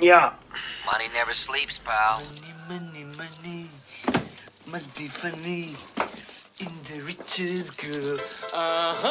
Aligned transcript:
Yeah. 0.00 0.32
Money 0.86 1.08
never 1.12 1.34
sleeps, 1.34 1.78
pal. 1.78 2.22
Money, 2.70 2.70
money, 2.70 3.04
money. 3.18 3.68
Must 4.66 4.94
be 4.96 5.08
funny 5.08 5.76
in 6.58 6.72
the 6.88 7.00
richest 7.04 7.76
girl. 7.76 8.16
Uh-huh. 8.54 9.10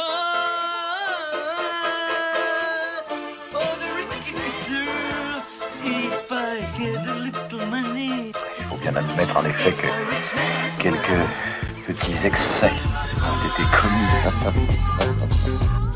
Oh, 3.53 3.75
the 3.83 3.91
richest 4.09 4.69
girl. 4.69 5.43
If 5.83 6.31
I 6.31 6.61
get 6.79 7.05
a 7.05 7.15
little 7.19 7.65
money. 7.67 8.33
Il 8.57 8.63
faut 8.65 8.77
bien 8.77 8.95
admettre 8.95 9.37
en 9.37 9.45
effet 9.45 9.71
que 9.71 9.87
quelques 10.81 11.21
petits 11.85 12.25
excès 12.25 12.73
ont 13.21 13.47
été 13.47 13.61
commis. 13.77 14.09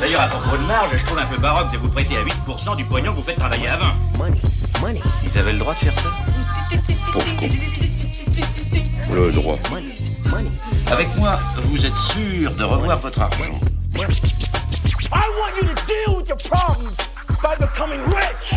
D'ailleurs, 0.00 0.20
à 0.20 0.28
propos 0.28 0.56
de 0.56 0.66
marge, 0.66 0.96
je 0.96 1.04
trouve 1.04 1.18
un 1.18 1.26
peu 1.26 1.38
baroque 1.38 1.72
de 1.72 1.78
vous 1.78 1.88
prêter 1.88 2.16
à 2.16 2.22
8% 2.22 2.76
du 2.76 2.84
pognon 2.84 3.12
que 3.12 3.16
vous 3.16 3.22
faites 3.22 3.38
travailler 3.38 3.68
à 3.68 3.76
20. 3.76 3.86
Ils 5.24 5.38
avaient 5.38 5.52
le 5.52 5.58
droit 5.58 5.74
de 5.74 5.78
faire 5.78 5.94
ça 6.00 6.10
Le 9.12 9.32
droit. 9.32 9.56
Avec 10.90 11.16
moi, 11.16 11.40
vous 11.64 11.84
êtes 11.84 11.96
sûr 12.12 12.54
de 12.54 12.64
revoir 12.64 13.00
votre 13.00 13.20
argent. 13.20 13.58
I 15.10 15.24
want 15.40 15.56
you 15.56 15.66
to 15.66 15.74
deal 15.86 16.16
with 16.18 16.28
your 16.28 16.36
problems 16.36 16.96
by 17.42 17.56
becoming 17.58 18.00
rich. 18.14 18.54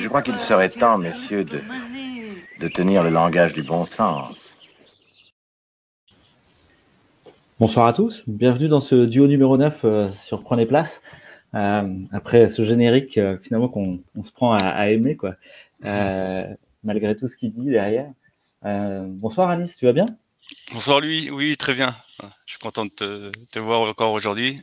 Je 0.00 0.08
crois 0.08 0.22
qu'il 0.22 0.38
serait 0.38 0.70
temps, 0.70 0.98
messieurs, 0.98 1.44
de, 1.44 1.60
de 2.58 2.68
tenir 2.68 3.02
le 3.02 3.10
langage 3.10 3.52
du 3.52 3.62
bon 3.62 3.86
sens. 3.86 4.49
Bonsoir 7.60 7.86
à 7.86 7.92
tous, 7.92 8.24
bienvenue 8.26 8.68
dans 8.68 8.80
ce 8.80 9.04
duo 9.04 9.26
numéro 9.26 9.58
9 9.58 9.80
euh, 9.84 10.12
sur 10.12 10.42
Prenez 10.42 10.64
Place. 10.64 11.02
Euh, 11.54 11.94
après 12.10 12.48
ce 12.48 12.64
générique, 12.64 13.18
euh, 13.18 13.36
finalement, 13.36 13.68
qu'on 13.68 14.00
on 14.16 14.22
se 14.22 14.32
prend 14.32 14.54
à, 14.54 14.64
à 14.64 14.88
aimer, 14.88 15.14
quoi. 15.14 15.34
Malgré 15.82 17.14
tout 17.18 17.28
ce 17.28 17.36
qu'il 17.36 17.52
dit 17.52 17.68
derrière. 17.68 18.10
Bonsoir 18.62 19.50
Anis, 19.50 19.76
tu 19.76 19.84
vas 19.84 19.92
bien? 19.92 20.06
Bonsoir 20.72 21.00
lui, 21.00 21.28
oui 21.30 21.54
très 21.58 21.74
bien. 21.74 21.94
Je 22.46 22.52
suis 22.52 22.58
content 22.58 22.86
de 22.86 22.90
te, 22.92 23.30
te 23.52 23.58
voir 23.58 23.82
encore 23.82 24.14
aujourd'hui. 24.14 24.56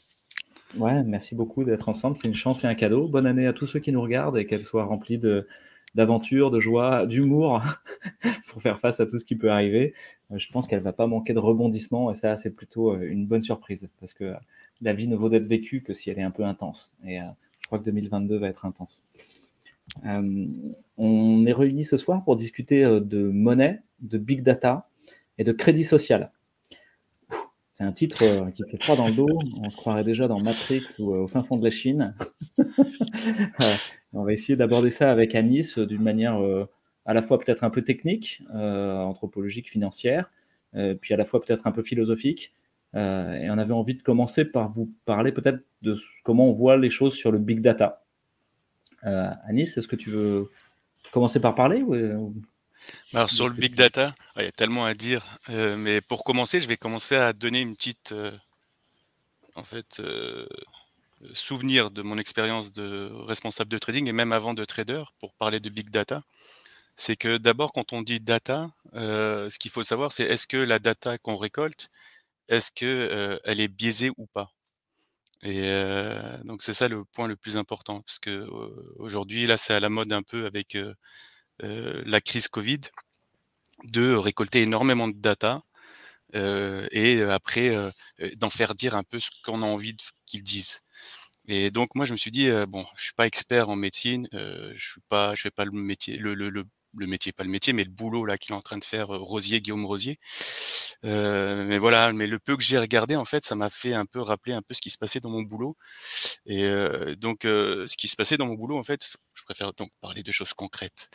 Ouais, 0.76 1.04
merci 1.04 1.36
beaucoup 1.36 1.64
d'être 1.66 1.90
ensemble. 1.90 2.18
C'est 2.20 2.28
une 2.28 2.34
chance 2.34 2.64
et 2.64 2.68
un 2.68 2.74
cadeau. 2.74 3.08
Bonne 3.08 3.28
année 3.28 3.46
à 3.46 3.54
tous 3.54 3.68
ceux 3.68 3.80
qui 3.80 3.92
nous 3.92 4.02
regardent 4.02 4.40
et 4.40 4.48
qu'elle 4.48 4.66
soit 4.66 4.86
remplie 4.86 5.20
de 5.20 5.48
d'aventures, 5.94 6.52
de 6.52 6.60
joie, 6.60 7.06
d'humour 7.06 7.62
pour 8.50 8.62
faire 8.62 8.80
face 8.80 9.00
à 9.00 9.06
tout 9.06 9.20
ce 9.20 9.26
qui 9.26 9.36
peut 9.36 9.52
arriver. 9.52 9.94
Euh, 10.32 10.38
Je 10.38 10.52
pense 10.52 10.68
qu'elle 10.68 10.82
va 10.82 10.94
pas 10.94 11.08
manquer 11.08 11.34
de 11.34 11.40
rebondissements 11.40 12.12
et 12.12 12.16
ça, 12.16 12.38
c'est 12.38 12.52
plutôt 12.52 12.94
euh, 12.94 13.10
une 13.10 13.26
bonne 13.26 13.44
surprise 13.44 13.90
parce 14.00 14.14
que 14.14 14.34
la 14.82 14.94
vie 14.94 15.08
ne 15.08 15.16
vaut 15.16 15.30
d'être 15.30 15.48
vécue 15.48 15.82
que 15.82 15.94
si 15.94 16.10
elle 16.10 16.20
est 16.20 16.24
un 16.24 16.32
peu 16.32 16.44
intense. 16.44 16.92
Et 17.06 17.20
euh, 17.20 17.26
je 17.62 17.68
crois 17.68 17.80
que 17.80 17.86
2022 17.86 18.38
va 18.38 18.48
être 18.48 18.66
intense. 18.66 19.04
Euh, 20.06 20.48
on 20.98 21.46
est 21.46 21.54
réunis 21.54 21.86
ce 21.86 21.98
soir 21.98 22.24
pour 22.24 22.36
discuter 22.36 22.84
euh, 22.84 23.00
de 23.00 23.30
monnaie, 23.30 23.82
de 24.02 24.18
big 24.18 24.44
data 24.44 24.90
et 25.38 25.44
de 25.44 25.52
crédit 25.52 25.86
social. 25.86 26.32
C'est 27.76 27.84
un 27.84 27.92
titre 27.92 28.24
euh, 28.24 28.50
qui 28.52 28.64
fait 28.70 28.82
froid 28.82 28.96
dans 28.96 29.08
le 29.08 29.14
dos. 29.14 29.28
On 29.62 29.70
se 29.70 29.78
croirait 29.78 30.04
déjà 30.04 30.28
dans 30.28 30.40
Matrix 30.42 30.84
ou 30.98 31.14
euh, 31.14 31.22
au 31.22 31.28
fin 31.28 31.44
fond 31.44 31.58
de 31.58 31.64
la 31.64 31.72
Chine. 31.72 32.16
Euh, 33.62 33.74
on 34.14 34.24
va 34.24 34.34
essayer 34.34 34.56
d'aborder 34.56 34.90
ça 34.90 35.12
avec 35.12 35.36
Anis 35.36 35.78
euh, 35.78 35.86
d'une 35.86 36.02
manière 36.02 36.42
euh, 36.42 36.66
à 37.08 37.14
la 37.14 37.24
fois 37.24 37.40
peut-être 37.40 37.64
un 37.64 37.72
peu 37.72 37.82
technique, 37.82 38.44
euh, 38.54 38.98
anthropologique, 38.98 39.70
financière, 39.70 40.30
euh, 40.76 40.94
puis 40.94 41.14
à 41.14 41.18
la 41.18 41.26
fois 41.26 41.42
peut-être 41.42 41.66
un 41.66 41.72
peu 41.72 41.82
philosophique. 41.82 42.54
Euh, 42.96 43.34
et 43.34 43.50
on 43.50 43.58
avait 43.58 43.74
envie 43.74 43.96
de 43.96 44.04
commencer 44.04 44.46
par 44.46 44.72
vous 44.72 44.94
parler 45.06 45.32
peut-être 45.32 45.60
de 45.82 45.98
comment 46.24 46.50
on 46.50 46.54
voit 46.54 46.78
les 46.78 46.90
choses 46.90 47.16
sur 47.16 47.32
le 47.32 47.40
big 47.40 47.62
data. 47.62 48.04
Anis, 49.04 49.78
est-ce 49.78 49.88
que 49.88 49.96
tu 49.96 50.10
veux 50.10 50.52
commencer 51.12 51.40
par 51.40 51.56
parler 51.56 51.82
ou, 51.82 52.34
Alors 53.14 53.30
sur 53.30 53.48
le 53.48 53.54
big 53.54 53.76
data, 53.76 54.14
ah, 54.36 54.42
il 54.42 54.46
y 54.46 54.48
a 54.48 54.52
tellement 54.52 54.86
à 54.86 54.94
dire, 54.94 55.26
euh, 55.50 55.78
mais 55.78 56.02
pour 56.02 56.24
commencer, 56.24 56.60
je 56.60 56.68
vais 56.68 56.78
commencer 56.78 57.16
à 57.16 57.34
donner 57.34 57.62
une 57.62 57.76
petite, 57.76 58.12
euh, 58.12 58.32
en 59.56 59.64
fait, 59.64 60.00
euh, 60.00 60.46
souvenir 61.34 61.90
de 61.90 62.02
mon 62.02 62.18
expérience 62.18 62.72
de 62.72 63.10
responsable 63.26 63.72
de 63.72 63.78
trading 63.78 64.08
et 64.08 64.12
même 64.12 64.32
avant 64.32 64.54
de 64.54 64.64
trader 64.66 65.04
pour 65.20 65.34
parler 65.34 65.60
de 65.60 65.70
big 65.70 65.90
data. 65.90 66.22
C'est 66.98 67.16
que 67.16 67.38
d'abord, 67.38 67.72
quand 67.74 67.94
on 67.94 68.02
dit 68.02 68.20
data, 68.20 68.72
euh, 68.96 69.50
ce 69.50 69.60
qu'il 69.60 69.72
faut 69.72 69.84
savoir, 69.84 70.12
c'est 70.12 70.24
est-ce 70.26 70.48
que 70.48 70.58
la 70.58 70.80
data 70.80 71.18
qu'on 71.18 71.38
récolte, 71.38 71.90
est-ce 72.50 72.72
que 72.72 72.86
euh, 72.86 73.40
elle 73.46 73.62
est 73.62 73.68
biaisée 73.70 74.12
ou 74.18 74.28
pas? 74.28 74.52
Et 75.44 75.64
euh, 75.66 76.38
donc 76.44 76.62
c'est 76.64 76.74
ça 76.74 76.88
le 76.88 77.06
point 77.06 77.28
le 77.28 77.36
plus 77.38 77.58
important, 77.58 78.02
parce 78.02 78.20
que 78.20 78.48
aujourd'hui, 78.98 79.48
là, 79.48 79.58
c'est 79.58 79.74
à 79.74 79.80
la 79.80 79.90
mode 79.90 80.14
un 80.14 80.24
peu 80.24 80.46
avec 80.46 80.76
euh, 80.76 80.94
euh, 81.64 82.04
la 82.06 82.22
crise 82.22 82.48
Covid, 82.50 82.82
de 83.86 84.14
récolter 84.16 84.62
énormément 84.64 85.08
de 85.08 85.16
data 85.18 85.62
et 86.34 87.22
après 87.24 87.74
d'en 88.38 88.50
faire 88.50 88.76
dire 88.76 88.96
un 88.96 89.04
peu 89.04 89.20
ce 89.20 89.30
qu'on 89.44 89.62
a 89.64 89.66
envie 89.66 89.96
qu'ils 90.26 90.44
disent. 90.44 90.82
Et 91.48 91.72
donc 91.72 91.96
moi 91.96 92.06
je 92.06 92.14
me 92.14 92.18
suis 92.18 92.32
dit 92.32 92.50
bon, 92.68 92.86
je 92.98 93.06
suis 93.06 93.14
pas 93.14 93.28
expert 93.28 93.70
en 93.70 93.76
médecine, 93.78 94.28
euh, 94.34 94.74
je 94.76 94.92
suis 94.92 95.02
pas, 95.10 95.36
je 95.36 95.44
fais 95.44 95.52
pas 95.52 95.66
le 95.66 95.72
métier, 95.72 96.18
le, 96.18 96.36
le, 96.36 96.50
le, 96.50 96.66
le 96.96 97.08
métier, 97.08 97.32
pas 97.32 97.44
le 97.44 97.50
métier, 97.50 97.74
mais 97.74 97.84
le 97.84 97.90
boulot 97.90 98.26
là 98.26 98.38
qu'il 98.38 98.54
est 98.54 98.56
en 98.56 98.62
train 98.62 98.78
de 98.78 98.84
faire 98.84 99.14
euh, 99.14 99.18
Rosier, 99.18 99.62
Guillaume 99.62 99.86
Rosier. 99.86 100.20
Euh, 101.06 101.66
mais 101.66 101.78
voilà, 101.78 102.14
mais 102.14 102.28
le 102.28 102.40
peu 102.40 102.58
que 102.58 102.64
j'ai 102.64 102.78
regardé 102.80 103.16
en 103.16 103.26
fait, 103.26 103.46
ça 103.46 103.56
m'a 103.56 103.70
fait 103.70 103.94
un 103.94 104.06
peu 104.06 104.22
rappeler 104.22 104.54
un 104.54 104.62
peu 104.62 104.74
ce 104.74 104.82
qui 104.82 104.90
se 104.90 104.98
passait 104.98 105.20
dans 105.20 105.30
mon 105.30 105.42
boulot. 105.44 105.78
Et 106.46 106.64
euh, 106.66 107.16
donc 107.16 107.40
ce 107.44 107.96
qui 107.98 108.08
se 108.08 108.16
passait 108.16 108.38
dans 108.38 108.48
mon 108.48 108.56
boulot 108.56 108.78
en 108.78 108.84
fait, 108.84 109.10
je 109.34 109.44
préfère 109.44 109.74
donc 109.74 109.92
parler 110.02 110.24
de 110.24 110.32
choses 110.32 110.54
concrètes. 110.54 111.10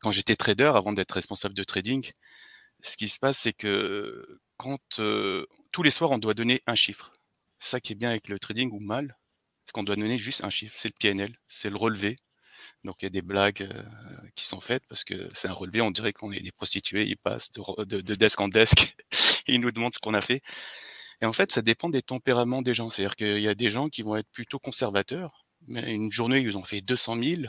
Quand 0.00 0.10
j'étais 0.10 0.36
trader, 0.36 0.72
avant 0.74 0.92
d'être 0.92 1.12
responsable 1.12 1.54
de 1.54 1.64
trading, 1.64 2.10
ce 2.82 2.96
qui 2.96 3.08
se 3.08 3.18
passe, 3.18 3.38
c'est 3.38 3.52
que 3.52 4.40
quand 4.56 4.78
tous 5.72 5.82
les 5.82 5.90
soirs, 5.90 6.10
on 6.10 6.18
doit 6.18 6.34
donner 6.34 6.62
un 6.66 6.74
chiffre. 6.74 7.12
Ça 7.58 7.80
qui 7.80 7.92
est 7.92 7.96
bien 7.96 8.10
avec 8.10 8.28
le 8.28 8.38
trading 8.38 8.70
ou 8.72 8.80
mal, 8.80 9.16
c'est 9.64 9.72
qu'on 9.72 9.84
doit 9.84 9.96
donner 9.96 10.18
juste 10.18 10.44
un 10.44 10.50
chiffre. 10.50 10.74
C'est 10.76 10.88
le 10.88 10.94
PNL, 10.98 11.38
c'est 11.48 11.70
le 11.70 11.76
relevé. 11.76 12.16
Donc 12.84 12.96
il 13.00 13.04
y 13.04 13.06
a 13.06 13.10
des 13.10 13.22
blagues 13.22 13.62
euh, 13.62 13.82
qui 14.34 14.44
sont 14.46 14.60
faites 14.60 14.84
parce 14.88 15.04
que 15.04 15.28
c'est 15.32 15.48
un 15.48 15.52
relevé, 15.52 15.80
on 15.80 15.90
dirait 15.90 16.12
qu'on 16.12 16.32
est 16.32 16.40
des 16.40 16.52
prostituées, 16.52 17.04
ils 17.06 17.16
passent 17.16 17.52
de, 17.52 17.84
de, 17.84 18.00
de 18.00 18.14
desk 18.14 18.40
en 18.40 18.48
desk 18.48 18.96
et 19.46 19.54
ils 19.54 19.60
nous 19.60 19.70
demandent 19.72 19.94
ce 19.94 19.98
qu'on 19.98 20.14
a 20.14 20.20
fait. 20.20 20.42
Et 21.22 21.26
en 21.26 21.32
fait, 21.32 21.52
ça 21.52 21.62
dépend 21.62 21.88
des 21.88 22.02
tempéraments 22.02 22.62
des 22.62 22.74
gens. 22.74 22.90
C'est-à-dire 22.90 23.16
qu'il 23.16 23.40
y 23.40 23.48
a 23.48 23.54
des 23.54 23.70
gens 23.70 23.88
qui 23.88 24.02
vont 24.02 24.16
être 24.16 24.28
plutôt 24.32 24.58
conservateurs, 24.58 25.46
mais 25.68 25.92
une 25.94 26.10
journée, 26.10 26.40
ils 26.40 26.58
ont 26.58 26.64
fait 26.64 26.80
200 26.80 27.22
000, 27.22 27.42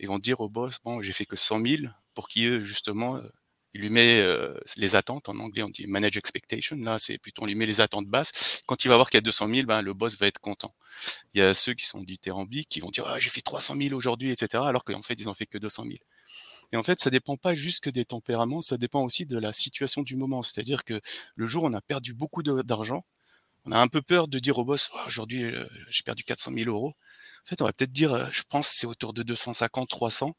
ils 0.00 0.08
vont 0.08 0.18
dire 0.18 0.40
au 0.40 0.48
boss, 0.48 0.78
bon, 0.82 1.02
j'ai 1.02 1.12
fait 1.12 1.26
que 1.26 1.36
100 1.36 1.64
000, 1.64 1.82
pour 2.14 2.28
qui 2.28 2.64
justement, 2.64 3.16
euh, 3.16 3.28
il 3.74 3.80
lui 3.80 3.90
met 3.90 4.20
euh, 4.20 4.54
les 4.76 4.96
attentes, 4.96 5.28
en 5.28 5.38
anglais 5.38 5.62
on 5.62 5.68
dit 5.68 5.86
manage 5.86 6.16
expectation, 6.16 6.76
là 6.76 6.98
c'est 6.98 7.18
plutôt 7.18 7.42
on 7.42 7.46
lui 7.46 7.54
met 7.54 7.66
les 7.66 7.80
attentes 7.80 8.06
basses. 8.06 8.62
Quand 8.66 8.84
il 8.84 8.88
va 8.88 8.96
voir 8.96 9.10
qu'il 9.10 9.18
y 9.18 9.18
a 9.18 9.22
200 9.22 9.48
000, 9.48 9.66
ben, 9.66 9.82
le 9.82 9.94
boss 9.94 10.18
va 10.18 10.26
être 10.26 10.40
content. 10.40 10.74
Il 11.34 11.40
y 11.40 11.42
a 11.42 11.54
ceux 11.54 11.74
qui 11.74 11.86
sont 11.86 12.00
dithyrambiques, 12.02 12.68
qui 12.68 12.80
vont 12.80 12.90
dire 12.90 13.04
ah, 13.06 13.18
j'ai 13.18 13.30
fait 13.30 13.40
300 13.40 13.76
000 13.80 13.94
aujourd'hui, 13.94 14.30
etc. 14.30 14.62
Alors 14.66 14.84
qu'en 14.84 15.02
fait 15.02 15.14
ils 15.14 15.28
ont 15.28 15.34
fait 15.34 15.46
que 15.46 15.58
200 15.58 15.84
000. 15.84 15.96
Et 16.72 16.76
en 16.76 16.82
fait, 16.82 17.00
ça 17.00 17.10
dépend 17.10 17.36
pas 17.36 17.54
juste 17.54 17.80
que 17.80 17.90
des 17.90 18.06
tempéraments, 18.06 18.62
ça 18.62 18.78
dépend 18.78 19.02
aussi 19.04 19.26
de 19.26 19.38
la 19.38 19.52
situation 19.52 20.02
du 20.02 20.16
moment. 20.16 20.42
C'est-à-dire 20.42 20.84
que 20.84 21.00
le 21.36 21.46
jour 21.46 21.64
où 21.64 21.66
on 21.68 21.74
a 21.74 21.82
perdu 21.82 22.14
beaucoup 22.14 22.42
d'argent, 22.42 23.04
on 23.64 23.72
a 23.72 23.78
un 23.78 23.88
peu 23.88 24.02
peur 24.02 24.26
de 24.28 24.38
dire 24.38 24.58
au 24.58 24.64
boss, 24.64 24.90
Ah, 24.94 25.04
aujourd'hui 25.06 25.44
euh, 25.44 25.66
j'ai 25.90 26.02
perdu 26.02 26.24
400 26.24 26.52
000 26.52 26.70
euros. 26.70 26.94
En 27.44 27.48
fait, 27.48 27.60
on 27.62 27.66
va 27.66 27.72
peut-être 27.72 27.92
dire, 27.92 28.12
euh, 28.14 28.26
je 28.32 28.42
pense 28.48 28.68
c'est 28.68 28.86
autour 28.86 29.12
de 29.12 29.22
250, 29.22 29.88
300. 29.88 30.34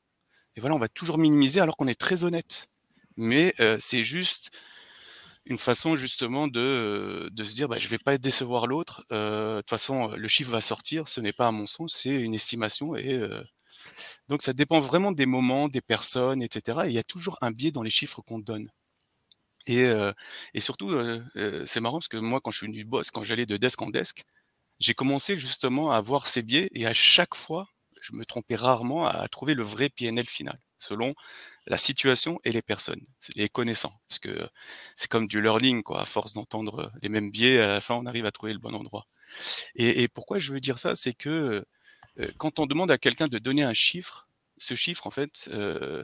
Et 0.56 0.62
voilà, 0.62 0.76
on 0.76 0.80
va 0.80 0.90
toujours 0.90 1.18
minimiser 1.18 1.60
alors 1.62 1.78
qu'on 1.78 1.88
est 1.88 2.00
très 2.00 2.24
honnête. 2.24 2.68
Mais 3.18 3.54
c'est 3.80 4.04
juste 4.04 4.50
une 5.45 5.57
façon 5.57 5.95
justement 5.95 6.48
de, 6.48 7.30
se 7.38 7.54
dire, 7.54 7.68
bah, 7.68 7.80
je 7.80 7.88
vais 7.88 7.98
pas 7.98 8.18
décevoir 8.18 8.68
l'autre. 8.68 9.06
De 9.10 9.60
toute 9.60 9.69
façon, 9.69 10.10
le 10.10 10.27
chiffre 10.27 10.51
va 10.51 10.62
sortir. 10.62 11.07
Ce 11.07 11.21
n'est 11.21 11.33
pas 11.33 11.48
à 11.48 11.51
mon 11.51 11.68
sens, 11.68 11.95
c'est 11.95 12.21
une 12.21 12.33
estimation. 12.33 12.95
Et 12.95 13.19
donc, 14.30 14.42
ça 14.42 14.54
dépend 14.54 14.80
vraiment 14.80 15.12
des 15.12 15.25
moments, 15.25 15.68
des 15.68 15.81
personnes, 15.81 16.42
etc. 16.42 16.80
Et 16.86 16.89
il 16.89 16.94
y 16.94 17.00
a 17.00 17.04
toujours 17.04 17.38
un 17.42 17.51
biais 17.51 17.71
dans 17.71 17.83
les 17.83 17.89
chiffres 17.89 18.21
qu'on 18.21 18.39
donne. 18.39 18.69
Et, 19.68 19.88
surtout, 20.59 20.92
c'est 21.66 21.80
marrant 21.80 21.98
parce 22.00 22.07
que 22.07 22.18
moi, 22.18 22.42
quand 22.42 22.51
je 22.51 22.57
suis 22.57 22.68
venu 22.68 22.83
boss, 22.86 23.12
quand 23.12 23.24
j'allais 23.24 23.45
de 23.45 23.57
desk 23.57 23.81
en 23.81 23.89
desk, 23.89 24.24
j'ai 24.80 24.94
commencé 24.94 25.36
justement 25.36 25.92
à 25.92 26.01
voir 26.01 26.27
ces 26.27 26.42
biais 26.42 26.69
et 26.74 26.86
à 26.86 26.94
chaque 26.94 27.36
fois, 27.36 27.68
je 28.01 28.13
me 28.13 28.25
trompais 28.25 28.56
rarement 28.56 29.06
à 29.07 29.27
trouver 29.30 29.54
le 29.54 29.63
vrai 29.63 29.89
PNL 29.89 30.27
final, 30.27 30.59
selon 30.83 31.13
la 31.68 31.77
situation 31.77 32.39
et 32.44 32.51
les 32.51 32.62
personnes, 32.62 33.01
les 33.35 33.50
connaissants. 33.50 33.94
Parce 34.09 34.19
que 34.19 34.47
c'est 34.95 35.09
comme 35.09 35.27
du 35.27 35.41
learning, 35.41 35.83
quoi. 35.83 36.01
À 36.01 36.06
force 36.06 36.33
d'entendre 36.33 36.91
les 37.01 37.09
mêmes 37.09 37.31
biais, 37.31 37.59
à 37.59 37.68
la 37.68 37.81
fin, 37.81 37.95
on 37.95 38.06
arrive 38.06 38.25
à 38.25 38.31
trouver 38.31 38.53
le 38.53 38.59
bon 38.59 38.74
endroit. 38.74 39.07
Et, 39.75 40.07
pourquoi 40.07 40.39
je 40.39 40.53
veux 40.53 40.59
dire 40.59 40.80
ça, 40.80 40.95
c'est 40.95 41.13
que 41.13 41.65
euh, 42.19 42.31
quand 42.38 42.59
on 42.59 42.65
demande 42.65 42.91
à 42.91 42.97
quelqu'un 42.97 43.27
de 43.27 43.39
donner 43.39 43.63
un 43.63 43.74
chiffre, 43.74 44.27
ce 44.57 44.75
chiffre, 44.75 45.07
en 45.07 45.12
fait, 45.12 45.50
euh, 45.51 46.03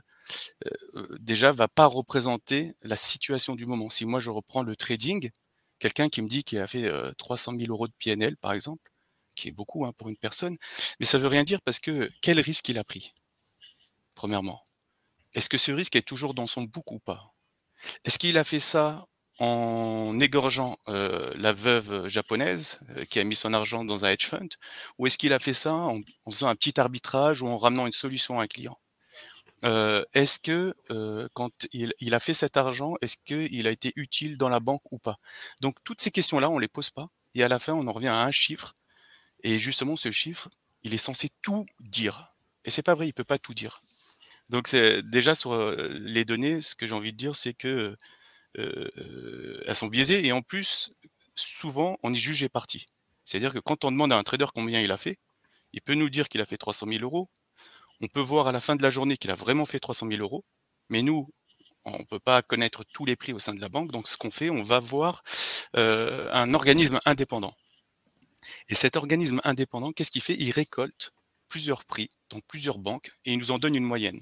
euh, 0.95 1.17
déjà 1.19 1.51
va 1.51 1.67
pas 1.67 1.85
représenter 1.85 2.75
la 2.81 2.95
situation 2.95 3.55
du 3.55 3.65
moment. 3.65 3.89
Si 3.89 4.05
moi 4.05 4.19
je 4.19 4.29
reprends 4.29 4.63
le 4.63 4.75
trading, 4.75 5.29
quelqu'un 5.79 6.09
qui 6.09 6.21
me 6.21 6.27
dit 6.27 6.43
qu'il 6.43 6.59
a 6.59 6.67
fait 6.67 6.91
300 7.17 7.53
000 7.57 7.71
euros 7.71 7.87
de 7.87 7.93
PNL, 7.99 8.37
par 8.37 8.53
exemple, 8.53 8.91
qui 9.35 9.47
est 9.49 9.51
beaucoup 9.51 9.85
hein, 9.85 9.93
pour 9.97 10.09
une 10.09 10.17
personne, 10.17 10.57
mais 10.99 11.05
ça 11.05 11.17
veut 11.17 11.27
rien 11.27 11.43
dire 11.43 11.61
parce 11.61 11.79
que 11.79 12.11
quel 12.21 12.39
risque 12.39 12.67
il 12.69 12.77
a 12.77 12.83
pris 12.83 13.13
Premièrement, 14.15 14.61
est-ce 15.33 15.49
que 15.49 15.57
ce 15.57 15.71
risque 15.71 15.95
est 15.95 16.01
toujours 16.01 16.33
dans 16.33 16.47
son 16.47 16.63
bouc 16.63 16.91
ou 16.91 16.99
pas? 16.99 17.33
Est-ce 18.03 18.17
qu'il 18.17 18.37
a 18.37 18.43
fait 18.43 18.59
ça 18.59 19.07
en 19.39 20.19
égorgeant 20.19 20.77
la 20.87 21.53
veuve 21.53 22.07
japonaise 22.09 22.79
qui 23.09 23.19
a 23.19 23.23
mis 23.23 23.35
son 23.35 23.53
argent 23.53 23.85
dans 23.85 24.03
un 24.03 24.09
hedge 24.09 24.25
fund, 24.25 24.49
ou 24.97 25.07
est-ce 25.07 25.17
qu'il 25.17 25.31
a 25.31 25.39
fait 25.39 25.53
ça 25.53 25.73
en, 25.73 26.01
faisant 26.29 26.49
un 26.49 26.55
petit 26.55 26.77
arbitrage 26.79 27.41
ou 27.41 27.47
en 27.47 27.57
ramenant 27.57 27.87
une 27.87 27.93
solution 27.93 28.39
à 28.39 28.43
un 28.43 28.47
client? 28.47 28.77
Est-ce 29.63 30.39
que 30.39 30.75
quand 31.33 31.51
il, 31.71 32.13
a 32.13 32.19
fait 32.19 32.33
cet 32.33 32.57
argent, 32.57 32.95
est-ce 33.01 33.15
qu'il 33.23 33.65
a 33.65 33.71
été 33.71 33.93
utile 33.95 34.37
dans 34.37 34.49
la 34.49 34.59
banque 34.59 34.91
ou 34.91 34.99
pas? 34.99 35.19
Donc 35.61 35.77
toutes 35.85 36.01
ces 36.01 36.11
questions-là, 36.11 36.49
on 36.49 36.59
les 36.59 36.67
pose 36.67 36.89
pas, 36.89 37.07
et 37.33 37.43
à 37.43 37.47
la 37.47 37.59
fin, 37.59 37.73
on 37.73 37.87
en 37.87 37.93
revient 37.93 38.07
à 38.07 38.23
un 38.23 38.31
chiffre, 38.31 38.75
et 39.43 39.59
justement, 39.59 39.95
ce 39.95 40.11
chiffre, 40.11 40.49
il 40.83 40.93
est 40.93 40.97
censé 40.97 41.29
tout 41.41 41.65
dire. 41.79 42.33
Et 42.65 42.71
c'est 42.71 42.83
pas 42.83 42.93
vrai, 42.93 43.07
il 43.07 43.13
peut 43.13 43.23
pas 43.23 43.39
tout 43.39 43.53
dire. 43.53 43.81
Donc 44.49 44.67
c'est 44.67 45.01
déjà 45.03 45.35
sur 45.35 45.75
les 45.75 46.25
données, 46.25 46.61
ce 46.61 46.75
que 46.75 46.87
j'ai 46.87 46.93
envie 46.93 47.13
de 47.13 47.17
dire, 47.17 47.35
c'est 47.35 47.53
que 47.53 47.97
elles 48.55 49.75
sont 49.75 49.87
biaisées 49.87 50.25
et 50.25 50.31
en 50.31 50.41
plus, 50.41 50.91
souvent, 51.35 51.97
on 52.03 52.13
est 52.13 52.17
jugé 52.17 52.49
parti. 52.49 52.85
C'est-à-dire 53.23 53.53
que 53.53 53.59
quand 53.59 53.85
on 53.85 53.91
demande 53.91 54.11
à 54.11 54.17
un 54.17 54.23
trader 54.23 54.47
combien 54.53 54.81
il 54.81 54.91
a 54.91 54.97
fait, 54.97 55.17
il 55.71 55.81
peut 55.81 55.93
nous 55.93 56.09
dire 56.09 56.29
qu'il 56.29 56.41
a 56.41 56.45
fait 56.45 56.57
300 56.57 56.87
000 56.87 57.03
euros. 57.03 57.29
On 58.01 58.07
peut 58.07 58.21
voir 58.21 58.47
à 58.47 58.51
la 58.51 58.59
fin 58.59 58.75
de 58.75 58.81
la 58.81 58.89
journée 58.89 59.17
qu'il 59.17 59.29
a 59.29 59.35
vraiment 59.35 59.67
fait 59.67 59.79
300 59.79 60.07
000 60.07 60.21
euros. 60.21 60.43
Mais 60.89 61.03
nous, 61.03 61.29
on 61.85 61.99
ne 61.99 62.03
peut 62.03 62.19
pas 62.19 62.41
connaître 62.41 62.83
tous 62.91 63.05
les 63.05 63.15
prix 63.15 63.33
au 63.33 63.39
sein 63.39 63.53
de 63.53 63.61
la 63.61 63.69
banque. 63.69 63.91
Donc, 63.91 64.07
ce 64.07 64.17
qu'on 64.17 64.31
fait, 64.31 64.49
on 64.49 64.63
va 64.63 64.79
voir 64.79 65.21
un 65.75 66.53
organisme 66.55 66.99
indépendant. 67.05 67.53
Et 68.67 68.73
cet 68.73 68.95
organisme 68.95 69.41
indépendant, 69.43 69.91
qu'est-ce 69.91 70.09
qu'il 70.09 70.23
fait? 70.23 70.35
Il 70.39 70.49
récolte 70.51 71.13
plusieurs 71.49 71.83
prix 71.83 72.09
dans 72.29 72.39
plusieurs 72.39 72.77
banques 72.77 73.11
et 73.25 73.33
il 73.33 73.39
nous 73.39 73.51
en 73.51 73.59
donne 73.59 73.75
une 73.75 73.83
moyenne. 73.83 74.21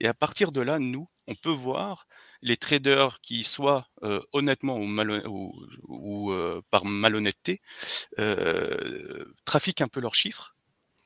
Et 0.00 0.06
à 0.06 0.14
partir 0.14 0.52
de 0.52 0.60
là, 0.60 0.78
nous, 0.78 1.08
on 1.26 1.34
peut 1.34 1.50
voir 1.50 2.06
les 2.42 2.56
traders 2.56 3.20
qui, 3.22 3.44
soit 3.44 3.88
honnêtement 4.32 4.78
ou, 4.78 6.34
par 6.70 6.84
malhonnêteté, 6.84 7.62
trafiquent 9.44 9.80
un 9.80 9.88
peu 9.88 10.00
leurs 10.00 10.14
chiffres 10.14 10.54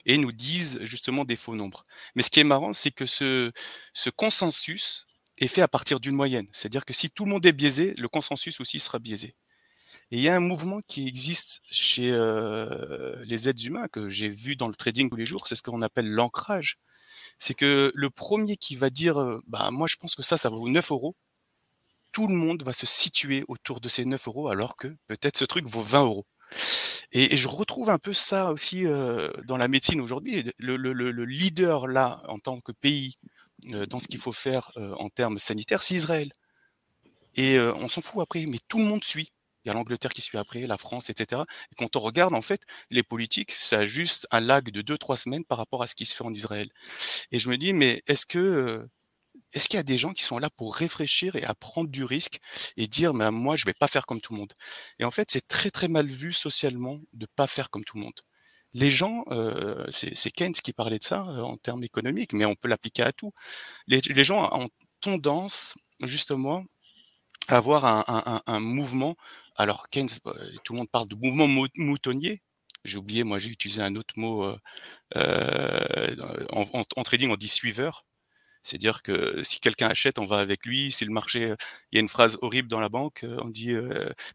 et 0.07 0.17
nous 0.17 0.33
disent 0.33 0.79
justement 0.83 1.25
des 1.25 1.37
faux 1.37 1.55
nombres. 1.55 1.85
Mais 2.15 2.23
ce 2.23 2.31
qui 2.31 2.41
est 2.41 2.45
marrant, 2.45 2.73
c'est 2.73 2.91
que 2.91 3.07
ce, 3.07 3.53
ce 3.93 4.11
consensus 4.11 5.07
est 5.37 5.49
fait 5.49 5.63
à 5.63 5.69
partir 5.69 6.01
d'une 6.01 6.17
moyenne. 6.17 6.49
C'est-à-dire 6.51 6.85
que 6.85 6.95
si 6.95 7.11
tout 7.11 7.25
le 7.25 7.31
monde 7.31 7.47
est 7.47 7.53
biaisé, 7.53 7.95
le 7.97 8.09
consensus 8.09 8.59
aussi 8.61 8.79
sera 8.79 8.99
biaisé. 8.99 9.37
Et 10.11 10.17
il 10.17 10.23
y 10.23 10.29
a 10.29 10.37
un 10.37 10.41
mouvement 10.41 10.81
qui 10.87 11.07
existe 11.07 11.61
chez 11.71 12.11
les 13.25 13.49
êtres 13.49 13.67
humains 13.67 13.89
que 13.89 14.09
j'ai 14.09 14.31
vu 14.31 14.57
dans 14.57 14.69
le 14.69 14.75
trading 14.75 15.11
tous 15.11 15.17
les 15.17 15.27
jours, 15.27 15.47
c'est 15.47 15.55
ce 15.55 15.63
qu'on 15.63 15.83
appelle 15.83 16.11
l'ancrage. 16.11 16.79
C'est 17.39 17.55
que 17.55 17.93
le 17.95 18.11
premier 18.11 18.57
qui 18.57 18.75
va 18.75 18.91
dire, 18.91 19.41
bah 19.47 19.71
moi 19.71 19.87
je 19.87 19.97
pense 19.97 20.15
que 20.15 20.23
ça, 20.23 20.37
ça 20.37 20.49
vaut 20.49 20.69
9 20.69 20.93
euros, 20.93 21.15
tout 22.13 22.27
le 22.27 22.35
monde 22.35 22.63
va 22.63 22.73
se 22.73 22.87
situer 22.87 23.45
autour 23.49 23.81
de 23.81 23.89
ces 23.89 24.05
9 24.07 24.29
euros 24.29 24.49
alors 24.49 24.77
que 24.77 24.89
peut-être 25.09 25.37
ce 25.37 25.45
truc 25.45 25.67
vaut 25.67 25.83
20 25.83 26.05
euros. 26.05 26.27
Et, 27.13 27.37
je 27.37 27.49
retrouve 27.49 27.91
un 27.91 27.99
peu 27.99 28.13
ça 28.15 28.51
aussi 28.53 28.85
dans 28.85 29.57
la 29.59 29.69
médecine 29.69 30.01
aujourd'hui. 30.01 30.51
Le, 30.59 30.77
le, 30.77 31.25
leader 31.25 31.87
là, 31.87 32.23
en 32.29 32.39
tant 32.39 32.61
que 32.61 32.73
pays, 32.73 33.17
dans 33.91 33.99
ce 33.99 34.09
qu'il 34.09 34.21
faut 34.21 34.33
faire 34.33 34.73
en 34.77 35.11
termes 35.11 35.39
sanitaires, 35.39 35.83
c'est 35.83 35.95
Israël. 35.95 36.31
Et 37.35 37.59
on 37.61 37.89
s'en 37.89 38.01
fout 38.01 38.23
après, 38.23 38.47
mais 38.47 38.59
tout 38.69 38.79
le 38.79 38.85
monde 38.85 39.05
suit 39.05 39.33
il 39.69 39.73
y 39.73 39.73
a 39.73 39.75
l'Angleterre 39.75 40.13
qui 40.13 40.23
suit 40.23 40.39
après, 40.39 40.67
la 40.67 40.79
France, 40.79 41.11
etc. 41.11 41.43
Et 41.73 41.75
quand 41.77 41.95
on 41.97 42.01
regarde, 42.01 42.35
en 42.35 42.43
fait, 42.43 42.63
les 42.91 43.03
politiques, 43.03 43.53
ça 43.53 43.81
a 43.81 43.87
juste 43.87 44.27
un 44.31 44.41
lag 44.41 44.71
de 44.71 44.83
2-3 44.83 45.17
semaines 45.17 45.45
par 45.45 45.59
rapport 45.59 45.83
à 45.83 45.87
ce 45.87 45.95
qui 45.95 46.07
se 46.07 46.15
fait 46.15 46.25
en 46.25 46.33
Israël. 46.33 46.69
Et 47.33 47.39
je 47.39 47.49
me 47.51 47.59
dis, 47.59 47.73
mais 47.73 48.03
est-ce 48.07 48.27
que 48.27 48.89
est-ce 49.53 49.69
qu'il 49.69 49.79
y 49.79 49.81
a 49.81 49.85
des 49.85 49.99
gens 49.99 50.13
qui 50.13 50.25
sont 50.25 50.39
là 50.39 50.51
pour 50.51 50.75
réfléchir 50.75 51.37
et 51.37 51.45
à 51.45 51.55
prendre 51.55 51.89
du 51.89 52.05
risque 52.05 52.39
et 52.77 52.87
dire, 52.87 53.15
mais 53.15 53.31
moi, 53.31 53.57
je 53.57 53.65
vais 53.65 53.75
pas 53.75 53.89
faire 53.89 54.07
comme 54.07 54.21
tout 54.21 54.35
le 54.35 54.41
monde? 54.41 54.53
Et 54.99 55.05
en 55.05 55.11
fait, 55.11 55.31
c'est 55.31 55.47
très 55.47 55.71
très 55.71 55.89
mal 55.89 56.07
vu 56.07 56.33
socialement 56.33 57.01
de 57.13 57.27
pas 57.27 57.47
faire 57.47 57.71
comme 57.71 57.85
tout 57.85 57.97
le 57.97 58.05
monde. 58.05 58.21
Les 58.75 58.91
gens, 58.91 59.25
c'est 59.91 60.31
Keynes 60.31 60.53
qui 60.53 60.73
parlait 60.73 60.99
de 60.99 61.05
ça 61.05 61.23
en 61.23 61.57
termes 61.57 61.85
économiques, 61.85 62.33
mais 62.35 62.45
on 62.45 62.55
peut 62.55 62.69
l'appliquer 62.69 63.03
à 63.03 63.13
tout. 63.13 63.33
Les, 63.87 64.25
gens 64.25 64.51
ont 64.53 64.69
tendance 65.01 65.75
justement 66.05 66.65
à 67.49 67.57
avoir 67.57 67.85
un 68.47 68.61
mouvement 68.61 69.17
alors 69.59 69.91
Keynes, 69.91 70.09
bah, 70.25 70.35
tout 70.65 70.73
le 70.73 70.79
monde 70.79 70.91
parle 70.91 71.09
de 71.09 71.17
mouvement 71.17 71.49
moutonnier. 71.77 72.43
J'ai 72.85 72.97
oublié, 72.97 73.25
moi 73.25 73.39
j'ai 73.41 73.51
utilisé 73.51 73.83
un 73.83 73.97
autre 73.97 74.15
mot 74.17 74.45
euh, 74.45 74.57
euh, 75.17 76.17
en, 76.53 77.03
trading, 77.05 77.31
on 77.31 77.37
dit 77.37 77.49
suiveur. 77.49 78.05
C'est-à-dire 78.63 79.03
que 79.03 79.43
si 79.45 79.61
quelqu'un 79.61 79.89
achète, 79.89 80.19
on 80.19 80.27
va 80.27 80.39
avec 80.39 80.65
lui. 80.67 80.93
Si 80.93 81.05
le 81.05 81.13
marché, 81.13 81.55
il 81.93 81.97
y 81.97 81.99
a 81.99 82.01
une 82.01 82.09
phrase 82.09 82.39
horrible 82.43 82.69
dans 82.69 82.81
la 82.81 82.89
banque, 82.89 83.25
euh, 83.25 83.37
on 83.43 83.49
dit 83.49 83.73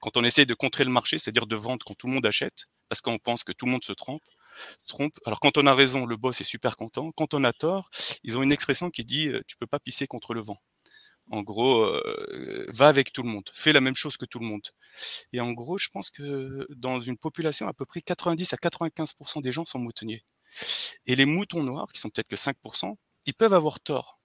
quand 0.01 0.17
on 0.17 0.23
essaie 0.23 0.45
de 0.45 0.53
contrer 0.53 0.83
le 0.83 0.91
marché, 0.91 1.17
c'est-à-dire 1.17 1.47
de 1.47 1.55
vendre 1.55 1.85
quand 1.85 1.95
tout 1.95 2.07
le 2.07 2.13
monde 2.13 2.25
achète, 2.25 2.67
parce 2.89 3.01
qu'on 3.01 3.17
pense 3.17 3.43
que 3.43 3.53
tout 3.53 3.65
le 3.65 3.71
monde 3.71 3.83
se 3.83 3.93
trompe. 3.93 4.23
Trompe. 4.87 5.17
Alors 5.25 5.39
quand 5.39 5.57
on 5.57 5.65
a 5.67 5.73
raison, 5.73 6.05
le 6.05 6.17
boss 6.17 6.41
est 6.41 6.45
super 6.45 6.75
content. 6.77 7.11
Quand 7.13 7.33
on 7.33 7.43
a 7.43 7.53
tort, 7.53 7.89
ils 8.23 8.37
ont 8.37 8.43
une 8.43 8.51
expression 8.51 8.89
qui 8.89 9.05
dit 9.05 9.31
tu 9.47 9.57
peux 9.57 9.67
pas 9.67 9.79
pisser 9.79 10.07
contre 10.07 10.33
le 10.33 10.41
vent. 10.41 10.59
En 11.31 11.41
gros, 11.41 11.89
va 12.67 12.87
avec 12.87 13.13
tout 13.13 13.23
le 13.23 13.29
monde, 13.29 13.49
fais 13.53 13.73
la 13.73 13.81
même 13.81 13.95
chose 13.95 14.17
que 14.17 14.25
tout 14.25 14.39
le 14.39 14.45
monde. 14.45 14.67
Et 15.31 15.39
en 15.39 15.51
gros, 15.51 15.77
je 15.77 15.89
pense 15.89 16.11
que 16.11 16.67
dans 16.69 17.01
une 17.01 17.17
population, 17.17 17.67
à 17.67 17.73
peu 17.73 17.85
près 17.85 18.01
90 18.01 18.53
à 18.53 18.57
95% 18.57 19.41
des 19.41 19.51
gens 19.51 19.65
sont 19.65 19.79
moutonniers. 19.79 20.23
Et 21.05 21.15
les 21.15 21.25
moutons 21.25 21.63
noirs, 21.63 21.91
qui 21.91 21.99
sont 21.99 22.09
peut-être 22.09 22.27
que 22.27 22.35
5%, 22.35 22.95
ils 23.25 23.33
peuvent 23.33 23.53
avoir 23.53 23.79
tort. 23.79 24.19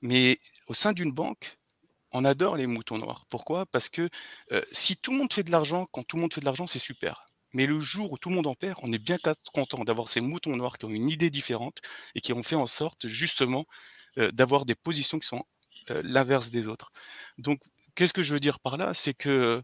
Mais 0.00 0.40
au 0.68 0.74
sein 0.74 0.92
d'une 0.92 1.12
banque, 1.12 1.58
on 2.12 2.24
adore 2.24 2.56
les 2.56 2.66
moutons 2.66 2.96
noirs. 2.96 3.26
Pourquoi? 3.28 3.66
Parce 3.66 3.88
que 3.88 4.08
si 4.72 4.96
tout 4.96 5.10
le 5.10 5.18
monde 5.18 5.32
fait 5.32 5.42
de 5.42 5.50
l'argent, 5.50 5.86
quand 5.92 6.04
tout 6.04 6.16
le 6.16 6.22
monde 6.22 6.32
fait 6.32 6.40
de 6.40 6.46
l'argent, 6.46 6.66
c'est 6.66 6.78
super. 6.78 7.26
Mais 7.52 7.66
le 7.66 7.80
jour 7.80 8.12
où 8.12 8.18
tout 8.18 8.28
le 8.28 8.36
monde 8.36 8.46
en 8.46 8.54
perd, 8.54 8.78
on 8.82 8.92
est 8.92 8.98
bien 8.98 9.18
content 9.52 9.84
d'avoir 9.84 10.08
ces 10.08 10.20
moutons 10.20 10.56
noirs 10.56 10.78
qui 10.78 10.84
ont 10.84 10.90
une 10.90 11.10
idée 11.10 11.28
différente 11.28 11.78
et 12.14 12.20
qui 12.20 12.32
ont 12.32 12.42
fait 12.42 12.54
en 12.54 12.66
sorte 12.66 13.08
justement 13.08 13.66
d'avoir 14.16 14.64
des 14.64 14.74
positions 14.74 15.18
qui 15.18 15.26
sont 15.26 15.44
l'inverse 15.88 16.50
des 16.50 16.68
autres. 16.68 16.92
Donc, 17.38 17.60
qu'est-ce 17.94 18.12
que 18.12 18.22
je 18.22 18.32
veux 18.32 18.40
dire 18.40 18.60
par 18.60 18.76
là? 18.76 18.94
C'est 18.94 19.14
que 19.14 19.62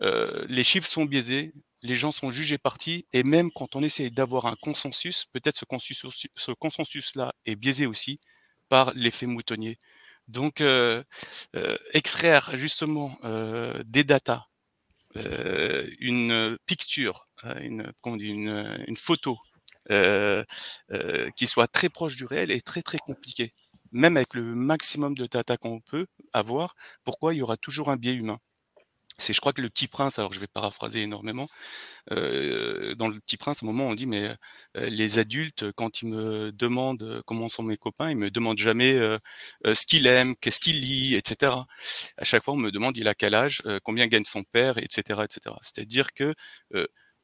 les 0.00 0.64
chiffres 0.64 0.88
sont 0.88 1.04
biaisés, 1.04 1.52
les 1.82 1.94
gens 1.94 2.10
sont 2.10 2.30
jugés 2.30 2.58
partis, 2.58 3.06
et 3.12 3.22
même 3.22 3.50
quand 3.52 3.76
on 3.76 3.82
essaie 3.82 4.10
d'avoir 4.10 4.46
un 4.46 4.56
consensus, 4.60 5.26
peut-être 5.32 5.56
ce 5.56 5.64
consensus, 5.64 6.28
ce 6.34 6.52
consensus-là 6.52 7.32
est 7.46 7.56
biaisé 7.56 7.86
aussi 7.86 8.20
par 8.68 8.92
l'effet 8.94 9.26
moutonnier. 9.26 9.78
Donc, 10.26 10.62
extraire 11.92 12.56
justement 12.56 13.18
des 13.84 14.04
datas, 14.04 14.44
une 15.14 16.58
picture, 16.66 17.28
une, 17.60 17.92
une, 18.04 18.84
une 18.86 18.96
photo 18.96 19.38
qui 19.88 21.46
soit 21.46 21.68
très 21.68 21.88
proche 21.88 22.16
du 22.16 22.24
réel 22.24 22.50
est 22.50 22.66
très 22.66 22.82
très 22.82 22.98
compliqué 22.98 23.54
même 23.92 24.16
avec 24.16 24.34
le 24.34 24.42
maximum 24.54 25.14
de 25.14 25.26
data 25.26 25.56
qu'on 25.56 25.80
peut 25.80 26.06
avoir, 26.32 26.74
pourquoi 27.04 27.34
il 27.34 27.38
y 27.38 27.42
aura 27.42 27.56
toujours 27.56 27.90
un 27.90 27.96
biais 27.96 28.14
humain? 28.14 28.38
C'est, 29.20 29.32
je 29.32 29.40
crois 29.40 29.52
que 29.52 29.60
le 29.60 29.68
Petit 29.68 29.88
Prince, 29.88 30.20
alors 30.20 30.32
je 30.32 30.38
vais 30.38 30.46
paraphraser 30.46 31.02
énormément, 31.02 31.48
euh, 32.12 32.94
dans 32.94 33.08
le 33.08 33.18
Petit 33.20 33.36
Prince, 33.36 33.62
à 33.62 33.66
un 33.66 33.68
moment, 33.68 33.88
on 33.88 33.94
dit, 33.96 34.06
mais 34.06 34.28
euh, 34.76 34.88
les 34.88 35.18
adultes, 35.18 35.72
quand 35.72 36.02
ils 36.02 36.08
me 36.08 36.52
demandent 36.52 37.22
comment 37.26 37.48
sont 37.48 37.64
mes 37.64 37.76
copains, 37.76 38.10
ils 38.10 38.16
me 38.16 38.30
demandent 38.30 38.58
jamais 38.58 38.92
euh, 38.94 39.18
ce 39.74 39.86
qu'il 39.86 40.06
aime, 40.06 40.36
qu'est-ce 40.36 40.60
qu'il 40.60 40.80
lit, 40.80 41.16
etc. 41.16 41.52
À 42.16 42.24
chaque 42.24 42.44
fois, 42.44 42.54
on 42.54 42.58
me 42.58 42.70
demande, 42.70 42.96
il 42.96 43.08
a 43.08 43.14
quel 43.14 43.34
âge, 43.34 43.62
combien 43.82 44.06
gagne 44.06 44.24
son 44.24 44.44
père, 44.44 44.78
etc., 44.78 45.20
etc. 45.24 45.56
C'est-à-dire 45.62 46.12
que 46.12 46.34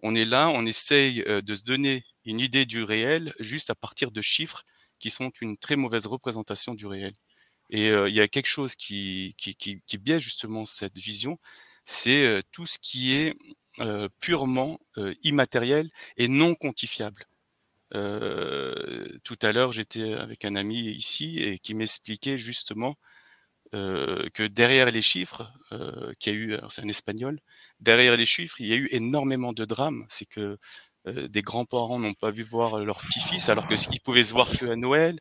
on 0.02 0.14
est 0.14 0.24
là, 0.24 0.50
on 0.50 0.66
essaye 0.66 1.24
de 1.24 1.54
se 1.54 1.64
donner 1.64 2.04
une 2.24 2.40
idée 2.40 2.66
du 2.66 2.82
réel 2.82 3.34
juste 3.38 3.70
à 3.70 3.74
partir 3.74 4.10
de 4.10 4.20
chiffres 4.20 4.64
qui 5.04 5.10
sont 5.10 5.30
une 5.42 5.58
très 5.58 5.76
mauvaise 5.76 6.06
représentation 6.06 6.72
du 6.72 6.86
réel. 6.86 7.12
Et 7.68 7.88
il 7.88 8.14
y 8.14 8.22
a 8.22 8.26
quelque 8.26 8.46
chose 8.46 8.74
qui, 8.74 9.34
qui, 9.36 9.54
qui, 9.54 9.98
biaise 9.98 10.22
justement 10.22 10.64
cette 10.64 10.96
vision, 10.96 11.38
c'est 11.84 12.40
tout 12.52 12.64
ce 12.64 12.78
qui 12.78 13.12
est 13.12 13.36
purement 14.18 14.80
immatériel 15.22 15.90
et 16.16 16.28
non 16.28 16.54
quantifiable. 16.54 17.22
tout 17.92 19.38
à 19.42 19.52
l'heure, 19.52 19.72
j'étais 19.72 20.14
avec 20.14 20.46
un 20.46 20.56
ami 20.56 20.80
ici 20.92 21.38
et 21.38 21.58
qui 21.58 21.74
m'expliquait 21.74 22.38
justement 22.38 22.96
que 23.72 24.46
derrière 24.46 24.90
les 24.90 25.02
chiffres, 25.02 25.52
qu'il 26.18 26.32
a 26.32 26.36
eu, 26.36 26.56
c'est 26.70 26.82
un 26.82 26.88
espagnol, 26.88 27.40
derrière 27.78 28.16
les 28.16 28.24
chiffres, 28.24 28.58
il 28.58 28.68
y 28.68 28.72
a 28.72 28.76
eu 28.76 28.88
énormément 28.90 29.52
de 29.52 29.66
drames. 29.66 30.06
C'est 30.08 30.24
que 30.24 30.56
des 31.06 31.42
grands-parents 31.42 31.98
n'ont 31.98 32.14
pas 32.14 32.30
vu 32.30 32.42
voir 32.42 32.78
leur 32.80 32.98
petit-fils 33.00 33.48
alors 33.48 33.68
que 33.68 33.74
qu'ils 33.74 34.00
pouvaient 34.00 34.22
se 34.22 34.32
voir 34.32 34.48
que 34.50 34.66
à 34.66 34.76
Noël, 34.76 35.18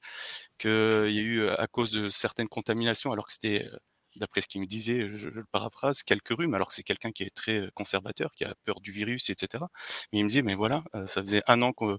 qu'il 0.57 0.69
y 0.69 1.19
a 1.19 1.21
eu 1.21 1.47
à 1.47 1.67
cause 1.67 1.91
de 1.91 2.09
certaines 2.09 2.47
contaminations 2.47 3.11
alors 3.11 3.27
que 3.27 3.33
c'était 3.33 3.67
d'après 4.15 4.41
ce 4.41 4.47
qu'il 4.47 4.61
me 4.61 4.67
disait, 4.67 5.09
je, 5.09 5.27
le 5.27 5.43
paraphrase, 5.51 6.03
quelques 6.03 6.29
rhumes, 6.37 6.53
alors 6.53 6.67
que 6.67 6.73
c'est 6.73 6.83
quelqu'un 6.83 7.11
qui 7.11 7.23
est 7.23 7.33
très 7.33 7.69
conservateur, 7.73 8.31
qui 8.33 8.45
a 8.45 8.53
peur 8.63 8.79
du 8.79 8.91
virus, 8.91 9.29
etc. 9.29 9.63
Mais 10.11 10.19
il 10.19 10.23
me 10.23 10.29
disait, 10.29 10.43
mais 10.43 10.55
voilà, 10.55 10.83
ça 11.05 11.21
faisait 11.21 11.41
un 11.47 11.61
an 11.61 11.73
qu'on 11.73 11.97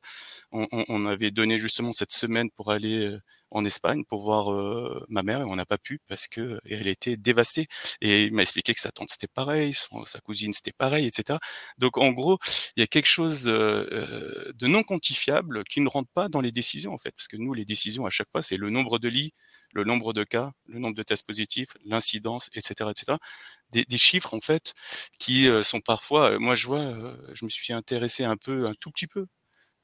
on, 0.52 0.66
on 0.70 1.06
avait 1.06 1.30
donné 1.30 1.58
justement 1.58 1.92
cette 1.92 2.12
semaine 2.12 2.50
pour 2.50 2.70
aller 2.70 3.16
en 3.54 3.64
Espagne 3.64 4.04
pour 4.04 4.22
voir 4.22 4.52
euh, 4.52 5.04
ma 5.08 5.22
mère 5.22 5.40
et 5.40 5.44
on 5.44 5.56
n'a 5.56 5.64
pas 5.64 5.78
pu 5.78 6.00
parce 6.08 6.26
que 6.28 6.60
elle 6.68 6.88
était 6.88 7.16
dévastée. 7.16 7.66
Et 8.00 8.24
il 8.24 8.34
m'a 8.34 8.42
expliqué 8.42 8.74
que 8.74 8.80
sa 8.80 8.90
tante 8.90 9.10
c'était 9.10 9.28
pareil, 9.28 9.74
sa 10.04 10.20
cousine 10.20 10.52
c'était 10.52 10.72
pareil, 10.72 11.06
etc. 11.06 11.38
Donc 11.78 11.96
en 11.98 12.10
gros, 12.12 12.38
il 12.76 12.80
y 12.80 12.82
a 12.82 12.86
quelque 12.86 13.06
chose 13.06 13.48
euh, 13.48 13.86
euh, 13.92 14.52
de 14.54 14.66
non 14.66 14.82
quantifiable 14.82 15.64
qui 15.64 15.80
ne 15.80 15.88
rentre 15.88 16.10
pas 16.12 16.28
dans 16.28 16.40
les 16.40 16.52
décisions 16.52 16.92
en 16.92 16.98
fait, 16.98 17.12
parce 17.12 17.28
que 17.28 17.36
nous 17.36 17.54
les 17.54 17.64
décisions 17.64 18.06
à 18.06 18.10
chaque 18.10 18.28
fois 18.30 18.42
c'est 18.42 18.56
le 18.56 18.70
nombre 18.70 18.98
de 18.98 19.08
lits, 19.08 19.32
le 19.72 19.84
nombre 19.84 20.12
de 20.12 20.24
cas, 20.24 20.52
le 20.66 20.78
nombre 20.80 20.96
de 20.96 21.02
tests 21.02 21.26
positifs, 21.26 21.70
l'incidence, 21.84 22.50
etc., 22.54 22.90
etc. 22.90 23.18
Des, 23.70 23.84
des, 23.84 23.98
chiffres 23.98 24.34
en 24.34 24.40
fait 24.40 24.74
qui 25.18 25.48
sont 25.62 25.80
parfois, 25.80 26.38
moi 26.38 26.54
je 26.54 26.66
vois, 26.66 27.16
je 27.34 27.44
me 27.44 27.50
suis 27.50 27.72
intéressé 27.72 28.24
un 28.24 28.36
peu, 28.36 28.66
un 28.66 28.74
tout 28.80 28.90
petit 28.90 29.06
peu 29.06 29.26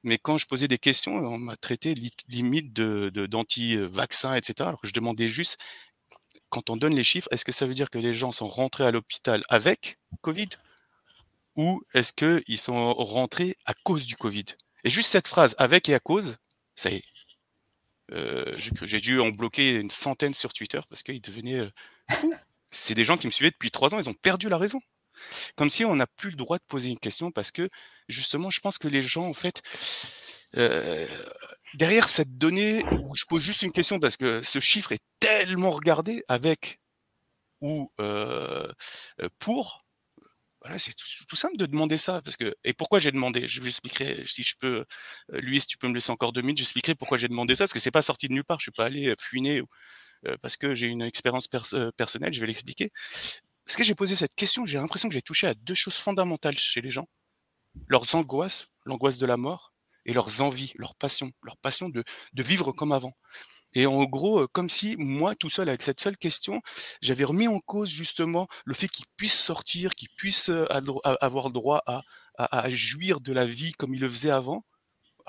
mais 0.02 0.18
quand 0.18 0.38
je 0.38 0.46
posais 0.46 0.68
des 0.68 0.78
questions, 0.78 1.14
on 1.14 1.38
m'a 1.38 1.56
traité 1.56 1.94
limite 2.28 2.72
d'anti-vaccin, 2.72 4.34
etc. 4.34 4.54
Alors 4.68 4.80
que 4.80 4.88
je 4.88 4.92
demandais 4.92 5.28
juste, 5.28 5.58
quand 6.48 6.70
on 6.70 6.76
donne 6.76 6.94
les 6.94 7.04
chiffres, 7.04 7.28
est-ce 7.30 7.44
que 7.44 7.52
ça 7.52 7.66
veut 7.66 7.74
dire 7.74 7.90
que 7.90 7.98
les 7.98 8.14
gens 8.14 8.32
sont 8.32 8.48
rentrés 8.48 8.84
à 8.84 8.90
l'hôpital 8.90 9.42
avec 9.48 9.98
Covid 10.22 10.48
ou 11.56 11.82
est-ce 11.94 12.12
qu'ils 12.12 12.58
sont 12.58 12.94
rentrés 12.94 13.56
à 13.66 13.74
cause 13.74 14.06
du 14.06 14.16
Covid? 14.16 14.46
Et 14.84 14.90
juste 14.90 15.10
cette 15.10 15.28
phrase, 15.28 15.54
avec 15.58 15.88
et 15.88 15.94
à 15.94 16.00
cause, 16.00 16.38
ça 16.74 16.90
y 16.90 16.96
est. 16.96 17.04
Euh, 18.12 18.56
j'ai 18.82 19.00
dû 19.00 19.20
en 19.20 19.28
bloquer 19.28 19.74
une 19.74 19.90
centaine 19.90 20.34
sur 20.34 20.52
Twitter 20.52 20.80
parce 20.88 21.02
qu'ils 21.02 21.20
devenaient 21.20 21.60
euh, 21.60 21.70
fous. 22.10 22.34
C'est 22.70 22.94
des 22.94 23.04
gens 23.04 23.16
qui 23.16 23.26
me 23.26 23.32
suivaient 23.32 23.50
depuis 23.50 23.70
trois 23.70 23.94
ans, 23.94 23.98
ils 23.98 24.08
ont 24.08 24.14
perdu 24.14 24.48
la 24.48 24.58
raison. 24.58 24.80
Comme 25.56 25.70
si 25.70 25.84
on 25.84 25.96
n'a 25.96 26.06
plus 26.06 26.30
le 26.30 26.36
droit 26.36 26.58
de 26.58 26.64
poser 26.68 26.90
une 26.90 26.98
question 26.98 27.30
parce 27.30 27.50
que 27.50 27.68
justement, 28.08 28.50
je 28.50 28.60
pense 28.60 28.78
que 28.78 28.88
les 28.88 29.02
gens, 29.02 29.26
en 29.26 29.34
fait, 29.34 29.62
euh, 30.56 31.06
derrière 31.74 32.08
cette 32.08 32.36
donnée, 32.38 32.84
je 33.14 33.24
pose 33.26 33.42
juste 33.42 33.62
une 33.62 33.72
question 33.72 34.00
parce 34.00 34.16
que 34.16 34.42
ce 34.42 34.58
chiffre 34.60 34.92
est 34.92 35.02
tellement 35.20 35.70
regardé 35.70 36.24
avec 36.28 36.80
ou 37.60 37.92
euh, 38.00 38.72
pour. 39.38 39.84
Voilà, 40.62 40.78
c'est 40.78 40.92
tout, 41.26 41.36
simple 41.36 41.56
de 41.56 41.64
demander 41.64 41.96
ça. 41.96 42.20
Parce 42.22 42.36
que, 42.36 42.54
et 42.64 42.74
pourquoi 42.74 42.98
j'ai 42.98 43.12
demandé? 43.12 43.48
Je 43.48 43.60
vous 43.62 43.68
expliquerai, 43.68 44.24
si 44.26 44.42
je 44.42 44.54
peux, 44.58 44.84
lui, 45.32 45.58
si 45.60 45.66
tu 45.66 45.78
peux 45.78 45.88
me 45.88 45.94
laisser 45.94 46.12
encore 46.12 46.32
deux 46.32 46.42
minutes, 46.42 46.58
j'expliquerai 46.58 46.94
pourquoi 46.94 47.16
j'ai 47.16 47.28
demandé 47.28 47.54
ça. 47.54 47.64
Parce 47.64 47.72
que 47.72 47.80
c'est 47.80 47.90
pas 47.90 48.02
sorti 48.02 48.28
de 48.28 48.34
nulle 48.34 48.44
part. 48.44 48.58
Je 48.60 48.64
suis 48.64 48.70
pas 48.72 48.84
allé 48.84 49.14
fuiner 49.18 49.62
parce 50.42 50.58
que 50.58 50.74
j'ai 50.74 50.86
une 50.88 51.00
expérience 51.00 51.48
personnelle, 51.96 52.34
je 52.34 52.40
vais 52.40 52.46
l'expliquer. 52.46 52.90
Parce 53.70 53.76
que 53.76 53.84
j'ai 53.84 53.94
posé 53.94 54.16
cette 54.16 54.34
question, 54.34 54.66
j'ai 54.66 54.78
l'impression 54.78 55.08
que 55.08 55.12
j'ai 55.12 55.22
touché 55.22 55.46
à 55.46 55.54
deux 55.54 55.76
choses 55.76 55.94
fondamentales 55.94 56.58
chez 56.58 56.80
les 56.80 56.90
gens. 56.90 57.08
Leurs 57.86 58.16
angoisses, 58.16 58.66
l'angoisse 58.84 59.16
de 59.16 59.26
la 59.26 59.36
mort, 59.36 59.72
et 60.04 60.12
leurs 60.12 60.40
envies, 60.40 60.72
leur 60.74 60.96
passion, 60.96 61.30
leur 61.44 61.56
passion 61.56 61.88
de, 61.88 62.02
vivre 62.34 62.72
comme 62.72 62.90
avant. 62.90 63.12
Et 63.72 63.86
en 63.86 64.02
gros, 64.06 64.40
euh, 64.40 64.48
comme 64.48 64.68
si 64.68 64.96
moi, 64.98 65.36
tout 65.36 65.48
seul, 65.48 65.68
avec 65.68 65.82
cette 65.82 66.00
seule 66.00 66.16
question, 66.16 66.60
j'avais 67.00 67.22
remis 67.22 67.46
en 67.46 67.60
cause 67.60 67.88
justement 67.88 68.48
le 68.64 68.74
fait 68.74 68.88
qu'ils 68.88 69.06
puissent 69.16 69.38
sortir, 69.38 69.94
qu'ils 69.94 70.10
puissent 70.16 70.50
euh, 70.50 70.66
avoir 71.20 71.52
droit 71.52 71.80
à, 71.86 72.70
jouir 72.70 73.20
de 73.20 73.32
la 73.32 73.44
vie 73.44 73.70
comme 73.74 73.94
ils 73.94 74.00
le 74.00 74.10
faisaient 74.10 74.30
avant. 74.30 74.62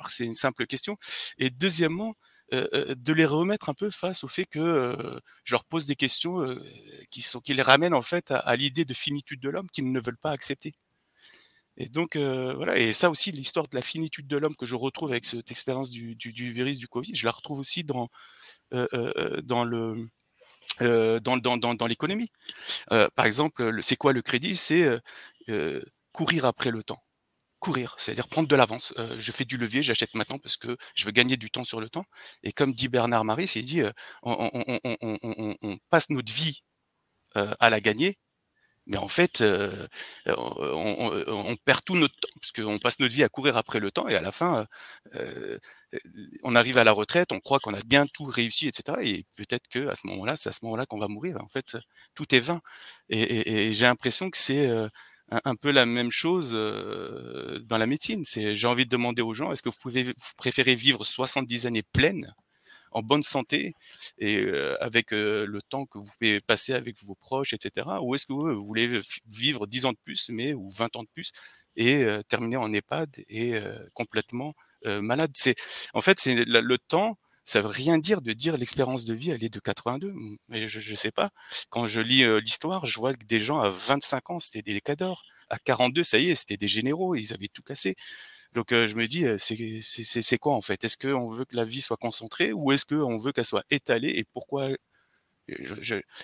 C'est 0.10 0.26
une 0.26 0.34
simple 0.34 0.66
question. 0.66 0.98
Et 1.38 1.52
deuxièmement, 1.52 2.16
euh, 2.53 2.67
euh, 2.74 2.96
de 2.96 3.13
les 3.13 3.25
remettre 3.25 3.70
un 3.70 3.74
peu 3.74 3.89
face 3.89 4.25
au 4.25 4.27
fait 4.27 4.46
que 4.46 4.60
euh, 4.60 5.20
je 5.46 5.53
leur 5.53 5.63
pose 5.63 5.86
des 5.86 5.96
questions 5.96 6.43
qui, 7.10 7.22
sont, 7.22 7.39
qui 7.39 7.53
les 7.53 7.62
ramènent 7.62 7.93
en 7.93 8.01
fait 8.01 8.31
à, 8.31 8.55
l'idée 8.58 8.84
de 8.84 8.93
finitude 8.93 9.39
de 9.39 9.50
l'homme 9.50 9.70
qu'ils 9.70 9.89
ne 9.89 10.00
veulent 10.01 10.17
pas 10.17 10.31
accepter. 10.31 10.74
Et 11.77 11.88
donc 11.88 12.17
voilà, 12.17 12.77
et 12.77 12.91
ça 12.93 13.10
aussi, 13.10 13.31
l'histoire 13.31 13.67
de 13.67 13.75
la 13.75 13.81
finitude 13.81 14.27
de 14.27 14.38
l'homme 14.38 14.55
que 14.55 14.65
je 14.65 14.75
retrouve 14.75 15.12
avec 15.12 15.24
cette 15.24 15.50
expérience 15.51 15.89
du, 15.89 16.15
du, 16.15 16.51
virus 16.51 16.77
du 16.77 16.88
Covid, 16.88 17.15
je 17.15 17.25
la 17.25 17.31
retrouve 17.31 17.60
aussi 17.60 17.84
dans, 17.86 18.10
dans 18.72 19.63
le 19.63 20.10
dans, 21.22 21.38
dans, 21.38 21.58
dans, 21.58 21.74
dans 21.74 21.88
l'économie. 21.88 22.29
par 22.89 23.25
exemple, 23.25 23.79
c'est 23.81 23.96
quoi 23.96 24.12
le 24.12 24.22
crédit? 24.22 24.58
C'est 24.58 24.86
courir 26.12 26.46
après 26.46 26.72
le 26.72 26.84
temps 26.84 27.01
courir, 27.62 27.96
c'est-à-dire 28.00 28.27
prendre 28.27 28.48
de 28.50 28.56
l'avance. 28.56 28.94
je 29.18 29.32
fais 29.32 29.46
du 29.46 29.58
levier, 29.58 29.82
j'achète 29.84 30.13
maintenant 30.15 30.39
parce 30.39 30.58
que 30.58 30.75
je 30.96 31.06
veux 31.06 31.12
gagner 31.12 31.38
du 31.38 31.50
temps 31.51 31.63
sur 31.63 31.80
le 31.80 31.89
temps. 31.89 32.06
Et 32.44 32.51
comme 32.51 32.74
dit 32.74 32.89
Bernard 32.89 33.24
Marie, 33.24 33.46
il 33.56 33.63
dit 33.63 33.84
on, 34.24 35.77
passe 35.89 36.10
notre 36.10 36.34
vie 36.34 36.63
à 37.36 37.70
la 37.70 37.80
gagner, 37.80 38.18
mais 38.88 38.98
en 38.98 39.08
fait, 39.08 39.44
on, 40.27 41.56
perd 41.65 41.84
tout 41.86 41.96
notre 41.96 42.15
temps 42.15 42.30
parce 42.36 42.51
qu'on 42.51 42.80
passe 42.80 43.00
notre 43.00 43.13
vie 43.13 43.24
à 43.24 43.30
courir 43.30 43.58
après 43.58 43.80
le 43.80 43.91
temps 43.91 44.08
et 44.08 44.15
à 44.15 44.22
la 44.22 44.32
fin, 44.32 44.68
on 46.44 46.56
arrive 46.56 46.77
à 46.77 46.84
la 46.84 46.91
retraite, 46.91 47.32
on 47.32 47.39
croit 47.39 47.60
qu'on 47.60 47.74
a 47.74 47.82
bien 47.82 48.06
tout 48.08 48.25
réussi, 48.25 48.68
etc. 48.68 48.98
Et 49.03 49.25
peut-être 49.36 49.68
que 49.70 49.88
à 49.88 49.96
ce 49.96 50.08
moment-là, 50.08 50.36
c'est 50.36 50.50
à 50.50 50.51
ce 50.51 50.60
moment-là 50.63 50.86
qu'on 50.86 51.00
va 51.00 51.08
mourir. 51.08 51.38
En 51.41 51.50
fait, 51.50 51.77
tout 52.15 52.34
est 52.36 52.39
vain. 52.39 52.62
et 53.10 53.72
j'ai 53.74 53.86
l'impression 53.86 54.30
que 54.30 54.38
c'est 54.38 54.68
un, 55.32 55.56
peu 55.56 55.72
la 55.72 55.86
même 55.86 56.12
chose 56.12 56.54
dans 56.54 57.78
la 57.78 57.88
médecine. 57.88 58.24
C'est, 58.26 58.56
j'ai 58.56 58.68
envie 58.68 58.86
de 58.86 58.90
demander 58.90 59.22
aux 59.22 59.34
gens, 59.34 59.52
est-ce 59.52 59.62
que 59.62 59.70
vous 59.70 59.78
pouvez, 59.82 60.04
vous 60.04 60.14
préférez 60.38 60.76
vivre 60.76 61.04
70 61.04 61.66
années 61.66 61.84
pleines, 61.84 62.34
en 62.92 63.02
bonne 63.02 63.24
santé 63.24 63.74
et 64.18 64.46
avec 64.82 65.12
le 65.12 65.60
temps 65.70 65.86
que 65.86 65.98
vous 65.98 66.10
pouvez 66.20 66.42
passer 66.42 66.74
avec 66.74 67.02
vos 67.04 67.16
proches, 67.16 67.54
etc. 67.54 67.88
Ou 68.02 68.16
est-ce 68.16 68.26
que 68.26 68.34
vous, 68.34 68.66
voulez 68.66 69.02
vivre 69.28 69.66
10 69.66 69.86
ans 69.86 69.92
de 69.94 69.98
plus, 70.04 70.30
mais 70.30 70.54
ou 70.54 70.70
20 70.70 70.96
ans 70.98 71.04
de 71.04 71.10
plus 71.14 71.32
et 71.78 72.06
terminer 72.28 72.58
en 72.58 72.72
EHPAD 72.74 73.24
et 73.30 73.60
complètement 73.94 74.54
malade? 74.86 75.32
C'est, 75.36 75.56
en 75.94 76.02
fait, 76.02 76.20
c'est 76.20 76.44
le 76.46 76.78
temps 76.78 77.18
ça 77.51 77.62
veut 77.62 77.67
rien 77.67 77.98
dire 78.00 78.22
de 78.22 78.34
dire 78.34 78.58
l'expérience 78.58 79.05
de 79.05 79.13
vie, 79.13 79.31
elle 79.31 79.43
est 79.43 79.50
de 79.50 79.60
82. 79.60 80.13
Mais 80.50 80.67
je, 80.67 80.79
je 80.79 80.96
sais 80.96 81.12
pas. 81.12 81.29
Quand 81.70 81.86
je 81.88 82.00
lis 82.00 82.24
l'histoire, 82.41 82.86
je 82.86 82.98
vois 83.00 83.13
que 83.13 83.25
des 83.25 83.39
gens 83.41 83.60
à 83.60 83.70
25 83.70 84.29
ans, 84.31 84.39
c'était 84.39 84.62
des 84.62 84.81
cadors. 84.81 85.24
À 85.50 85.60
42, 85.60 86.03
ça 86.03 86.17
y 86.17 86.29
est, 86.29 86.36
c'était 86.36 86.58
des 86.58 86.67
généraux, 86.70 87.15
ils 87.15 87.34
avaient 87.34 87.50
tout 87.50 87.62
cassé. 87.63 87.96
Donc 88.53 88.70
je 88.72 88.96
me 88.96 89.08
dis, 89.08 89.25
c'est 89.39 90.38
quoi 90.38 90.55
en 90.55 90.62
fait? 90.62 90.84
Est-ce 90.84 90.98
qu'on 90.98 91.27
veut 91.29 91.46
que 91.46 91.55
la 91.55 91.63
vie 91.65 91.81
soit 91.81 91.98
concentrée 91.98 92.53
ou 92.53 92.72
est-ce 92.72 92.86
qu'on 92.86 93.17
veut 93.17 93.31
qu'elle 93.34 93.46
soit 93.46 93.65
étalée 93.70 94.10
Et 94.10 94.25
pourquoi 94.34 94.70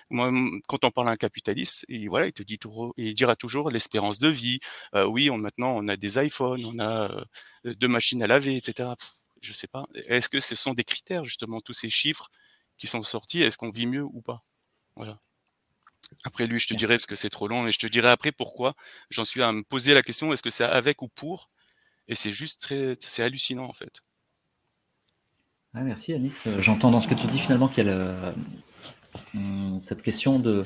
moi, 0.10 0.32
quand 0.68 0.86
on 0.86 0.92
parle 0.92 1.10
à 1.10 1.12
un 1.12 1.18
capitaliste, 1.18 1.86
il, 1.90 2.08
voilà, 2.10 2.28
il 2.28 2.34
te 2.34 2.44
dit 2.44 2.58
il 2.98 3.14
dira 3.14 3.36
toujours 3.36 3.70
l'espérance 3.70 4.20
de 4.20 4.30
vie. 4.30 4.60
oui, 4.94 5.30
on, 5.30 5.38
maintenant 5.38 5.76
on 5.76 5.88
a 5.88 5.98
des 5.98 6.18
iPhones, 6.24 6.64
on 6.66 6.80
a 6.80 7.26
deux 7.66 7.88
machines 7.90 8.24
à 8.24 8.28
laver, 8.28 8.56
etc 8.56 8.92
je 9.48 9.54
sais 9.54 9.68
pas. 9.68 9.88
Est-ce 10.08 10.30
que 10.30 10.40
ce 10.40 10.56
sont 10.56 10.74
des 10.74 10.84
critères 10.84 11.24
justement 11.24 11.62
tous 11.62 11.74
ces 11.74 11.90
chiffres 11.90 12.30
qui 12.78 12.88
sont 12.88 13.02
sortis 13.04 13.42
Est-ce 13.42 13.58
qu'on 13.58 13.70
vit 13.70 13.88
mieux 13.88 14.04
ou 14.04 14.22
pas? 14.22 14.44
Voilà. 14.96 15.20
Après 16.24 16.46
lui, 16.46 16.60
je 16.60 16.68
te 16.68 16.74
dirai 16.74 16.96
parce 16.96 17.06
que 17.06 17.16
c'est 17.16 17.30
trop 17.30 17.48
long 17.48 17.68
et 17.68 17.72
je 17.72 17.80
te 17.80 17.88
dirai 17.88 18.10
après 18.10 18.32
pourquoi 18.32 18.76
j'en 19.10 19.26
suis 19.26 19.42
à 19.42 19.52
me 19.52 19.64
poser 19.64 19.94
la 19.94 20.02
question 20.02 20.32
est-ce 20.34 20.44
que 20.44 20.50
c'est 20.50 20.64
avec 20.64 21.02
ou 21.02 21.08
pour? 21.08 21.50
Et 22.08 22.16
c'est 22.16 22.32
juste 22.32 22.62
très, 22.62 22.98
c'est 23.00 23.24
hallucinant 23.24 23.66
en 23.66 23.74
fait. 23.74 24.02
merci 25.74 26.14
Anis. 26.14 26.36
Euh, 26.48 26.62
j'entends 26.62 26.92
dans 26.92 27.02
ce 27.02 27.08
que 27.08 27.16
tu 27.16 27.28
dis 27.28 27.40
finalement 27.40 27.68
qu'il 27.68 27.86
y 27.86 27.90
a 27.90 28.34
hum, 29.34 29.82
cette 29.84 30.02
question 30.02 30.40
de, 30.40 30.66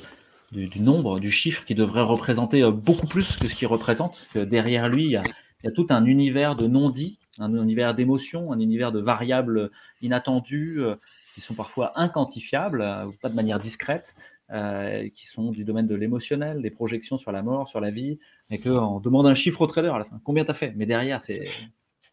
du, 0.51 0.79
nombre, 0.79 1.19
du 1.19 1.31
chiffre 1.31 1.65
qui 1.65 1.75
devrait 1.75 2.03
représenter 2.03 2.61
euh, 2.61 2.71
beaucoup 2.71 3.07
plus 3.07 3.35
que 3.35 3.47
ce 3.47 3.55
qu'il 3.55 3.67
représente. 3.67 4.21
Que 4.33 4.39
derrière 4.39 4.89
lui, 4.89 5.05
il 5.05 5.11
y, 5.11 5.17
a, 5.17 5.23
il 5.63 5.65
y 5.65 5.69
a 5.69 5.71
tout 5.71 5.87
un 5.89 6.05
univers 6.05 6.55
de 6.55 6.67
non-dits 6.67 7.17
un 7.39 7.53
univers 7.53 7.95
d'émotions, 7.95 8.51
un 8.51 8.59
univers 8.59 8.91
de 8.91 8.99
variables 8.99 9.71
inattendues 10.01 10.83
euh, 10.83 10.95
qui 11.33 11.41
sont 11.41 11.53
parfois 11.53 11.93
inquantifiables, 11.95 12.81
euh, 12.81 13.05
pas 13.21 13.29
de 13.29 13.35
manière 13.35 13.59
discrète, 13.59 14.15
euh, 14.51 15.07
qui 15.15 15.27
sont 15.27 15.51
du 15.51 15.63
domaine 15.63 15.87
de 15.87 15.95
l'émotionnel, 15.95 16.61
des 16.61 16.71
projections 16.71 17.17
sur 17.17 17.31
la 17.31 17.41
mort, 17.41 17.69
sur 17.69 17.79
la 17.79 17.91
vie, 17.91 18.19
et 18.49 18.59
qu'on 18.59 18.99
demande 18.99 19.27
un 19.27 19.35
chiffre 19.35 19.61
au 19.61 19.67
trader 19.67 19.89
à 19.89 19.99
la 19.99 20.05
fin. 20.05 20.19
Combien 20.23 20.43
tu 20.43 20.51
as 20.51 20.55
fait? 20.55 20.73
Mais 20.75 20.85
derrière, 20.85 21.21
c'est 21.21 21.43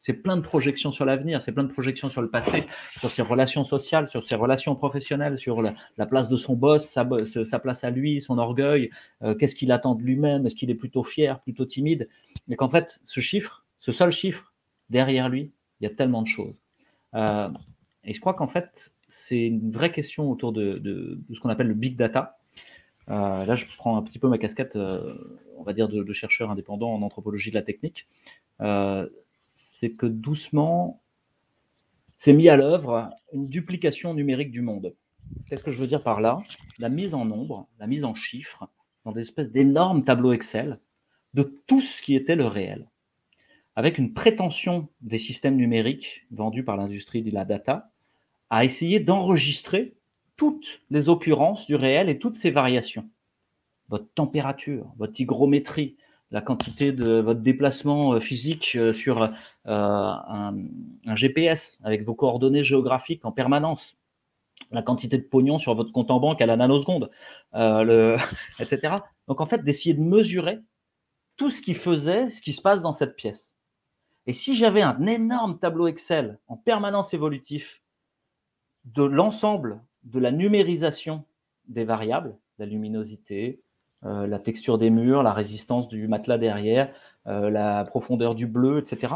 c'est 0.00 0.12
plein 0.12 0.36
de 0.36 0.42
projections 0.42 0.92
sur 0.92 1.04
l'avenir, 1.04 1.42
c'est 1.42 1.50
plein 1.50 1.64
de 1.64 1.72
projections 1.72 2.08
sur 2.08 2.22
le 2.22 2.30
passé, 2.30 2.62
sur 3.00 3.10
ses 3.10 3.22
relations 3.22 3.64
sociales, 3.64 4.08
sur 4.08 4.24
ses 4.24 4.36
relations 4.36 4.76
professionnelles, 4.76 5.38
sur 5.38 5.60
la, 5.60 6.06
place 6.06 6.28
de 6.28 6.36
son 6.36 6.54
boss, 6.54 6.86
sa, 6.86 7.04
place 7.58 7.82
à 7.82 7.90
lui, 7.90 8.20
son 8.20 8.38
orgueil, 8.38 8.90
qu'est-ce 9.40 9.56
qu'il 9.56 9.72
attend 9.72 9.96
de 9.96 10.04
lui-même, 10.04 10.46
est-ce 10.46 10.54
qu'il 10.54 10.70
est 10.70 10.76
plutôt 10.76 11.02
fier, 11.02 11.40
plutôt 11.40 11.64
timide, 11.64 12.08
mais 12.46 12.54
qu'en 12.54 12.70
fait, 12.70 13.00
ce 13.02 13.18
chiffre, 13.18 13.66
ce 13.80 13.90
seul 13.90 14.12
chiffre, 14.12 14.47
derrière 14.90 15.28
lui, 15.28 15.52
il 15.80 15.84
y 15.84 15.86
a 15.86 15.94
tellement 15.94 16.22
de 16.22 16.28
choses. 16.28 16.54
Euh, 17.14 17.48
et 18.04 18.12
je 18.12 18.20
crois 18.20 18.34
qu'en 18.34 18.48
fait, 18.48 18.92
c'est 19.06 19.46
une 19.46 19.70
vraie 19.70 19.92
question 19.92 20.30
autour 20.30 20.52
de, 20.52 21.20
ce 21.32 21.40
qu'on 21.40 21.48
appelle 21.48 21.68
le 21.68 21.74
big 21.74 21.96
data. 21.96 22.38
Euh, 23.08 23.44
là, 23.44 23.54
je 23.54 23.64
prends 23.76 23.96
un 23.96 24.02
petit 24.02 24.18
peu 24.18 24.28
ma 24.28 24.38
casquette, 24.38 24.76
euh, 24.76 25.14
on 25.56 25.62
va 25.62 25.72
dire, 25.72 25.88
de, 25.88 26.12
chercheur 26.12 26.50
indépendant 26.50 26.92
en 26.92 27.02
anthropologie 27.02 27.50
de 27.50 27.54
la 27.54 27.62
technique. 27.62 28.06
c'est 29.54 29.90
que 29.90 30.06
doucement, 30.06 31.00
c'est 32.16 32.32
mis 32.32 32.48
à 32.48 32.56
l'œuvre 32.56 33.10
une 33.32 33.48
duplication 33.48 34.14
numérique 34.14 34.50
du 34.50 34.60
monde. 34.60 34.94
Qu'est-ce 35.46 35.62
que 35.62 35.70
je 35.70 35.78
veux 35.78 35.86
dire 35.86 36.02
par 36.02 36.20
là? 36.20 36.42
La 36.78 36.88
mise 36.88 37.14
en 37.14 37.24
nombre, 37.24 37.68
la 37.78 37.86
mise 37.86 38.04
en 38.04 38.14
chiffres, 38.14 38.68
dans 39.04 39.12
des 39.12 39.22
espèces 39.22 39.50
d'énormes 39.50 40.04
tableaux 40.04 40.32
Excel, 40.32 40.78
de 41.34 41.42
tout 41.66 41.80
ce 41.80 42.02
qui 42.02 42.14
était 42.14 42.36
le 42.36 42.46
réel. 42.46 42.86
Avec 43.78 43.96
une 43.96 44.12
prétention 44.12 44.88
des 45.02 45.18
systèmes 45.18 45.54
numériques 45.54 46.26
vendus 46.32 46.64
par 46.64 46.76
l'industrie 46.76 47.22
de 47.22 47.32
la 47.32 47.44
data 47.44 47.92
à 48.50 48.64
essayer 48.64 48.98
d'enregistrer 48.98 49.94
toutes 50.36 50.80
les 50.90 51.08
occurrences 51.08 51.64
du 51.66 51.76
réel 51.76 52.08
et 52.08 52.18
toutes 52.18 52.34
ses 52.34 52.50
variations. 52.50 53.08
Votre 53.88 54.12
température, 54.14 54.92
votre 54.96 55.20
hygrométrie, 55.20 55.96
la 56.32 56.40
quantité 56.40 56.90
de 56.90 57.20
votre 57.20 57.38
déplacement 57.38 58.14
euh, 58.14 58.18
physique 58.18 58.72
euh, 58.74 58.92
sur 58.92 59.22
euh, 59.22 59.28
un, 59.64 60.56
GPS 61.14 61.78
avec 61.84 62.04
vos 62.04 62.16
coordonnées 62.16 62.64
géographiques 62.64 63.24
en 63.24 63.30
permanence, 63.30 63.96
la 64.72 64.82
quantité 64.82 65.18
de 65.18 65.22
pognon 65.22 65.58
sur 65.58 65.76
votre 65.76 65.92
compte 65.92 66.10
en 66.10 66.18
banque 66.18 66.42
à 66.42 66.46
la 66.46 66.56
nanoseconde, 66.56 67.12
etc. 67.54 68.96
Donc 69.28 69.40
en 69.40 69.46
fait, 69.46 69.62
d'essayer 69.62 69.94
de 69.94 70.02
mesurer 70.02 70.58
tout 71.36 71.50
ce 71.50 71.62
qui 71.62 71.74
faisait 71.74 72.28
ce 72.28 72.42
qui 72.42 72.52
se 72.52 72.60
passe 72.60 72.82
dans 72.82 72.90
cette 72.90 73.14
pièce. 73.14 73.54
Et 74.28 74.34
si 74.34 74.54
j'avais 74.54 74.82
un 74.82 75.06
énorme 75.06 75.58
tableau 75.58 75.86
Excel 75.86 76.38
en 76.48 76.56
permanence 76.58 77.14
évolutif 77.14 77.80
de 78.84 79.02
l'ensemble 79.02 79.80
de 80.04 80.18
la 80.18 80.30
numérisation 80.30 81.24
des 81.66 81.86
variables, 81.86 82.36
la 82.58 82.66
luminosité, 82.66 83.62
euh, 84.04 84.26
la 84.26 84.38
texture 84.38 84.76
des 84.76 84.90
murs, 84.90 85.22
la 85.22 85.32
résistance 85.32 85.88
du 85.88 86.08
matelas 86.08 86.36
derrière, 86.36 86.94
euh, 87.26 87.48
la 87.48 87.84
profondeur 87.84 88.34
du 88.34 88.46
bleu, 88.46 88.80
etc. 88.80 89.14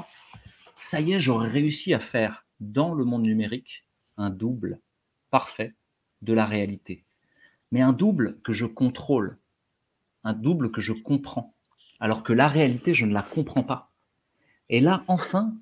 Ça 0.80 1.02
y 1.02 1.12
est, 1.12 1.20
j'aurais 1.20 1.50
réussi 1.50 1.92
à 1.92 2.00
faire 2.00 2.46
dans 2.60 2.94
le 2.94 3.04
monde 3.04 3.24
numérique 3.24 3.84
un 4.16 4.30
double 4.30 4.80
parfait 5.30 5.74
de 6.22 6.32
la 6.32 6.46
réalité. 6.46 7.04
Mais 7.70 7.82
un 7.82 7.92
double 7.92 8.40
que 8.44 8.54
je 8.54 8.64
contrôle, 8.64 9.36
un 10.24 10.32
double 10.32 10.70
que 10.70 10.80
je 10.80 10.94
comprends, 10.94 11.54
alors 12.00 12.22
que 12.22 12.32
la 12.32 12.48
réalité, 12.48 12.94
je 12.94 13.04
ne 13.04 13.12
la 13.12 13.22
comprends 13.22 13.62
pas. 13.62 13.91
Et 14.68 14.80
là, 14.80 15.04
enfin, 15.08 15.54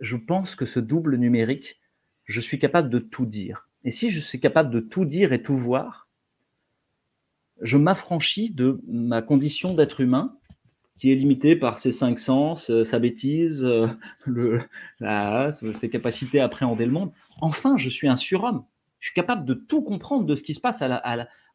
je 0.00 0.16
pense 0.16 0.54
que 0.54 0.66
ce 0.66 0.80
double 0.80 1.16
numérique, 1.16 1.80
je 2.24 2.40
suis 2.40 2.58
capable 2.58 2.90
de 2.90 2.98
tout 2.98 3.26
dire. 3.26 3.68
Et 3.84 3.90
si 3.90 4.10
je 4.10 4.20
suis 4.20 4.40
capable 4.40 4.70
de 4.70 4.80
tout 4.80 5.04
dire 5.04 5.32
et 5.32 5.42
tout 5.42 5.56
voir, 5.56 6.08
je 7.60 7.76
m'affranchis 7.76 8.50
de 8.50 8.80
ma 8.86 9.22
condition 9.22 9.74
d'être 9.74 10.00
humain, 10.00 10.36
qui 10.96 11.12
est 11.12 11.14
limitée 11.14 11.56
par 11.56 11.78
ses 11.78 11.92
cinq 11.92 12.18
sens, 12.18 12.70
euh, 12.70 12.84
sa 12.84 12.98
bêtise, 12.98 13.64
euh, 13.64 14.58
ses 15.74 15.90
capacités 15.90 16.40
à 16.40 16.44
appréhender 16.44 16.86
le 16.86 16.92
monde. 16.92 17.12
Enfin, 17.40 17.76
je 17.76 17.88
suis 17.88 18.08
un 18.08 18.16
surhomme. 18.16 18.64
Je 18.98 19.08
suis 19.08 19.14
capable 19.14 19.44
de 19.44 19.54
tout 19.54 19.82
comprendre 19.82 20.26
de 20.26 20.34
ce 20.34 20.42
qui 20.42 20.54
se 20.54 20.60
passe 20.60 20.82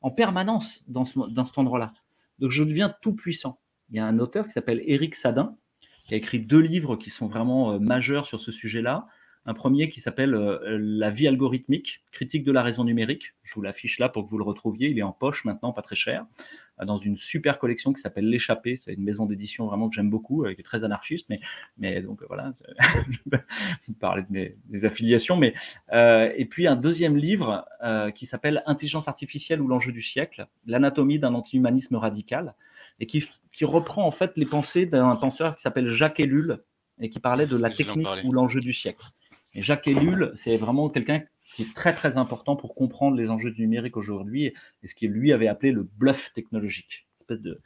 en 0.02 0.12
permanence 0.12 0.84
dans, 0.88 1.04
ce, 1.04 1.20
dans 1.30 1.46
cet 1.46 1.58
endroit-là. 1.58 1.94
Donc, 2.40 2.52
je 2.52 2.64
deviens 2.64 2.96
tout 3.02 3.14
puissant. 3.14 3.60
Il 3.90 3.98
y 3.98 4.00
a 4.00 4.06
un 4.06 4.18
auteur 4.20 4.46
qui 4.46 4.52
s'appelle 4.52 4.82
Éric 4.86 5.16
Sadin, 5.16 5.58
qui 6.04 6.14
a 6.14 6.18
écrit 6.18 6.40
deux 6.40 6.60
livres 6.60 6.96
qui 6.96 7.10
sont 7.10 7.28
vraiment 7.28 7.74
euh, 7.74 7.80
majeurs 7.80 8.28
sur 8.28 8.40
ce 8.40 8.52
sujet-là. 8.52 9.08
Un 9.46 9.54
premier 9.54 9.90
qui 9.90 10.00
s'appelle 10.00 10.36
euh, 10.36 10.78
La 10.80 11.10
vie 11.10 11.28
algorithmique, 11.28 12.04
critique 12.12 12.44
de 12.44 12.52
la 12.52 12.62
raison 12.62 12.84
numérique. 12.84 13.34
Je 13.44 13.56
vous 13.56 13.62
l'affiche 13.62 14.00
là 14.00 14.08
pour 14.08 14.26
que 14.26 14.30
vous 14.30 14.38
le 14.38 14.44
retrouviez. 14.44 14.90
Il 14.90 15.00
est 15.00 15.04
en 15.04 15.12
poche 15.12 15.44
maintenant, 15.44 15.74
pas 15.74 15.82
très 15.82 15.96
cher, 15.96 16.26
euh, 16.82 16.86
dans 16.86 16.98
une 16.98 17.18
super 17.18 17.58
collection 17.58 17.94
qui 17.94 18.02
s'appelle 18.02 18.30
L'échappée. 18.30 18.78
C'est 18.78 18.94
une 18.94 19.04
maison 19.04 19.26
d'édition 19.26 19.66
vraiment 19.66 19.90
que 19.90 19.96
j'aime 19.96 20.10
beaucoup, 20.10 20.46
qui 20.46 20.60
est 20.62 20.64
très 20.64 20.84
anarchiste, 20.84 21.28
mais, 21.30 21.40
mais 21.78 22.02
donc 22.02 22.22
voilà, 22.28 22.52
vous 23.88 23.94
parlez 23.94 24.24
de 24.30 24.56
mes 24.70 24.86
affiliations. 24.86 25.38
Mais, 25.38 25.54
et 25.94 26.46
puis 26.46 26.68
un 26.68 26.76
deuxième 26.76 27.18
livre 27.18 27.66
qui 28.16 28.26
s'appelle 28.26 28.64
Intelligence 28.66 29.08
artificielle 29.08 29.62
ou 29.62 29.68
l'enjeu 29.68 29.92
du 29.92 30.02
siècle, 30.02 30.48
l'anatomie 30.66 31.20
d'un 31.20 31.34
anti-humanisme 31.34 31.96
radical, 31.96 32.56
et 33.04 33.06
qui, 33.06 33.22
qui 33.52 33.66
reprend 33.66 34.08
en 34.08 34.12
fait 34.12 34.32
les 34.38 34.46
pensées 34.46 34.86
d'un 34.86 35.18
penseur 35.18 35.58
qui 35.58 35.62
s'appelle 35.62 35.90
Jacques 35.90 36.22
Ellul 36.22 36.64
et 37.02 37.10
qui 37.10 37.20
parlait 37.20 37.46
de 37.46 37.58
la 37.58 37.70
technique 37.70 38.08
ou 38.24 38.32
l'enjeu 38.32 38.62
du 38.62 38.72
siècle. 38.72 39.06
Et 39.54 39.62
Jacques 39.62 39.90
Ellul, 39.90 40.32
c'est 40.36 40.56
vraiment 40.56 40.90
quelqu'un 40.90 41.22
qui 41.54 41.64
est 41.64 41.74
très 41.76 41.94
très 41.94 42.16
important 42.16 42.56
pour 42.56 42.76
comprendre 42.76 43.18
les 43.18 43.30
enjeux 43.30 43.52
du 43.52 43.64
numérique 43.64 43.98
aujourd'hui 43.98 44.54
et 44.82 44.88
ce 44.88 44.96
qu'il 44.96 45.12
lui 45.12 45.34
avait 45.34 45.50
appelé 45.50 45.74
le 45.74 45.84
bluff 45.84 46.32
technologique, 46.34 47.06
une 47.10 47.24
espèce 47.24 47.42
de 47.42 47.60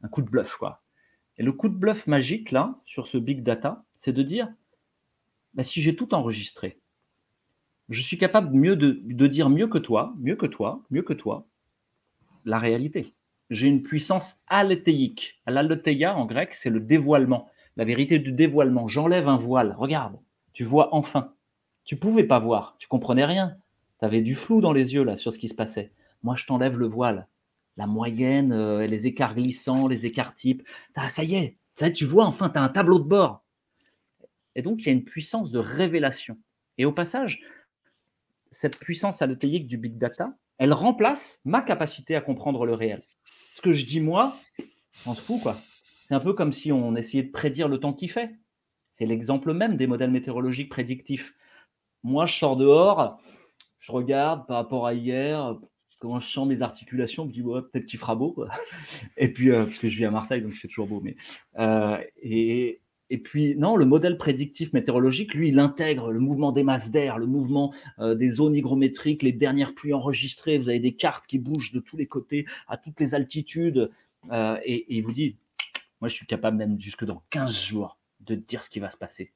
un 0.00 0.08
coup 0.08 0.22
de 0.22 0.30
bluff 0.30 0.56
quoi. 0.56 0.82
Et 1.36 1.42
le 1.42 1.52
coup 1.52 1.68
de 1.68 1.76
bluff 1.76 2.06
magique 2.06 2.50
là 2.50 2.80
sur 2.86 3.08
ce 3.08 3.18
big 3.18 3.42
data, 3.42 3.84
c'est 3.98 4.14
de 4.14 4.22
dire 4.22 4.48
bah, 5.52 5.64
si 5.64 5.82
j'ai 5.82 5.94
tout 5.94 6.14
enregistré, 6.14 6.80
je 7.90 8.00
suis 8.00 8.16
capable 8.16 8.56
mieux 8.56 8.74
de, 8.74 9.02
de 9.04 9.26
dire 9.26 9.50
mieux 9.50 9.68
que 9.68 9.76
toi, 9.76 10.14
mieux 10.16 10.36
que 10.36 10.46
toi, 10.46 10.82
mieux 10.88 11.02
que 11.02 11.12
toi, 11.12 11.46
la 12.46 12.58
réalité. 12.58 13.12
J'ai 13.50 13.68
une 13.68 13.82
puissance 13.82 14.40
alethéique. 14.48 15.40
L'aletheia 15.46 16.16
en 16.16 16.26
grec, 16.26 16.54
c'est 16.54 16.70
le 16.70 16.80
dévoilement, 16.80 17.48
la 17.76 17.84
vérité 17.84 18.18
du 18.18 18.32
dévoilement. 18.32 18.88
J'enlève 18.88 19.28
un 19.28 19.36
voile. 19.36 19.74
Regarde, 19.78 20.18
tu 20.52 20.64
vois 20.64 20.94
enfin. 20.94 21.32
Tu 21.84 21.96
pouvais 21.96 22.24
pas 22.24 22.40
voir, 22.40 22.76
tu 22.78 22.88
comprenais 22.88 23.24
rien. 23.24 23.56
Tu 24.00 24.04
avais 24.04 24.20
du 24.20 24.34
flou 24.34 24.60
dans 24.60 24.72
les 24.72 24.94
yeux 24.94 25.04
là 25.04 25.16
sur 25.16 25.32
ce 25.32 25.38
qui 25.38 25.48
se 25.48 25.54
passait. 25.54 25.92
Moi, 26.22 26.34
je 26.34 26.44
t'enlève 26.46 26.76
le 26.76 26.86
voile. 26.86 27.28
La 27.76 27.86
moyenne, 27.86 28.52
euh, 28.52 28.86
les 28.86 29.06
écarts 29.06 29.34
glissants, 29.34 29.86
les 29.86 30.06
écarts 30.06 30.34
types. 30.34 30.66
Ça 31.08 31.22
y 31.22 31.36
est, 31.36 31.56
ça 31.74 31.86
y 31.86 31.90
est, 31.90 31.92
tu 31.92 32.04
vois 32.04 32.26
enfin, 32.26 32.50
tu 32.50 32.58
as 32.58 32.62
un 32.62 32.68
tableau 32.68 32.98
de 32.98 33.04
bord. 33.04 33.44
Et 34.56 34.62
donc, 34.62 34.80
il 34.80 34.86
y 34.86 34.88
a 34.88 34.92
une 34.92 35.04
puissance 35.04 35.50
de 35.52 35.58
révélation. 35.58 36.38
Et 36.78 36.84
au 36.84 36.92
passage, 36.92 37.42
cette 38.50 38.78
puissance 38.78 39.22
alothéique 39.22 39.66
du 39.66 39.76
big 39.76 39.98
data, 39.98 40.34
elle 40.58 40.72
remplace 40.72 41.40
ma 41.44 41.60
capacité 41.60 42.16
à 42.16 42.22
comprendre 42.22 42.64
le 42.64 42.72
réel. 42.72 43.02
Ce 43.56 43.62
que 43.62 43.72
je 43.72 43.86
dis 43.86 44.00
moi, 44.00 44.36
on 45.06 45.14
se 45.14 45.20
fout 45.22 45.40
quoi. 45.42 45.56
C'est 46.06 46.14
un 46.14 46.20
peu 46.20 46.34
comme 46.34 46.52
si 46.52 46.72
on 46.72 46.94
essayait 46.94 47.22
de 47.22 47.32
prédire 47.32 47.68
le 47.68 47.80
temps 47.80 47.94
qu'il 47.94 48.10
fait. 48.10 48.30
C'est 48.92 49.06
l'exemple 49.06 49.54
même 49.54 49.78
des 49.78 49.86
modèles 49.86 50.10
météorologiques 50.10 50.68
prédictifs. 50.68 51.34
Moi, 52.02 52.26
je 52.26 52.34
sors 52.34 52.58
dehors, 52.58 53.18
je 53.78 53.92
regarde 53.92 54.46
par 54.46 54.58
rapport 54.58 54.86
à 54.86 54.92
hier, 54.92 55.56
comment 55.98 56.20
je 56.20 56.30
sens 56.30 56.46
mes 56.46 56.60
articulations, 56.60 57.24
je 57.24 57.28
me 57.28 57.32
dis, 57.32 57.42
ouais, 57.42 57.62
peut-être 57.62 57.86
qu'il 57.86 57.98
fera 57.98 58.14
beau. 58.14 58.44
Et 59.16 59.32
puis, 59.32 59.50
euh, 59.50 59.64
parce 59.64 59.78
que 59.78 59.88
je 59.88 59.96
vis 59.96 60.04
à 60.04 60.10
Marseille, 60.10 60.42
donc 60.42 60.52
il 60.54 60.58
fait 60.58 60.68
toujours 60.68 60.86
beau. 60.86 61.00
Mais, 61.00 61.16
euh, 61.58 61.98
et, 62.22 62.80
et 63.08 63.18
puis, 63.18 63.54
non, 63.56 63.76
le 63.76 63.84
modèle 63.84 64.18
prédictif 64.18 64.72
météorologique, 64.72 65.34
lui, 65.34 65.50
il 65.50 65.58
intègre 65.60 66.10
le 66.10 66.18
mouvement 66.18 66.50
des 66.50 66.64
masses 66.64 66.90
d'air, 66.90 67.18
le 67.18 67.26
mouvement 67.26 67.72
euh, 68.00 68.16
des 68.16 68.30
zones 68.30 68.56
hygrométriques, 68.56 69.22
les 69.22 69.32
dernières 69.32 69.74
pluies 69.74 69.92
enregistrées. 69.92 70.58
Vous 70.58 70.68
avez 70.68 70.80
des 70.80 70.94
cartes 70.94 71.26
qui 71.26 71.38
bougent 71.38 71.70
de 71.70 71.78
tous 71.78 71.96
les 71.96 72.06
côtés, 72.06 72.46
à 72.66 72.76
toutes 72.76 72.98
les 72.98 73.14
altitudes. 73.14 73.90
Euh, 74.32 74.58
et, 74.64 74.74
et 74.74 74.96
il 74.96 75.02
vous 75.02 75.12
dit, 75.12 75.36
moi, 76.00 76.08
je 76.08 76.14
suis 76.14 76.26
capable 76.26 76.56
même 76.56 76.80
jusque 76.80 77.04
dans 77.04 77.22
15 77.30 77.52
jours 77.52 77.96
de 78.20 78.34
dire 78.34 78.64
ce 78.64 78.70
qui 78.70 78.80
va 78.80 78.90
se 78.90 78.96
passer. 78.96 79.32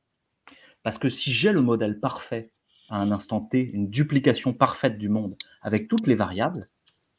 Parce 0.82 0.98
que 0.98 1.08
si 1.08 1.32
j'ai 1.32 1.52
le 1.52 1.62
modèle 1.62 2.00
parfait 2.00 2.50
à 2.88 3.00
un 3.00 3.12
instant 3.12 3.40
T, 3.40 3.70
une 3.72 3.88
duplication 3.88 4.52
parfaite 4.52 4.98
du 4.98 5.08
monde 5.08 5.36
avec 5.62 5.86
toutes 5.86 6.08
les 6.08 6.16
variables, 6.16 6.68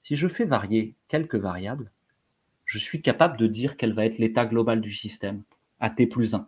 si 0.04 0.18
je 0.18 0.28
fais 0.28 0.46
varier 0.46 0.96
quelques 1.08 1.36
variables, 1.36 1.92
je 2.66 2.78
suis 2.78 3.02
capable 3.02 3.38
de 3.38 3.48
dire 3.48 3.78
quel 3.78 3.94
va 3.94 4.06
être 4.06 4.18
l'état 4.18 4.46
global 4.46 4.82
du 4.82 4.94
système 4.94 5.44
à 5.82 5.90
T 5.90 6.08
plus 6.08 6.34
1. 6.34 6.48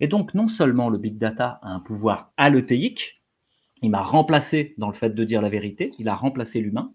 Et 0.00 0.08
donc, 0.08 0.34
non 0.34 0.48
seulement 0.48 0.90
le 0.90 0.98
big 0.98 1.16
data 1.16 1.58
a 1.62 1.70
un 1.70 1.80
pouvoir 1.80 2.32
alothéique, 2.36 3.14
il 3.82 3.90
m'a 3.90 4.02
remplacé 4.02 4.74
dans 4.76 4.88
le 4.88 4.94
fait 4.94 5.14
de 5.14 5.24
dire 5.24 5.40
la 5.40 5.48
vérité, 5.48 5.90
il 5.98 6.08
a 6.08 6.14
remplacé 6.14 6.60
l'humain, 6.60 6.92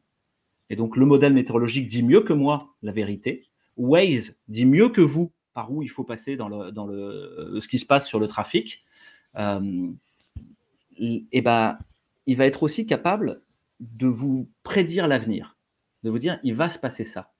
et 0.69 0.75
donc 0.75 0.97
le 0.97 1.05
modèle 1.05 1.33
météorologique 1.33 1.87
dit 1.87 2.03
mieux 2.03 2.21
que 2.21 2.33
moi 2.33 2.75
la 2.83 2.91
vérité, 2.91 3.47
Waze 3.77 4.35
dit 4.47 4.65
mieux 4.65 4.89
que 4.89 5.01
vous 5.01 5.31
par 5.53 5.71
où 5.71 5.81
il 5.81 5.89
faut 5.89 6.03
passer 6.03 6.35
dans, 6.35 6.49
le, 6.49 6.71
dans 6.71 6.85
le, 6.85 7.59
ce 7.61 7.67
qui 7.67 7.79
se 7.79 7.85
passe 7.85 8.07
sur 8.07 8.19
le 8.19 8.27
trafic, 8.27 8.83
euh, 9.37 9.87
et 10.99 11.41
ben, 11.41 11.77
il 12.25 12.37
va 12.37 12.45
être 12.45 12.63
aussi 12.63 12.85
capable 12.85 13.41
de 13.79 14.07
vous 14.07 14.49
prédire 14.63 15.07
l'avenir, 15.07 15.57
de 16.03 16.09
vous 16.09 16.19
dire 16.19 16.39
il 16.43 16.55
va 16.55 16.69
se 16.69 16.79
passer 16.79 17.03
ça. 17.03 17.33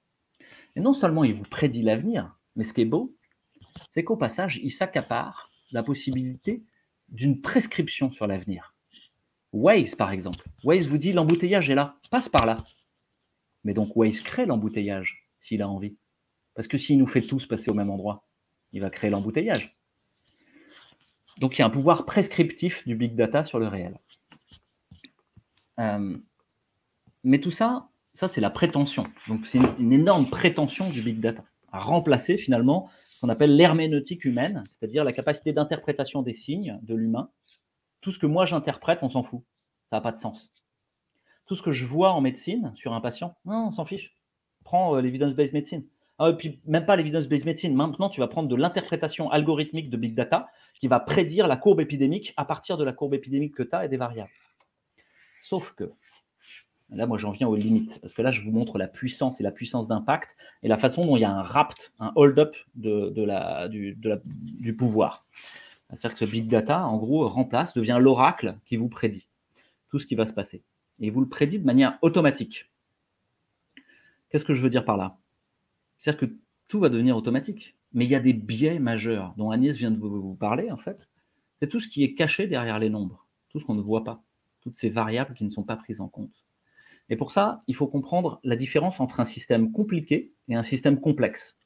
Et 0.76 0.80
non 0.80 0.92
seulement 0.92 1.24
il 1.24 1.34
vous 1.34 1.44
prédit 1.44 1.82
l'avenir, 1.82 2.36
mais 2.54 2.64
ce 2.64 2.72
qui 2.72 2.82
est 2.82 2.86
beau, 2.86 3.15
c'est 3.92 4.04
qu'au 4.04 4.16
passage, 4.16 4.60
il 4.62 4.72
s'accapare 4.72 5.50
la 5.72 5.82
possibilité 5.82 6.62
d'une 7.08 7.40
prescription 7.40 8.10
sur 8.10 8.26
l'avenir. 8.26 8.74
Waze, 9.52 9.94
par 9.94 10.10
exemple. 10.10 10.48
Waze 10.64 10.86
vous 10.86 10.98
dit 10.98 11.12
l'embouteillage 11.12 11.70
est 11.70 11.74
là, 11.74 11.96
passe 12.10 12.28
par 12.28 12.46
là. 12.46 12.64
Mais 13.64 13.74
donc 13.74 13.96
Waze 13.96 14.20
crée 14.20 14.46
l'embouteillage 14.46 15.28
s'il 15.40 15.62
a 15.62 15.68
envie. 15.68 15.96
Parce 16.54 16.68
que 16.68 16.78
s'il 16.78 16.98
nous 16.98 17.06
fait 17.06 17.22
tous 17.22 17.46
passer 17.46 17.70
au 17.70 17.74
même 17.74 17.90
endroit, 17.90 18.26
il 18.72 18.80
va 18.80 18.90
créer 18.90 19.10
l'embouteillage. 19.10 19.76
Donc 21.38 21.56
il 21.56 21.60
y 21.60 21.62
a 21.62 21.66
un 21.66 21.70
pouvoir 21.70 22.06
prescriptif 22.06 22.86
du 22.86 22.94
big 22.94 23.14
data 23.14 23.44
sur 23.44 23.58
le 23.58 23.68
réel. 23.68 23.98
Euh, 25.78 26.16
mais 27.24 27.40
tout 27.40 27.50
ça, 27.50 27.88
ça 28.14 28.28
c'est 28.28 28.40
la 28.40 28.50
prétention. 28.50 29.06
Donc 29.28 29.46
c'est 29.46 29.58
une, 29.78 29.92
énorme 29.92 30.28
prétention 30.28 30.88
du 30.88 31.02
big 31.02 31.20
data 31.20 31.44
à 31.72 31.80
remplacer 31.80 32.38
finalement 32.38 32.90
qu'on 33.20 33.28
appelle 33.28 33.56
l'herméneutique 33.56 34.24
humaine, 34.24 34.64
c'est-à-dire 34.68 35.04
la 35.04 35.12
capacité 35.12 35.52
d'interprétation 35.52 36.22
des 36.22 36.32
signes 36.32 36.78
de 36.82 36.94
l'humain. 36.94 37.30
Tout 38.00 38.12
ce 38.12 38.18
que 38.18 38.26
moi 38.26 38.46
j'interprète, 38.46 39.00
on 39.02 39.08
s'en 39.08 39.22
fout. 39.22 39.42
Ça 39.90 39.96
n'a 39.96 40.00
pas 40.00 40.12
de 40.12 40.18
sens. 40.18 40.50
Tout 41.46 41.56
ce 41.56 41.62
que 41.62 41.72
je 41.72 41.86
vois 41.86 42.12
en 42.12 42.20
médecine 42.20 42.72
sur 42.74 42.92
un 42.92 43.00
patient, 43.00 43.36
non, 43.44 43.66
on 43.66 43.70
s'en 43.70 43.84
fiche. 43.84 44.16
Prends 44.64 44.96
euh, 44.96 45.00
l'evidence-based 45.00 45.52
medicine. 45.52 45.86
Ah, 46.18 46.30
et 46.30 46.36
puis 46.36 46.60
même 46.64 46.86
pas 46.86 46.96
l'evidence-based 46.96 47.44
medicine. 47.44 47.74
Maintenant, 47.74 48.08
tu 48.08 48.20
vas 48.20 48.28
prendre 48.28 48.48
de 48.48 48.56
l'interprétation 48.56 49.30
algorithmique 49.30 49.90
de 49.90 49.96
big 49.96 50.14
data 50.14 50.48
qui 50.80 50.88
va 50.88 50.98
prédire 50.98 51.46
la 51.46 51.56
courbe 51.56 51.80
épidémique 51.80 52.32
à 52.36 52.44
partir 52.44 52.76
de 52.76 52.84
la 52.84 52.92
courbe 52.92 53.14
épidémique 53.14 53.54
que 53.54 53.62
tu 53.62 53.74
as 53.74 53.84
et 53.84 53.88
des 53.88 53.96
variables. 53.96 54.30
Sauf 55.42 55.72
que, 55.72 55.92
là, 56.90 57.06
moi, 57.06 57.18
j'en 57.18 57.30
viens 57.30 57.48
aux 57.48 57.56
limites, 57.56 57.98
parce 58.00 58.14
que 58.14 58.22
là, 58.22 58.30
je 58.30 58.42
vous 58.42 58.52
montre 58.52 58.78
la 58.78 58.86
puissance 58.86 59.40
et 59.40 59.42
la 59.42 59.50
puissance 59.50 59.88
d'impact 59.88 60.36
et 60.62 60.68
la 60.68 60.78
façon 60.78 61.04
dont 61.04 61.16
il 61.16 61.20
y 61.20 61.24
a 61.24 61.32
un 61.32 61.42
rapt, 61.42 61.92
un 61.98 62.12
hold-up 62.14 62.56
de, 62.74 63.22
la, 63.22 63.68
du, 63.68 63.98
du 64.32 64.76
pouvoir. 64.76 65.26
C'est-à-dire 65.90 66.18
que 66.18 66.26
ce 66.26 66.30
big 66.30 66.48
data, 66.48 66.86
en 66.86 66.96
gros, 66.96 67.28
remplace, 67.28 67.74
devient 67.74 67.98
l'oracle 68.00 68.56
qui 68.64 68.76
vous 68.76 68.88
prédit 68.88 69.28
tout 69.88 69.98
ce 69.98 70.06
qui 70.06 70.14
va 70.14 70.26
se 70.26 70.32
passer. 70.32 70.62
Et 71.00 71.10
vous 71.10 71.20
le 71.20 71.28
prédit 71.28 71.58
de 71.58 71.64
manière 71.64 71.98
automatique. 72.02 72.70
Qu'est-ce 74.30 74.44
que 74.44 74.54
je 74.54 74.62
veux 74.62 74.70
dire 74.70 74.84
par 74.84 74.96
là? 74.96 75.18
C'est-à-dire 75.98 76.28
que 76.28 76.34
tout 76.68 76.80
va 76.80 76.88
devenir 76.88 77.16
automatique. 77.16 77.76
Mais 77.92 78.04
il 78.04 78.10
y 78.10 78.14
a 78.14 78.20
des 78.20 78.32
biais 78.32 78.78
majeurs 78.78 79.34
dont 79.36 79.50
Agnès 79.50 79.76
vient 79.76 79.90
de 79.90 79.98
vous 79.98 80.34
parler, 80.34 80.70
en 80.70 80.76
fait. 80.76 81.08
C'est 81.60 81.68
tout 81.68 81.80
ce 81.80 81.88
qui 81.88 82.02
est 82.02 82.14
caché 82.14 82.46
derrière 82.46 82.78
les 82.78 82.90
nombres, 82.90 83.26
tout 83.48 83.60
ce 83.60 83.64
qu'on 83.64 83.74
ne 83.74 83.80
voit 83.80 84.04
pas, 84.04 84.22
toutes 84.60 84.76
ces 84.76 84.90
variables 84.90 85.34
qui 85.34 85.44
ne 85.44 85.50
sont 85.50 85.62
pas 85.62 85.76
prises 85.76 86.00
en 86.00 86.08
compte. 86.08 86.45
Et 87.08 87.16
pour 87.16 87.30
ça, 87.30 87.62
il 87.66 87.74
faut 87.74 87.86
comprendre 87.86 88.40
la 88.42 88.56
différence 88.56 89.00
entre 89.00 89.20
un 89.20 89.24
système 89.24 89.72
compliqué 89.72 90.32
et 90.48 90.54
un 90.54 90.62
système 90.62 91.00
complexe. 91.00 91.56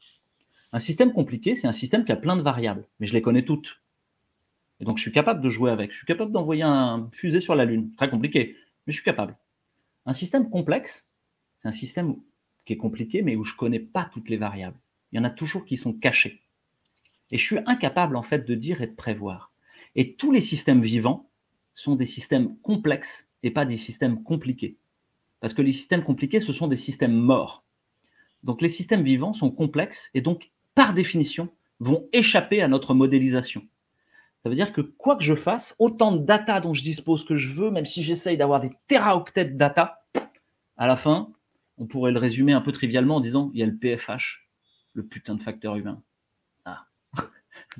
Un 0.73 0.79
système 0.79 1.13
compliqué, 1.13 1.55
c'est 1.55 1.67
un 1.67 1.73
système 1.73 2.05
qui 2.05 2.13
a 2.13 2.17
plein 2.17 2.37
de 2.37 2.43
variables, 2.43 2.87
mais 2.99 3.07
je 3.07 3.15
les 3.15 3.23
connais 3.23 3.45
toutes. 3.45 3.81
Et 4.81 4.85
donc, 4.85 4.99
je 4.99 5.03
suis 5.03 5.13
capable 5.13 5.43
de 5.43 5.51
jouer 5.51 5.71
avec. 5.71 5.93
Je 5.93 5.97
suis 5.97 6.07
capable 6.07 6.33
d'envoyer 6.33 6.63
un 6.63 7.09
fusée 7.13 7.41
sur 7.41 7.55
la 7.55 7.65
Lune. 7.65 7.93
Très 7.97 8.09
compliqué, 8.09 8.57
mais 8.87 8.93
je 8.93 8.97
suis 8.97 9.05
capable. 9.05 9.37
Un 10.07 10.13
système 10.13 10.49
complexe, 10.49 11.07
c'est 11.61 11.69
un 11.69 11.73
système 11.73 12.17
qui 12.65 12.75
est 12.75 12.79
compliqué, 12.79 13.23
mais 13.23 13.37
où 13.37 13.45
je 13.45 13.53
ne 13.53 13.59
connais 13.59 13.81
pas 13.81 14.11
toutes 14.13 14.29
les 14.29 14.37
variables. 14.37 14.79
Il 15.13 15.17
y 15.17 15.21
en 15.21 15.25
a 15.25 15.31
toujours 15.31 15.65
qui 15.65 15.77
sont 15.77 15.93
cachées. 15.93 16.41
Et 17.33 17.39
je 17.39 17.45
suis 17.45 17.59
incapable, 17.67 18.17
en 18.17 18.23
fait, 18.23 18.47
de 18.47 18.55
dire 18.55 18.81
et 18.81 18.87
de 18.87 18.95
prévoir. 18.95 19.53
Et 19.97 20.15
tous 20.15 20.33
les 20.33 20.41
systèmes 20.41 20.83
vivants 20.83 21.29
sont 21.75 21.97
des 21.97 22.07
systèmes 22.07 22.57
complexes 22.59 23.27
et 23.43 23.51
pas 23.51 23.65
des 23.65 23.77
systèmes 23.77 24.23
compliqués. 24.23 24.77
Parce 25.41 25.55
que 25.55 25.63
les 25.63 25.73
systèmes 25.73 26.05
compliqués, 26.05 26.41
ce 26.41 26.53
sont 26.53 26.69
des 26.69 26.77
systèmes 26.77 27.15
morts. 27.15 27.65
Donc, 28.43 28.63
les 28.63 28.69
systèmes 28.69 29.03
vivants 29.03 29.33
sont 29.33 29.51
complexes 29.51 30.11
et 30.15 30.21
donc, 30.21 30.51
par 30.75 30.95
définition, 30.95 31.49
vont 31.79 32.09
échapper 32.13 32.63
à 32.63 32.69
notre 32.69 32.95
modélisation. 32.95 33.63
Ça 34.43 34.49
veut 34.49 34.55
dire 34.55 34.73
que 34.73 34.81
quoi 34.81 35.17
que 35.17 35.25
je 35.25 35.35
fasse, 35.35 35.75
autant 35.79 36.13
de 36.13 36.25
data 36.25 36.61
dont 36.61 36.73
je 36.73 36.83
dispose 36.83 37.25
que 37.25 37.37
je 37.37 37.53
veux, 37.53 37.71
même 37.71 37.85
si 37.85 38.03
j'essaye 38.03 38.37
d'avoir 38.37 38.61
des 38.61 38.71
teraoctets 38.87 39.45
de 39.47 39.57
data, 39.57 40.03
à 40.77 40.87
la 40.87 40.97
fin, 40.97 41.31
on 41.77 41.87
pourrait 41.87 42.13
le 42.13 42.19
résumer 42.19 42.53
un 42.53 42.63
peu 42.63 42.73
trivialement 42.73 43.17
en 43.17 43.21
disant 43.21 43.51
il 43.53 43.61
y 43.61 43.63
a 43.63 43.67
le 43.67 43.77
PFH, 43.77 44.47
le 44.95 45.05
putain 45.05 45.35
de 45.35 45.43
facteur 45.43 45.77
humain. 45.77 46.03
Ah, 46.65 46.87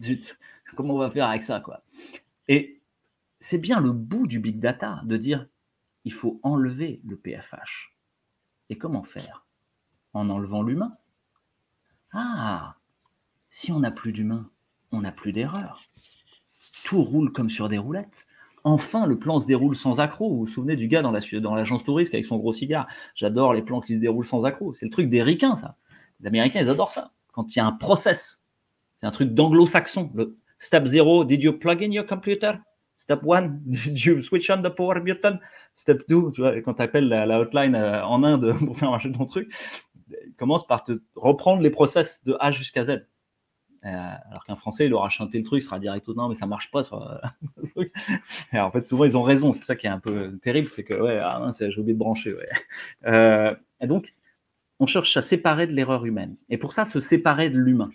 zut, 0.01 0.39
comment 0.77 0.95
on 0.95 0.99
va 0.99 1.11
faire 1.11 1.27
avec 1.27 1.45
ça, 1.45 1.61
quoi? 1.61 1.83
Et 2.49 2.81
c'est 3.39 3.59
bien 3.59 3.81
le 3.81 3.93
bout 3.93 4.27
du 4.27 4.39
big 4.39 4.61
data 4.61 5.01
de 5.05 5.17
dire 5.17 5.47
il 6.05 6.13
faut 6.13 6.41
enlever 6.43 7.01
le 7.05 7.17
PFH. 7.17 7.95
Et 8.69 8.79
comment 8.79 9.05
faire? 9.05 9.47
En 10.13 10.29
enlevant 10.31 10.63
l'humain? 10.63 10.97
Ah, 12.13 12.77
si 13.49 13.73
on 13.73 13.81
n'a 13.81 13.91
plus 13.91 14.13
d'humain, 14.13 14.51
on 14.93 15.03
n'a 15.03 15.13
plus 15.13 15.33
d'erreur 15.33 15.81
tout 16.91 17.05
roule 17.05 17.33
comme 17.33 17.51
sur 17.51 17.69
des 17.69 17.79
roulettes. 17.79 18.27
Enfin, 18.65 19.07
le 19.07 19.17
plan 19.17 19.39
se 19.39 19.47
déroule 19.47 19.77
sans 19.77 20.01
accroc. 20.01 20.29
Vous 20.29 20.39
vous 20.41 20.47
souvenez 20.47 20.75
du 20.75 20.89
gars 20.89 21.03
dans 21.03 21.13
l'agence 21.13 21.79
dans 21.79 21.79
touriste 21.79 22.13
avec 22.13 22.27
son 22.27 22.37
gros 22.37 22.53
cigare? 22.53 22.89
J'adore 23.15 23.55
les 23.55 23.63
plans 23.63 23.81
qui 23.81 23.95
se 23.95 24.01
déroulent 24.01 24.27
sans 24.27 24.45
accroc. 24.45 24.75
C'est 24.75 24.87
le 24.87 24.91
truc 24.91 25.09
des 25.09 25.23
ricains, 25.23 25.55
ça. 25.55 25.77
Les 26.21 26.27
Américains, 26.27 26.61
ils 26.61 26.69
adorent 26.69 26.91
ça. 26.91 27.13
Quand 27.33 27.55
il 27.55 27.59
y 27.59 27.63
a 27.63 27.67
un 27.67 27.73
process, 27.73 28.43
c'est 28.97 29.07
un 29.07 29.13
truc 29.13 29.35
d'anglo-saxon. 29.35 30.11
step 30.59 30.87
0, 30.87 31.25
did 31.25 31.43
you 31.43 31.53
plug 31.53 31.83
in 31.83 31.93
your 31.93 32.05
computer? 32.05 32.55
Step 33.11 33.25
1, 33.25 33.63
did 33.67 33.99
you 34.05 34.23
switch 34.23 34.51
on 34.51 34.63
the 34.63 34.69
power 34.69 35.01
button 35.01 35.41
Step 35.75 36.07
2, 36.09 36.31
tu 36.33 36.43
vois, 36.43 36.61
quand 36.61 36.75
tu 36.75 36.83
appelles 36.83 37.09
la, 37.09 37.41
hotline 37.41 37.75
euh, 37.75 38.05
en 38.05 38.23
Inde 38.23 38.55
pour 38.65 38.79
faire 38.79 38.93
marcher 38.93 39.11
ton 39.11 39.27
truc, 39.27 39.53
commence 40.39 40.65
par 40.65 40.85
te 40.85 40.93
reprendre 41.17 41.61
les 41.61 41.71
process 41.71 42.23
de 42.23 42.37
A 42.39 42.53
jusqu'à 42.53 42.85
Z. 42.85 42.91
Euh, 42.91 43.01
alors 43.85 44.45
qu'un 44.47 44.55
Français, 44.55 44.87
il 44.87 44.95
aura 44.95 45.09
chanté 45.09 45.39
le 45.39 45.45
truc, 45.45 45.61
il 45.61 45.65
sera 45.65 45.81
direct 45.81 46.07
non, 46.07 46.29
mais 46.29 46.37
ça 46.37 46.47
marche 46.47 46.71
pas 46.71 46.83
en 48.53 48.71
fait, 48.71 48.87
souvent, 48.87 49.05
ils 49.05 49.17
ont 49.17 49.23
raison. 49.23 49.53
C'est 49.53 49.65
ça 49.65 49.75
qui 49.75 49.89
est 49.89 49.91
un 49.91 49.99
peu 49.99 50.39
terrible, 50.45 50.69
c'est 50.71 50.85
que, 50.85 50.95
ouais, 50.95 51.19
ah, 51.19 51.51
j'ai 51.59 51.81
oublié 51.81 51.95
de 51.95 51.99
brancher. 51.99 52.37
Euh, 53.07 53.57
donc, 53.83 54.15
on 54.79 54.87
cherche 54.87 55.17
à 55.17 55.23
séparer 55.23 55.67
de 55.67 55.73
l'erreur 55.73 56.07
humaine. 56.07 56.37
Et 56.49 56.59
pour 56.59 56.73
ça, 56.73 56.85
se 56.85 57.01
séparer 57.01 57.51
de 57.51 57.59
l'humain. 57.59 57.91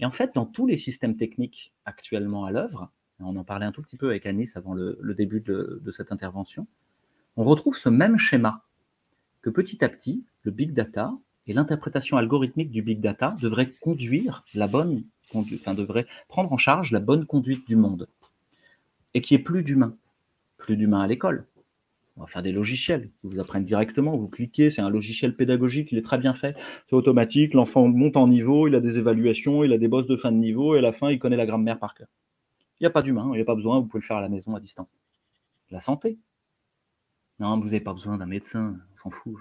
Et 0.00 0.04
en 0.04 0.10
fait, 0.10 0.34
dans 0.34 0.44
tous 0.44 0.66
les 0.66 0.76
systèmes 0.76 1.16
techniques 1.16 1.72
actuellement 1.86 2.44
à 2.44 2.50
l'œuvre, 2.50 2.90
on 3.20 3.36
en 3.36 3.44
parlait 3.44 3.66
un 3.66 3.72
tout 3.72 3.82
petit 3.82 3.96
peu 3.96 4.08
avec 4.08 4.26
Anis 4.26 4.56
avant 4.56 4.74
le, 4.74 5.14
début 5.16 5.40
de, 5.40 5.82
cette 5.92 6.12
intervention, 6.12 6.66
on 7.36 7.44
retrouve 7.44 7.76
ce 7.76 7.88
même 7.88 8.18
schéma 8.18 8.62
que 9.42 9.50
petit 9.50 9.84
à 9.84 9.88
petit, 9.88 10.24
le 10.42 10.50
big 10.50 10.72
data 10.72 11.12
et 11.46 11.52
l'interprétation 11.52 12.16
algorithmique 12.16 12.70
du 12.70 12.82
big 12.82 13.00
data 13.00 13.34
devrait 13.40 13.70
conduire 13.80 14.44
la 14.54 14.66
bonne 14.66 15.04
conduite, 15.30 15.60
enfin, 15.60 15.74
devrait 15.74 16.06
prendre 16.28 16.52
en 16.52 16.56
charge 16.56 16.90
la 16.90 17.00
bonne 17.00 17.26
conduite 17.26 17.66
du 17.66 17.76
monde. 17.76 18.08
Et 19.12 19.20
qui 19.20 19.34
est 19.34 19.38
plus 19.38 19.62
d'humain. 19.62 19.96
Plus 20.56 20.76
d'humain 20.76 21.02
à 21.02 21.06
l'école. 21.06 21.46
On 22.16 22.22
va 22.22 22.26
faire 22.28 22.42
des 22.42 22.52
logiciels 22.52 23.10
qui 23.20 23.26
vous 23.26 23.40
apprennent 23.40 23.64
directement. 23.64 24.16
Vous 24.16 24.28
cliquez, 24.28 24.70
c'est 24.70 24.80
un 24.80 24.88
logiciel 24.88 25.34
pédagogique, 25.34 25.90
il 25.92 25.98
est 25.98 26.02
très 26.02 26.18
bien 26.18 26.32
fait. 26.32 26.56
C'est 26.88 26.96
automatique, 26.96 27.54
l'enfant 27.54 27.88
monte 27.88 28.16
en 28.16 28.28
niveau, 28.28 28.68
il 28.68 28.74
a 28.74 28.80
des 28.80 28.98
évaluations, 28.98 29.64
il 29.64 29.72
a 29.72 29.78
des 29.78 29.88
bosses 29.88 30.06
de 30.06 30.16
fin 30.16 30.30
de 30.30 30.36
niveau, 30.36 30.74
et 30.74 30.78
à 30.78 30.82
la 30.82 30.92
fin, 30.92 31.10
il 31.10 31.18
connaît 31.18 31.36
la 31.36 31.46
grammaire 31.46 31.78
par 31.78 31.94
cœur. 31.94 32.08
N'y 32.84 32.88
a 32.88 32.90
pas 32.90 33.00
d'humain, 33.00 33.30
il 33.32 33.36
n'y 33.36 33.40
a 33.40 33.46
pas 33.46 33.54
besoin, 33.54 33.80
vous 33.80 33.86
pouvez 33.86 34.02
le 34.02 34.06
faire 34.06 34.18
à 34.18 34.20
la 34.20 34.28
maison 34.28 34.54
à 34.54 34.60
distance. 34.60 34.90
La 35.70 35.80
santé. 35.80 36.18
Non, 37.40 37.58
vous 37.58 37.64
n'avez 37.64 37.80
pas 37.80 37.94
besoin 37.94 38.18
d'un 38.18 38.26
médecin, 38.26 38.76
on 38.92 39.02
s'en 39.04 39.10
fout 39.10 39.38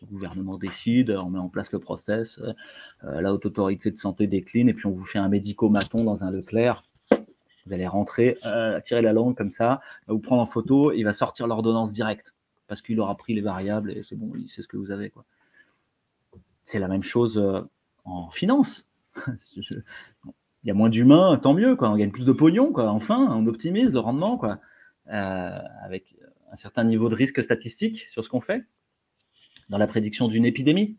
le 0.00 0.06
gouvernement 0.06 0.56
décide, 0.56 1.10
on 1.10 1.28
met 1.28 1.38
en 1.38 1.50
place 1.50 1.70
le 1.70 1.80
process, 1.80 2.40
euh, 3.04 3.20
la 3.20 3.34
haute 3.34 3.44
autorité 3.44 3.90
de 3.90 3.98
santé 3.98 4.26
décline, 4.26 4.70
et 4.70 4.72
puis 4.72 4.86
on 4.86 4.92
vous 4.92 5.04
fait 5.04 5.18
un 5.18 5.28
médico-maton 5.28 6.02
dans 6.02 6.24
un 6.24 6.30
Leclerc. 6.30 6.82
Vous 7.66 7.74
allez 7.74 7.86
rentrer, 7.86 8.38
euh, 8.46 8.80
tirer 8.80 9.02
la 9.02 9.12
langue 9.12 9.36
comme 9.36 9.52
ça, 9.52 9.82
vous 10.06 10.18
prendre 10.18 10.40
en 10.40 10.46
photo, 10.46 10.92
il 10.92 11.02
va 11.02 11.12
sortir 11.12 11.46
l'ordonnance 11.46 11.92
directe, 11.92 12.34
parce 12.68 12.80
qu'il 12.80 12.98
aura 13.00 13.18
pris 13.18 13.34
les 13.34 13.42
variables 13.42 13.90
et 13.90 14.02
c'est 14.02 14.16
bon, 14.16 14.32
il 14.34 14.48
sait 14.48 14.62
ce 14.62 14.68
que 14.68 14.78
vous 14.78 14.90
avez. 14.90 15.12
C'est 16.64 16.78
la 16.78 16.88
même 16.88 17.02
chose 17.02 17.36
euh, 17.36 17.60
en 18.06 18.30
finance. 18.30 18.86
il 20.64 20.68
y 20.68 20.70
a 20.70 20.74
moins 20.74 20.90
d'humains, 20.90 21.38
tant 21.42 21.54
mieux, 21.54 21.76
quoi. 21.76 21.90
on 21.90 21.96
gagne 21.96 22.10
plus 22.10 22.24
de 22.24 22.32
pognon, 22.32 22.72
quoi. 22.72 22.90
enfin, 22.90 23.28
on 23.30 23.46
optimise 23.46 23.92
le 23.92 24.00
rendement, 24.00 24.36
quoi. 24.36 24.58
avec 25.06 26.16
un 26.50 26.56
certain 26.56 26.84
niveau 26.84 27.08
de 27.08 27.14
risque 27.14 27.42
statistique 27.42 28.06
sur 28.10 28.24
ce 28.24 28.28
qu'on 28.28 28.40
fait 28.40 28.64
dans 29.68 29.78
la 29.78 29.86
prédiction 29.86 30.28
d'une 30.28 30.44
épidémie. 30.44 30.96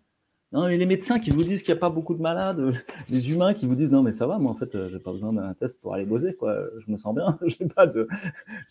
Non, 0.51 0.65
les 0.65 0.85
médecins 0.87 1.19
qui 1.19 1.29
vous 1.29 1.43
disent 1.43 1.61
qu'il 1.61 1.73
n'y 1.73 1.77
a 1.77 1.79
pas 1.79 1.91
beaucoup 1.91 2.15
de 2.15 2.21
malades, 2.21 2.73
les 3.09 3.29
humains 3.29 3.53
qui 3.53 3.67
vous 3.67 3.75
disent 3.75 3.91
non 3.91 4.01
mais 4.01 4.11
ça 4.11 4.25
va, 4.25 4.39
moi 4.39 4.51
en 4.51 4.55
fait 4.55 4.73
euh, 4.73 4.89
j'ai 4.89 4.97
pas 4.97 5.11
besoin 5.11 5.31
d'un 5.31 5.53
test 5.53 5.79
pour 5.79 5.93
aller 5.93 6.05
bosser 6.05 6.33
quoi, 6.33 6.57
je 6.79 6.91
me 6.91 6.97
sens 6.97 7.13
bien, 7.13 7.37
pas 7.75 7.85
de, 7.85 8.07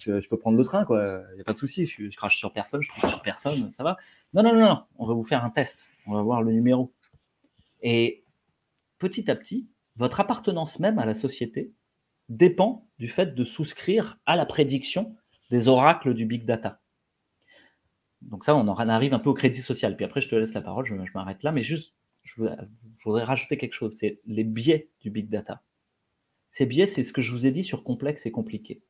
je, 0.00 0.28
peux 0.28 0.36
prendre 0.36 0.58
le 0.58 0.64
train 0.64 0.84
quoi, 0.84 1.22
il 1.30 1.36
n'y 1.36 1.40
a 1.40 1.44
pas 1.44 1.52
de 1.52 1.58
souci, 1.58 1.86
je, 1.86 2.10
je, 2.10 2.16
crache 2.16 2.36
sur 2.36 2.52
personne, 2.52 2.82
je 2.82 2.88
crache 2.88 3.12
sur 3.12 3.22
personne, 3.22 3.70
ça 3.70 3.84
va. 3.84 3.96
Non 4.34 4.42
non 4.42 4.54
non 4.54 4.60
non, 4.60 4.82
on 4.98 5.06
va 5.06 5.14
vous 5.14 5.22
faire 5.22 5.44
un 5.44 5.50
test, 5.50 5.78
on 6.08 6.14
va 6.14 6.22
voir 6.22 6.42
le 6.42 6.50
numéro. 6.50 6.92
Et 7.80 8.24
petit 8.98 9.30
à 9.30 9.36
petit, 9.36 9.68
votre 9.98 10.20
appartenance 10.20 10.78
même 10.80 10.98
à 10.98 11.04
la 11.04 11.14
société 11.14 11.72
dépend 12.28 12.88
du 12.98 13.08
fait 13.08 13.34
de 13.34 13.44
souscrire 13.44 14.18
à 14.26 14.36
la 14.36 14.46
prédiction 14.46 15.12
des 15.50 15.68
oracles 15.68 16.14
du 16.14 16.24
big 16.24 16.44
data 16.44 16.80
donc 18.22 18.44
ça, 18.44 18.56
on 18.56 18.66
en 18.66 18.76
arrive 18.76 19.14
un 19.14 19.18
peu 19.18 19.30
au 19.30 19.34
crédit 19.34 19.62
social. 19.62 19.96
Puis 19.96 20.04
après, 20.04 20.20
je 20.20 20.28
te 20.28 20.34
laisse 20.34 20.54
la 20.54 20.60
parole, 20.60 20.86
je, 20.86 20.94
m'arrête 21.14 21.42
là. 21.42 21.52
Mais 21.52 21.62
juste, 21.62 21.94
je, 22.24 22.42
voudrais 23.04 23.24
rajouter 23.24 23.56
quelque 23.56 23.74
chose. 23.74 23.96
C'est 23.96 24.20
les 24.26 24.44
biais 24.44 24.90
du 25.00 25.10
big 25.10 25.28
data. 25.28 25.62
Ces 26.50 26.66
biais, 26.66 26.86
c'est 26.86 27.04
ce 27.04 27.12
que 27.12 27.22
je 27.22 27.32
vous 27.32 27.46
ai 27.46 27.50
dit 27.50 27.62
sur 27.62 27.84
complexe 27.84 28.26
et 28.26 28.30
compliqué. 28.30 28.82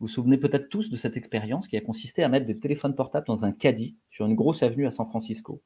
Vous 0.00 0.06
vous 0.06 0.12
souvenez 0.12 0.38
peut-être 0.38 0.68
tous 0.68 0.90
de 0.90 0.96
cette 0.96 1.16
expérience 1.16 1.68
qui 1.68 1.76
a 1.76 1.80
consisté 1.80 2.22
à 2.22 2.28
mettre 2.28 2.46
des 2.46 2.54
téléphones 2.54 2.94
portables 2.94 3.26
dans 3.26 3.44
un 3.44 3.52
caddie 3.52 3.96
sur 4.10 4.26
une 4.26 4.34
grosse 4.34 4.62
avenue 4.62 4.86
à 4.86 4.90
San 4.90 5.06
Francisco. 5.06 5.62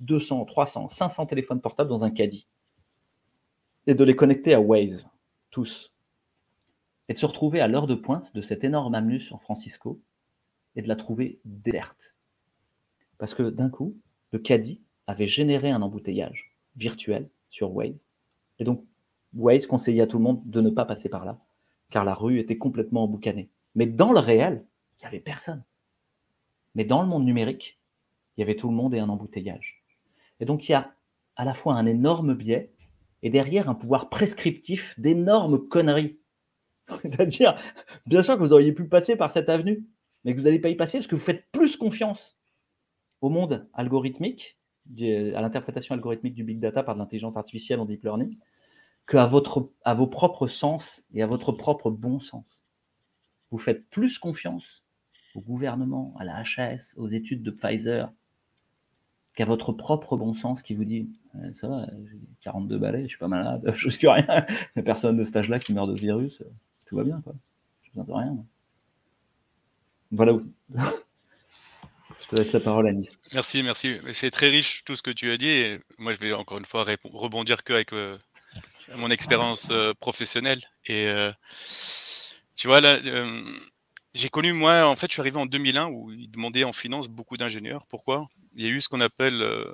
200, 0.00 0.44
300, 0.46 0.88
500 0.88 1.26
téléphones 1.26 1.60
portables 1.60 1.90
dans 1.90 2.04
un 2.04 2.10
caddie. 2.10 2.48
Et 3.86 3.94
de 3.94 4.04
les 4.04 4.16
connecter 4.16 4.54
à 4.54 4.60
Waze, 4.60 5.06
tous. 5.50 5.92
Et 7.08 7.14
de 7.14 7.18
se 7.18 7.26
retrouver 7.26 7.60
à 7.60 7.68
l'heure 7.68 7.86
de 7.86 7.94
pointe 7.94 8.34
de 8.34 8.42
cette 8.42 8.64
énorme 8.64 8.94
avenue 8.94 9.20
San 9.20 9.38
Francisco 9.38 10.00
et 10.76 10.82
de 10.82 10.88
la 10.88 10.96
trouver 10.96 11.40
déserte 11.44 12.12
parce 13.22 13.34
que 13.34 13.44
d'un 13.44 13.70
coup, 13.70 13.94
le 14.32 14.40
caddie 14.40 14.82
avait 15.06 15.28
généré 15.28 15.70
un 15.70 15.80
embouteillage 15.80 16.56
virtuel 16.74 17.30
sur 17.50 17.72
Waze. 17.72 18.02
Et 18.58 18.64
donc, 18.64 18.84
Waze 19.32 19.68
conseillait 19.68 20.02
à 20.02 20.08
tout 20.08 20.18
le 20.18 20.24
monde 20.24 20.42
de 20.44 20.60
ne 20.60 20.70
pas 20.70 20.84
passer 20.84 21.08
par 21.08 21.24
là, 21.24 21.38
car 21.90 22.04
la 22.04 22.14
rue 22.14 22.40
était 22.40 22.58
complètement 22.58 23.04
emboucanée. 23.04 23.48
Mais 23.76 23.86
dans 23.86 24.10
le 24.10 24.18
réel, 24.18 24.64
il 24.96 25.02
n'y 25.02 25.06
avait 25.06 25.20
personne. 25.20 25.62
Mais 26.74 26.84
dans 26.84 27.00
le 27.00 27.06
monde 27.06 27.24
numérique, 27.24 27.78
il 28.36 28.40
y 28.40 28.42
avait 28.42 28.56
tout 28.56 28.68
le 28.68 28.74
monde 28.74 28.92
et 28.92 28.98
un 28.98 29.08
embouteillage. 29.08 29.84
Et 30.40 30.44
donc 30.44 30.68
il 30.68 30.72
y 30.72 30.74
a 30.74 30.92
à 31.36 31.44
la 31.44 31.54
fois 31.54 31.76
un 31.76 31.86
énorme 31.86 32.34
biais 32.34 32.71
et 33.22 33.30
derrière 33.30 33.68
un 33.68 33.74
pouvoir 33.74 34.08
prescriptif 34.08 34.98
d'énormes 34.98 35.68
conneries. 35.68 36.18
C'est-à-dire, 37.02 37.56
bien 38.06 38.22
sûr 38.22 38.34
que 38.34 38.40
vous 38.40 38.52
auriez 38.52 38.72
pu 38.72 38.88
passer 38.88 39.16
par 39.16 39.30
cette 39.30 39.48
avenue, 39.48 39.86
mais 40.24 40.32
que 40.32 40.38
vous 40.38 40.44
n'allez 40.44 40.58
pas 40.58 40.68
y 40.68 40.74
passer 40.74 40.98
parce 40.98 41.06
que 41.06 41.14
vous 41.14 41.22
faites 41.22 41.46
plus 41.52 41.76
confiance 41.76 42.36
au 43.20 43.28
monde 43.28 43.68
algorithmique, 43.72 44.58
à 44.98 45.40
l'interprétation 45.40 45.94
algorithmique 45.94 46.34
du 46.34 46.44
big 46.44 46.58
data 46.58 46.82
par 46.82 46.94
de 46.94 47.00
l'intelligence 47.00 47.36
artificielle 47.36 47.78
en 47.80 47.84
deep 47.84 48.02
learning, 48.02 48.36
qu'à 49.06 49.26
votre, 49.26 49.70
à 49.84 49.94
vos 49.94 50.08
propres 50.08 50.48
sens 50.48 51.04
et 51.12 51.22
à 51.22 51.26
votre 51.26 51.52
propre 51.52 51.90
bon 51.90 52.18
sens. 52.18 52.64
Vous 53.50 53.58
faites 53.58 53.88
plus 53.90 54.18
confiance 54.18 54.84
au 55.34 55.40
gouvernement, 55.40 56.14
à 56.18 56.24
la 56.24 56.42
HAS, 56.42 56.94
aux 56.96 57.08
études 57.08 57.42
de 57.42 57.50
Pfizer, 57.50 58.12
qu'à 59.34 59.44
votre 59.44 59.72
propre 59.72 60.16
bon 60.16 60.34
sens 60.34 60.62
qui 60.62 60.74
vous 60.74 60.84
dit 60.84 61.08
euh, 61.36 61.52
ça 61.54 61.68
va, 61.68 61.86
j'ai 62.10 62.18
42 62.42 62.78
balais, 62.78 63.02
je 63.04 63.08
suis 63.08 63.18
pas 63.18 63.28
malade, 63.28 63.62
je 63.76 63.86
risque 63.86 64.02
rien. 64.02 64.24
Il 64.48 64.72
n'y 64.76 64.80
a 64.80 64.82
personne 64.82 65.16
de 65.16 65.24
cet 65.24 65.36
âge-là 65.36 65.58
qui 65.58 65.72
meurt 65.72 65.88
de 65.88 65.98
virus, 65.98 66.42
tout 66.86 66.96
va 66.96 67.04
bien, 67.04 67.20
quoi. 67.22 67.34
Je 67.82 67.90
besoin 67.90 68.04
de 68.04 68.12
rien. 68.12 68.36
Voilà 70.10 70.34
où. 70.34 70.42
je 70.74 72.28
te 72.28 72.36
laisse 72.36 72.52
la 72.52 72.60
parole 72.60 72.92
Nice. 72.92 73.18
Merci, 73.32 73.62
merci. 73.62 73.98
C'est 74.12 74.30
très 74.30 74.50
riche 74.50 74.84
tout 74.84 74.96
ce 74.96 75.02
que 75.02 75.10
tu 75.10 75.30
as 75.30 75.38
dit. 75.38 75.78
Moi, 75.98 76.12
je 76.12 76.18
vais 76.18 76.32
encore 76.34 76.58
une 76.58 76.66
fois 76.66 76.84
rebondir 77.04 77.64
que 77.64 77.72
avec 77.72 77.92
euh, 77.94 78.18
mon 78.94 79.10
expérience 79.10 79.70
euh, 79.70 79.94
professionnelle. 79.98 80.60
Et 80.86 81.10
tu 82.54 82.66
vois, 82.66 82.80
là, 82.82 82.98
j'ai 84.14 84.28
connu, 84.28 84.52
moi, 84.52 84.86
en 84.86 84.94
fait, 84.94 85.06
je 85.06 85.14
suis 85.14 85.20
arrivé 85.20 85.38
en 85.38 85.46
2001 85.46 85.86
où 85.86 86.10
ils 86.12 86.30
demandaient 86.30 86.64
en 86.64 86.72
finance 86.72 87.08
beaucoup 87.08 87.36
d'ingénieurs. 87.36 87.86
Pourquoi? 87.86 88.28
Il 88.54 88.62
y 88.64 88.66
a 88.66 88.70
eu 88.70 88.80
ce 88.80 88.88
qu'on 88.88 89.00
appelle 89.00 89.40
euh, 89.40 89.72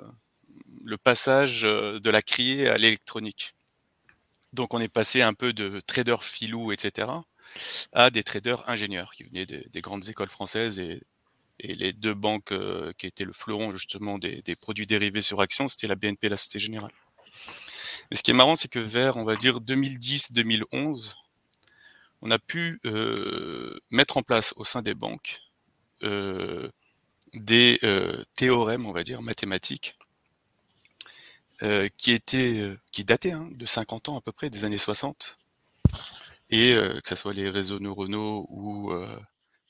le 0.83 0.97
passage 0.97 1.65
euh, 1.65 1.99
de 1.99 2.09
la 2.09 2.21
criée 2.21 2.69
à 2.69 2.77
l'électronique. 2.77 3.55
Donc, 4.53 4.73
on 4.73 4.79
est 4.79 4.87
passé 4.87 5.21
un 5.21 5.33
peu 5.33 5.51
de 5.51 5.81
traders 5.81 6.23
filou, 6.23 6.71
etc., 6.71 7.07
à 7.91 8.09
des 8.11 8.23
traders 8.23 8.67
ingénieurs 8.69 9.11
qui 9.13 9.23
venaient 9.23 9.45
des, 9.45 9.81
grandes 9.81 10.07
écoles 10.07 10.29
françaises 10.29 10.79
et, 10.79 11.01
les 11.61 11.91
deux 11.91 12.13
banques 12.13 12.53
euh, 12.53 12.93
qui 12.97 13.05
étaient 13.05 13.25
le 13.25 13.33
fleuron, 13.33 13.73
justement, 13.73 14.17
des, 14.17 14.41
des 14.43 14.55
produits 14.55 14.87
dérivés 14.87 15.21
sur 15.21 15.41
action, 15.41 15.67
c'était 15.67 15.87
la 15.87 15.95
BNP 15.95 16.27
et 16.27 16.29
la 16.29 16.37
Société 16.37 16.59
Générale. 16.59 16.93
Mais 18.09 18.15
ce 18.15 18.23
qui 18.23 18.31
est 18.31 18.33
marrant, 18.33 18.55
c'est 18.55 18.69
que 18.69 18.79
vers, 18.79 19.17
on 19.17 19.25
va 19.25 19.35
dire, 19.35 19.59
2010-2011, 19.59 21.15
on 22.21 22.31
a 22.31 22.39
pu 22.39 22.79
euh, 22.85 23.77
mettre 23.89 24.17
en 24.17 24.23
place 24.23 24.53
au 24.57 24.63
sein 24.63 24.81
des 24.81 24.93
banques 24.93 25.41
euh, 26.03 26.69
des 27.33 27.79
euh, 27.83 28.23
théorèmes, 28.35 28.85
on 28.85 28.91
va 28.91 29.03
dire, 29.03 29.21
mathématiques, 29.21 29.95
qui 31.97 32.13
étaient, 32.13 32.73
qui 32.93 33.03
dataient 33.03 33.33
hein, 33.33 33.49
de 33.51 33.65
50 33.65 34.07
ans 34.07 34.17
à 34.17 34.21
peu 34.21 34.31
près, 34.31 34.49
des 34.49 34.63
années 34.63 34.77
60, 34.77 35.37
et 36.51 36.73
que 36.73 37.01
ce 37.03 37.15
soit 37.15 37.33
les 37.33 37.49
réseaux 37.49 37.79
neuronaux 37.79 38.47
ou 38.49 38.93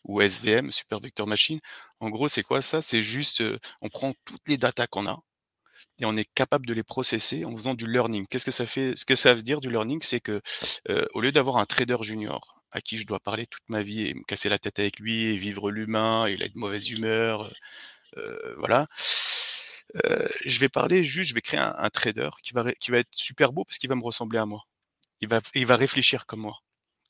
ou 0.05 0.21
SVM, 0.21 0.71
Super 0.71 0.99
Vector 0.99 1.25
Machine. 1.25 1.59
En 1.99 2.11
gros, 2.11 2.27
c'est 2.27 2.43
quoi 2.43 2.61
ça? 2.61 2.83
C'est 2.83 3.01
juste, 3.01 3.43
on 3.81 3.89
prend 3.89 4.13
toutes 4.23 4.47
les 4.47 4.59
datas 4.59 4.85
qu'on 4.85 5.07
a, 5.07 5.19
et 6.01 6.05
on 6.05 6.15
est 6.15 6.27
capable 6.33 6.65
de 6.65 6.73
les 6.73 6.83
processer 6.83 7.45
en 7.45 7.55
faisant 7.55 7.73
du 7.73 7.87
learning. 7.87 8.25
Qu'est-ce 8.27 8.45
que 8.45 8.51
ça 8.51 8.65
fait 8.65 8.93
Ce 8.95 9.05
que 9.05 9.15
ça 9.15 9.33
veut 9.33 9.43
dire 9.43 9.61
du 9.61 9.69
learning, 9.69 9.99
c'est 10.01 10.19
que 10.19 10.41
euh, 10.89 11.05
au 11.13 11.21
lieu 11.21 11.31
d'avoir 11.31 11.57
un 11.57 11.65
trader 11.65 11.97
junior 12.01 12.61
à 12.71 12.81
qui 12.81 12.97
je 12.97 13.05
dois 13.05 13.19
parler 13.19 13.47
toute 13.47 13.67
ma 13.67 13.81
vie 13.81 14.07
et 14.07 14.13
me 14.13 14.23
casser 14.23 14.49
la 14.49 14.59
tête 14.59 14.79
avec 14.79 14.99
lui 14.99 15.25
et 15.25 15.37
vivre 15.37 15.71
l'humain, 15.71 16.29
il 16.29 16.43
a 16.43 16.47
de 16.47 16.57
mauvaise 16.57 16.89
humeur, 16.89 17.51
euh, 18.17 18.55
voilà. 18.57 18.87
Euh, 20.05 20.27
je 20.45 20.59
vais 20.59 20.69
parler 20.69 21.03
juste, 21.03 21.29
je 21.29 21.35
vais 21.35 21.41
créer 21.41 21.59
un, 21.59 21.89
trader 21.89 22.29
qui 22.43 22.53
va, 22.53 22.71
qui 22.73 22.91
va 22.91 22.99
être 22.99 23.09
super 23.11 23.53
beau 23.53 23.65
parce 23.65 23.79
qu'il 23.79 23.89
va 23.89 23.95
me 23.95 24.03
ressembler 24.03 24.39
à 24.39 24.45
moi. 24.45 24.61
Il 25.21 25.27
va, 25.27 25.41
il 25.55 25.65
va 25.65 25.75
réfléchir 25.75 26.25
comme 26.25 26.41
moi. 26.41 26.59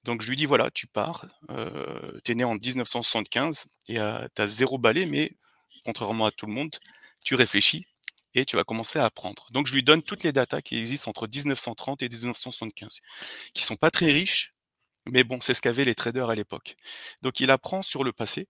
Donc 0.05 0.21
je 0.21 0.29
lui 0.29 0.37
dis 0.37 0.45
voilà, 0.45 0.71
tu 0.71 0.87
pars, 0.87 1.25
euh, 1.51 2.19
tu 2.23 2.31
es 2.31 2.35
né 2.35 2.45
en 2.45 2.55
1975 2.55 3.65
et 3.89 3.95
tu 3.95 4.41
as 4.41 4.47
zéro 4.47 4.77
balai, 4.77 5.05
mais 5.05 5.31
contrairement 5.83 6.25
à 6.25 6.31
tout 6.31 6.45
le 6.45 6.53
monde, 6.53 6.71
tu 7.23 7.35
réfléchis, 7.35 7.85
tu 8.45 8.55
vas 8.55 8.63
commencer 8.63 8.99
à 8.99 9.05
apprendre. 9.05 9.47
Donc 9.51 9.67
je 9.67 9.73
lui 9.73 9.83
donne 9.83 10.03
toutes 10.03 10.23
les 10.23 10.31
datas 10.31 10.61
qui 10.61 10.77
existent 10.77 11.09
entre 11.09 11.27
1930 11.27 12.01
et 12.03 12.09
1975, 12.09 12.99
qui 13.53 13.63
sont 13.63 13.75
pas 13.75 13.91
très 13.91 14.11
riches, 14.11 14.53
mais 15.05 15.23
bon, 15.23 15.39
c'est 15.41 15.53
ce 15.53 15.61
qu'avaient 15.61 15.85
les 15.85 15.95
traders 15.95 16.29
à 16.29 16.35
l'époque. 16.35 16.75
Donc 17.21 17.39
il 17.39 17.51
apprend 17.51 17.81
sur 17.81 18.03
le 18.03 18.11
passé, 18.11 18.47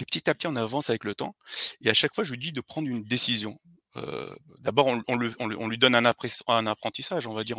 et 0.00 0.04
petit 0.04 0.28
à 0.28 0.34
petit 0.34 0.46
on 0.46 0.56
avance 0.56 0.90
avec 0.90 1.04
le 1.04 1.14
temps, 1.14 1.36
et 1.80 1.90
à 1.90 1.94
chaque 1.94 2.14
fois 2.14 2.24
je 2.24 2.32
lui 2.32 2.38
dis 2.38 2.52
de 2.52 2.60
prendre 2.60 2.88
une 2.88 3.04
décision. 3.04 3.58
Euh, 3.96 4.34
d'abord, 4.58 4.88
on, 4.88 5.68
lui 5.68 5.78
donne 5.78 5.94
un, 5.94 6.04
apprentissage, 6.04 7.28
on 7.28 7.32
va 7.32 7.44
dire 7.44 7.58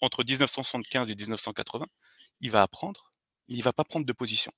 entre 0.00 0.24
1975 0.24 1.12
et 1.12 1.14
1980. 1.14 1.86
Il 2.40 2.50
va 2.50 2.62
apprendre, 2.62 3.12
mais 3.48 3.54
il 3.54 3.62
va 3.62 3.72
pas 3.72 3.84
prendre 3.84 4.04
de 4.04 4.12
position. 4.12 4.50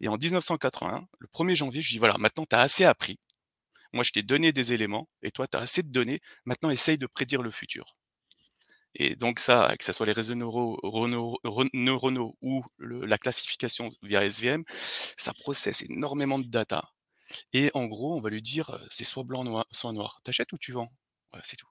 Et 0.00 0.08
en 0.08 0.16
1981, 0.16 1.06
le 1.18 1.28
1er 1.28 1.54
janvier, 1.54 1.82
je 1.82 1.88
lui 1.88 1.94
dis 1.94 1.98
voilà, 1.98 2.16
maintenant 2.18 2.46
tu 2.48 2.56
as 2.56 2.60
assez 2.60 2.84
appris, 2.84 3.18
moi, 3.94 4.02
je 4.02 4.10
t'ai 4.10 4.22
donné 4.22 4.52
des 4.52 4.72
éléments 4.72 5.08
et 5.22 5.30
toi, 5.30 5.46
tu 5.46 5.56
as 5.56 5.60
assez 5.60 5.82
de 5.82 5.90
données. 5.90 6.20
Maintenant, 6.44 6.70
essaye 6.70 6.98
de 6.98 7.06
prédire 7.06 7.42
le 7.42 7.50
futur. 7.50 7.96
Et 8.96 9.16
donc 9.16 9.40
ça, 9.40 9.74
que 9.78 9.84
ce 9.84 9.92
soit 9.92 10.06
les 10.06 10.12
réseaux 10.12 10.34
neuronaux 10.34 11.38
ou 12.42 12.64
la 12.78 13.18
classification 13.18 13.88
via 14.02 14.24
SVM, 14.24 14.64
ça 15.16 15.32
processe 15.32 15.82
énormément 15.82 16.38
de 16.38 16.46
data. 16.46 16.92
Et 17.52 17.70
en 17.74 17.86
gros, 17.86 18.16
on 18.16 18.20
va 18.20 18.30
lui 18.30 18.42
dire, 18.42 18.70
euh, 18.70 18.78
c'est 18.90 19.04
soit 19.04 19.24
blanc, 19.24 19.44
noir, 19.44 19.66
soit 19.70 19.92
noir. 19.92 20.20
T'achètes 20.24 20.52
ou 20.52 20.58
tu 20.58 20.72
vends? 20.72 20.92
Voilà, 21.30 21.42
c'est 21.44 21.56
tout. 21.56 21.68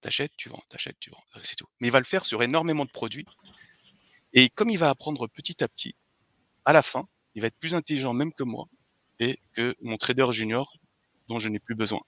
T'achètes, 0.00 0.32
tu 0.36 0.48
vends, 0.48 0.62
t'achètes, 0.68 0.98
tu 0.98 1.10
vends. 1.10 1.22
C'est 1.42 1.56
tout. 1.56 1.66
Mais 1.80 1.88
il 1.88 1.90
va 1.90 2.00
le 2.00 2.04
faire 2.04 2.26
sur 2.26 2.42
énormément 2.42 2.84
de 2.84 2.90
produits. 2.90 3.26
Et 4.32 4.48
comme 4.48 4.70
il 4.70 4.78
va 4.78 4.90
apprendre 4.90 5.26
petit 5.28 5.62
à 5.62 5.68
petit, 5.68 5.94
à 6.64 6.72
la 6.72 6.82
fin, 6.82 7.08
il 7.34 7.42
va 7.42 7.48
être 7.48 7.58
plus 7.58 7.74
intelligent 7.74 8.12
même 8.12 8.32
que 8.32 8.42
moi 8.42 8.66
et 9.20 9.38
que 9.52 9.76
mon 9.80 9.96
trader 9.96 10.26
junior 10.32 10.76
dont 11.28 11.38
je 11.38 11.48
n'ai 11.48 11.58
plus 11.58 11.74
besoin. 11.74 12.00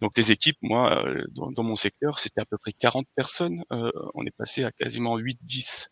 Donc 0.00 0.16
les 0.16 0.30
équipes, 0.30 0.58
moi, 0.62 1.04
euh, 1.04 1.24
dans, 1.34 1.62
mon 1.62 1.76
secteur, 1.76 2.18
c'était 2.18 2.40
à 2.40 2.44
peu 2.44 2.56
près 2.58 2.72
40 2.72 3.06
personnes. 3.16 3.64
Euh, 3.72 3.90
on 4.14 4.24
est 4.24 4.36
passé 4.36 4.64
à 4.64 4.70
quasiment 4.70 5.18
8-10. 5.18 5.88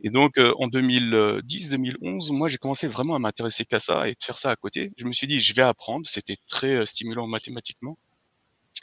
Et 0.00 0.10
donc 0.10 0.38
euh, 0.38 0.52
en 0.58 0.68
2010-2011, 0.68 2.32
moi 2.34 2.48
j'ai 2.48 2.58
commencé 2.58 2.88
vraiment 2.88 3.14
à 3.14 3.18
m'intéresser 3.18 3.64
qu'à 3.64 3.80
ça 3.80 4.08
et 4.08 4.12
de 4.12 4.22
faire 4.22 4.38
ça 4.38 4.50
à 4.50 4.56
côté. 4.56 4.90
Je 4.96 5.06
me 5.06 5.12
suis 5.12 5.26
dit, 5.26 5.40
je 5.40 5.54
vais 5.54 5.62
apprendre. 5.62 6.06
C'était 6.06 6.36
très 6.48 6.84
stimulant 6.86 7.26
mathématiquement. 7.26 7.96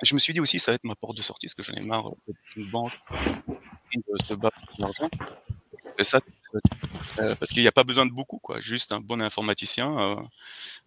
Je 0.03 0.15
me 0.15 0.19
suis 0.19 0.33
dit 0.33 0.39
aussi, 0.39 0.57
ça 0.57 0.71
va 0.71 0.75
être 0.75 0.83
ma 0.83 0.95
porte 0.95 1.15
de 1.15 1.21
sortie, 1.21 1.45
parce 1.45 1.53
que 1.53 1.61
j'en 1.61 1.73
ai 1.73 1.85
marre 1.85 2.09
d'une 2.55 2.69
banque 2.71 2.93
de 3.95 4.25
se 4.25 4.33
battre 4.33 4.57
pour 4.67 4.79
l'argent. 4.79 5.09
Ça 5.99 6.19
parce 7.15 7.51
qu'il 7.51 7.61
n'y 7.61 7.67
a 7.67 7.71
pas 7.71 7.83
besoin 7.83 8.05
de 8.05 8.11
beaucoup, 8.11 8.39
quoi. 8.39 8.59
Juste 8.59 8.91
un 8.91 8.99
bon 8.99 9.21
informaticien 9.21 10.17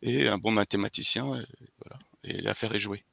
et 0.02 0.28
un 0.28 0.38
bon 0.38 0.50
mathématicien, 0.50 1.36
et, 1.36 1.46
voilà, 1.84 1.98
et 2.24 2.40
l'affaire 2.40 2.74
est 2.74 2.78
jouée. 2.78 3.04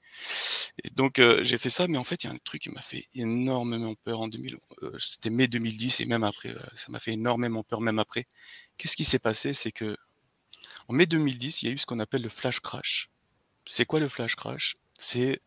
Et 0.83 0.89
donc 0.89 1.19
euh, 1.19 1.43
j'ai 1.43 1.57
fait 1.57 1.69
ça, 1.69 1.87
mais 1.87 1.97
en 1.97 2.03
fait 2.03 2.23
il 2.23 2.27
y 2.27 2.29
a 2.29 2.33
un 2.33 2.37
truc 2.37 2.61
qui 2.61 2.69
m'a 2.69 2.81
fait 2.81 3.07
énormément 3.15 3.95
peur 3.95 4.21
en 4.21 4.27
2000. 4.27 4.57
Euh, 4.83 4.95
c'était 4.97 5.29
mai 5.29 5.47
2010 5.47 6.01
et 6.01 6.05
même 6.05 6.23
après, 6.23 6.49
euh, 6.49 6.59
ça 6.73 6.87
m'a 6.91 6.99
fait 6.99 7.13
énormément 7.13 7.63
peur 7.63 7.81
même 7.81 7.99
après. 7.99 8.27
Qu'est-ce 8.77 8.95
qui 8.95 9.03
s'est 9.03 9.19
passé? 9.19 9.53
C'est 9.53 9.71
que 9.71 9.97
en 10.87 10.93
mai 10.93 11.05
2010, 11.05 11.63
il 11.63 11.67
y 11.67 11.71
a 11.71 11.73
eu 11.73 11.77
ce 11.77 11.85
qu'on 11.85 11.99
appelle 11.99 12.21
le 12.21 12.29
flash 12.29 12.59
crash. 12.59 13.09
C'est 13.65 13.85
quoi 13.85 13.99
le 13.99 14.07
flash 14.07 14.35
crash? 14.35 14.75
C'est 14.99 15.41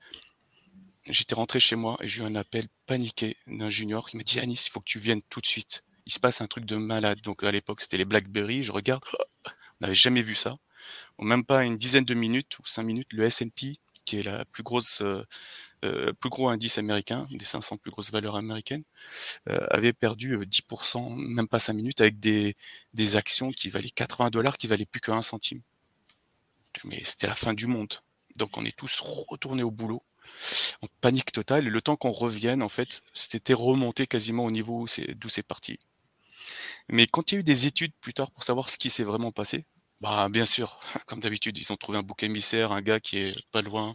j'étais 1.06 1.34
rentré 1.34 1.60
chez 1.60 1.76
moi 1.76 1.96
et 2.00 2.08
j'ai 2.08 2.22
eu 2.22 2.26
un 2.26 2.34
appel 2.34 2.66
paniqué 2.86 3.36
d'un 3.46 3.68
junior 3.70 4.08
qui 4.08 4.16
m'a 4.16 4.22
dit 4.22 4.40
Anis, 4.40 4.66
il 4.66 4.70
faut 4.70 4.80
que 4.80 4.86
tu 4.86 4.98
viennes 4.98 5.22
tout 5.28 5.40
de 5.40 5.46
suite. 5.46 5.84
Il 6.06 6.12
se 6.12 6.20
passe 6.20 6.40
un 6.40 6.46
truc 6.46 6.64
de 6.64 6.76
malade. 6.76 7.20
Donc 7.22 7.44
à 7.44 7.50
l'époque 7.50 7.80
c'était 7.80 7.96
les 7.96 8.04
BlackBerry. 8.04 8.62
Je 8.62 8.72
regarde, 8.72 9.04
on 9.46 9.50
n'avait 9.80 9.94
jamais 9.94 10.22
vu 10.22 10.34
ça 10.34 10.56
même 11.22 11.44
pas 11.44 11.64
une 11.64 11.76
dizaine 11.76 12.04
de 12.04 12.14
minutes 12.14 12.58
ou 12.58 12.66
cinq 12.66 12.84
minutes, 12.84 13.12
le 13.12 13.24
S&P, 13.24 13.76
qui 14.04 14.18
est 14.18 14.22
la 14.22 14.44
plus 14.44 14.62
grosse, 14.62 15.00
euh, 15.02 15.24
euh, 15.84 16.12
plus 16.12 16.30
gros 16.30 16.48
indice 16.48 16.78
américain, 16.78 17.26
des 17.30 17.44
500 17.44 17.78
plus 17.78 17.90
grosses 17.90 18.12
valeurs 18.12 18.36
américaines, 18.36 18.84
euh, 19.48 19.66
avait 19.70 19.92
perdu 19.92 20.36
10%, 20.36 21.16
même 21.16 21.48
pas 21.48 21.58
cinq 21.58 21.74
minutes, 21.74 22.00
avec 22.00 22.20
des, 22.20 22.56
des 22.92 23.16
actions 23.16 23.52
qui 23.52 23.70
valaient 23.70 23.90
80 23.90 24.30
dollars, 24.30 24.58
qui 24.58 24.66
valaient 24.66 24.86
plus 24.86 25.00
que 25.00 25.10
1 25.10 25.22
centime. 25.22 25.60
Mais 26.84 27.00
c'était 27.04 27.26
la 27.26 27.34
fin 27.34 27.54
du 27.54 27.66
monde. 27.66 27.94
Donc 28.36 28.58
on 28.58 28.64
est 28.64 28.76
tous 28.76 29.00
retournés 29.00 29.62
au 29.62 29.70
boulot, 29.70 30.02
en 30.82 30.88
panique 31.00 31.32
totale. 31.32 31.66
Et 31.66 31.70
le 31.70 31.80
temps 31.80 31.96
qu'on 31.96 32.10
revienne, 32.10 32.62
en 32.62 32.68
fait, 32.68 33.00
c'était 33.14 33.54
remonté 33.54 34.06
quasiment 34.06 34.44
au 34.44 34.50
niveau 34.50 34.86
d'où 35.16 35.28
c'est 35.28 35.42
parti. 35.42 35.78
Mais 36.88 37.06
quand 37.06 37.32
il 37.32 37.34
y 37.36 37.38
a 37.38 37.40
eu 37.40 37.44
des 37.44 37.66
études 37.66 37.92
plus 38.00 38.14
tard 38.14 38.30
pour 38.30 38.44
savoir 38.44 38.70
ce 38.70 38.78
qui 38.78 38.90
s'est 38.90 39.04
vraiment 39.04 39.32
passé, 39.32 39.64
bah, 40.00 40.28
bien 40.30 40.44
sûr, 40.44 40.78
comme 41.06 41.20
d'habitude, 41.20 41.56
ils 41.58 41.72
ont 41.72 41.76
trouvé 41.76 41.98
un 41.98 42.02
bouc 42.02 42.22
émissaire, 42.22 42.72
un 42.72 42.82
gars 42.82 43.00
qui 43.00 43.18
est 43.18 43.36
pas 43.52 43.62
loin, 43.62 43.94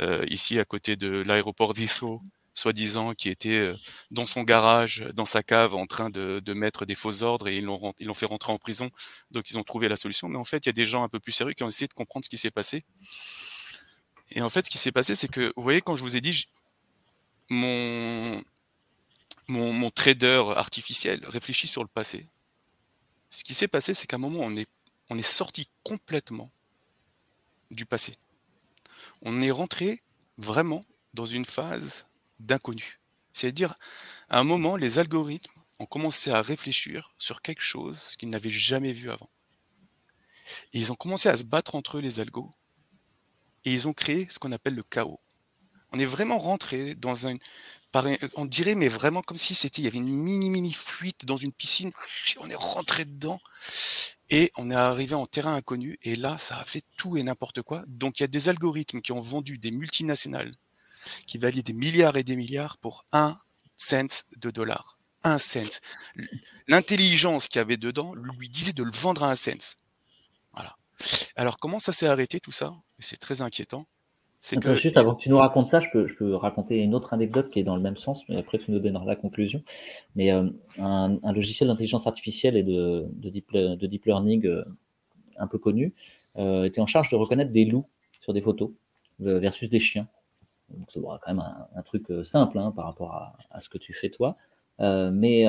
euh, 0.00 0.24
ici 0.28 0.58
à 0.60 0.64
côté 0.64 0.96
de 0.96 1.08
l'aéroport 1.08 1.74
d'Ifo, 1.74 2.20
soi-disant, 2.54 3.14
qui 3.14 3.28
était 3.28 3.58
euh, 3.58 3.76
dans 4.10 4.26
son 4.26 4.42
garage, 4.42 5.04
dans 5.14 5.24
sa 5.24 5.42
cave, 5.42 5.74
en 5.74 5.86
train 5.86 6.10
de, 6.10 6.40
de 6.44 6.52
mettre 6.54 6.84
des 6.86 6.94
faux 6.94 7.22
ordres 7.22 7.48
et 7.48 7.56
ils 7.56 7.64
l'ont 7.64 7.94
ils 7.98 8.06
l'ont 8.06 8.14
fait 8.14 8.26
rentrer 8.26 8.52
en 8.52 8.58
prison. 8.58 8.90
Donc 9.30 9.50
ils 9.50 9.58
ont 9.58 9.64
trouvé 9.64 9.88
la 9.88 9.96
solution. 9.96 10.28
Mais 10.28 10.38
en 10.38 10.44
fait, 10.44 10.66
il 10.66 10.68
y 10.68 10.70
a 10.70 10.74
des 10.74 10.86
gens 10.86 11.02
un 11.04 11.08
peu 11.08 11.20
plus 11.20 11.32
sérieux 11.32 11.54
qui 11.54 11.62
ont 11.64 11.68
essayé 11.68 11.88
de 11.88 11.94
comprendre 11.94 12.24
ce 12.24 12.30
qui 12.30 12.38
s'est 12.38 12.50
passé. 12.50 12.84
Et 14.30 14.42
en 14.42 14.50
fait, 14.50 14.66
ce 14.66 14.70
qui 14.70 14.78
s'est 14.78 14.92
passé, 14.92 15.14
c'est 15.14 15.28
que, 15.28 15.52
vous 15.56 15.62
voyez, 15.62 15.80
quand 15.82 15.96
je 15.96 16.02
vous 16.02 16.16
ai 16.16 16.20
dit, 16.20 16.48
mon, 17.50 18.42
mon, 19.52 19.90
trader 19.90 20.44
artificiel 20.56 21.24
réfléchit 21.26 21.66
sur 21.66 21.82
le 21.82 21.88
passé. 21.88 22.26
Ce 23.30 23.44
qui 23.44 23.54
s'est 23.54 23.68
passé, 23.68 23.94
c'est 23.94 24.06
qu'à 24.06 24.16
un 24.16 24.20
moment, 24.20 24.40
on 24.40 24.56
est, 24.56 25.22
sorti 25.22 25.68
complètement 25.82 26.50
du 27.70 27.86
passé. 27.86 28.12
On 29.20 29.42
est 29.42 29.50
rentré 29.50 30.02
vraiment 30.38 30.80
dans 31.14 31.26
une 31.26 31.44
phase 31.44 32.06
d'inconnu. 32.40 33.00
C'est-à-dire, 33.32 33.78
à 34.28 34.38
un 34.40 34.44
moment, 34.44 34.76
les 34.76 34.98
algorithmes 34.98 35.60
ont 35.78 35.86
commencé 35.86 36.30
à 36.30 36.42
réfléchir 36.42 37.14
sur 37.18 37.42
quelque 37.42 37.62
chose 37.62 38.16
qu'ils 38.16 38.30
n'avaient 38.30 38.50
jamais 38.50 38.92
vu 38.92 39.10
avant. 39.10 39.30
Ils 40.72 40.92
ont 40.92 40.96
commencé 40.96 41.28
à 41.28 41.36
se 41.36 41.44
battre 41.44 41.74
entre 41.74 41.98
eux, 41.98 42.00
les 42.00 42.20
algos, 42.20 42.50
et 43.64 43.72
ils 43.72 43.88
ont 43.88 43.92
créé 43.92 44.26
ce 44.30 44.38
qu'on 44.38 44.52
appelle 44.52 44.74
le 44.74 44.82
chaos. 44.82 45.20
On 45.92 45.98
est 45.98 46.06
vraiment 46.06 46.38
rentré 46.38 46.94
dans 46.94 47.26
un- 47.26 47.36
on 48.34 48.46
dirait, 48.46 48.74
mais 48.74 48.88
vraiment 48.88 49.22
comme 49.22 49.36
si 49.36 49.54
c'était, 49.54 49.82
il 49.82 49.84
y 49.84 49.88
avait 49.88 49.98
une 49.98 50.08
mini 50.08 50.50
mini 50.50 50.72
fuite 50.72 51.24
dans 51.24 51.36
une 51.36 51.52
piscine. 51.52 51.92
On 52.38 52.48
est 52.48 52.54
rentré 52.54 53.04
dedans 53.04 53.40
et 54.30 54.50
on 54.56 54.70
est 54.70 54.74
arrivé 54.74 55.14
en 55.14 55.26
terrain 55.26 55.54
inconnu. 55.54 55.98
Et 56.02 56.16
là, 56.16 56.38
ça 56.38 56.58
a 56.58 56.64
fait 56.64 56.82
tout 56.96 57.16
et 57.16 57.22
n'importe 57.22 57.62
quoi. 57.62 57.84
Donc 57.86 58.18
il 58.18 58.22
y 58.22 58.24
a 58.24 58.28
des 58.28 58.48
algorithmes 58.48 59.02
qui 59.02 59.12
ont 59.12 59.20
vendu 59.20 59.58
des 59.58 59.70
multinationales 59.70 60.52
qui 61.26 61.38
valent 61.38 61.60
des 61.62 61.72
milliards 61.72 62.16
et 62.16 62.24
des 62.24 62.36
milliards 62.36 62.78
pour 62.78 63.04
un 63.12 63.38
cent 63.76 64.24
de 64.36 64.50
dollars. 64.50 64.98
Un 65.24 65.38
cent. 65.38 65.80
L'intelligence 66.68 67.48
qu'il 67.48 67.58
y 67.58 67.60
avait 67.60 67.76
dedans 67.76 68.14
lui 68.14 68.48
disait 68.48 68.72
de 68.72 68.82
le 68.82 68.92
vendre 68.92 69.24
à 69.24 69.30
un 69.30 69.36
cent. 69.36 69.76
Voilà. 70.52 70.76
Alors 71.36 71.58
comment 71.58 71.78
ça 71.78 71.92
s'est 71.92 72.06
arrêté 72.06 72.40
tout 72.40 72.52
ça? 72.52 72.74
C'est 73.00 73.18
très 73.18 73.42
inquiétant. 73.42 73.86
C'est 74.44 74.56
Attends, 74.56 74.74
que 74.74 74.74
juste 74.74 74.96
avant 74.96 75.14
que 75.14 75.22
tu 75.22 75.30
nous 75.30 75.38
racontes 75.38 75.68
ça, 75.68 75.80
je 75.80 75.88
peux, 75.92 76.08
je 76.08 76.14
peux 76.14 76.34
raconter 76.34 76.78
une 76.82 76.94
autre 76.96 77.14
anecdote 77.14 77.48
qui 77.48 77.60
est 77.60 77.62
dans 77.62 77.76
le 77.76 77.82
même 77.82 77.96
sens, 77.96 78.28
mais 78.28 78.36
après 78.38 78.58
tu 78.58 78.72
nous 78.72 78.80
donneras 78.80 79.04
la 79.04 79.14
conclusion. 79.16 79.62
Mais 80.16 80.32
euh, 80.32 80.50
un, 80.78 81.18
un 81.22 81.32
logiciel 81.32 81.68
d'intelligence 81.68 82.06
artificielle 82.08 82.56
et 82.56 82.64
de, 82.64 83.06
de, 83.12 83.30
deep, 83.30 83.50
le- 83.52 83.76
de 83.76 83.86
deep 83.86 84.04
learning 84.06 84.46
euh, 84.46 84.64
un 85.38 85.46
peu 85.46 85.58
connu 85.58 85.94
euh, 86.38 86.64
était 86.64 86.80
en 86.80 86.86
charge 86.86 87.10
de 87.10 87.16
reconnaître 87.16 87.52
des 87.52 87.64
loups 87.64 87.86
sur 88.20 88.32
des 88.32 88.42
photos 88.42 88.70
versus 89.20 89.70
des 89.70 89.80
chiens. 89.80 90.08
Donc 90.70 90.88
c'est 90.92 91.00
quand 91.00 91.18
même 91.28 91.40
un, 91.40 91.66
un 91.76 91.82
truc 91.82 92.04
simple 92.24 92.58
hein, 92.58 92.72
par 92.74 92.86
rapport 92.86 93.12
à, 93.14 93.36
à 93.52 93.60
ce 93.60 93.68
que 93.68 93.78
tu 93.78 93.94
fais 93.94 94.10
toi. 94.10 94.36
Mais 94.80 95.46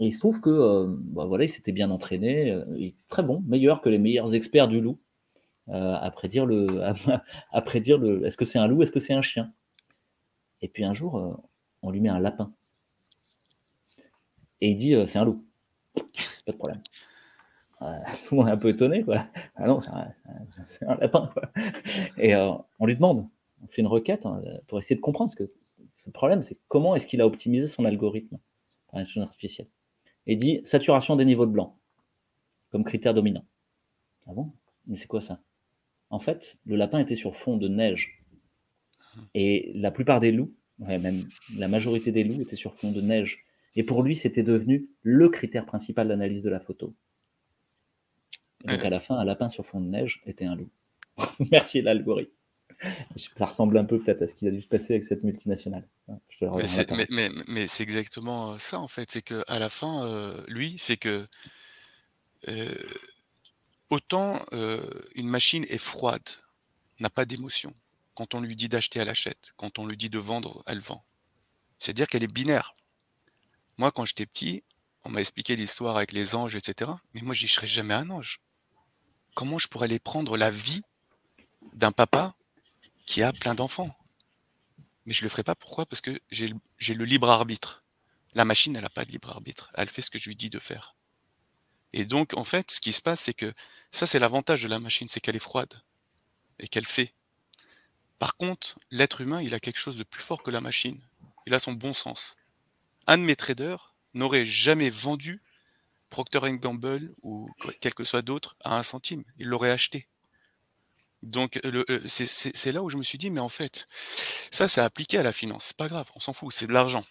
il 0.00 0.12
se 0.12 0.18
trouve 0.18 0.40
que 0.40 0.86
bah, 0.88 1.26
voilà, 1.26 1.44
il 1.44 1.48
s'était 1.50 1.72
bien 1.72 1.90
entraîné, 1.90 2.58
il 2.76 2.86
est 2.86 2.94
très 3.08 3.22
bon, 3.22 3.42
meilleur 3.46 3.82
que 3.82 3.88
les 3.88 3.98
meilleurs 3.98 4.34
experts 4.34 4.68
du 4.68 4.80
loup 4.80 4.98
à 5.72 6.10
prédire 6.10 6.46
le, 6.46 6.82
à, 7.52 7.62
prédire 7.62 7.98
le, 7.98 8.26
est-ce 8.26 8.36
que 8.36 8.44
c'est 8.44 8.58
un 8.58 8.66
loup, 8.66 8.82
est-ce 8.82 8.92
que 8.92 9.00
c'est 9.00 9.14
un 9.14 9.22
chien? 9.22 9.52
Et 10.62 10.68
puis 10.68 10.84
un 10.84 10.94
jour, 10.94 11.16
euh, 11.18 11.32
on 11.82 11.90
lui 11.90 12.00
met 12.00 12.08
un 12.08 12.18
lapin. 12.18 12.52
Et 14.60 14.70
il 14.70 14.78
dit, 14.78 14.94
euh, 14.94 15.06
c'est 15.06 15.18
un 15.18 15.24
loup. 15.24 15.44
Pas 15.94 16.52
de 16.52 16.56
problème. 16.56 16.82
Euh, 17.82 17.98
tout 18.26 18.34
le 18.34 18.40
monde 18.40 18.48
est 18.48 18.52
un 18.52 18.56
peu 18.56 18.68
étonné, 18.68 19.02
quoi. 19.02 19.26
Ah 19.56 19.66
non, 19.66 19.80
c'est 19.80 20.84
un, 20.84 20.94
lapin. 21.00 21.30
Et 22.18 22.34
euh, 22.34 22.52
on 22.78 22.86
lui 22.86 22.94
demande, 22.94 23.26
on 23.62 23.66
fait 23.68 23.80
une 23.80 23.86
requête 23.86 24.26
hein, 24.26 24.42
pour 24.66 24.78
essayer 24.78 24.96
de 24.96 25.00
comprendre, 25.00 25.32
parce 25.34 25.48
que 25.48 25.52
problème, 26.12 26.42
c'est 26.42 26.58
comment 26.66 26.96
est-ce 26.96 27.06
qu'il 27.06 27.20
a 27.20 27.26
optimisé 27.26 27.66
son 27.66 27.84
algorithme 27.84 28.38
par 28.88 28.98
l'intelligence 28.98 29.28
artificielle. 29.28 29.68
Et 30.26 30.34
dit, 30.34 30.60
saturation 30.64 31.14
des 31.14 31.24
niveaux 31.24 31.46
de 31.46 31.52
blanc, 31.52 31.78
comme 32.70 32.84
critère 32.84 33.14
dominant. 33.14 33.44
Ah 34.26 34.32
bon? 34.32 34.52
Mais 34.86 34.96
c'est 34.96 35.06
quoi 35.06 35.22
ça? 35.22 35.40
En 36.10 36.20
fait, 36.20 36.58
le 36.66 36.76
lapin 36.76 36.98
était 36.98 37.14
sur 37.14 37.36
fond 37.36 37.56
de 37.56 37.68
neige. 37.68 38.22
Et 39.34 39.72
la 39.74 39.90
plupart 39.90 40.20
des 40.20 40.32
loups, 40.32 40.52
ouais, 40.78 40.98
même 40.98 41.24
la 41.56 41.68
majorité 41.68 42.12
des 42.12 42.24
loups 42.24 42.42
étaient 42.42 42.56
sur 42.56 42.74
fond 42.74 42.90
de 42.90 43.00
neige. 43.00 43.44
Et 43.76 43.84
pour 43.84 44.02
lui, 44.02 44.16
c'était 44.16 44.42
devenu 44.42 44.88
le 45.02 45.28
critère 45.28 45.66
principal 45.66 46.08
d'analyse 46.08 46.42
de 46.42 46.50
la 46.50 46.60
photo. 46.60 46.94
Et 48.64 48.72
donc 48.72 48.84
à 48.84 48.90
la 48.90 49.00
fin, 49.00 49.16
un 49.16 49.24
lapin 49.24 49.48
sur 49.48 49.64
fond 49.64 49.80
de 49.80 49.86
neige 49.86 50.20
était 50.26 50.44
un 50.44 50.56
loup. 50.56 50.68
Merci 51.50 51.80
l'algorithme. 51.80 52.32
Ça 53.36 53.46
ressemble 53.46 53.76
un 53.76 53.84
peu 53.84 54.00
peut-être 54.00 54.22
à 54.22 54.26
ce 54.26 54.34
qu'il 54.34 54.48
a 54.48 54.50
dû 54.50 54.62
se 54.62 54.68
passer 54.68 54.94
avec 54.94 55.04
cette 55.04 55.22
multinationale. 55.22 55.86
Je 56.28 56.38
te 56.38 56.44
le 56.44 56.50
Mais 56.52 56.66
c'est, 56.66 56.86
pas. 56.86 56.96
mais, 56.96 57.06
mais, 57.10 57.28
mais 57.46 57.66
c'est 57.66 57.82
exactement 57.82 58.58
ça 58.58 58.78
en 58.78 58.88
fait. 58.88 59.10
C'est 59.10 59.22
que 59.22 59.44
à 59.48 59.58
la 59.58 59.68
fin, 59.68 60.06
euh, 60.06 60.42
lui, 60.48 60.76
c'est 60.78 60.96
que 60.96 61.26
euh, 62.48 62.74
autant 63.90 64.44
euh, 64.52 64.88
une 65.14 65.28
machine 65.28 65.66
est 65.68 65.78
froide, 65.78 66.28
n'a 67.00 67.10
pas 67.10 67.24
d'émotion. 67.24 67.74
Quand 68.14 68.34
on 68.34 68.40
lui 68.40 68.56
dit 68.56 68.68
d'acheter, 68.68 69.00
elle 69.00 69.08
achète. 69.08 69.52
Quand 69.56 69.78
on 69.78 69.86
lui 69.86 69.96
dit 69.96 70.10
de 70.10 70.18
vendre, 70.18 70.62
elle 70.66 70.80
vend. 70.80 71.04
C'est-à-dire 71.78 72.06
qu'elle 72.06 72.22
est 72.22 72.32
binaire. 72.32 72.74
Moi, 73.78 73.90
quand 73.92 74.04
j'étais 74.04 74.26
petit, 74.26 74.62
on 75.04 75.10
m'a 75.10 75.20
expliqué 75.20 75.56
l'histoire 75.56 75.96
avec 75.96 76.12
les 76.12 76.34
anges, 76.34 76.54
etc. 76.54 76.90
Mais 77.14 77.22
moi, 77.22 77.34
je 77.34 77.46
serais 77.46 77.66
jamais 77.66 77.94
un 77.94 78.10
ange. 78.10 78.40
Comment 79.34 79.58
je 79.58 79.68
pourrais 79.68 79.86
aller 79.86 79.98
prendre 79.98 80.36
la 80.36 80.50
vie 80.50 80.82
d'un 81.72 81.92
papa 81.92 82.34
qui 83.06 83.22
a 83.22 83.32
plein 83.32 83.54
d'enfants? 83.54 83.96
Mais 85.06 85.14
je 85.14 85.22
le 85.22 85.30
ferai 85.30 85.42
pas. 85.42 85.54
Pourquoi? 85.54 85.86
Parce 85.86 86.02
que 86.02 86.20
j'ai 86.30 86.94
le 86.94 87.04
libre 87.04 87.30
arbitre. 87.30 87.82
La 88.34 88.44
machine, 88.44 88.76
elle 88.76 88.82
n'a 88.82 88.90
pas 88.90 89.04
de 89.04 89.10
libre 89.10 89.30
arbitre. 89.30 89.70
Elle 89.74 89.88
fait 89.88 90.02
ce 90.02 90.10
que 90.10 90.18
je 90.18 90.28
lui 90.28 90.36
dis 90.36 90.50
de 90.50 90.58
faire. 90.58 90.94
Et 91.92 92.04
donc, 92.04 92.34
en 92.36 92.44
fait, 92.44 92.70
ce 92.70 92.80
qui 92.80 92.92
se 92.92 93.02
passe, 93.02 93.20
c'est 93.20 93.34
que 93.34 93.52
ça, 93.90 94.06
c'est 94.06 94.18
l'avantage 94.18 94.62
de 94.62 94.68
la 94.68 94.78
machine, 94.78 95.08
c'est 95.08 95.20
qu'elle 95.20 95.36
est 95.36 95.40
froide 95.40 95.82
et 96.58 96.68
qu'elle 96.68 96.86
fait. 96.86 97.14
Par 98.18 98.36
contre, 98.36 98.78
l'être 98.90 99.20
humain, 99.22 99.42
il 99.42 99.54
a 99.54 99.60
quelque 99.60 99.80
chose 99.80 99.96
de 99.96 100.04
plus 100.04 100.22
fort 100.22 100.42
que 100.42 100.50
la 100.50 100.60
machine. 100.60 101.00
Il 101.46 101.54
a 101.54 101.58
son 101.58 101.72
bon 101.72 101.94
sens. 101.94 102.36
Un 103.06 103.18
de 103.18 103.22
mes 103.22 103.34
traders 103.34 103.94
n'aurait 104.14 104.44
jamais 104.46 104.90
vendu 104.90 105.42
Procter 106.10 106.40
Gamble 106.58 107.14
ou 107.22 107.48
quel 107.80 107.94
que 107.94 108.04
soit 108.04 108.22
d'autre 108.22 108.56
à 108.64 108.76
un 108.76 108.82
centime. 108.82 109.24
Il 109.38 109.46
l'aurait 109.46 109.70
acheté. 109.70 110.06
Donc, 111.22 111.60
euh, 111.64 111.84
c'est- 112.08 112.72
là 112.72 112.82
où 112.82 112.90
je 112.90 112.96
me 112.96 113.02
suis 113.02 113.18
dit, 113.18 113.30
mais 113.30 113.40
en 113.40 113.48
fait, 113.48 113.86
ça, 114.50 114.68
c'est 114.68 114.80
appliqué 114.80 115.18
à 115.18 115.22
la 115.22 115.32
finance. 115.32 115.66
C'est 115.66 115.76
pas 115.76 115.88
grave, 115.88 116.10
on 116.14 116.20
s'en 116.20 116.32
fout, 116.32 116.52
c'est 116.52 116.66
de 116.66 116.72
l'argent. 116.72 117.04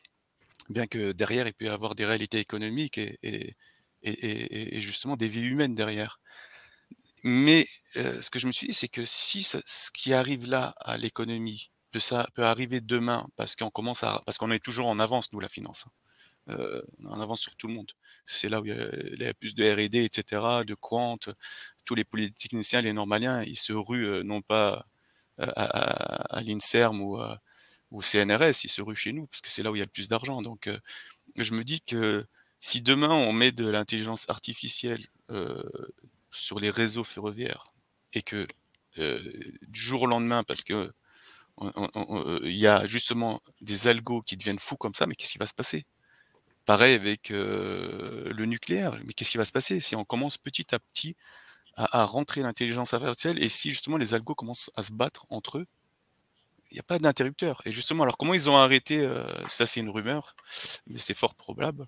Bien 0.69 0.87
que 0.87 1.11
derrière, 1.11 1.47
il 1.47 1.53
peut 1.53 1.65
y 1.65 1.69
avoir 1.69 1.95
des 1.95 2.05
réalités 2.05 2.39
économiques 2.39 2.97
et, 2.97 3.55
et- 4.03 4.81
justement 4.81 5.17
des 5.17 5.27
vies 5.27 5.41
humaines 5.41 5.73
derrière. 5.73 6.19
Mais 7.23 7.67
euh, 7.97 8.21
ce 8.21 8.29
que 8.29 8.39
je 8.39 8.47
me 8.47 8.51
suis 8.51 8.67
dit, 8.67 8.73
c'est 8.73 8.87
que 8.87 9.05
si 9.05 9.43
ce 9.43 9.91
qui 9.93 10.13
arrive 10.13 10.47
là 10.49 10.73
à 10.79 10.97
l'économie 10.97 11.71
peut, 11.91 11.99
arriver 12.43 12.81
demain, 12.81 13.27
parce 13.35 13.55
qu'on 13.55 13.69
commence 13.69 14.03
à, 14.03 14.21
parce 14.25 14.37
qu'on 14.37 14.51
est 14.51 14.63
toujours 14.63 14.87
en 14.87 14.99
avance, 14.99 15.31
nous, 15.33 15.39
la 15.39 15.49
finance. 15.49 15.85
hein. 15.87 15.91
Euh, 16.49 16.81
en 17.05 17.21
avance 17.21 17.41
sur 17.41 17.55
tout 17.55 17.67
le 17.67 17.73
monde. 17.75 17.91
C'est 18.25 18.49
là 18.49 18.59
où 18.59 18.65
il 18.65 18.69
y, 18.69 18.73
a, 18.73 19.29
il 19.29 19.33
plus 19.35 19.53
de 19.53 19.63
R&D, 19.63 20.03
etc., 20.03 20.63
de 20.65 20.73
quant. 20.73 21.17
Tous 21.85 21.95
les 21.95 22.03
polytechniciens, 22.03 22.81
les 22.81 22.93
normaliens, 22.93 23.43
ils 23.43 23.57
se 23.57 23.73
ruent 23.73 24.07
euh, 24.07 24.23
non 24.23 24.41
pas 24.41 24.85
à, 25.37 26.41
l'INSERM 26.41 27.01
ou 27.01 27.19
au 27.91 28.01
CNRS, 28.01 28.63
ils 28.63 28.69
se 28.69 28.81
ruent 28.81 28.95
chez 28.95 29.11
nous, 29.13 29.27
parce 29.27 29.41
que 29.41 29.49
c'est 29.49 29.63
là 29.63 29.71
où 29.71 29.75
il 29.75 29.79
y 29.79 29.81
a 29.81 29.85
le 29.85 29.91
plus 29.91 30.09
d'argent. 30.09 30.41
Donc, 30.41 30.69
je 31.37 31.53
me 31.53 31.63
dis 31.63 31.81
que 31.81 32.25
si 32.59 32.81
demain 32.81 33.11
on 33.11 33.33
met 33.33 33.51
de 33.51 33.67
l'intelligence 33.67 34.29
artificielle 34.29 35.05
euh, 35.31 35.63
sur 36.31 36.59
les 36.59 36.69
réseaux 36.69 37.03
ferroviaires 37.03 37.73
et 38.13 38.21
que 38.21 38.47
euh, 38.97 39.21
du 39.67 39.79
jour 39.79 40.03
au 40.03 40.07
lendemain, 40.07 40.43
parce 40.43 40.63
que 40.63 40.91
euh, 41.61 42.39
il 42.43 42.55
y 42.55 42.67
a 42.67 42.85
justement 42.85 43.41
des 43.61 43.87
algos 43.87 44.21
qui 44.21 44.37
deviennent 44.37 44.59
fous 44.59 44.77
comme 44.77 44.93
ça, 44.93 45.07
mais 45.07 45.15
qu'est-ce 45.15 45.33
qui 45.33 45.37
va 45.37 45.45
se 45.45 45.53
passer? 45.53 45.85
Pareil 46.65 46.95
avec 46.95 47.31
euh, 47.31 48.31
le 48.33 48.45
nucléaire, 48.45 48.97
mais 49.05 49.13
qu'est-ce 49.13 49.31
qui 49.31 49.37
va 49.37 49.45
se 49.45 49.51
passer 49.51 49.79
si 49.79 49.95
on 49.95 50.05
commence 50.05 50.37
petit 50.37 50.73
à 50.75 50.79
petit 50.79 51.15
à, 51.77 52.01
à 52.01 52.05
rentrer 52.05 52.41
l'intelligence 52.41 52.93
artificielle 52.93 53.41
et 53.43 53.49
si 53.49 53.71
justement 53.71 53.97
les 53.97 54.13
algos 54.13 54.35
commencent 54.35 54.71
à 54.75 54.83
se 54.83 54.93
battre 54.93 55.25
entre 55.29 55.59
eux? 55.59 55.65
Il 56.71 56.75
n'y 56.75 56.79
a 56.79 56.83
pas 56.83 56.99
d'interrupteur. 56.99 57.61
Et 57.65 57.71
justement, 57.71 58.03
alors 58.03 58.17
comment 58.17 58.33
ils 58.35 58.49
ont 58.49 58.57
arrêté 58.57 58.99
euh, 58.99 59.25
Ça, 59.47 59.65
c'est 59.65 59.79
une 59.79 59.89
rumeur, 59.89 60.35
mais 60.87 60.99
c'est 60.99 61.15
fort 61.15 61.33
probable. 61.35 61.83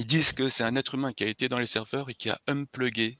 Ils 0.00 0.06
disent 0.06 0.32
que 0.32 0.48
c'est 0.48 0.64
un 0.64 0.76
être 0.76 0.94
humain 0.94 1.12
qui 1.12 1.24
a 1.24 1.26
été 1.26 1.50
dans 1.50 1.58
les 1.58 1.66
serveurs 1.66 2.08
et 2.08 2.14
qui 2.14 2.30
a 2.30 2.40
unplugué 2.46 3.18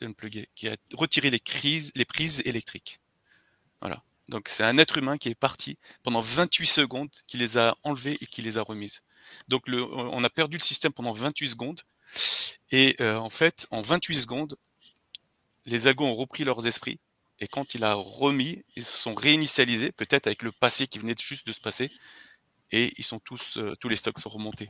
unplugué, 0.00 0.48
qui 0.54 0.68
a 0.68 0.76
retiré 0.94 1.28
les, 1.28 1.38
prises 1.38 2.40
électriques. 2.46 2.98
Voilà. 3.82 4.02
Donc 4.30 4.48
c'est 4.48 4.64
un 4.64 4.78
être 4.78 4.96
humain 4.96 5.18
qui 5.18 5.28
est 5.28 5.34
parti 5.34 5.76
pendant 6.02 6.22
28 6.22 6.64
secondes, 6.64 7.10
qui 7.26 7.36
les 7.36 7.58
a 7.58 7.76
enlevées 7.82 8.16
et 8.22 8.26
qui 8.26 8.40
les 8.40 8.56
a 8.56 8.62
remises. 8.62 9.02
Donc 9.48 9.64
on 9.68 10.24
a 10.24 10.30
perdu 10.30 10.56
le 10.56 10.62
système 10.62 10.94
pendant 10.94 11.12
28 11.12 11.50
secondes. 11.50 11.82
Et 12.70 12.96
euh, 13.02 13.16
en 13.16 13.28
fait, 13.28 13.66
en 13.70 13.82
28 13.82 14.14
secondes, 14.14 14.56
les 15.66 15.88
algos 15.88 16.06
ont 16.06 16.14
repris 16.14 16.44
leurs 16.44 16.66
esprits. 16.66 17.00
Et 17.38 17.48
quand 17.48 17.74
il 17.74 17.84
a 17.84 17.92
remis, 17.92 18.64
ils 18.76 18.82
se 18.82 18.96
sont 18.96 19.14
réinitialisés, 19.14 19.92
peut-être 19.92 20.26
avec 20.26 20.42
le 20.42 20.52
passé 20.52 20.86
qui 20.86 20.98
venait 20.98 21.14
juste 21.20 21.46
de 21.46 21.52
se 21.52 21.60
passer. 21.60 21.90
Et 22.72 22.92
ils 22.98 23.04
sont 23.04 23.20
tous, 23.20 23.58
euh, 23.58 23.74
tous 23.80 23.88
les 23.88 23.96
stocks 23.96 24.18
sont 24.18 24.28
remontés. 24.28 24.68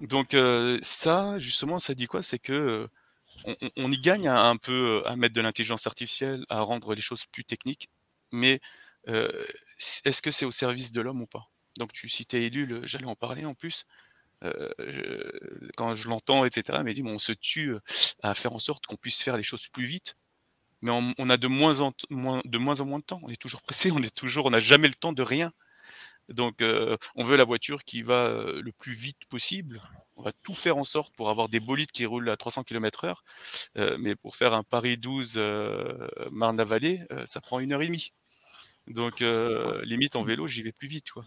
Donc 0.00 0.34
euh, 0.34 0.78
ça, 0.82 1.38
justement, 1.38 1.78
ça 1.78 1.94
dit 1.94 2.06
quoi? 2.06 2.22
C'est 2.22 2.38
que 2.38 2.52
euh, 2.52 3.66
on, 3.76 3.90
y 3.90 3.98
gagne 3.98 4.28
un, 4.28 4.56
peu 4.56 5.02
à 5.06 5.16
mettre 5.16 5.34
de 5.34 5.40
l'intelligence 5.40 5.86
artificielle, 5.86 6.44
à 6.48 6.60
rendre 6.60 6.94
les 6.94 7.02
choses 7.02 7.24
plus 7.26 7.44
techniques, 7.44 7.88
mais 8.30 8.60
est-ce 9.06 10.22
que 10.22 10.30
c'est 10.30 10.46
au 10.46 10.50
service 10.50 10.92
de 10.92 11.00
l'homme 11.00 11.20
ou 11.20 11.26
pas? 11.26 11.50
Donc 11.78 11.92
tu 11.92 12.08
citais 12.08 12.46
Ellul, 12.46 12.80
j'allais 12.84 13.06
en 13.06 13.16
parler 13.16 13.44
en 13.44 13.54
plus. 13.54 13.86
Quand 15.76 15.94
je 15.94 16.08
l'entends, 16.08 16.44
etc., 16.44 16.78
il 16.78 16.84
m'a 16.84 16.92
dit 16.92 17.02
on 17.04 17.18
se 17.18 17.32
tue 17.32 17.74
à 18.22 18.34
faire 18.34 18.52
en 18.52 18.58
sorte 18.58 18.86
qu'on 18.86 18.96
puisse 18.96 19.20
faire 19.20 19.36
les 19.36 19.42
choses 19.42 19.68
plus 19.68 19.84
vite, 19.84 20.16
mais 20.84 20.90
on, 20.90 21.30
a 21.30 21.38
de 21.38 21.48
moins, 21.48 21.80
en 21.80 21.94
moins, 22.10 22.42
de 22.44 22.58
moins 22.58 22.80
en 22.80 22.84
moins 22.84 22.98
de 22.98 23.04
temps. 23.04 23.20
On 23.22 23.30
est 23.30 23.40
toujours 23.40 23.62
pressé, 23.62 23.90
on 23.90 24.02
est 24.02 24.14
toujours, 24.14 24.44
on 24.44 24.50
n'a 24.50 24.58
jamais 24.58 24.86
le 24.86 24.92
temps 24.94 25.14
de 25.14 25.22
rien. 25.22 25.50
Donc, 26.28 26.62
euh, 26.62 26.96
on 27.16 27.22
veut 27.22 27.36
la 27.36 27.44
voiture 27.44 27.84
qui 27.84 28.02
va 28.02 28.26
euh, 28.26 28.62
le 28.62 28.72
plus 28.72 28.94
vite 28.94 29.24
possible. 29.28 29.82
On 30.16 30.22
va 30.22 30.32
tout 30.32 30.54
faire 30.54 30.76
en 30.76 30.84
sorte 30.84 31.14
pour 31.14 31.28
avoir 31.30 31.48
des 31.48 31.60
bolides 31.60 31.90
qui 31.90 32.06
roulent 32.06 32.30
à 32.30 32.36
300 32.36 32.62
km/h. 32.64 33.14
Euh, 33.76 33.96
mais 33.98 34.14
pour 34.16 34.36
faire 34.36 34.54
un 34.54 34.62
Paris 34.62 34.96
12 34.96 35.34
euh, 35.36 36.06
Marne-la-Vallée, 36.30 37.02
ça 37.26 37.40
prend 37.40 37.58
une 37.60 37.72
heure 37.72 37.82
et 37.82 37.86
demie. 37.86 38.12
Donc, 38.86 39.20
limite 39.84 40.14
en 40.16 40.24
vélo, 40.24 40.46
j'y 40.46 40.62
vais 40.62 40.72
plus 40.72 40.88
vite. 40.88 41.10
Quoi. 41.10 41.24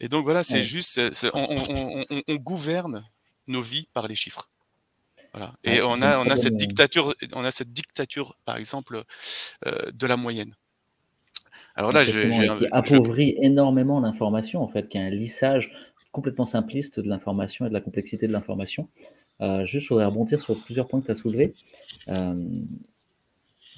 Et 0.00 0.08
donc, 0.08 0.24
voilà, 0.24 0.42
c'est 0.42 0.54
Ouais. 0.60 0.62
juste, 0.62 1.00
on, 1.32 1.38
on- 1.38 1.70
on- 2.00 2.04
on- 2.10 2.22
on 2.26 2.34
gouverne 2.36 3.06
nos 3.46 3.62
vies 3.62 3.88
par 3.92 4.08
les 4.08 4.16
chiffres. 4.16 4.48
Voilà. 5.34 5.52
Et 5.64 5.82
on 5.82 6.00
a, 6.00 6.18
on 6.18 6.36
cette 6.36 6.56
dictature, 6.56 7.12
on 7.32 7.44
a 7.44 7.50
cette 7.50 7.72
dictature, 7.72 8.36
par 8.44 8.56
exemple, 8.56 9.02
euh, 9.66 9.90
de 9.92 10.06
la 10.06 10.16
moyenne. 10.16 10.54
Alors 11.76 11.92
là, 11.92 12.04
et 12.04 12.12
un- 12.50 12.54
qui 12.56 12.64
je- 12.64 12.68
appauvrit 12.72 13.36
énormément 13.40 14.00
l'information, 14.00 14.62
en 14.62 14.68
fait, 14.68 14.88
qui 14.88 14.98
a 14.98 15.02
un 15.02 15.10
lissage 15.10 15.70
complètement 16.12 16.46
simpliste 16.46 17.00
de 17.00 17.08
l'information 17.08 17.66
et 17.66 17.68
de 17.68 17.74
la 17.74 17.80
complexité 17.80 18.26
de 18.28 18.32
l'information. 18.32 18.88
Euh, 19.40 19.66
juste, 19.66 19.84
je 19.84 19.88
voudrais 19.88 20.04
rebondir 20.06 20.40
sur 20.40 20.62
plusieurs 20.62 20.86
points 20.86 21.00
que 21.00 21.06
tu 21.06 21.10
as 21.10 21.16
soulevés. 21.16 21.54
Euh, 22.08 22.34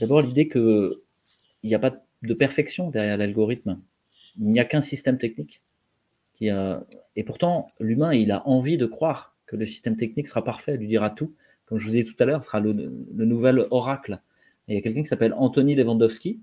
D'abord, 0.00 0.20
l'idée 0.20 0.48
qu'il 0.48 0.90
n'y 1.64 1.74
a 1.74 1.78
pas 1.78 1.94
de 2.22 2.34
perfection 2.34 2.90
derrière 2.90 3.16
l'algorithme. 3.16 3.80
Il 4.38 4.48
n'y 4.48 4.60
a 4.60 4.64
qu'un 4.66 4.82
système 4.82 5.16
technique. 5.18 5.62
Qui. 6.34 6.50
Et 7.16 7.24
pourtant, 7.24 7.68
l'humain, 7.80 8.12
il 8.12 8.30
a 8.30 8.46
envie 8.46 8.76
de 8.76 8.84
croire 8.84 9.34
que 9.46 9.56
le 9.56 9.64
système 9.64 9.96
technique 9.96 10.26
sera 10.26 10.44
parfait, 10.44 10.76
lui 10.76 10.86
dira 10.86 11.08
tout. 11.08 11.32
Comme 11.64 11.78
je 11.78 11.86
vous 11.86 11.92
disais 11.92 12.04
tout 12.04 12.14
à 12.18 12.26
l'heure, 12.26 12.44
sera 12.44 12.60
le, 12.60 12.72
le 12.74 13.24
nouvel 13.24 13.66
oracle. 13.70 14.20
Et 14.68 14.72
il 14.72 14.76
y 14.76 14.78
a 14.78 14.82
quelqu'un 14.82 15.02
qui 15.02 15.08
s'appelle 15.08 15.32
Anthony 15.32 15.74
Lewandowski, 15.74 16.40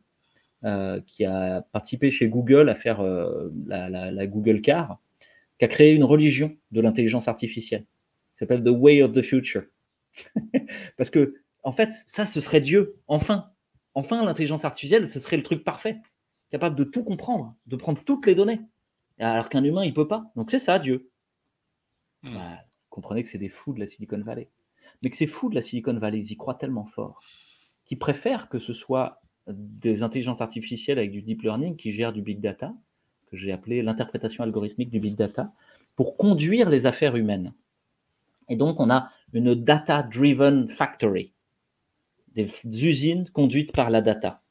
euh, 0.65 1.01
qui 1.07 1.25
a 1.25 1.61
participé 1.71 2.11
chez 2.11 2.27
Google 2.27 2.69
à 2.69 2.75
faire 2.75 3.01
euh, 3.01 3.49
la, 3.67 3.89
la- 3.89 4.11
la 4.11 4.27
Google 4.27 4.61
Car, 4.61 4.99
qui 5.59 5.65
a 5.65 5.67
créé 5.67 5.93
une 5.93 6.03
religion 6.03 6.55
de 6.71 6.81
l'intelligence 6.81 7.27
artificielle, 7.27 7.81
qui 7.83 8.37
s'appelle 8.39 8.63
The 8.63 8.69
Way 8.69 9.03
of 9.03 9.13
the 9.13 9.21
Future. 9.21 9.63
Parce 10.97 11.09
que, 11.09 11.35
en 11.63 11.71
fait, 11.71 11.93
ça, 12.05 12.25
ce 12.25 12.41
serait 12.41 12.61
Dieu. 12.61 12.95
Enfin, 13.07 13.51
enfin, 13.93 14.23
l'intelligence 14.23 14.65
artificielle, 14.65 15.07
ce 15.07 15.19
serait 15.19 15.37
le 15.37 15.43
truc 15.43 15.63
parfait, 15.63 15.97
capable 16.51 16.75
de 16.75 16.83
tout 16.83 17.03
comprendre, 17.03 17.55
de 17.67 17.75
prendre 17.75 18.03
toutes 18.03 18.25
les 18.25 18.35
données, 18.35 18.61
alors 19.19 19.49
qu'un 19.49 19.63
humain, 19.63 19.83
il 19.85 19.93
peut 19.93 20.07
pas. 20.07 20.31
Donc 20.35 20.51
c'est 20.51 20.59
ça, 20.59 20.79
Dieu. 20.79 21.09
Hmm. 22.23 22.33
Bah, 22.35 22.59
comprenez 22.89 23.23
que 23.23 23.29
c'est 23.29 23.37
des 23.37 23.49
fous 23.49 23.73
de 23.73 23.79
la 23.79 23.87
Silicon 23.87 24.21
Valley. 24.21 24.49
Mais 25.01 25.09
que 25.09 25.17
ces 25.17 25.27
fous 25.27 25.49
de 25.49 25.55
la 25.55 25.61
Silicon 25.61 25.93
Valley, 25.97 26.19
ils 26.19 26.31
y 26.31 26.37
croient 26.37 26.55
tellement 26.55 26.85
fort 26.85 27.21
qu'ils 27.85 27.99
préfèrent 27.99 28.47
que 28.47 28.59
ce 28.59 28.73
soit 28.73 29.21
des 29.47 30.03
intelligences 30.03 30.41
artificielles 30.41 30.99
avec 30.99 31.11
du 31.11 31.21
deep 31.21 31.41
learning 31.41 31.75
qui 31.75 31.91
gèrent 31.91 32.13
du 32.13 32.21
big 32.21 32.39
data, 32.39 32.73
que 33.29 33.37
j'ai 33.37 33.51
appelé 33.51 33.81
l'interprétation 33.81 34.43
algorithmique 34.43 34.89
du 34.89 34.99
big 34.99 35.15
data, 35.15 35.51
pour 35.95 36.17
conduire 36.17 36.69
les 36.69 36.85
affaires 36.85 37.15
humaines. 37.15 37.53
Et 38.49 38.55
donc, 38.55 38.79
on 38.79 38.89
a 38.89 39.11
une 39.33 39.55
data-driven 39.55 40.69
factory, 40.69 41.33
des 42.35 42.49
usines 42.65 43.29
conduites 43.29 43.71
par 43.71 43.89
la 43.89 44.01
data. 44.01 44.41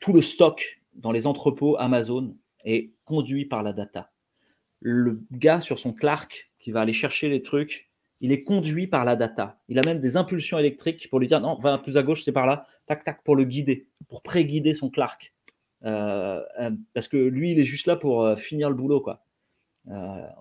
Tout 0.00 0.12
le 0.12 0.22
stock 0.22 0.80
dans 0.94 1.12
les 1.12 1.26
entrepôts 1.26 1.76
Amazon 1.78 2.36
est 2.64 2.90
conduit 3.04 3.44
par 3.44 3.62
la 3.62 3.72
data. 3.72 4.10
Le 4.80 5.22
gars 5.32 5.60
sur 5.60 5.78
son 5.78 5.92
Clark 5.92 6.50
qui 6.58 6.70
va 6.70 6.80
aller 6.80 6.92
chercher 6.92 7.28
les 7.28 7.42
trucs, 7.42 7.85
il 8.20 8.32
est 8.32 8.42
conduit 8.42 8.86
par 8.86 9.04
la 9.04 9.16
data. 9.16 9.58
Il 9.68 9.78
a 9.78 9.82
même 9.82 10.00
des 10.00 10.16
impulsions 10.16 10.58
électriques 10.58 11.08
pour 11.10 11.20
lui 11.20 11.26
dire 11.26 11.40
non, 11.40 11.58
va 11.58 11.78
plus 11.78 11.96
à 11.96 12.02
gauche, 12.02 12.24
c'est 12.24 12.32
par 12.32 12.46
là, 12.46 12.66
tac, 12.86 13.04
tac, 13.04 13.22
pour 13.22 13.36
le 13.36 13.44
guider, 13.44 13.88
pour 14.08 14.22
pré-guider 14.22 14.74
son 14.74 14.90
Clark. 14.90 15.32
Euh, 15.84 16.42
euh, 16.58 16.70
parce 16.94 17.08
que 17.08 17.16
lui, 17.16 17.52
il 17.52 17.58
est 17.58 17.64
juste 17.64 17.86
là 17.86 17.96
pour 17.96 18.22
euh, 18.22 18.36
finir 18.36 18.68
le 18.70 18.74
boulot. 18.74 19.04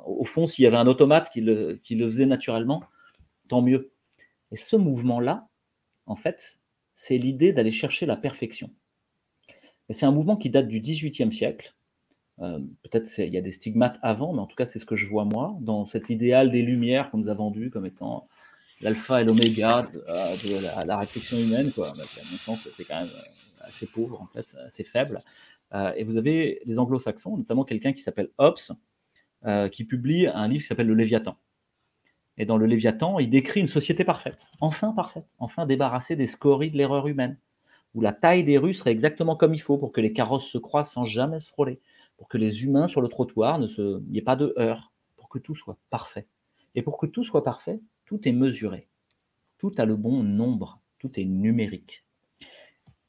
Au 0.06 0.26
fond, 0.26 0.48
s'il 0.48 0.64
y 0.64 0.68
avait 0.68 0.78
un 0.78 0.88
automate 0.88 1.30
qui 1.30 1.42
le, 1.42 1.80
qui 1.84 1.96
le 1.96 2.10
faisait 2.10 2.26
naturellement, 2.26 2.84
tant 3.48 3.62
mieux. 3.62 3.92
Et 4.52 4.56
ce 4.56 4.76
mouvement-là, 4.76 5.48
en 6.08 6.16
fait, 6.16 6.60
c'est 6.96 7.18
l'idée 7.18 7.54
d'aller 7.54 7.72
chercher 7.72 8.06
la 8.06 8.16
perfection. 8.16 8.72
Et 9.90 9.94
c'est 9.94 10.06
un 10.06 10.12
mouvement 10.12 10.38
qui 10.38 10.50
date 10.50 10.68
du 10.68 10.80
XVIIIe 10.80 11.32
siècle. 11.32 11.76
Euh, 12.42 12.60
Peut-être 12.84 13.10
il 13.18 13.34
y 13.34 13.38
a 13.38 13.42
des 13.42 13.52
stigmates 13.52 14.00
avant, 14.02 14.34
mais 14.34 14.40
en 14.40 14.46
tout 14.46 14.56
cas, 14.56 14.66
c'est 14.66 14.80
ce 14.80 14.86
que 14.86 14.96
je 14.96 15.06
vois 15.06 15.26
moi, 15.26 15.56
dans 15.62 15.86
cet 15.86 16.10
idéal 16.10 16.52
des 16.52 16.62
Lumières 16.62 17.10
qu'on 17.12 17.20
nous 17.20 17.30
a 17.30 17.34
vendu 17.34 17.70
comme 17.70 17.86
étant 17.86 18.28
l'alpha 18.82 19.22
et 19.22 19.24
l'oméga 19.24 19.84
de, 19.94 20.00
euh, 20.10 20.84
la, 20.86 20.98
réflexion 20.98 21.38
humaine. 21.38 21.72
Quoi. 21.72 21.90
À 21.90 21.94
mon 21.96 22.38
sens, 22.38 22.62
c'était 22.62 22.84
quand 22.84 23.00
même 23.00 23.10
euh, 23.10 23.66
assez 23.68 23.88
pauvre, 23.88 24.22
en 24.22 24.28
fait, 24.28 24.48
assez 24.66 24.84
faible. 24.84 25.22
Et 25.98 26.06
vous 26.06 26.16
avez 26.16 26.62
les 26.66 26.80
anglo-saxons, 26.80 27.36
notamment 27.36 27.66
quelqu'un 27.66 27.92
qui 27.92 28.02
s'appelle 28.02 28.30
Hobbes, 28.38 28.78
qui 29.72 29.84
publie 29.84 30.26
un 30.26 30.48
livre 30.48 30.62
qui 30.62 30.68
s'appelle 30.68 30.88
Le 30.88 30.94
Léviathan. 30.94 31.36
Et 32.38 32.46
dans 32.46 32.58
Le 32.58 32.66
Léviathan, 32.66 33.20
il 33.20 33.30
décrit 33.30 33.62
une 33.62 33.68
société 33.68 34.04
parfaite, 34.04 34.48
enfin 34.60 34.92
parfaite, 34.92 35.26
enfin 35.40 35.66
débarrassée 35.66 36.16
des 36.16 36.28
scories 36.28 36.72
de 36.72 36.78
l'erreur 36.78 37.08
humaine, 37.08 37.38
où 37.94 38.02
la 38.02 38.12
taille 38.12 38.44
des 38.44 38.58
rues 38.58 38.74
serait 38.74 38.92
exactement 38.92 39.36
comme 39.36 39.54
il 39.54 39.62
faut 39.62 39.78
pour 39.78 39.92
que 39.92 40.02
les 40.02 40.12
carrosses 40.12 40.48
se 40.48 40.58
croisent 40.58 40.92
sans 40.92 41.06
jamais 41.06 41.40
se 41.40 41.48
frôler, 41.48 41.80
pour 42.18 42.28
que 42.28 42.38
les 42.38 42.64
humains 42.64 42.88
sur 42.88 43.02
le 43.02 43.08
trottoir 43.08 43.60
ne 43.60 43.68
se, 43.68 44.02
il 44.02 44.12
n'y 44.12 44.18
ait 44.18 44.24
pas 44.24 44.36
de 44.36 44.54
heurts, 44.58 44.94
pour 45.18 45.30
que 45.30 45.40
tout 45.40 45.56
soit 45.56 45.78
parfait. 45.90 46.28
Et 46.76 46.82
pour 46.82 46.98
que 46.98 47.06
tout 47.06 47.24
soit 47.24 47.44
parfait, 47.44 47.80
tout 48.06 48.28
est 48.28 48.32
mesuré, 48.32 48.88
tout 49.58 49.74
a 49.78 49.86
le 49.86 49.96
bon 49.96 50.24
nombre, 50.24 50.82
tout 51.00 51.20
est 51.20 51.26
numérique. 51.26 52.04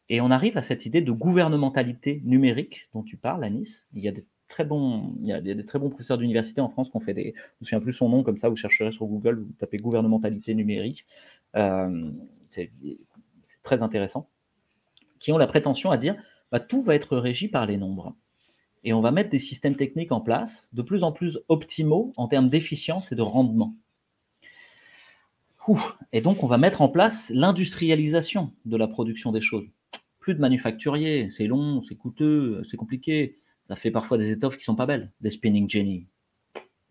Et 0.09 0.21
on 0.21 0.31
arrive 0.31 0.57
à 0.57 0.63
cette 0.63 0.87
idée 0.87 1.01
de 1.01 1.11
gouvernementalité 1.11 2.23
numérique 2.25 2.89
dont 2.95 3.03
tu 3.03 3.17
parles, 3.17 3.43
Anis. 3.43 3.89
Il 3.93 4.03
y 4.03 4.09
a 4.09 4.13
des 4.13 4.25
très 4.49 4.65
bons, 4.65 5.17
il 5.21 5.27
y 5.27 5.33
a 5.33 5.41
des, 5.41 5.67
très 5.67 5.81
bons 5.81 5.91
professeurs 5.91 6.19
d'université 6.19 6.61
en 6.61 6.69
France 6.69 6.91
qui 6.91 6.97
ont 6.97 7.01
fait 7.01 7.15
des, 7.15 7.23
je 7.23 7.29
ne 7.29 7.61
me 7.61 7.65
souviens 7.65 7.81
plus 7.81 7.93
son 7.93 8.09
nom, 8.09 8.23
comme 8.23 8.39
ça, 8.39 8.49
vous 8.49 8.57
chercherez 8.57 8.93
sur 8.93 9.07
Google, 9.07 9.41
vous 9.41 9.53
tapez 9.59 9.79
gouvernementalité 9.79 10.55
numérique. 10.55 11.07
Euh, 11.57 12.13
c'est 12.51 12.71
c'est 13.45 13.63
très 13.63 13.83
intéressant. 13.83 14.29
Qui 15.19 15.33
ont 15.33 15.39
la 15.39 15.47
prétention 15.47 15.91
à 15.91 15.97
dire, 15.97 16.17
bah, 16.53 16.61
tout 16.61 16.83
va 16.83 16.95
être 16.95 17.17
régi 17.17 17.49
par 17.49 17.67
les 17.67 17.77
nombres. 17.77 18.15
Et 18.87 18.93
on 18.93 19.01
va 19.01 19.11
mettre 19.11 19.31
des 19.31 19.41
systèmes 19.41 19.75
techniques 19.75 20.13
en 20.13 20.21
place 20.21 20.71
de 20.73 20.81
plus 20.81 21.03
en 21.03 21.11
plus 21.11 21.41
optimaux 21.49 22.13
en 22.17 22.29
termes 22.29 22.49
d'efficience 22.49 23.11
et 23.11 23.17
de 23.17 23.23
rendement. 23.23 23.75
Et 26.13 26.21
donc, 26.21 26.45
on 26.45 26.47
va 26.47 26.57
mettre 26.57 26.81
en 26.81 26.89
place 26.89 27.33
l'industrialisation 27.35 28.53
de 28.65 28.77
la 28.77 28.87
production 28.87 29.33
des 29.33 29.41
choses. 29.41 29.67
Plus 30.21 30.35
de 30.35 30.41
manufacturiers, 30.41 31.31
c'est 31.37 31.49
long, 31.49 31.83
c'est 31.89 31.97
coûteux, 31.97 32.63
c'est 32.71 32.77
compliqué. 32.77 33.41
Ça 33.67 33.75
fait 33.75 33.91
parfois 33.91 34.19
des 34.19 34.31
étoffes 34.31 34.57
qui 34.57 34.65
sont 34.65 34.77
pas 34.77 34.87
belles, 34.87 35.11
des 35.21 35.31
spinning 35.31 35.69
jenny. 35.69 36.07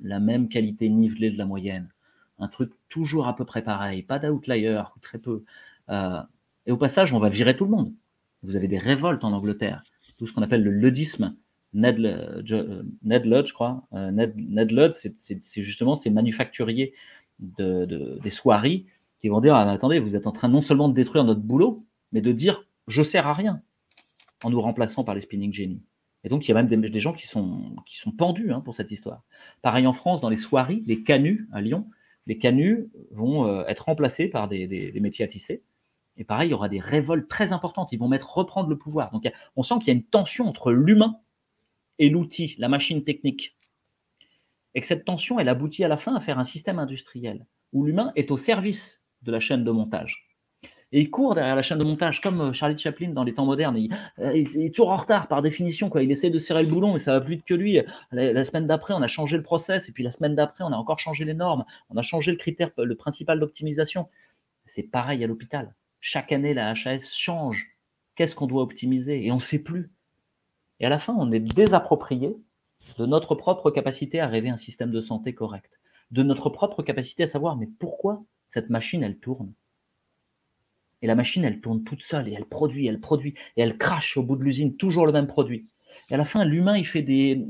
La 0.02 0.20
même 0.20 0.50
qualité 0.50 0.89
nivelée 0.89 1.32
de 1.32 1.38
la 1.38 1.46
moyenne. 1.46 1.89
Un 2.39 2.50
truc 2.50 2.74
toujours 2.89 3.30
à 3.30 3.38
peu 3.38 3.46
près 3.46 3.64
pareil, 3.64 4.04
pas 4.04 4.20
d'outlier, 4.20 4.84
ou 4.98 5.00
très 5.00 5.18
peu. 5.18 5.46
Euh, 5.88 6.22
et 6.66 6.74
au 6.74 6.78
passage, 6.78 7.14
on 7.14 7.20
va 7.20 7.30
virer 7.30 7.56
tout 7.56 7.64
le 7.64 7.72
monde. 7.72 7.93
Vous 8.43 8.58
avez 8.58 8.68
des 8.68 8.80
révoltes 8.80 9.24
en 9.24 9.32
Angleterre, 9.32 9.84
tout 10.18 10.28
ce 10.28 10.34
qu'on 10.34 10.41
appelle 10.41 10.64
le 10.64 10.72
ludisme. 10.72 11.38
Ned, 11.76 11.97
Jo- 12.45 12.55
euh, 12.55 12.84
Ned 13.03 13.26
Ludd, 13.26 13.45
je 13.45 13.53
crois. 13.53 13.84
Euh, 13.93 14.09
Ned, 14.11 14.34
Ned 14.38 14.71
Ludd, 14.71 14.93
c'est 14.93 15.61
justement 15.61 15.95
ces 15.95 16.09
manufacturiers 16.09 16.93
de, 17.39 17.86
de- 17.86 18.19
des 18.23 18.30
soieries 18.30 18.86
qui 19.19 19.28
vont 19.28 19.41
dire 19.41 19.55
ah, 19.55 19.69
attendez, 19.69 19.99
vous 19.99 20.15
êtes 20.15 20.26
en 20.26 20.32
train 20.32 20.47
non 20.47 20.61
seulement 20.61 20.89
de 20.89 20.93
détruire 20.93 21.26
notre 21.26 21.41
boulot, 21.41 21.86
mais 22.11 22.21
de 22.21 22.32
dire 22.32 22.65
je 22.88 23.03
sers 23.03 23.28
à 23.28 23.34
rien 23.34 23.61
en 24.43 24.49
nous 24.49 24.61
remplaçant 24.61 25.03
par 25.03 25.15
les 25.15 25.21
spinning 25.21 25.51
jenny. 25.51 25.82
Et 26.23 26.30
donc 26.30 26.45
il 26.45 26.49
y 26.49 26.51
a 26.51 26.61
même 26.61 26.67
des, 26.67 26.99
gens 26.99 27.13
qui 27.13 27.28
sont, 27.28 27.76
qui 27.86 27.97
sont 27.97 28.11
pendus 28.11 28.51
hein, 28.51 28.61
pour 28.61 28.76
cette 28.76 28.91
histoire. 28.91 29.23
Pareil 29.61 29.86
en 29.86 29.93
France, 29.93 30.21
dans 30.21 30.30
les 30.30 30.38
soieries, 30.38 30.84
les 30.88 31.03
canuts 31.03 31.47
à 31.51 31.61
Lyon, 31.61 31.88
les 32.26 32.38
canuts 32.39 32.89
vont 33.11 33.45
euh, 33.45 33.63
être 33.67 33.86
remplacés 33.86 34.28
par 34.28 34.47
des, 34.47 34.91
métiers 35.01 35.26
à 35.26 35.28
tisser. 35.28 35.61
Et 36.17 36.23
pareil, 36.23 36.47
il 36.47 36.51
y 36.51 36.53
aura 36.55 36.69
des 36.69 36.80
révoltes 36.80 37.28
très 37.28 37.53
importantes. 37.53 37.91
Ils 37.91 37.99
vont 37.99 38.07
mettre 38.07 38.38
reprendre 38.38 38.69
le 38.69 38.78
pouvoir. 38.78 39.11
Donc 39.11 39.30
on 39.55 39.63
sent 39.63 39.76
qu'il 39.80 39.88
y 39.89 39.91
a 39.91 39.93
une 39.93 40.03
tension 40.03 40.47
entre 40.47 40.71
l'humain 40.71 41.19
et 42.00 42.10
l'outil, 42.10 42.56
la 42.58 42.70
machine 42.70 43.04
technique. 43.04 43.56
Et 44.74 44.82
que 44.82 44.88
cette 44.88 45.06
tension, 45.06 45.39
elle 45.39 45.50
aboutit 45.50 45.84
à 45.84 45.88
la 45.88 45.98
fin 45.98 46.16
à 46.16 46.20
faire 46.20 46.39
un 46.39 46.43
système 46.43 46.80
industriel 46.80 47.46
où 47.72 47.86
l'humain 47.86 48.12
est 48.16 48.32
au 48.32 48.38
service 48.38 49.02
de 49.22 49.32
la 49.32 49.39
chaîne 49.39 49.64
de 49.64 49.72
montage. 49.72 50.26
Et 50.91 51.02
il 51.02 51.10
court 51.10 51.36
derrière 51.36 51.56
la 51.56 51.64
chaîne 51.64 51.80
de 51.80 51.84
montage, 51.84 52.22
comme 52.22 52.39
euh, 52.39 52.54
Charlie 52.54 52.78
Chaplin 52.78 53.10
dans 53.10 53.24
les 53.24 53.34
temps 53.34 53.46
modernes. 53.46 53.76
Il, 53.76 53.93
euh, 54.20 54.38
il 54.38 54.62
est 54.62 54.70
toujours 54.70 54.91
en 54.91 54.98
retard 54.98 55.28
par 55.28 55.41
définition. 55.41 55.89
Quoi. 55.89 56.04
Il 56.04 56.12
essaie 56.12 56.30
de 56.30 56.39
serrer 56.39 56.64
le 56.64 56.70
boulon, 56.70 56.93
mais 56.93 57.00
ça 57.00 57.12
va 57.12 57.22
plus 57.22 57.36
vite 57.36 57.46
que 57.46 57.54
lui. 57.54 57.82
La, 58.12 58.32
la 58.32 58.43
semaine 58.43 58.68
d'après, 58.68 58.93
on 58.93 59.02
a 59.02 59.08
changé 59.08 59.36
le 59.36 59.43
process, 59.43 59.89
et 59.89 59.91
puis 59.91 60.04
la 60.04 60.12
semaine 60.12 60.36
d'après, 60.36 60.64
on 60.64 60.72
a 60.72 60.78
encore 60.78 61.00
changé 61.00 61.26
les 61.26 61.34
normes. 61.34 61.66
On 61.89 61.98
a 61.98 62.02
changé 62.02 62.32
le 62.32 62.38
critère, 62.38 62.72
le 62.78 62.96
principal 62.96 63.39
d'optimisation. 63.39 64.08
C'est 64.66 64.84
pareil 64.84 65.24
à 65.24 65.28
l'hôpital. 65.28 65.76
Chaque 66.00 66.32
année, 66.32 66.54
la 66.54 66.70
HAS 66.70 67.14
change. 67.14 67.66
Qu'est-ce 68.16 68.36
qu'on 68.36 68.48
doit 68.48 68.62
optimiser? 68.62 69.26
Et 69.26 69.32
on 69.32 69.36
ne 69.36 69.41
sait 69.41 69.60
plus. 69.60 69.91
Et 70.80 70.86
à 70.86 70.89
la 70.89 70.99
fin, 70.99 71.15
on 71.17 71.32
est 71.32 71.39
désapproprié 71.39 72.34
de 72.97 73.05
notre 73.05 73.36
propre 73.36 73.71
capacité 73.71 74.19
à 74.19 74.28
rêver 74.28 74.49
un 74.49 74.57
système 74.57 74.91
de 74.91 75.01
santé 75.01 75.34
correct, 75.34 75.80
de 76.11 76.23
notre 76.23 76.49
propre 76.49 76.84
capacité 76.84 77.23
à 77.23 77.28
savoir, 77.28 77.55
mais 77.55 77.67
pourquoi 77.80 78.23
cette 78.49 78.69
machine, 78.69 79.03
elle 79.03 79.17
tourne? 79.17 79.53
Et 81.01 81.07
la 81.07 81.15
machine, 81.15 81.43
elle 81.43 81.61
tourne 81.61 81.84
toute 81.84 82.03
seule, 82.03 82.28
et 82.28 82.34
elle 82.34 82.45
produit, 82.45 82.88
elle 82.88 82.99
produit, 82.99 83.36
et 83.57 83.61
elle 83.61 83.78
crache 83.78 84.17
au 84.17 84.23
bout 84.23 84.36
de 84.36 84.43
l'usine 84.43 84.76
toujours 84.76 85.05
le 85.05 85.11
même 85.11 85.28
produit. 85.28 85.67
Et 86.09 86.13
à 86.13 86.17
la 86.17 86.26
fin, 86.26 86.43
l'humain, 86.45 86.78
il 86.78 86.86
fait 86.86 87.01
des, 87.01 87.45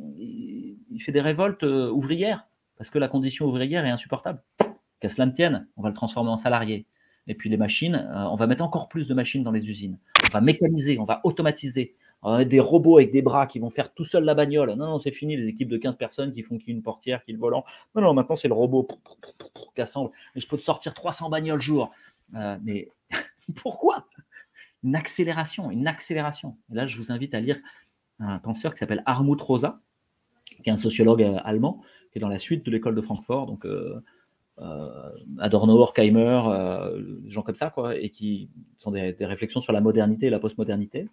révoltes 1.16 1.64
euh, 1.64 1.90
ouvrières, 1.90 2.48
parce 2.78 2.90
que 2.90 3.00
la 3.00 3.08
condition 3.08 3.46
ouvrière 3.46 3.86
est 3.86 3.90
insupportable. 3.90 4.42
Qu'à 5.00 5.10
cela 5.10 5.26
ne 5.26 5.32
tienne, 5.32 5.68
on 5.78 5.82
va 5.82 5.90
le 5.90 5.96
transformer 5.96 6.30
en 6.30 6.38
salarié. 6.38 6.86
Et 7.28 7.34
puis 7.34 7.50
les 7.50 7.58
machines, 7.58 7.96
euh, 7.96 8.28
on 8.30 8.36
va 8.36 8.48
mettre 8.48 8.64
encore 8.64 8.88
plus 8.88 9.08
de 9.08 9.14
machines 9.14 9.44
dans 9.44 9.52
les 9.52 9.70
usines. 9.70 9.98
On 10.24 10.34
va 10.34 10.42
mécaniser, 10.42 11.00
on 11.00 11.06
va 11.06 11.22
automatiser. 11.24 11.96
Des 12.24 12.60
robots 12.60 12.98
avec 12.98 13.12
des 13.12 13.22
bras 13.22 13.46
qui 13.46 13.60
vont 13.60 13.70
faire 13.70 13.94
tout 13.94 14.04
seul 14.04 14.24
la 14.24 14.34
bagnole. 14.34 14.70
Non, 14.70 14.88
non, 14.88 15.00
c'est 15.00 15.12
fini, 15.12 15.38
les 15.38 15.48
équipes 15.48 15.70
de 15.70 15.78
15 15.78 15.96
personnes 15.96 16.34
qui 16.34 16.42
font 16.42 16.58
qui 16.58 16.72
une 16.72 16.82
portière, 16.82 17.24
qui 17.24 17.34
le 17.34 17.38
volant. 17.38 17.64
Non, 17.94 18.02
non, 18.02 18.14
maintenant 18.16 18.36
c'est 18.36 18.48
le 18.48 18.56
robot 18.56 18.88
qui 19.76 19.82
assemble. 19.82 20.10
Et 20.36 20.40
je 20.40 20.48
peux 20.48 20.58
te 20.58 20.64
sortir 20.64 20.96
300 20.96 21.30
bagnoles 21.30 21.62
jour. 21.62 21.92
Euh, 22.34 22.58
mais 22.64 22.90
pourquoi? 23.56 24.08
Une 24.84 24.96
accélération, 24.96 25.70
une 25.70 25.88
accélération. 25.88 26.58
Et 26.72 26.76
là, 26.76 26.88
je 26.88 26.98
vous 26.98 27.12
invite 27.12 27.36
à 27.36 27.40
lire 27.40 27.60
un 28.20 28.40
penseur 28.40 28.74
qui 28.74 28.80
s'appelle 28.80 29.04
Armut 29.06 29.40
Rosa, 29.42 29.82
qui 30.64 30.70
est 30.70 30.74
un 30.74 30.78
sociologue 30.78 31.24
euh, 31.24 31.38
allemand, 31.44 31.82
qui 32.12 32.20
est 32.20 32.22
dans 32.22 32.30
la 32.30 32.40
suite 32.40 32.66
de 32.66 32.72
l'école 32.72 32.96
de 32.96 33.02
Francfort, 33.02 33.46
donc 33.46 33.66
euh, 33.66 34.02
euh, 34.60 35.12
Adorno, 35.40 35.78
Horkheimer, 35.78 36.42
des 37.22 37.32
gens 37.32 37.42
comme 37.42 37.56
ça, 37.56 37.70
quoi, 37.70 37.98
et 37.98 38.10
qui 38.10 38.50
sont 38.78 38.92
des, 38.92 39.16
réflexions 39.20 39.62
sur 39.62 39.74
la 39.74 39.82
modernité 39.82 40.28
et 40.28 40.30
la 40.30 40.40
postmodernité, 40.40 41.10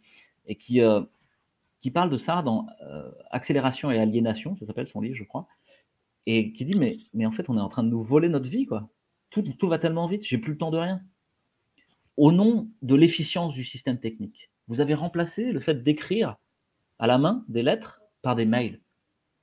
et 0.47 0.57
qui, 0.57 0.81
qui 1.81 1.91
parle 1.91 2.11
de 2.11 2.17
ça 2.17 2.43
dans 2.43 2.67
Accélération 3.31 3.91
et 3.91 3.99
aliénation, 3.99 4.57
ça 4.57 4.67
s'appelle 4.67 4.89
son 4.89 5.01
livre, 5.01 5.17
je 5.17 5.25
crois, 5.25 5.47
et 6.27 6.53
qui 6.53 6.65
dit 6.65 6.75
mais, 6.75 6.99
mais 7.15 7.27
en 7.27 7.33
fait, 7.33 7.49
on 7.51 7.57
est 7.57 7.61
en 7.61 7.69
train 7.69 7.83
de 7.83 7.89
nous 7.89 8.03
voler 8.03 8.29
notre 8.29 8.49
vie, 8.49 8.67
quoi. 8.67 8.89
Tout, 9.31 9.43
tout 9.43 9.69
va 9.69 9.79
tellement 9.79 10.07
vite, 10.07 10.25
j'ai 10.25 10.39
plus 10.39 10.53
le 10.53 10.59
temps 10.59 10.71
de 10.71 10.79
rien. 10.79 11.01
Au 12.17 12.33
nom 12.33 12.69
de 12.83 12.95
l'efficience 12.95 13.55
du 13.55 13.65
système 13.65 13.99
technique, 13.99 14.51
vous 14.69 14.81
avez 14.81 14.95
remplacé 14.95 15.53
le 15.53 15.61
fait 15.61 15.83
d'écrire 15.83 16.37
à 16.99 17.07
la 17.07 17.19
main 17.19 17.45
des 17.49 17.63
lettres 17.63 18.03
par 18.23 18.37
des 18.37 18.45
mails. 18.45 18.81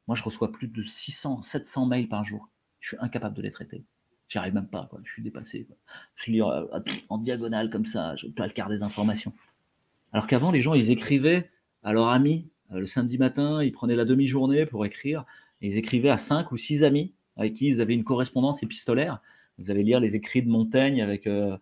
Moi, 0.07 0.15
je 0.15 0.23
reçois 0.23 0.51
plus 0.51 0.67
de 0.67 0.81
600, 0.81 1.43
700 1.43 1.85
mails 1.85 2.07
par 2.07 2.23
jour. 2.23 2.49
Je 2.79 2.89
suis 2.89 2.97
incapable 2.99 3.35
de 3.35 3.41
les 3.41 3.51
traiter. 3.51 3.83
J'y 4.27 4.37
arrive 4.37 4.53
même 4.53 4.67
pas, 4.67 4.87
quoi. 4.89 5.01
je 5.03 5.11
suis 5.11 5.23
dépassé. 5.23 5.67
Je 6.15 6.31
lis 6.31 6.41
euh, 6.41 6.65
en, 7.09 7.17
diagonale 7.17 7.69
comme 7.69 7.85
ça, 7.85 8.15
je 8.15 8.27
peux 8.27 8.43
le 8.43 8.49
quart 8.49 8.69
des 8.69 8.83
informations. 8.83 9.33
Alors 10.13 10.27
qu'avant, 10.27 10.51
les 10.51 10.61
gens, 10.61 10.73
ils 10.73 10.91
écrivaient 10.91 11.49
à 11.83 11.93
leurs 11.93 12.09
amis 12.09 12.49
euh, 12.71 12.79
le 12.79 12.87
samedi 12.87 13.17
matin, 13.17 13.63
ils 13.63 13.71
prenaient 13.71 13.95
la 13.95 14.05
demi-journée 14.05 14.65
pour 14.65 14.85
écrire, 14.85 15.25
et 15.61 15.67
ils 15.67 15.77
écrivaient 15.77 16.09
à 16.09 16.17
cinq 16.17 16.51
ou 16.51 16.57
six 16.57 16.83
amis 16.83 17.13
avec 17.37 17.53
qui 17.53 17.67
ils 17.67 17.81
avaient 17.81 17.93
une 17.93 18.03
correspondance 18.03 18.63
épistolaire. 18.63 19.21
Vous 19.57 19.71
allez 19.71 19.83
lire 19.83 19.99
les 19.99 20.15
écrits 20.15 20.41
de 20.41 20.49
Montaigne 20.49 21.01
avec 21.01 21.25
euh, 21.27 21.57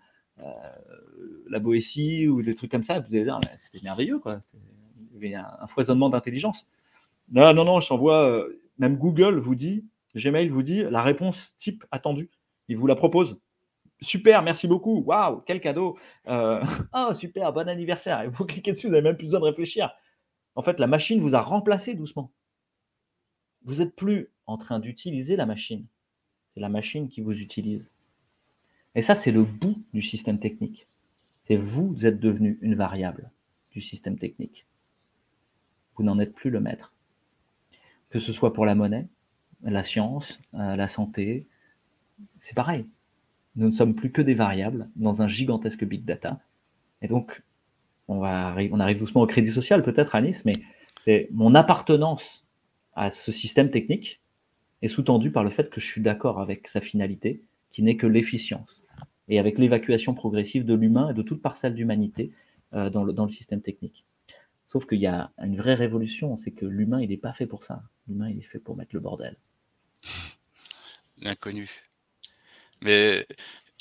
la 1.50 1.60
Boétie 1.60 2.28
ou 2.28 2.42
des 2.42 2.56
trucs 2.56 2.72
comme 2.72 2.84
ça, 2.84 3.00
vous 3.00 3.14
allez 3.14 3.24
dire, 3.24 3.40
c'était 3.58 3.84
merveilleux, 3.84 4.20
quoi 4.20 4.42
il 5.26 5.32
y 5.32 5.36
a 5.36 5.58
un, 5.62 5.68
foisonnement 5.68 6.10
d'intelligence. 6.10 6.66
Non, 7.32 7.54
non, 7.54 7.66
non, 7.66 7.80
je 7.80 7.90
t'envoie, 7.90 8.30
euh, 8.30 8.62
même 8.78 8.98
Google 8.98 9.38
vous 9.38 9.56
dit, 9.56 9.86
Gmail 10.16 10.50
vous 10.50 10.64
dit 10.64 10.84
la 10.84 11.02
réponse 11.02 11.54
type 11.58 11.84
attendue. 11.92 12.30
Il 12.70 12.78
vous 12.78 12.88
la 12.88 12.96
propose. 12.96 13.38
Super, 14.02 14.42
merci 14.44 14.68
beaucoup. 14.68 15.02
Waouh, 15.02 15.42
quel 15.42 15.60
cadeau. 15.60 15.98
Euh, 16.28 16.64
oh, 16.94 17.14
super, 17.14 17.54
bon 17.54 17.68
anniversaire. 17.68 18.22
Et 18.22 18.28
vous 18.28 18.46
cliquez 18.46 18.72
dessus, 18.72 18.88
vous 18.88 18.94
n'avez 18.94 19.04
même 19.04 19.18
plus 19.18 19.26
besoin 19.26 19.40
de 19.40 19.46
réfléchir. 19.46 19.92
En 20.56 20.62
fait, 20.62 20.80
la 20.80 20.88
machine 20.88 21.22
vous 21.22 21.36
a 21.36 21.42
remplacé 21.42 21.94
doucement. 21.94 22.32
Vous 23.64 23.76
n'êtes 23.76 23.96
plus 23.96 24.30
en 24.46 24.58
train 24.58 24.80
d'utiliser 24.80 25.36
la 25.36 25.46
machine. 25.46 25.86
C'est 26.54 26.60
la 26.60 26.70
machine 26.70 27.10
qui 27.10 27.22
vous 27.22 27.40
utilise. 27.40 27.92
Et 28.96 29.02
ça, 29.02 29.16
c'est 29.16 29.32
le 29.32 29.44
bout 29.44 29.84
du 29.94 30.02
système 30.02 30.40
technique. 30.40 30.88
C'est 31.44 31.58
vous, 31.58 31.94
vous 31.94 32.06
êtes 32.06 32.20
devenu 32.20 32.58
une 32.62 32.76
variable 32.76 33.32
du 33.72 33.82
système 33.82 34.18
technique 34.18 34.66
vous 35.98 36.04
n'en 36.04 36.20
êtes 36.20 36.34
plus 36.34 36.50
le 36.50 36.60
maître. 36.60 36.94
Que 38.10 38.20
ce 38.20 38.32
soit 38.32 38.54
pour 38.54 38.66
la 38.66 38.76
monnaie, 38.76 39.08
la 39.64 39.84
science, 39.84 40.40
euh, 40.54 40.76
la 40.76 40.88
santé, 40.88 41.48
c'est 42.40 42.56
pareil. 42.56 42.88
Nous 43.58 43.68
ne 43.68 43.74
sommes 43.74 43.96
plus 43.96 44.12
que 44.12 44.22
des 44.22 44.36
variables 44.36 44.88
dans 44.96 45.22
un 45.22 45.28
gigantesque 45.28 45.84
big 45.84 46.06
data. 46.06 46.40
Et 47.02 47.08
donc, 47.08 47.44
on, 48.08 48.24
arrive 48.24 48.98
doucement 48.98 49.22
au 49.22 49.28
crédit 49.28 49.52
social 49.52 49.84
peut-être 49.84 50.16
à 50.16 50.22
Nice, 50.22 50.46
mais 50.46 51.28
mon 51.32 51.56
appartenance 51.56 52.46
à 52.94 53.10
ce 53.10 53.32
système 53.32 53.70
technique 53.70 54.22
est 54.82 54.88
sous-tendue 54.88 55.32
par 55.32 55.44
le 55.44 55.50
fait 55.50 55.70
que 55.70 55.82
je 55.82 55.88
suis 55.88 56.02
d'accord 56.02 56.40
avec 56.40 56.68
sa 56.68 56.82
finalité, 56.82 57.42
qui 57.72 57.84
n'est 57.84 57.98
que 57.98 58.08
l'efficience, 58.08 58.84
et 59.28 59.40
avec 59.40 59.58
l'évacuation 59.58 60.14
progressive 60.14 60.66
de 60.66 60.74
l'humain 60.74 61.10
et 61.10 61.14
de 61.14 61.22
toute 61.22 61.42
parcelle 61.42 61.74
d'humanité 61.74 62.32
euh, 62.74 62.90
dans 62.90 63.04
le 63.04 63.30
système 63.30 63.62
technique. 63.62 64.06
Sauf 64.68 64.86
qu'il 64.86 65.00
y 65.00 65.08
a 65.08 65.32
une 65.42 65.58
vraie 65.58 65.76
révolution, 65.76 66.38
c'est 66.38 66.52
que 66.52 66.66
l'humain, 66.66 67.02
il 67.02 67.10
n'est 67.10 67.18
pas 67.18 67.34
fait 67.34 67.48
pour 67.48 67.64
ça. 67.64 67.84
L'humain, 68.08 68.30
il 68.30 68.38
est 68.38 68.44
fait 68.44 68.60
pour 68.60 68.76
mettre 68.76 68.94
le 68.94 69.00
bordel. 69.00 69.36
L'inconnu. 71.20 71.87
Mais 72.82 73.28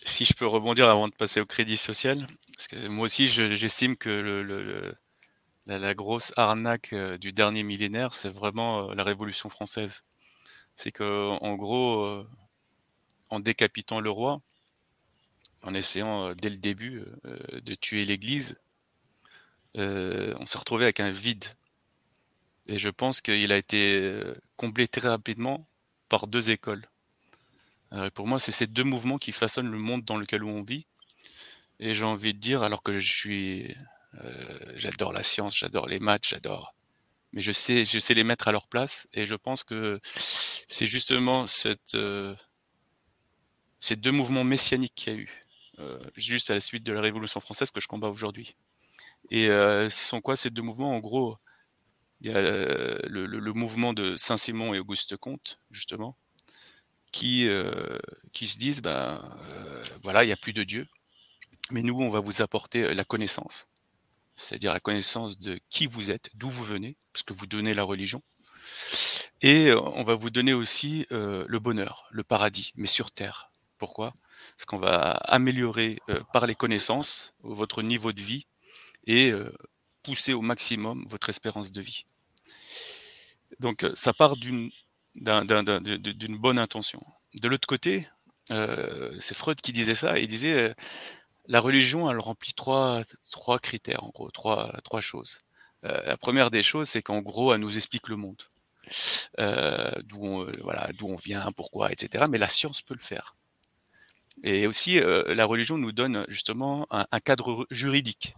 si 0.05 0.25
je 0.25 0.35
peux 0.35 0.47
rebondir 0.47 0.89
avant 0.89 1.09
de 1.09 1.15
passer 1.15 1.41
au 1.41 1.47
crédit 1.47 1.77
social, 1.77 2.27
parce 2.57 2.69
que 2.69 2.89
moi 2.89 3.05
aussi, 3.05 3.29
j'estime 3.29 3.97
que 3.97 4.95
la, 5.67 5.95
grosse 5.95 6.33
arnaque 6.37 6.93
euh, 6.93 7.19
du 7.19 7.33
dernier 7.33 7.63
millénaire, 7.63 8.15
c'est 8.15 8.31
vraiment 8.31 8.91
euh, 8.91 8.95
la 8.95 9.05
Révolution 9.05 9.49
française. 9.49 10.05
C'est 10.77 10.93
que, 10.93 11.31
en 11.31 11.55
gros, 11.57 12.03
euh, 12.03 12.29
en 13.31 13.41
décapitant 13.41 14.01
le 14.01 14.11
roi, 14.11 14.41
en 15.63 15.75
essayant 15.75 16.35
dès 16.35 16.51
le 16.51 16.57
début 16.57 17.03
de 17.25 17.75
tuer 17.75 18.05
l'Église, 18.05 18.57
on 19.75 20.47
s'est 20.47 20.59
retrouvé 20.59 20.85
avec 20.85 21.01
un 21.01 21.11
vide. 21.11 21.45
Et 22.67 22.79
je 22.79 22.89
pense 22.89 23.21
qu'il 23.21 23.51
a 23.53 23.57
été 23.57 24.13
comblé 24.57 24.87
très 24.87 25.09
rapidement 25.09 25.67
par 26.09 26.29
deux 26.29 26.51
écoles. 26.51 26.87
Euh, 27.97 28.11
pour 28.11 28.27
moi, 28.27 28.39
c'est 28.39 28.53
ces 28.53 28.67
deux 28.67 28.85
mouvements 28.85 29.19
qui 29.19 29.33
façonnent 29.33 29.71
le 29.71 29.79
monde 29.79 30.05
dans 30.05 30.17
lequel 30.17 30.45
on 30.45 30.63
vit. 30.63 30.87
Et 31.81 31.95
j'ai 31.95 32.05
envie 32.05 32.35
de 32.35 32.39
dire, 32.39 32.63
alors 32.63 32.83
que 32.83 32.99
je 32.99 33.13
suis, 33.13 33.77
j'adore 34.77 35.13
la 35.13 35.23
science, 35.23 35.57
j'adore 35.59 35.87
les 35.87 35.99
maths, 35.99 36.27
j'adore, 36.27 36.75
mais 37.33 37.43
je 37.43 37.53
sais, 37.53 37.85
je 37.85 37.99
sais 37.99 38.15
les 38.15 38.25
mettre 38.25 38.49
à 38.49 38.53
leur 38.53 38.67
place. 38.67 39.07
Et 39.13 39.27
je 39.27 39.35
pense 39.35 39.63
que 39.65 40.01
c'est 40.69 40.87
justement 40.87 41.47
cette, 41.47 41.97
ces 43.79 43.97
deux 43.97 44.11
mouvements 44.13 44.45
messianiques 44.45 44.95
qu'il 44.95 45.13
y 45.13 45.17
a 45.17 45.19
eu, 45.19 45.43
juste 46.17 46.51
à 46.51 46.55
la 46.55 46.61
suite 46.61 46.83
de 46.85 46.93
la 46.93 47.03
Révolution 47.03 47.41
française, 47.41 47.71
que 47.71 47.81
je 47.81 47.89
combats 47.89 48.09
aujourd'hui. 48.09 48.57
Et 49.31 49.49
ce 49.49 49.91
sont 49.91 50.23
quoi 50.23 50.35
ces 50.35 50.51
deux 50.51 50.63
mouvements? 50.63 50.97
En 50.97 51.01
gros, 51.01 51.37
il 52.21 52.31
y 52.31 52.35
a 52.35 52.41
le, 52.41 53.53
mouvement 53.53 53.93
de 53.93 54.17
Saint-Simon 54.17 54.73
et 54.73 54.79
Auguste 54.79 55.19
Comte, 55.19 55.61
justement, 55.71 56.17
qui, 57.17 57.49
qui 58.33 58.47
se 58.47 58.59
disent, 58.59 58.83
ben 58.83 59.23
voilà, 60.03 60.23
il 60.23 60.27
n'y 60.27 60.33
a 60.33 60.37
plus 60.37 60.53
de 60.53 60.65
Dieu, 60.65 60.87
mais 61.71 61.83
nous, 61.83 61.99
on 62.01 62.11
va 62.11 62.21
vous 62.21 62.43
apporter 62.43 62.95
la 62.95 63.05
connaissance, 63.05 63.69
c'est-à-dire 64.37 64.73
la 64.73 64.81
connaissance 64.81 65.39
de 65.39 65.59
qui 65.71 65.87
vous 65.87 66.11
êtes, 66.11 66.31
d'où 66.35 66.51
vous 66.51 66.65
venez, 66.65 66.97
parce 67.13 67.23
que 67.23 67.33
vous 67.33 67.47
donnez 67.47 67.73
la 67.73 67.85
religion, 67.85 68.23
et 69.41 69.73
on 69.73 70.03
va 70.03 70.15
vous 70.15 70.31
donner 70.31 70.53
aussi 70.53 71.07
le 71.11 71.59
bonheur, 71.59 72.07
le 72.11 72.23
paradis, 72.23 72.73
mais 72.77 72.87
sur 72.87 73.11
Terre. 73.11 73.51
Pourquoi? 73.79 74.13
Parce 74.57 74.67
qu'on 74.67 74.79
va 74.79 75.13
améliorer 75.13 75.99
par 76.33 76.47
les 76.47 76.55
connaissances 76.55 77.35
votre 77.41 77.83
niveau 77.83 78.13
de 78.13 78.21
vie 78.21 78.47
et 79.07 79.33
pousser 80.03 80.35
au 80.35 80.43
maximum 80.43 81.05
votre 81.07 81.31
espérance 81.31 81.73
de 81.73 81.81
vie. 81.81 82.05
Donc 83.61 83.87
ça 83.95 84.13
part 84.13 84.37
d'une 84.37 84.71
bonne 85.21 86.59
intention. 86.59 87.05
De 87.41 87.49
l'autre 87.49 87.67
côté, 87.67 88.09
c'est 88.49 89.35
Freud 89.35 89.61
qui 89.61 89.73
disait 89.73 89.95
ça, 89.95 90.19
il 90.19 90.29
disait 90.29 90.75
la 91.49 91.61
religion, 91.61 92.11
elle 92.11 92.19
remplit 92.19 92.55
trois, 92.55 93.03
trois 93.31 93.59
critères, 93.59 94.05
en 94.05 94.11
gros, 94.11 94.31
trois, 94.31 94.79
trois 94.85 95.01
choses. 95.01 95.41
la 95.83 96.17
première 96.17 96.51
des 96.51 96.63
choses, 96.63 96.89
c'est 96.89 97.03
qu'en 97.03 97.21
gros, 97.21 97.55
elle 97.55 97.61
nous 97.61 97.77
explique 97.77 98.09
le 98.09 98.17
monde. 98.17 98.43
d'où 100.05 100.25
on, 100.25 100.47
voilà, 100.63 100.91
d'où 100.95 101.09
on 101.09 101.17
vient, 101.17 101.53
pourquoi, 101.53 101.93
etc. 101.93 102.27
Mais 102.29 102.39
la 102.39 102.49
science 102.49 102.83
peut 102.83 102.95
le 102.95 103.01
faire. 103.01 103.37
Et 104.43 104.67
aussi, 104.67 105.01
la 105.01 105.45
religion 105.45 105.79
nous 105.79 105.93
donne 105.93 106.25
justement 106.29 106.87
un 106.91 107.21
cadre 107.21 107.67
juridique. 107.71 108.35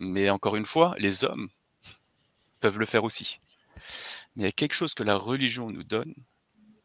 Mais 0.00 0.30
encore 0.30 0.56
une 0.56 0.64
fois, 0.64 0.94
les 0.98 1.24
hommes 1.24 1.48
peuvent 2.60 2.78
le 2.78 2.86
faire 2.86 3.04
aussi. 3.04 3.38
Mais 4.36 4.44
il 4.44 4.46
y 4.46 4.48
a 4.48 4.52
quelque 4.52 4.74
chose 4.74 4.94
que 4.94 5.02
la 5.02 5.16
religion 5.16 5.70
nous 5.70 5.84
donne, 5.84 6.14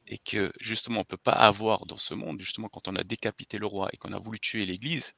et 0.08 0.18
que 0.18 0.52
justement 0.60 1.02
on 1.02 1.06
peut 1.06 1.18
pas 1.18 1.32
avoir 1.32 1.86
dans 1.86 1.98
ce 1.98 2.14
monde, 2.14 2.40
justement 2.40 2.70
quand 2.70 2.88
on 2.88 2.96
a 2.96 3.04
décapité 3.04 3.58
le 3.58 3.66
roi 3.66 3.90
et 3.94 3.98
qu'on 3.98 4.14
a 4.14 4.20
voulu 4.20 4.40
tuer 4.40 4.66
l'Église, 4.66 5.14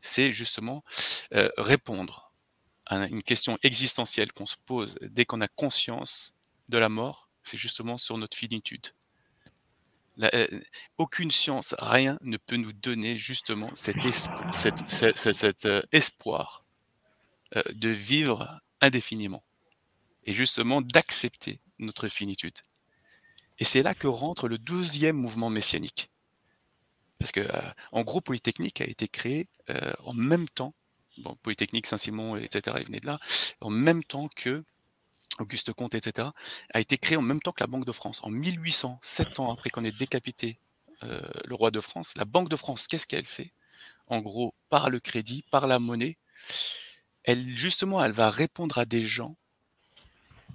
c'est 0.00 0.32
justement 0.32 0.82
euh, 1.34 1.50
répondre 1.58 2.32
à 2.86 3.06
une 3.06 3.22
question 3.22 3.58
existentielle 3.62 4.32
qu'on 4.32 4.46
se 4.46 4.56
pose 4.66 4.98
dès 5.02 5.24
qu'on 5.24 5.40
a 5.40 5.48
conscience 5.48 6.36
de 6.68 6.78
la 6.78 6.88
mort, 6.88 7.28
c'est 7.44 7.56
justement 7.56 7.98
sur 7.98 8.18
notre 8.18 8.36
finitude. 8.36 8.88
Euh, 10.22 10.60
aucune 10.98 11.30
science, 11.30 11.74
rien 11.78 12.18
ne 12.22 12.36
peut 12.36 12.56
nous 12.56 12.72
donner 12.72 13.16
justement 13.18 13.70
cet, 13.74 13.96
euh, 15.64 15.82
espoir 15.92 16.64
de 17.54 17.88
vivre 17.88 18.60
indéfiniment 18.80 19.44
et 20.24 20.34
justement 20.34 20.82
d'accepter 20.82 21.60
notre 21.80 22.08
finitude. 22.08 22.58
Et 23.58 23.64
c'est 23.64 23.82
là 23.82 23.94
que 23.94 24.06
rentre 24.06 24.48
le 24.48 24.58
deuxième 24.58 25.16
mouvement 25.16 25.50
messianique. 25.50 26.10
Parce 27.18 27.32
que, 27.32 27.40
euh, 27.40 27.70
en 27.92 28.02
gros, 28.02 28.20
Polytechnique 28.22 28.80
a 28.80 28.86
été 28.86 29.06
créé 29.06 29.46
euh, 29.68 29.92
en 30.04 30.14
même 30.14 30.48
temps, 30.48 30.74
bon, 31.18 31.36
Polytechnique 31.42 31.86
Saint-Simon, 31.86 32.36
etc., 32.36 32.78
il 32.80 32.86
venait 32.86 33.00
de 33.00 33.06
là, 33.06 33.20
en 33.60 33.70
même 33.70 34.02
temps 34.02 34.28
que 34.34 34.64
Auguste 35.38 35.72
Comte, 35.72 35.94
etc., 35.94 36.28
a 36.72 36.80
été 36.80 36.98
créé 36.98 37.16
en 37.16 37.22
même 37.22 37.40
temps 37.40 37.52
que 37.52 37.62
la 37.62 37.66
Banque 37.66 37.84
de 37.84 37.92
France. 37.92 38.20
En 38.22 38.30
1800, 38.30 38.98
sept 39.02 39.38
ans 39.40 39.52
après 39.52 39.70
qu'on 39.70 39.84
ait 39.84 39.92
décapité 39.92 40.58
euh, 41.02 41.20
le 41.44 41.54
roi 41.54 41.70
de 41.70 41.80
France, 41.80 42.14
la 42.16 42.24
Banque 42.24 42.48
de 42.48 42.56
France, 42.56 42.86
qu'est-ce 42.86 43.06
qu'elle 43.06 43.26
fait? 43.26 43.52
En 44.06 44.20
gros, 44.20 44.54
par 44.68 44.90
le 44.90 45.00
crédit, 45.00 45.44
par 45.50 45.66
la 45.66 45.78
monnaie, 45.78 46.16
elle, 47.24 47.42
justement, 47.42 48.02
elle 48.02 48.12
va 48.12 48.30
répondre 48.30 48.78
à 48.78 48.84
des 48.84 49.04
gens, 49.04 49.36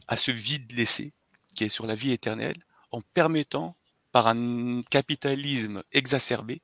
à 0.08 0.18
ce 0.18 0.32
vide 0.32 0.72
laissé, 0.74 1.14
qui 1.56 1.64
est 1.64 1.70
sur 1.70 1.86
la 1.86 1.96
vie 1.96 2.12
éternelle, 2.12 2.58
en 2.92 3.02
permettant, 3.02 3.76
par 4.12 4.28
un 4.28 4.82
capitalisme 4.84 5.84
exacerbé, 5.92 6.62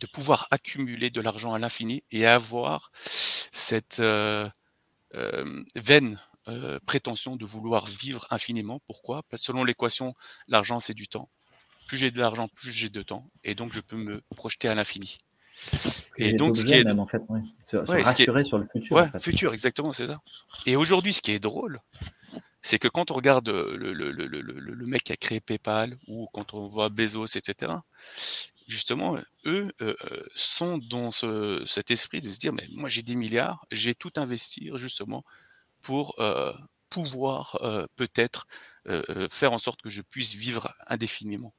de 0.00 0.06
pouvoir 0.06 0.46
accumuler 0.50 1.10
de 1.10 1.20
l'argent 1.20 1.54
à 1.54 1.58
l'infini 1.58 2.04
et 2.12 2.26
avoir 2.26 2.90
cette 3.00 3.98
euh, 4.00 4.48
euh, 5.14 5.64
vaine 5.74 6.20
euh, 6.48 6.78
prétention 6.86 7.34
de 7.36 7.44
vouloir 7.44 7.86
vivre 7.86 8.26
infiniment. 8.30 8.80
Pourquoi? 8.86 9.22
Parce 9.30 9.42
que 9.42 9.46
selon 9.46 9.64
l'équation, 9.64 10.14
l'argent 10.48 10.80
c'est 10.80 10.94
du 10.94 11.08
temps. 11.08 11.28
Plus 11.88 11.96
j'ai 11.96 12.10
de 12.10 12.20
l'argent, 12.20 12.48
plus 12.48 12.72
j'ai 12.72 12.90
de 12.90 13.02
temps, 13.02 13.30
et 13.42 13.54
donc 13.54 13.72
je 13.72 13.80
peux 13.80 13.96
me 13.96 14.20
projeter 14.36 14.68
à 14.68 14.74
l'infini. 14.74 15.16
Et 16.18 16.34
donc, 16.34 16.56
ce 16.56 16.66
qui 16.66 16.74
est 16.74 16.84
même, 16.84 16.98
en 17.00 17.06
fait, 17.06 17.22
ouais. 17.30 17.40
se, 17.64 17.70
se 17.70 17.76
Ouais, 17.90 18.04
ce 18.04 18.14
qui 18.14 18.22
est- 18.22 18.26
rassurer 18.26 18.44
sur 18.44 18.58
le 18.58 18.68
futur. 18.70 18.94
Ouais, 18.94 19.04
en 19.04 19.10
fait. 19.12 19.18
futur, 19.22 19.54
exactement, 19.54 19.92
c'est 19.94 20.06
ça. 20.06 20.20
Et 20.66 20.76
aujourd'hui, 20.76 21.14
ce 21.14 21.22
qui 21.22 21.30
est 21.32 21.38
drôle, 21.38 21.80
c'est 22.66 22.78
que 22.80 22.88
quand 22.88 23.10
on 23.10 23.14
regarde 23.14 23.48
euh, 23.48 23.76
le, 23.76 23.92
le, 23.92 24.10
le, 24.10 24.26
le, 24.26 24.86
mec 24.86 25.04
qui 25.04 25.12
a 25.12 25.16
créé 25.16 25.40
PayPal 25.40 25.96
ou 26.08 26.28
quand 26.32 26.54
on 26.54 26.66
voit 26.68 26.88
Bezos, 26.88 27.26
etc., 27.36 27.84
justement, 28.68 29.16
eux 29.46 29.68
euh, 29.82 29.94
euh, 30.04 30.22
sont 30.34 30.78
dans 30.78 31.10
ce, 31.12 31.62
cet 31.66 31.90
esprit 31.92 32.20
de 32.20 32.30
se 32.30 32.38
dire, 32.38 32.52
mais 32.52 32.66
moi 32.72 32.88
j'ai 32.88 33.02
des 33.02 33.14
milliards, 33.14 33.64
j'ai 33.70 33.94
tout 33.94 34.12
investir 34.16 34.78
justement 34.78 35.24
pour 35.82 36.14
euh, 36.20 36.52
pouvoir 36.90 37.58
euh, 37.62 37.86
peut-être 37.96 38.46
euh, 38.88 39.02
euh, 39.10 39.28
faire 39.30 39.52
en 39.52 39.58
sorte 39.58 39.82
que 39.82 39.90
je 39.90 40.02
puisse 40.02 40.34
vivre 40.34 40.74
indéfiniment. 40.88 41.54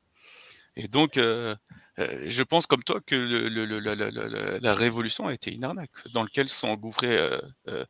Et 0.75 0.87
donc, 0.87 1.17
euh, 1.17 1.55
euh, 1.99 2.25
je 2.29 2.43
pense 2.43 2.67
comme 2.67 2.83
toi 2.83 3.01
que 3.05 3.15
la, 3.15 4.59
la- 4.59 4.75
révolution 4.75 5.25
a 5.27 5.33
été 5.33 5.53
une 5.53 5.63
arnaque 5.63 6.07
dans 6.13 6.23
laquelle 6.23 6.49
sont 6.49 6.67
engouffrés 6.67 7.17
euh, 7.17 7.39
euh, 7.67 7.85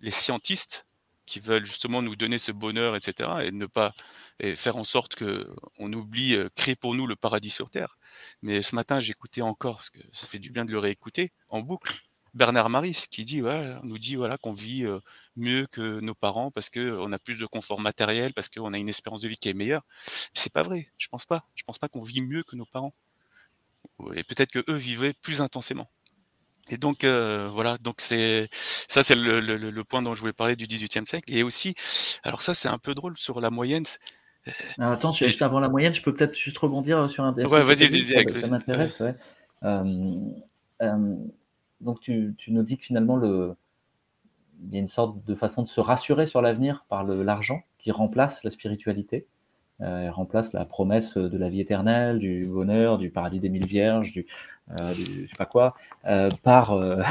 les 0.00 0.10
scientistes 0.10 0.86
qui 1.30 1.38
veulent 1.38 1.64
justement 1.64 2.02
nous 2.02 2.16
donner 2.16 2.38
ce 2.38 2.50
bonheur, 2.50 2.96
etc., 2.96 3.30
et 3.44 3.52
ne 3.52 3.66
pas 3.66 3.94
et 4.40 4.56
faire 4.56 4.76
en 4.76 4.84
sorte 4.84 5.14
que 5.14 5.48
on 5.78 5.92
oublie 5.92 6.34
euh, 6.34 6.48
créer 6.56 6.74
pour 6.74 6.94
nous 6.94 7.06
le 7.06 7.14
paradis 7.14 7.50
sur 7.50 7.70
terre. 7.70 7.98
Mais 8.42 8.62
ce 8.62 8.74
matin, 8.74 8.98
j'écoutais 8.98 9.42
encore 9.42 9.76
parce 9.76 9.90
que 9.90 10.00
ça 10.12 10.26
fait 10.26 10.40
du 10.40 10.50
bien 10.50 10.64
de 10.64 10.72
le 10.72 10.78
réécouter 10.80 11.30
en 11.48 11.60
boucle. 11.60 11.94
Bernard 12.34 12.68
Maris 12.70 13.06
qui 13.10 13.24
dit 13.24 13.42
nous 13.82 13.98
dit 13.98 14.16
voilà 14.16 14.38
qu'on 14.38 14.52
vit 14.52 14.84
euh, 14.84 14.98
mieux 15.36 15.66
que 15.66 16.00
nos 16.00 16.14
parents 16.14 16.50
parce 16.50 16.70
que 16.70 16.96
on 16.98 17.12
a 17.12 17.18
plus 17.18 17.38
de 17.38 17.46
confort 17.46 17.80
matériel, 17.80 18.32
parce 18.34 18.48
qu'on 18.48 18.72
a 18.72 18.78
une 18.78 18.88
espérance 18.88 19.20
de 19.22 19.28
vie 19.28 19.36
qui 19.38 19.50
est 19.50 19.54
meilleure. 19.54 19.84
C'est 20.34 20.52
pas 20.52 20.64
vrai. 20.64 20.90
Je 20.98 21.08
pense 21.08 21.26
pas. 21.26 21.44
Je 21.54 21.62
pense 21.62 21.78
pas 21.78 21.88
qu'on 21.88 22.02
vit 22.02 22.22
mieux 22.22 22.42
que 22.42 22.56
nos 22.56 22.66
parents. 22.66 22.94
Et 24.14 24.24
peut-être 24.24 24.50
que 24.50 24.64
eux 24.68 24.76
vivaient 24.76 25.12
plus 25.12 25.42
intensément. 25.42 25.88
Et 26.70 26.78
donc 26.78 27.04
euh, 27.04 27.48
voilà, 27.52 27.76
donc 27.78 27.96
c'est 28.00 28.48
ça 28.88 29.02
c'est 29.02 29.14
le, 29.16 29.40
le- 29.40 29.56
le 29.58 29.84
point 29.84 30.02
dont 30.02 30.14
je 30.14 30.20
voulais 30.20 30.32
parler 30.32 30.56
du 30.56 30.66
XVIIIe 30.66 31.06
siècle. 31.06 31.32
Et 31.34 31.42
aussi, 31.42 31.74
alors 32.22 32.42
ça 32.42 32.54
c'est 32.54 32.68
un 32.68 32.78
peu 32.78 32.94
drôle 32.94 33.16
sur 33.18 33.40
la 33.40 33.50
moyenne. 33.50 33.84
c'est- 33.84 33.98
Alors, 34.78 34.92
attends, 34.92 35.12
juste 35.12 35.42
avant 35.42 35.60
la 35.60 35.68
moyenne, 35.68 35.94
je 35.94 36.02
peux 36.02 36.14
peut-être 36.14 36.36
juste 36.36 36.58
rebondir 36.58 37.10
sur 37.10 37.24
un 37.24 37.32
des 37.32 37.44
Ouais, 37.44 37.62
vas-y, 37.62 37.86
vas-y, 37.86 38.06
ça- 38.40 38.48
m'intéresse. 38.48 39.00
ouais. 39.00 39.14
Euh, 39.64 39.84
euh, 40.82 41.16
donc, 41.80 42.00
tu, 42.00 42.34
tu 42.38 42.52
nous 42.52 42.62
dis 42.62 42.78
que 42.78 42.84
finalement, 42.84 43.16
le, 43.16 43.54
il 44.62 44.74
y 44.74 44.76
a 44.76 44.80
une 44.80 44.88
sorte 44.88 45.24
de 45.24 45.34
façon 45.34 45.62
de 45.62 45.68
se 45.68 45.80
rassurer 45.80 46.26
sur 46.26 46.42
l'avenir 46.42 46.84
par 46.88 47.04
le- 47.04 47.22
l'argent 47.22 47.62
qui 47.78 47.90
remplace 47.90 48.44
la 48.44 48.50
spiritualité, 48.50 49.26
euh, 49.80 50.10
remplace 50.10 50.52
la 50.52 50.64
promesse 50.66 51.16
de 51.16 51.38
la 51.38 51.48
vie 51.48 51.60
éternelle, 51.60 52.18
du 52.18 52.46
bonheur, 52.46 52.98
du 52.98 53.10
paradis 53.10 53.40
des 53.40 53.48
mille 53.48 53.66
vierges, 53.66 54.12
du, 54.12 54.26
euh, 54.80 54.94
du 54.94 55.24
je 55.24 55.30
sais 55.30 55.36
pas 55.36 55.46
quoi, 55.46 55.74
euh, 56.06 56.28
par 56.42 56.72
euh, 56.72 57.02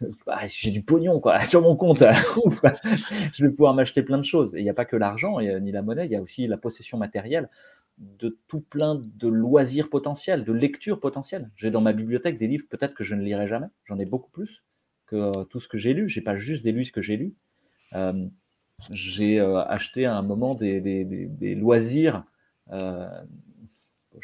ah, 0.26 0.46
j'ai 0.46 0.70
du 0.70 0.82
pognon 0.82 1.20
quoi 1.20 1.40
sur 1.44 1.62
mon 1.62 1.76
compte, 1.76 2.02
je 3.32 3.44
vais 3.44 3.50
pouvoir 3.50 3.74
m'acheter 3.74 4.02
plein 4.02 4.18
de 4.18 4.24
choses. 4.24 4.54
Et 4.54 4.58
il 4.58 4.64
n'y 4.64 4.70
a 4.70 4.74
pas 4.74 4.84
que 4.84 4.96
l'argent, 4.96 5.40
ni 5.40 5.72
la 5.72 5.82
monnaie, 5.82 6.06
il 6.06 6.12
y 6.12 6.16
a 6.16 6.22
aussi 6.22 6.46
la 6.46 6.56
possession 6.56 6.98
matérielle 6.98 7.48
de 7.98 8.36
tout 8.48 8.60
plein 8.60 8.94
de 8.94 9.28
loisirs 9.28 9.88
potentiels, 9.88 10.44
de 10.44 10.52
lectures 10.52 11.00
potentielles. 11.00 11.50
J'ai 11.56 11.70
dans 11.70 11.80
ma 11.80 11.92
bibliothèque 11.92 12.38
des 12.38 12.46
livres 12.46 12.66
peut-être 12.68 12.94
que 12.94 13.04
je 13.04 13.14
ne 13.14 13.22
lirai 13.22 13.48
jamais. 13.48 13.68
J'en 13.86 13.98
ai 13.98 14.04
beaucoup 14.04 14.30
plus 14.30 14.62
que 15.06 15.44
tout 15.44 15.60
ce 15.60 15.68
que 15.68 15.78
j'ai 15.78 15.94
lu. 15.94 16.08
J'ai 16.08 16.20
pas 16.20 16.36
juste 16.36 16.62
des 16.62 16.72
lu 16.72 16.84
ce 16.84 16.92
que 16.92 17.00
j'ai 17.00 17.16
lu. 17.16 17.34
Euh, 17.94 18.26
j'ai 18.90 19.40
euh, 19.40 19.62
acheté 19.64 20.04
à 20.04 20.14
un 20.14 20.22
moment 20.22 20.54
des, 20.54 20.80
des, 20.80 21.04
des, 21.04 21.54
loisirs. 21.54 22.24
Je 22.70 22.76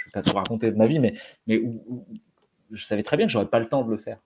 vais 0.04 0.10
pas 0.12 0.22
tout 0.22 0.36
raconter 0.36 0.70
de 0.70 0.76
ma 0.76 0.86
vie, 0.86 0.98
mais, 0.98 1.14
je 2.72 2.84
savais 2.84 3.02
très 3.02 3.16
bien 3.16 3.26
que 3.26 3.32
j'aurais 3.32 3.48
pas 3.48 3.60
le 3.60 3.68
temps 3.68 3.84
de 3.84 3.90
le 3.90 3.98
faire. 3.98 4.18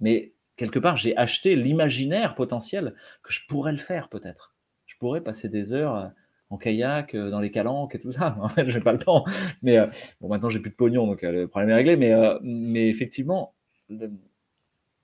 Mais 0.00 0.32
quelque 0.56 0.78
part, 0.78 0.96
j'ai 0.96 1.16
acheté 1.16 1.56
l'imaginaire 1.56 2.34
potentiel 2.34 2.94
que 3.22 3.32
je 3.32 3.40
pourrais 3.48 3.72
le 3.72 3.78
faire 3.78 4.08
peut-être. 4.08 4.54
Je 4.86 4.96
pourrais 4.98 5.22
passer 5.22 5.48
des 5.48 5.72
heures 5.72 5.96
euh, 5.96 6.08
en 6.50 6.58
kayak, 6.58 7.14
euh, 7.14 7.30
dans 7.30 7.40
les 7.40 7.50
calanques 7.50 7.94
et 7.94 8.00
tout 8.00 8.12
ça. 8.12 8.36
En 8.40 8.48
fait, 8.48 8.68
j'ai 8.68 8.80
pas 8.80 8.92
le 8.92 8.98
temps. 8.98 9.24
Mais 9.62 9.78
euh, 9.78 9.86
bon, 10.20 10.28
maintenant 10.28 10.50
j'ai 10.50 10.58
plus 10.58 10.70
de 10.70 10.76
pognon, 10.76 11.06
donc 11.06 11.24
euh, 11.24 11.32
le 11.32 11.48
problème 11.48 11.70
est 11.70 11.74
réglé. 11.74 11.96
Mais, 12.42 12.88
effectivement, 12.88 13.54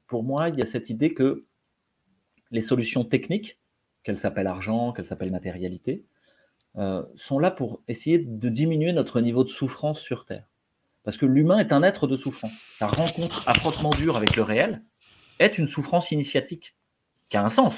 pour 0.07 0.23
moi, 0.23 0.49
il 0.49 0.59
y 0.59 0.63
a 0.63 0.67
cette 0.67 0.91
idée 0.91 1.15
que 1.15 1.45
les 2.51 2.61
solutions 2.61 3.05
techniques, 3.05 3.59
qu'elles 4.03 4.19
s'appellent 4.19 4.47
argent, 4.47 4.93
qu'elles 4.93 5.07
s'appellent 5.07 5.33
matérialité, 5.33 6.05
sont 7.15 7.39
là 7.39 7.51
pour 7.51 7.83
essayer 7.89 8.19
de 8.19 8.49
diminuer 8.51 8.93
notre 8.93 9.21
niveau 9.21 9.45
de 9.45 9.49
souffrance 9.49 9.99
sur 9.99 10.27
Terre. 10.27 10.47
Parce 11.07 11.19
que 11.19 11.25
l'humain 11.25 11.61
est 11.61 11.71
un 11.71 11.85
être 11.85 12.09
de 12.09 12.17
souffrance. 12.17 12.51
Sa 12.79 12.89
rencontre 12.89 13.49
à 13.49 13.55
frottement 13.55 13.91
dur 13.91 14.17
avec 14.17 14.35
le 14.35 14.43
réel 14.43 14.83
est 15.39 15.57
une 15.57 15.69
souffrance 15.69 16.11
initiatique, 16.11 16.75
qui 17.29 17.37
a 17.37 17.45
un 17.45 17.49
sens, 17.49 17.75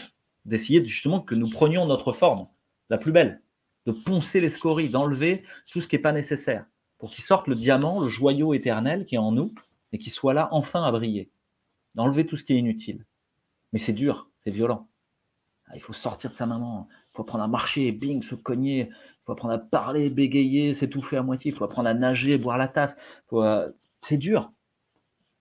d'essayer 0.46 0.82
justement 0.86 1.20
que 1.20 1.34
nous 1.34 1.50
prenions 1.50 1.84
notre 1.84 2.12
forme, 2.12 2.48
la 2.88 2.96
plus 2.96 3.12
belle, 3.12 3.42
de 3.84 3.92
poncer 3.92 4.40
les 4.40 4.48
scories, 4.48 4.88
d'enlever 4.88 5.42
tout 5.70 5.82
ce 5.82 5.88
qui 5.88 5.96
n'est 5.96 6.02
pas 6.02 6.12
nécessaire, 6.12 6.64
pour 6.96 7.10
qu'il 7.10 7.22
sorte 7.22 7.48
le 7.48 7.54
diamant, 7.54 8.00
le 8.00 8.08
joyau 8.08 8.54
éternel 8.54 9.04
qui 9.04 9.16
est 9.16 9.18
en 9.18 9.32
nous, 9.32 9.54
et 9.92 9.98
qui 9.98 10.08
soit 10.08 10.32
là 10.32 10.48
enfin 10.50 10.82
à 10.82 10.90
briller, 10.90 11.30
d'enlever 11.94 12.24
tout 12.24 12.38
ce 12.38 12.44
qui 12.44 12.54
est 12.54 12.58
inutile. 12.58 13.04
Mais 13.74 13.78
c'est 13.78 13.92
dur, 13.92 14.30
c'est 14.40 14.50
violent. 14.50 14.88
Ah, 15.66 15.72
Il 15.74 15.82
faut 15.82 15.92
sortir 15.92 16.30
de 16.30 16.34
sa 16.34 16.46
maman, 16.46 16.88
il 16.90 17.16
faut 17.16 17.22
apprendre 17.24 17.44
à 17.44 17.48
marcher, 17.48 17.92
bing, 17.92 18.22
se 18.22 18.36
cogner, 18.36 18.88
faut 19.28 19.32
apprendre 19.32 19.52
à 19.52 19.58
parler, 19.58 20.08
bégayer, 20.08 20.72
s'étouffer 20.72 21.18
à 21.18 21.22
moitié, 21.22 21.50
il 21.50 21.54
faut 21.54 21.64
apprendre 21.64 21.86
à 21.90 21.92
nager, 21.92 22.38
boire 22.38 22.56
la 22.56 22.66
tasse. 22.66 22.96
Euh, 23.34 23.70
C'est 24.00 24.16
dur, 24.16 24.50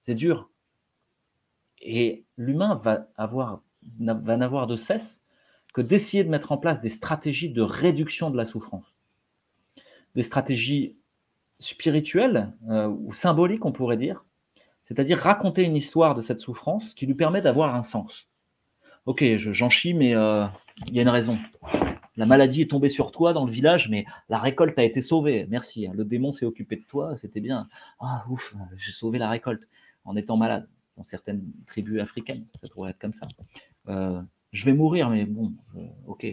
c'est 0.05 0.13
dur. 0.13 0.49
Et 1.81 2.25
l'humain 2.35 2.81
va 2.83 3.07
avoir, 3.15 3.61
va 3.99 4.35
n'avoir 4.35 4.67
de 4.67 4.75
cesse 4.75 5.23
que 5.73 5.79
d'essayer 5.79 6.25
de 6.25 6.29
mettre 6.29 6.51
en 6.51 6.57
place 6.57 6.81
des 6.81 6.89
stratégies 6.89 7.49
de 7.49 7.61
réduction 7.61 8.29
de 8.29 8.35
la 8.35 8.43
souffrance. 8.43 8.83
Des 10.15 10.23
stratégies 10.23 10.97
spirituelles 11.59 12.51
euh, 12.69 12.87
ou 12.89 13.13
symboliques, 13.13 13.63
on 13.63 13.71
pourrait 13.71 13.95
dire, 13.95 14.25
c'est-à-dire 14.83 15.17
raconter 15.17 15.63
une 15.63 15.77
histoire 15.77 16.13
de 16.13 16.21
cette 16.21 16.39
souffrance 16.39 16.93
qui 16.93 17.05
lui 17.05 17.15
permet 17.15 17.41
d'avoir 17.41 17.73
un 17.73 17.83
sens. 17.83 18.27
Ok, 19.05 19.23
je- 19.37 19.53
j'en 19.53 19.69
chie, 19.69 19.93
mais 19.93 20.13
euh, 20.13 20.45
il 20.87 20.95
y 20.95 20.99
a 20.99 21.03
une 21.03 21.09
raison. 21.09 21.37
La 22.17 22.25
maladie 22.25 22.63
est 22.63 22.69
tombée 22.71 22.89
sur 22.89 23.11
toi 23.11 23.31
dans 23.33 23.45
le 23.45 23.51
village, 23.51 23.89
mais 23.89 24.05
la 24.27 24.39
récolte 24.39 24.77
a 24.79 24.83
été 24.83 25.01
sauvée. 25.01 25.45
Merci. 25.49 25.87
hein. 25.87 25.91
Le 25.95 26.03
démon 26.03 26.31
s'est 26.31 26.45
occupé 26.45 26.75
de 26.75 26.83
toi, 26.83 27.15
c'était 27.17 27.39
bien. 27.39 27.69
Ah, 27.99 28.25
ouf, 28.29 28.55
j'ai 28.75 28.91
sauvé 28.91 29.19
la 29.19 29.29
récolte 29.29 29.61
en 30.03 30.15
étant 30.15 30.35
malade. 30.37 30.67
Dans 30.97 31.03
certaines 31.03 31.43
tribus 31.67 32.01
africaines, 32.01 32.47
ça 32.59 32.67
pourrait 32.73 32.89
être 32.89 32.97
comme 32.99 33.13
ça. 33.13 33.27
Euh, 33.87 34.19
je 34.51 34.65
vais 34.65 34.73
mourir, 34.73 35.11
mais 35.11 35.25
bon, 35.25 35.53
euh, 35.75 35.85
ok, 36.07 36.25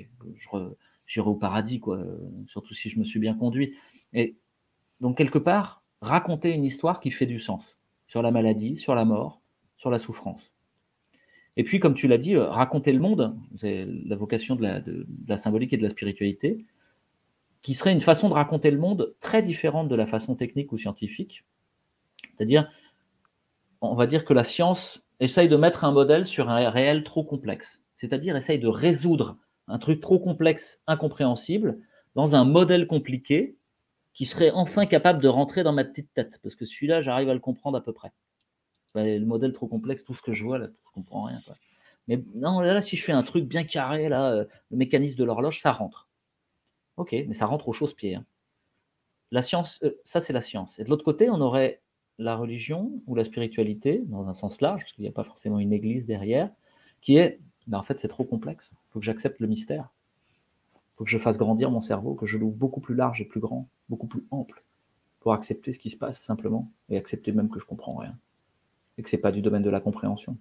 j'irai 1.07 1.29
au 1.29 1.35
paradis, 1.35 1.81
quoi. 1.81 1.99
euh, 1.99 2.17
Surtout 2.47 2.73
si 2.73 2.89
je 2.89 2.99
me 2.99 3.05
suis 3.05 3.21
bien 3.21 3.35
conduit. 3.35 3.75
Et 4.15 4.39
donc 5.01 5.19
quelque 5.19 5.39
part, 5.39 5.83
raconter 6.01 6.51
une 6.55 6.65
histoire 6.65 7.01
qui 7.01 7.11
fait 7.11 7.27
du 7.27 7.39
sens 7.39 7.77
sur 8.07 8.23
la 8.23 8.31
maladie, 8.31 8.79
sur 8.79 8.95
la 8.95 9.05
mort, 9.05 9.43
sur 9.77 9.91
la 9.91 9.99
souffrance. 9.99 10.54
Et 11.57 11.65
puis, 11.65 11.79
comme 11.81 11.95
tu 11.95 12.09
l'as 12.09 12.19
dit, 12.19 12.35
euh, 12.35 12.49
raconter 12.49 12.93
le 12.93 12.99
monde, 12.99 13.37
c'est 13.61 13.87
la 14.07 14.17
vocation 14.17 14.57
de 14.57 14.63
la, 14.63 14.81
de 14.81 15.07
la 15.29 15.37
symbolique 15.37 15.73
et 15.73 15.77
de 15.77 15.83
la 15.83 15.91
spiritualité, 15.91 16.59
qui 17.63 17.75
serait 17.75 17.93
une 17.93 18.01
façon 18.01 18.29
de 18.29 18.35
raconter 18.35 18.71
le 18.71 18.79
monde 18.79 19.15
très 19.21 19.43
différente 19.43 19.89
de 19.89 19.95
la 19.95 20.07
façon 20.07 20.35
technique 20.35 20.73
ou 20.73 20.79
scientifique. 20.79 21.45
C'est-à-dire, 22.37 22.71
on 23.81 23.95
va 23.95 24.07
dire 24.07 24.25
que 24.25 24.35
la 24.35 24.45
science 24.45 25.03
essaye 25.21 25.49
de 25.49 25.57
mettre 25.57 25.85
un 25.85 25.93
modèle 25.93 26.27
sur 26.27 26.51
un 26.51 26.69
réel 26.71 27.05
trop 27.05 27.25
complexe. 27.25 27.83
C'est-à-dire, 27.95 28.37
essaye 28.37 28.59
de 28.59 28.69
résoudre 28.69 29.39
un 29.69 29.79
truc 29.79 30.01
trop 30.01 30.19
complexe, 30.19 30.81
incompréhensible, 30.87 31.79
dans 32.15 32.35
un 32.35 32.45
modèle 32.45 32.87
compliqué 32.87 33.57
qui 34.13 34.27
serait 34.27 34.51
enfin 34.51 34.87
capable 34.87 35.23
de 35.23 35.29
rentrer 35.29 35.63
dans 35.63 35.73
ma 35.73 35.85
petite 35.85 36.13
tête. 36.15 36.39
Parce 36.43 36.55
que 36.55 36.67
celui-là, 36.67 37.03
j'arrive 37.03 37.29
à 37.29 37.35
le 37.35 37.41
comprendre 37.41 37.79
à 37.79 37.81
peu 37.83 37.93
près. 37.93 38.13
Le 38.95 39.25
modèle 39.25 39.53
trop 39.53 39.67
complexe, 39.67 40.05
tout 40.05 40.15
ce 40.15 40.23
que 40.23 40.33
je 40.33 40.45
vois, 40.45 40.59
là, 40.59 40.69
je 40.69 40.93
comprends 40.93 41.25
rien. 41.25 41.41
Mais 42.09 42.23
non, 42.35 42.61
là, 42.61 42.81
si 42.83 42.97
je 42.97 43.05
fais 43.05 43.13
un 43.13 43.23
truc 43.23 43.45
bien 43.45 43.65
carré, 43.65 44.09
là, 44.09 44.33
euh, 44.33 44.45
le 44.71 44.77
mécanisme 44.77 45.17
de 45.17 45.25
l'horloge, 45.25 45.61
ça 45.61 45.73
rentre. 45.73 46.09
Ok, 46.97 47.13
mais 47.13 47.35
ça 47.35 47.47
rentre 47.47 47.69
au 47.69 47.73
chausse-pied. 47.73 48.17
Hein. 48.17 48.25
La 49.31 49.43
science, 49.43 49.81
euh, 49.83 49.99
ça 50.05 50.21
c'est 50.21 50.33
la 50.33 50.41
science. 50.41 50.79
Et 50.79 50.85
de 50.85 50.91
l'autre 50.91 51.05
côté, 51.05 51.29
on 51.31 51.41
aurait 51.41 51.81
la 52.19 52.37
religion 52.37 52.93
ou 53.07 53.15
la 53.15 53.25
spiritualité, 53.25 54.03
dans 54.07 54.29
un 54.29 54.35
sens 54.35 54.61
large, 54.61 54.83
parce 54.83 54.93
qu'il 54.93 55.03
n'y 55.03 55.09
a 55.09 55.13
pas 55.13 55.25
forcément 55.25 55.59
une 55.59 55.73
église 55.73 56.07
derrière, 56.07 56.51
qui 57.01 57.17
est, 57.17 57.41
ben, 57.67 57.79
en 57.79 57.83
fait, 57.83 57.99
c'est 58.01 58.09
trop 58.09 58.25
complexe. 58.25 58.71
Il 58.73 58.93
faut 58.93 58.99
que 59.01 59.05
j'accepte 59.05 59.41
le 59.41 59.49
mystère. 59.49 59.89
Il 60.77 60.99
faut 60.99 61.05
que 61.05 61.11
je 61.11 61.19
fasse 61.19 61.39
grandir 61.39 61.71
mon 61.71 61.83
cerveau, 61.83 62.15
que 62.15 62.27
je 62.27 62.39
l'ouvre 62.39 62.55
beaucoup 62.55 62.81
plus 62.81 62.95
large 62.95 63.21
et 63.21 63.25
plus 63.25 63.41
grand, 63.41 63.69
beaucoup 63.89 64.07
plus 64.07 64.25
ample, 64.31 64.63
pour 65.19 65.33
accepter 65.33 65.73
ce 65.73 65.81
qui 65.81 65.91
se 65.91 65.97
passe 65.97 66.23
simplement, 66.23 66.71
et 66.89 66.97
accepter 66.97 67.33
même 67.33 67.49
que 67.49 67.59
je 67.59 67.65
comprends 67.65 67.97
rien, 67.97 68.17
et 68.99 69.03
que 69.03 69.11
c'est 69.11 69.19
pas 69.19 69.33
du 69.33 69.43
domaine 69.43 69.63
de 69.63 69.71
la 69.71 69.81
compréhension. 69.81 70.37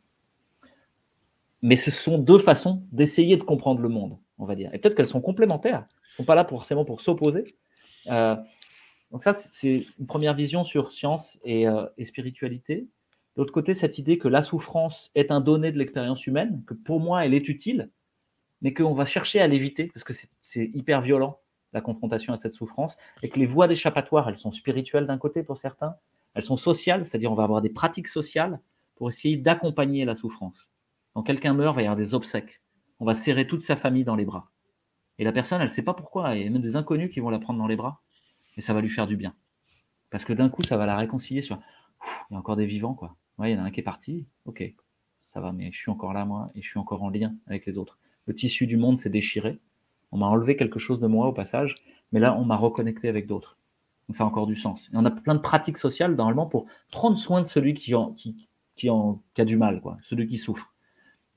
Mais 1.62 1.76
ce 1.76 1.92
sont 1.92 2.18
deux 2.18 2.40
façons 2.40 2.84
d'essayer 2.92 3.38
de 3.38 3.44
comprendre 3.44 3.82
le 3.82 3.90
monde, 3.90 4.18
on 4.38 4.46
va 4.46 4.56
dire. 4.56 4.70
Et 4.74 4.80
peut-être 4.80 4.96
qu'elles 4.96 5.08
sont 5.08 5.22
complémentaires, 5.22 5.86
elles 5.88 6.12
ne 6.12 6.16
sont 6.18 6.26
pas 6.26 6.36
là 6.36 6.46
forcément 6.46 6.86
pour 6.86 7.02
s'opposer. 7.02 7.56
Euh, 8.08 8.36
donc 9.12 9.24
ça, 9.24 9.34
c'est 9.34 9.86
une 10.00 10.08
première 10.08 10.34
vision 10.34 10.64
sur 10.64 10.92
science 10.92 11.40
euh, 11.48 11.88
et, 11.98 12.06
spiritualité. 12.06 12.88
De 13.36 13.42
l'autre 13.42 13.54
côté, 13.54 13.74
cette 13.74 13.98
idée 13.98 14.18
que 14.18 14.28
la 14.28 14.42
souffrance 14.42 15.10
est 15.16 15.32
un 15.32 15.40
donné 15.40 15.72
de 15.72 15.78
l'expérience 15.78 16.28
humaine, 16.28 16.64
que 16.68 16.74
pour 16.74 17.00
moi, 17.00 17.26
elle 17.26 17.34
est 17.34 17.48
utile, 17.48 17.90
mais 18.62 18.74
qu'on 18.74 18.94
va 18.94 19.06
chercher 19.06 19.40
à 19.40 19.48
l'éviter, 19.48 19.92
parce 19.94 20.04
que 20.04 20.14
c'est 20.42 20.72
hyper 20.74 21.02
violent, 21.02 21.40
la 21.74 21.82
confrontation 21.82 22.34
à 22.34 22.38
cette 22.38 22.54
souffrance, 22.54 22.96
et 23.22 23.30
que 23.30 23.40
les 23.40 23.46
voies 23.46 23.68
d'échappatoire, 23.68 24.30
elles 24.30 24.38
sont 24.38 24.52
spirituelles 24.52 25.08
d'un 25.08 25.18
côté 25.18 25.44
pour 25.44 25.58
certains, 25.58 25.96
elles 26.34 26.44
sont 26.44 26.58
sociales, 26.58 27.06
c'est-à-dire 27.06 27.32
on 27.32 27.36
va 27.36 27.44
avoir 27.44 27.62
des 27.62 27.70
pratiques 27.70 28.08
sociales 28.08 28.60
pour 28.96 29.10
essayer 29.10 29.38
d'accompagner 29.38 30.06
la 30.06 30.16
souffrance. 30.16 30.68
Quand 31.14 31.24
quelqu'un 31.24 31.54
meurt, 31.54 31.74
il 31.74 31.78
va 31.78 31.82
y 31.82 31.86
avoir 31.86 31.98
des 31.98 32.14
obsèques. 32.14 32.62
On 33.00 33.06
va 33.06 33.14
serrer 33.14 33.48
toute 33.48 33.62
sa 33.62 33.76
famille 33.76 34.04
dans 34.04 34.16
les 34.16 34.26
bras. 34.26 34.50
Et 35.20 35.24
la 35.24 35.32
personne, 35.32 35.62
elle 35.62 35.68
ne 35.68 35.74
sait 35.74 35.84
pas 35.84 35.94
pourquoi. 35.94 36.36
Il 36.36 36.44
y 36.44 36.48
a 36.48 36.50
même 36.50 36.62
des 36.62 36.76
inconnus 36.76 37.12
qui 37.12 37.20
vont 37.20 37.30
la 37.30 37.40
prendre 37.40 37.60
dans 37.60 37.68
les 37.68 37.76
bras 37.76 38.02
et 38.58 38.62
ça 38.62 38.74
va 38.74 38.82
lui 38.82 38.90
faire 38.90 39.08
du 39.08 39.16
bien. 39.16 39.34
Parce 40.10 40.26
que 40.26 40.34
d'un 40.34 40.50
coup, 40.50 40.64
ça 40.64 40.78
va 40.78 40.86
la 40.86 40.98
réconcilier 40.98 41.42
sur 41.42 41.60
il 42.30 42.34
y 42.34 42.36
a 42.36 42.40
encore 42.40 42.56
des 42.56 42.66
vivants, 42.66 42.94
quoi. 42.94 43.16
Ouais, 43.38 43.52
il 43.52 43.58
y 43.58 43.60
en 43.60 43.64
a 43.64 43.68
un 43.68 43.72
qui 43.72 43.80
est 43.80 43.84
parti, 43.84 44.28
ok, 44.46 44.64
ça 45.34 45.40
va, 45.40 45.52
mais 45.52 45.72
je 45.72 45.80
suis 45.80 45.90
encore 45.90 46.14
là, 46.14 46.26
moi, 46.26 46.52
et 46.54 46.62
je 46.62 46.68
suis 46.68 46.80
encore 46.80 47.02
en 47.02 47.10
lien 47.10 47.34
avec 47.48 47.66
les 47.66 47.78
autres. 47.78 47.98
Le 48.28 48.36
tissu 48.36 48.68
du 48.68 48.78
monde 48.78 49.00
s'est 49.00 49.10
déchiré. 49.10 49.60
On 50.12 50.18
m'a 50.18 50.28
enlevé 50.28 50.56
quelque 50.56 50.80
chose 50.80 51.00
de 51.00 51.08
moi 51.08 51.28
au 51.28 51.34
passage, 51.34 51.76
mais 52.12 52.20
là, 52.20 52.36
on 52.38 52.46
m'a 52.46 52.56
reconnecté 52.56 53.10
avec 53.10 53.26
d'autres. 53.26 53.58
Donc 54.08 54.18
ça 54.18 54.24
a 54.24 54.28
encore 54.28 54.48
du 54.48 54.56
sens. 54.56 54.90
On 54.94 55.06
a 55.06 55.12
plein 55.12 55.36
de 55.36 55.40
pratiques 55.40 55.78
sociales, 55.78 56.16
normalement, 56.16 56.46
pour 56.46 56.66
prendre 56.92 57.18
soin 57.18 57.42
de 57.42 57.48
celui 57.48 57.74
qui, 57.74 57.94
a 57.94 59.46
du 59.46 59.58
mal, 59.58 59.82
quoi, 59.82 59.98
celui 60.04 60.28
qui 60.28 60.38
souffre. 60.38 60.74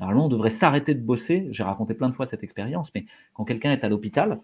Normalement, 0.00 0.26
on 0.26 0.28
devrait 0.28 0.50
s'arrêter 0.50 0.94
de 0.94 1.00
bosser. 1.00 1.48
J'ai 1.50 1.62
raconté 1.62 1.94
plein 1.94 2.08
de 2.08 2.14
fois 2.14 2.26
cette 2.26 2.42
expérience, 2.42 2.90
mais 2.94 3.06
quand 3.34 3.44
quelqu'un 3.44 3.72
est 3.72 3.84
à 3.84 3.88
l'hôpital, 3.88 4.40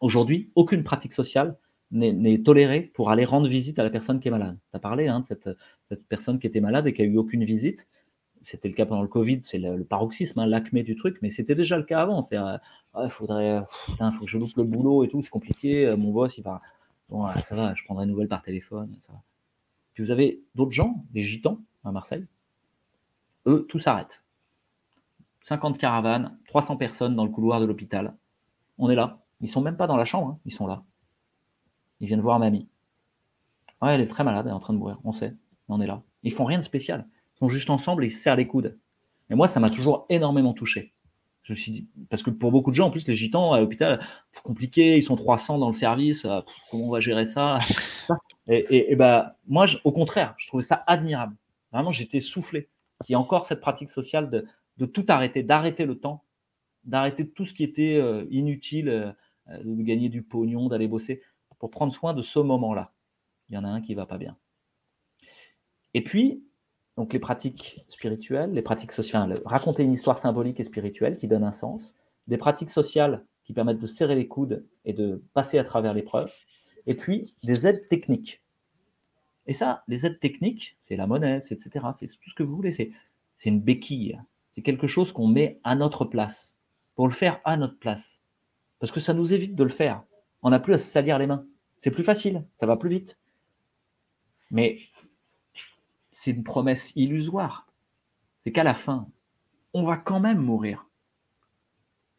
aujourd'hui, 0.00 0.50
aucune 0.54 0.82
pratique 0.82 1.12
sociale 1.12 1.56
n'est 1.90 2.42
toléré 2.42 2.80
pour 2.94 3.10
aller 3.10 3.24
rendre 3.24 3.46
visite 3.46 3.78
à 3.78 3.84
la 3.84 3.90
personne 3.90 4.18
qui 4.18 4.26
est 4.26 4.30
malade. 4.30 4.58
Tu 4.70 4.76
as 4.76 4.80
parlé 4.80 5.06
hein, 5.06 5.20
de 5.20 5.26
cette, 5.26 5.48
personne 6.08 6.40
qui 6.40 6.46
était 6.48 6.60
malade 6.60 6.88
et 6.88 6.92
qui 6.92 7.02
a 7.02 7.04
eu 7.04 7.16
aucune 7.16 7.44
visite. 7.44 7.86
C'était 8.42 8.68
le 8.68 8.74
cas 8.74 8.84
pendant 8.84 9.02
le 9.02 9.08
Covid, 9.08 9.40
c'est 9.44 9.58
le, 9.58 9.84
paroxysme, 9.84 10.40
hein, 10.40 10.46
l'acmé 10.46 10.82
du 10.82 10.96
truc, 10.96 11.18
mais 11.22 11.30
c'était 11.30 11.54
déjà 11.54 11.78
le 11.78 11.84
cas 11.84 12.02
avant. 12.02 12.28
Il 12.32 12.36
euh, 12.36 13.08
faudrait, 13.08 13.62
putain, 13.86 14.12
faut 14.12 14.24
que 14.24 14.30
je 14.30 14.38
loupe 14.38 14.56
le 14.56 14.64
boulot 14.64 15.04
et 15.04 15.08
tout, 15.08 15.22
c'est 15.22 15.30
compliqué. 15.30 15.86
Euh, 15.86 15.96
mon 15.96 16.12
boss, 16.12 16.36
il 16.36 16.42
va, 16.42 16.60
bon, 17.08 17.26
ça 17.44 17.56
va, 17.56 17.74
je 17.74 17.84
prendrai 17.84 18.06
nouvelle 18.06 18.28
par 18.28 18.42
téléphone. 18.42 18.96
Puis 19.94 20.04
vous 20.04 20.10
avez 20.10 20.42
d'autres 20.54 20.72
gens, 20.72 21.04
des 21.10 21.22
gitans 21.22 21.58
à 21.84 21.92
Marseille? 21.92 22.26
Eux, 23.46 23.66
tout 23.68 23.78
s'arrête. 23.78 24.22
50 25.42 25.78
caravanes, 25.78 26.38
300 26.46 26.76
personnes 26.76 27.14
dans 27.14 27.24
le 27.24 27.30
couloir 27.30 27.60
de 27.60 27.66
l'hôpital. 27.66 28.14
On 28.78 28.90
est 28.90 28.94
là. 28.94 29.20
Ils 29.40 29.48
sont 29.48 29.60
même 29.60 29.76
pas 29.76 29.86
dans 29.86 29.96
la 29.96 30.06
chambre, 30.06 30.28
hein. 30.28 30.38
ils 30.46 30.54
sont 30.54 30.66
là. 30.66 30.82
Ils 32.00 32.06
viennent 32.06 32.22
voir 32.22 32.38
mamie. 32.38 32.66
Ouais, 33.82 33.94
elle 33.94 34.00
est 34.00 34.06
très 34.06 34.24
malade, 34.24 34.46
elle 34.46 34.52
est 34.52 34.54
en 34.54 34.60
train 34.60 34.72
de 34.72 34.78
mourir, 34.78 34.98
on 35.04 35.12
sait, 35.12 35.34
on 35.68 35.80
est 35.80 35.86
là. 35.86 36.02
Ils 36.22 36.32
font 36.32 36.46
rien 36.46 36.58
de 36.58 36.64
spécial. 36.64 37.06
Ils 37.34 37.38
sont 37.40 37.48
juste 37.50 37.68
ensemble 37.68 38.04
et 38.04 38.06
ils 38.06 38.10
se 38.10 38.22
serrent 38.22 38.36
les 38.36 38.46
coudes. 38.46 38.78
Et 39.28 39.34
moi, 39.34 39.46
ça 39.46 39.60
m'a 39.60 39.68
toujours 39.68 40.06
énormément 40.08 40.54
touché. 40.54 40.93
Je 41.44 41.52
me 41.52 41.56
suis 41.56 41.72
dit, 41.72 41.86
parce 42.08 42.22
que 42.22 42.30
pour 42.30 42.50
beaucoup 42.50 42.70
de 42.70 42.76
gens, 42.76 42.86
en 42.86 42.90
plus, 42.90 43.06
les 43.06 43.14
gitans 43.14 43.52
à 43.52 43.60
l'hôpital, 43.60 44.00
c'est 44.32 44.42
compliqué, 44.42 44.96
ils 44.96 45.02
sont 45.02 45.16
300 45.16 45.58
dans 45.58 45.68
le 45.68 45.74
service, 45.74 46.24
euh, 46.24 46.40
comment 46.70 46.86
on 46.86 46.90
va 46.90 47.00
gérer 47.00 47.26
ça 47.26 47.58
Et, 48.46 48.92
et, 48.92 48.96
bah, 48.96 49.36
moi, 49.46 49.66
au 49.84 49.92
contraire, 49.92 50.34
je 50.38 50.46
trouvais 50.48 50.62
ça 50.62 50.82
admirable. 50.86 51.36
Vraiment, 51.72 51.92
j'étais 51.92 52.20
soufflé. 52.20 52.68
Il 53.08 53.12
y 53.12 53.14
a 53.14 53.18
encore 53.18 53.46
cette 53.46 53.60
pratique 53.60 53.90
sociale 53.90 54.30
de, 54.78 54.86
tout 54.86 55.04
arrêter, 55.08 55.42
d'arrêter 55.42 55.86
le 55.86 55.98
temps, 55.98 56.24
d'arrêter 56.84 57.28
tout 57.28 57.44
ce 57.44 57.52
qui 57.52 57.64
était 57.64 57.96
euh, 57.96 58.26
inutile, 58.30 58.88
euh, 58.88 59.12
de 59.48 59.82
gagner 59.82 60.08
du 60.08 60.22
pognon, 60.22 60.68
d'aller 60.68 60.88
bosser 60.88 61.22
pour 61.58 61.70
prendre 61.70 61.92
soin 61.92 62.14
de 62.14 62.22
ce 62.22 62.38
moment-là. 62.38 62.92
Il 63.48 63.54
y 63.54 63.58
en 63.58 63.64
a 63.64 63.68
un 63.68 63.80
qui 63.80 63.94
va 63.94 64.06
pas 64.06 64.18
bien. 64.18 64.36
Et 65.92 66.02
puis, 66.02 66.44
donc 66.96 67.12
les 67.12 67.18
pratiques 67.18 67.84
spirituelles, 67.88 68.52
les 68.52 68.62
pratiques 68.62 68.92
sociales, 68.92 69.34
raconter 69.44 69.82
une 69.82 69.92
histoire 69.92 70.18
symbolique 70.18 70.60
et 70.60 70.64
spirituelle 70.64 71.18
qui 71.18 71.26
donne 71.26 71.44
un 71.44 71.52
sens, 71.52 71.94
des 72.28 72.38
pratiques 72.38 72.70
sociales 72.70 73.24
qui 73.44 73.52
permettent 73.52 73.80
de 73.80 73.86
serrer 73.86 74.14
les 74.14 74.28
coudes 74.28 74.64
et 74.84 74.92
de 74.92 75.22
passer 75.34 75.58
à 75.58 75.64
travers 75.64 75.92
l'épreuve, 75.92 76.32
et 76.86 76.94
puis 76.94 77.34
des 77.42 77.66
aides 77.66 77.88
techniques. 77.88 78.42
Et 79.46 79.52
ça, 79.52 79.82
les 79.88 80.06
aides 80.06 80.20
techniques, 80.20 80.76
c'est 80.80 80.96
la 80.96 81.06
monnaie, 81.06 81.38
etc. 81.38 81.86
C'est 81.94 82.06
tout 82.06 82.30
ce 82.30 82.34
que 82.34 82.42
vous 82.42 82.56
voulez. 82.56 82.72
C'est 82.72 82.92
une 83.44 83.60
béquille. 83.60 84.18
C'est 84.52 84.62
quelque 84.62 84.86
chose 84.86 85.12
qu'on 85.12 85.26
met 85.26 85.60
à 85.64 85.76
notre 85.76 86.04
place, 86.04 86.56
pour 86.94 87.08
le 87.08 87.12
faire 87.12 87.40
à 87.44 87.56
notre 87.56 87.78
place. 87.78 88.22
Parce 88.78 88.92
que 88.92 89.00
ça 89.00 89.12
nous 89.12 89.34
évite 89.34 89.54
de 89.54 89.64
le 89.64 89.70
faire. 89.70 90.02
On 90.42 90.50
n'a 90.50 90.60
plus 90.60 90.74
à 90.74 90.78
se 90.78 90.90
salir 90.90 91.18
les 91.18 91.26
mains. 91.26 91.44
C'est 91.78 91.90
plus 91.90 92.04
facile, 92.04 92.44
ça 92.60 92.66
va 92.66 92.76
plus 92.76 92.88
vite. 92.88 93.18
Mais 94.50 94.78
c'est 96.14 96.30
une 96.30 96.44
promesse 96.44 96.92
illusoire. 96.94 97.66
C'est 98.38 98.52
qu'à 98.52 98.62
la 98.62 98.74
fin, 98.74 99.08
on 99.74 99.84
va 99.84 99.96
quand 99.96 100.20
même 100.20 100.38
mourir. 100.38 100.86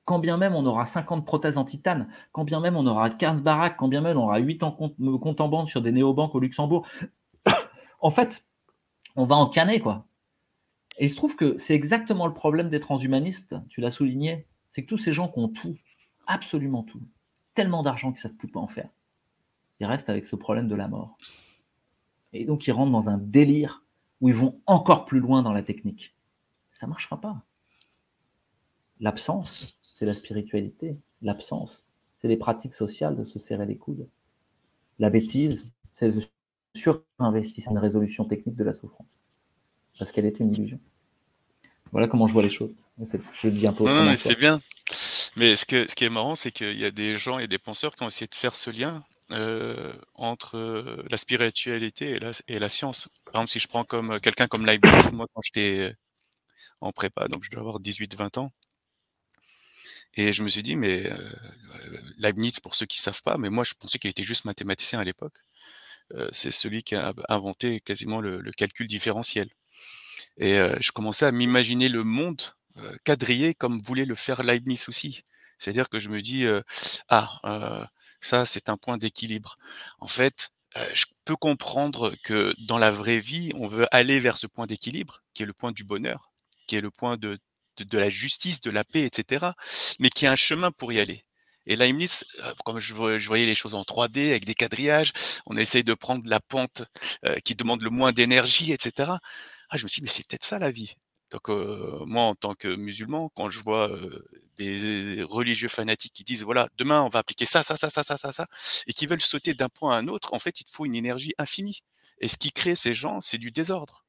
Quand 0.04 0.20
bien 0.20 0.38
même 0.38 0.54
on 0.54 0.66
aura 0.66 0.86
50 0.86 1.26
prothèses 1.26 1.58
en 1.58 1.64
titane, 1.64 2.10
quand 2.34 2.44
bien 2.44 2.60
même 2.60 2.76
on 2.76 2.86
aura 2.86 3.10
15 3.10 3.42
baraques, 3.42 3.78
quand 3.78 3.88
bien 3.88 4.02
même 4.02 4.18
on 4.18 4.24
aura 4.24 4.40
8 4.40 4.64
en 4.64 4.72
compte, 4.74 4.96
compte 5.22 5.40
en 5.40 5.48
banque 5.48 5.70
sur 5.70 5.82
des 5.82 5.94
néobanques 5.94 6.36
au 6.36 6.40
Luxembourg, 6.40 6.86
en 8.02 8.10
fait, 8.12 8.46
on 9.16 9.26
va 9.26 9.38
en 9.38 9.48
canner, 9.48 9.80
quoi. 9.80 10.06
Et 10.98 11.06
il 11.06 11.10
se 11.10 11.16
trouve 11.16 11.38
que 11.38 11.58
c'est 11.58 11.74
exactement 11.74 12.28
le 12.28 12.34
problème 12.34 12.70
des 12.70 12.82
transhumanistes, 12.82 13.56
tu 13.70 13.80
l'as 13.80 13.92
souligné, 13.92 14.46
c'est 14.72 14.84
que 14.84 14.90
tous 14.90 14.98
ces 14.98 15.14
gens 15.14 15.30
qui 15.30 15.40
ont 15.40 15.48
tout, 15.48 15.78
absolument 16.28 16.84
tout, 16.84 17.02
tellement 17.54 17.82
d'argent 17.82 18.12
qu'ils 18.12 18.28
ne 18.28 18.36
savent 18.36 18.52
quoi 18.52 18.62
en 18.62 18.68
faire, 18.68 18.90
ils 19.80 19.86
restent 19.86 20.10
avec 20.10 20.26
ce 20.26 20.36
problème 20.36 20.68
de 20.68 20.76
la 20.76 20.90
mort. 20.90 21.18
Et 22.34 22.44
donc 22.44 22.68
ils 22.68 22.72
rentrent 22.74 22.92
dans 22.92 23.08
un 23.08 23.18
délire 23.18 23.85
où 24.26 24.30
ils 24.30 24.34
vont 24.34 24.60
encore 24.66 25.06
plus 25.06 25.20
loin 25.20 25.44
dans 25.44 25.54
la 25.54 25.62
technique. 25.62 26.16
Ça 26.72 26.88
ne 26.88 26.90
marchera 26.90 27.22
pas. 27.22 27.44
L'absence, 29.00 29.78
c'est 29.94 30.08
la 30.08 30.16
spiritualité. 30.16 30.98
L'absence, 31.22 31.84
c'est 32.20 32.28
les 32.28 32.36
pratiques 32.36 32.74
sociales 32.74 33.16
de 33.16 33.24
se 33.24 33.38
serrer 33.38 33.68
les 33.68 33.78
coudes. 33.78 34.10
La 34.98 35.12
bêtise, 35.12 35.68
c'est 35.94 36.10
de 36.12 36.24
surinvestir 36.76 37.68
une 37.70 37.78
résolution 37.78 38.26
technique 38.26 38.56
de 38.56 38.64
la 38.64 38.74
souffrance. 38.74 39.06
Parce 40.00 40.12
qu'elle 40.12 40.26
est 40.26 40.40
une 40.40 40.52
illusion. 40.52 40.80
Voilà 41.92 42.08
comment 42.08 42.26
je 42.26 42.34
vois 42.34 42.42
les 42.42 42.50
choses. 42.50 42.74
Je 43.32 43.50
dis 43.50 43.68
un 43.68 43.74
peu. 43.74 43.84
Non, 43.84 44.06
mais 44.06 44.18
c'est 44.18 44.40
bien. 44.40 44.60
Mais 45.36 45.56
ce, 45.56 45.68
que, 45.68 45.88
ce 45.88 45.96
qui 45.96 46.04
est 46.04 46.10
marrant, 46.10 46.34
c'est 46.34 46.52
qu'il 46.52 46.80
y 46.80 46.86
a 46.86 46.90
des 46.90 47.20
gens 47.20 47.38
et 47.38 47.46
des 47.46 47.60
penseurs 47.60 47.96
qui 47.96 48.02
ont 48.02 48.08
essayé 48.08 48.26
de 48.26 48.34
faire 48.34 48.56
ce 48.56 48.72
lien 48.72 49.04
entre 50.14 51.04
la 51.10 51.18
spiritualité 51.18 52.12
et 52.12 52.20
la, 52.20 52.32
et 52.48 52.60
la, 52.60 52.70
science. 52.70 53.10
Par 53.26 53.36
exemple, 53.36 53.52
si 53.52 53.60
je 53.60 53.68
prends 53.68 53.84
comme 53.86 54.20
quelqu'un 54.20 54.48
comme 54.48 54.66
Leibniz, 54.66 55.12
moi 55.14 55.28
quand 55.34 55.42
j'étais 55.42 55.94
en 56.82 56.92
prépa, 56.94 57.28
donc 57.30 57.44
je 57.46 57.52
dois 57.52 57.62
avoir 57.62 57.80
18-20 57.82 58.40
ans, 58.40 58.52
et 60.16 60.34
je 60.34 60.44
me 60.44 60.50
suis 60.50 60.64
dit, 60.64 60.76
mais 60.76 61.10
Leibniz, 62.18 62.60
pour 62.60 62.76
ceux 62.76 62.86
qui 62.86 63.00
savent 63.02 63.22
pas, 63.24 63.38
mais 63.38 63.50
moi 63.50 63.64
je 63.64 63.74
pensais 63.80 64.00
qu'il 64.00 64.10
était 64.10 64.24
juste 64.24 64.46
mathématicien 64.46 65.00
à 65.00 65.04
l'époque. 65.04 65.38
euh, 66.16 66.30
c'est 66.32 66.52
celui 66.52 66.84
qui 66.84 66.96
a 66.96 67.14
inventé 67.30 67.82
quasiment 67.82 68.22
le, 68.22 68.42
le 68.42 68.52
calcul 68.54 68.88
différentiel. 68.88 69.50
Et 70.38 70.56
euh, 70.60 70.76
je 70.82 70.92
commençais 70.92 71.26
à 71.26 71.32
m'imaginer 71.32 71.90
le 71.90 72.04
monde 72.04 72.42
euh, 72.78 72.98
quadrillé 73.06 73.54
comme 73.56 73.80
voulait 73.84 74.06
le 74.06 74.16
faire 74.16 74.44
Leibniz 74.44 74.90
aussi. 74.90 75.24
C'est-à-dire 75.60 75.90
que 75.90 76.00
je 76.00 76.10
me 76.10 76.22
dis, 76.22 76.46
euh, 76.46 76.62
ah, 77.10 77.30
euh, 77.46 77.86
ça 78.26 78.46
c'est 78.46 78.70
un 78.70 78.78
point 78.78 78.98
d'équilibre. 78.98 79.58
En 80.00 80.08
fait, 80.08 80.52
euh, 80.78 80.90
je 80.94 81.06
peux 81.24 81.36
comprendre 81.36 82.16
que 82.24 82.54
dans 82.60 82.78
la 82.78 82.92
vraie 82.92 83.20
vie, 83.20 83.52
on 83.56 83.68
veut 83.68 83.88
aller 83.92 84.20
vers 84.20 84.38
ce 84.38 84.48
point 84.48 84.68
d'équilibre, 84.68 85.22
qui 85.34 85.44
est 85.44 85.46
le 85.46 85.54
point 85.54 85.72
du 85.72 85.84
bonheur, 85.84 86.32
qui 86.68 86.76
est 86.76 86.82
le 86.82 86.92
point 86.92 87.18
de, 87.18 87.40
la 87.94 88.10
justice, 88.10 88.62
de 88.62 88.72
la 88.72 88.84
paix, 88.84 89.04
etc. 89.06 89.48
Mais 90.00 90.10
qui 90.10 90.28
a 90.28 90.32
un 90.32 90.36
chemin 90.36 90.72
pour 90.72 90.92
y 90.92 91.00
aller. 91.00 91.24
Et 91.68 91.76
Leibniz, 91.76 92.26
euh, 92.42 92.54
comme 92.66 92.80
je, 92.80 92.94
je 93.18 93.28
voyais 93.28 93.46
les 93.46 93.56
choses 93.56 93.74
en 93.74 93.84
3D 93.84 94.30
avec 94.30 94.46
des 94.46 94.54
quadrillages, 94.54 95.14
on 95.48 95.56
essaye 95.58 95.84
de 95.84 95.94
prendre 95.94 96.24
la 96.30 96.40
pente 96.40 96.84
euh, 97.26 97.36
qui 97.46 97.56
demande 97.56 97.82
le 97.82 97.90
moins 97.90 98.12
d'énergie, 98.12 98.72
etc. 98.74 99.14
Ah, 99.70 99.78
je 99.78 99.84
me 99.84 99.88
suis 99.88 100.02
dit, 100.02 100.06
mais 100.06 100.12
c'est 100.12 100.28
peut-être 100.28 100.44
ça 100.44 100.60
la 100.60 100.72
vie. 100.72 100.96
Donc 101.32 101.50
moi, 101.50 102.24
en 102.24 102.36
tant 102.36 102.54
que 102.54 102.76
musulman, 102.76 103.30
quand 103.36 103.50
je 103.50 103.60
vois 103.60 103.90
des 104.58 105.24
religieux 105.24 105.68
fanatiques 105.70 106.14
qui 106.14 106.24
disent, 106.24 106.44
voilà, 106.44 106.68
demain 106.78 107.02
on 107.04 107.10
va 107.10 107.20
appliquer 107.20 107.46
ça, 107.46 107.64
ça, 107.64 107.76
ça, 107.78 107.90
ça, 107.90 108.04
ça, 108.04 108.18
ça, 108.18 108.32
ça, 108.32 108.46
et 108.88 108.94
qui 108.94 109.06
veulent 109.06 109.22
sauter 109.22 109.54
d'un 109.54 109.70
point 109.70 109.96
à 109.96 109.98
un 109.98 110.08
autre, 110.08 110.34
en 110.34 110.40
fait, 110.40 110.60
il 110.62 110.66
faut 110.70 110.86
une 110.86 110.96
énergie 110.96 111.34
infinie. 111.38 111.82
Et 112.20 112.28
ce 112.28 112.38
qui 112.38 112.52
crée 112.52 112.76
ces 112.76 112.94
gens, 112.94 113.20
c'est 113.22 113.38
du 113.38 113.52
désordre. 113.52 114.06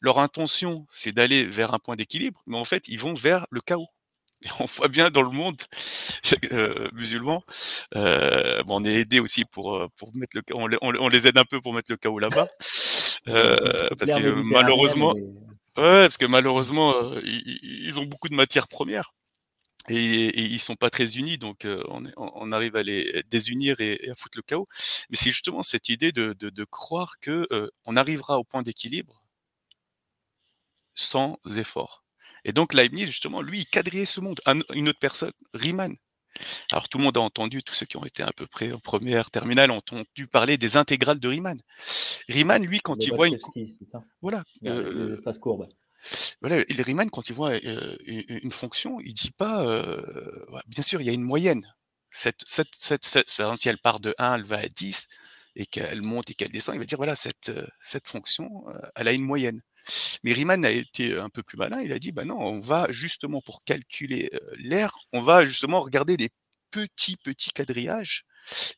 Leur 0.00 0.18
intention, 0.18 0.86
c'est 0.94 1.12
d'aller 1.12 1.44
vers 1.44 1.74
un 1.74 1.78
point 1.78 1.96
d'équilibre, 1.96 2.42
mais 2.46 2.56
en 2.58 2.64
fait, 2.64 2.84
ils 2.86 3.00
vont 3.00 3.14
vers 3.14 3.46
le 3.50 3.60
chaos. 3.60 3.88
Et 4.42 4.48
on 4.60 4.66
voit 4.66 4.88
bien 4.88 5.10
dans 5.10 5.22
le 5.22 5.30
monde 5.30 5.60
euh, 6.52 6.88
musulman, 6.92 7.42
euh, 7.96 8.62
bon, 8.64 8.82
on 8.82 8.84
est 8.84 8.94
aidé 8.94 9.18
aussi 9.18 9.44
pour, 9.46 9.74
euh, 9.74 9.88
pour 9.96 10.14
mettre 10.14 10.36
le 10.36 10.42
chaos, 10.42 10.58
on, 10.60 10.66
les- 10.66 10.78
on 10.82 10.90
les- 10.90 11.00
on 11.00 11.08
les 11.08 11.26
aide 11.26 11.38
un 11.38 11.44
peu 11.46 11.60
pour 11.60 11.72
mettre 11.72 11.90
le 11.90 11.96
chaos 11.96 12.18
là-bas. 12.18 12.48
Euh, 13.28 13.88
parce 13.98 14.10
que 14.20 14.28
malheureusement, 14.44 15.12
ouais, 15.76 16.02
parce 16.02 16.16
que 16.16 16.26
malheureusement, 16.26 16.94
ils- 17.24 17.58
ils 17.86 17.98
ont 17.98 18.04
beaucoup 18.04 18.28
de 18.28 18.34
matières 18.36 18.68
premières 18.68 19.14
et, 19.88 19.94
et 20.28 20.42
ils 20.42 20.60
sont 20.60 20.76
pas 20.76 20.90
très 20.90 21.16
unis, 21.16 21.38
donc 21.38 21.64
euh, 21.64 21.82
on, 22.16 22.52
arrive 22.52 22.76
à 22.76 22.82
les 22.82 23.22
désunir 23.28 23.80
et, 23.80 23.98
et 24.02 24.10
à 24.10 24.14
foutre 24.14 24.38
le 24.38 24.42
chaos. 24.42 24.68
Mais 25.10 25.16
c'est 25.16 25.30
justement 25.30 25.62
cette 25.62 25.88
idée 25.88 26.12
de, 26.12 26.32
de, 26.32 26.50
de 26.50 26.64
croire 26.64 27.18
que 27.20 27.46
euh, 27.52 27.68
on 27.84 27.96
arrivera 27.96 28.38
au 28.38 28.44
point 28.44 28.62
d'équilibre 28.62 29.22
sans 30.94 31.38
effort. 31.56 32.04
Et 32.44 32.52
donc 32.52 32.74
Leibniz, 32.74 33.06
justement, 33.06 33.42
lui, 33.42 33.60
il 33.60 33.66
quadrillait 33.66 34.04
ce 34.04 34.20
monde. 34.20 34.40
Un- 34.46 34.60
une 34.72 34.88
autre 34.88 34.98
personne, 35.00 35.32
Riemann. 35.52 35.96
Alors 36.70 36.88
tout 36.88 36.98
le 36.98 37.04
monde 37.04 37.16
a 37.16 37.20
entendu, 37.20 37.62
tous 37.62 37.74
ceux 37.74 37.86
qui 37.86 37.96
ont 37.96 38.04
été 38.04 38.22
à 38.22 38.32
peu 38.32 38.46
près 38.46 38.72
en 38.72 38.78
première 38.78 39.30
terminale 39.30 39.70
ont 39.70 39.76
entendu 39.76 40.26
parler 40.26 40.58
des 40.58 40.76
intégrales 40.76 41.18
de 41.18 41.28
Riemann. 41.28 41.58
Riemann, 42.28 42.64
lui, 42.64 42.80
quand 42.80 43.02
il 43.04 43.12
voit 43.12 43.28
une, 43.28 43.38
ça 43.90 44.02
voilà, 44.20 44.44
euh, 44.66 45.08
Les 45.08 45.14
espaces 45.14 45.38
courbes. 45.38 45.66
Voilà, 46.40 46.64
Riemann, 46.68 47.10
quand 47.10 47.28
il 47.28 47.34
voit 47.34 47.56
une, 48.06 48.50
fonction, 48.52 49.00
il 49.00 49.12
dit 49.14 49.32
pas, 49.32 49.64
bien 50.66 50.82
sûr, 50.82 51.00
il 51.00 51.06
y 51.06 51.10
a 51.10 51.12
une 51.12 51.22
moyenne. 51.22 51.62
Cette, 52.10 52.42
cette, 52.46 52.74
cette, 52.74 53.04
cette- 53.04 53.28
si 53.56 53.68
elle 53.68 53.78
part 53.78 54.00
de 54.00 54.14
1, 54.18 54.36
elle 54.36 54.44
va 54.44 54.58
à 54.58 54.68
10, 54.68 55.08
et 55.56 55.66
qu'elle 55.66 56.02
monte 56.02 56.30
et 56.30 56.34
qu'elle 56.34 56.52
descend, 56.52 56.74
il 56.74 56.78
va 56.78 56.84
dire, 56.84 56.98
voilà, 56.98 57.16
cette, 57.16 57.52
cette 57.80 58.08
fonction, 58.08 58.64
elle 58.94 59.08
a 59.08 59.12
une 59.12 59.22
moyenne. 59.22 59.60
Mais 60.24 60.32
Riemann 60.32 60.64
a 60.64 60.70
été 60.70 61.18
un 61.18 61.28
peu 61.28 61.42
plus 61.42 61.56
malin, 61.58 61.80
il 61.82 61.92
a 61.92 61.98
dit, 61.98 62.12
bah 62.12 62.24
non, 62.24 62.38
on 62.38 62.60
va 62.60 62.86
justement, 62.90 63.40
pour 63.40 63.64
calculer 63.64 64.30
l'air, 64.56 64.96
on 65.12 65.20
va 65.20 65.44
justement 65.46 65.80
regarder 65.80 66.16
des 66.16 66.30
petits, 66.70 67.16
petits 67.16 67.50
quadrillages, 67.50 68.24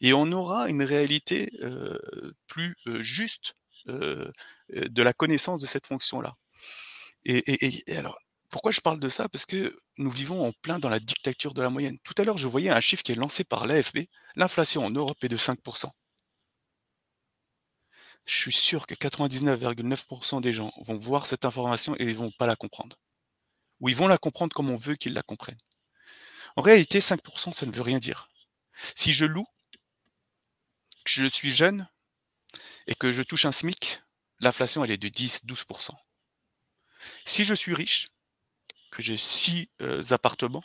et 0.01 0.12
on 0.12 0.31
aura 0.33 0.68
une 0.68 0.83
réalité 0.83 1.51
plus 2.47 2.76
juste 3.01 3.55
de 3.87 5.03
la 5.03 5.12
connaissance 5.12 5.61
de 5.61 5.66
cette 5.66 5.87
fonction-là. 5.87 6.35
Et, 7.25 7.85
alors, 7.97 8.19
pourquoi 8.49 8.73
je 8.73 8.81
parle 8.81 9.01
de 9.01 9.09
ça? 9.09 9.29
Parce 9.29 9.47
que 9.47 9.79
nous 9.99 10.11
vivons 10.11 10.47
en 10.47 10.53
plein 10.62 10.79
dans 10.79 10.89
la 10.89 11.01
dictature 11.01 11.55
de 11.55 11.62
la 11.62 11.71
moyenne. 11.71 11.99
Tout 12.05 12.14
à 12.19 12.25
l'heure, 12.25 12.39
je 12.39 12.49
voyais 12.49 12.71
un 12.71 12.81
chiffre 12.81 13.03
qui 13.03 13.12
est 13.12 13.16
lancé 13.16 13.45
par 13.45 13.66
l'AFP. 13.66 14.09
L'inflation 14.37 14.85
en 14.85 14.91
Europe 14.91 15.23
est 15.23 15.29
de 15.29 15.37
5%. 15.37 15.91
Je 18.25 18.35
suis 18.35 18.53
sûr 18.53 18.87
que 18.87 18.95
99,9% 18.95 20.41
des 20.41 20.53
gens 20.53 20.73
vont 20.85 20.99
voir 20.99 21.27
cette 21.27 21.45
information 21.45 21.95
et 21.99 22.05
ils 22.05 22.16
vont 22.16 22.31
pas 22.39 22.47
la 22.47 22.57
comprendre. 22.57 22.97
Ou 23.81 23.89
ils 23.89 23.97
vont 23.97 24.09
la 24.09 24.19
comprendre 24.19 24.55
comme 24.55 24.71
on 24.71 24.77
veut 24.77 24.97
qu'ils 24.97 25.14
la 25.14 25.23
comprennent. 25.23 25.61
En 26.57 26.62
réalité, 26.62 26.99
5%, 26.99 27.53
ça 27.53 27.66
ne 27.66 27.73
veut 27.73 27.83
rien 27.83 27.99
dire. 27.99 28.29
Si 28.95 29.12
je 29.12 29.25
loue, 29.25 29.47
que 31.05 31.11
je 31.11 31.27
suis 31.27 31.51
jeune 31.51 31.89
et 32.87 32.95
que 32.95 33.12
je 33.12 33.23
touche 33.23 33.45
un 33.45 33.53
SMIC, 33.53 34.03
l'inflation, 34.41 34.85
elle 34.85 34.91
est 34.91 34.99
de 34.99 35.09
10-12%. 35.09 35.91
Si 37.25 37.45
je 37.45 37.55
suis 37.55 37.75
riche, 37.75 38.09
que 38.91 39.03
j'ai 39.03 39.17
six 39.17 39.69
euh, 39.83 40.03
appartements, 40.11 40.65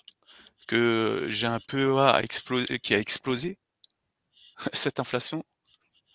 que 0.68 1.28
j'ai 1.30 1.48
un 1.48 1.60
PEA 1.60 2.00
à 2.00 2.22
qui 2.24 2.96
a 2.96 3.00
explosé, 3.00 3.58
cette 4.74 5.00
inflation, 5.00 5.44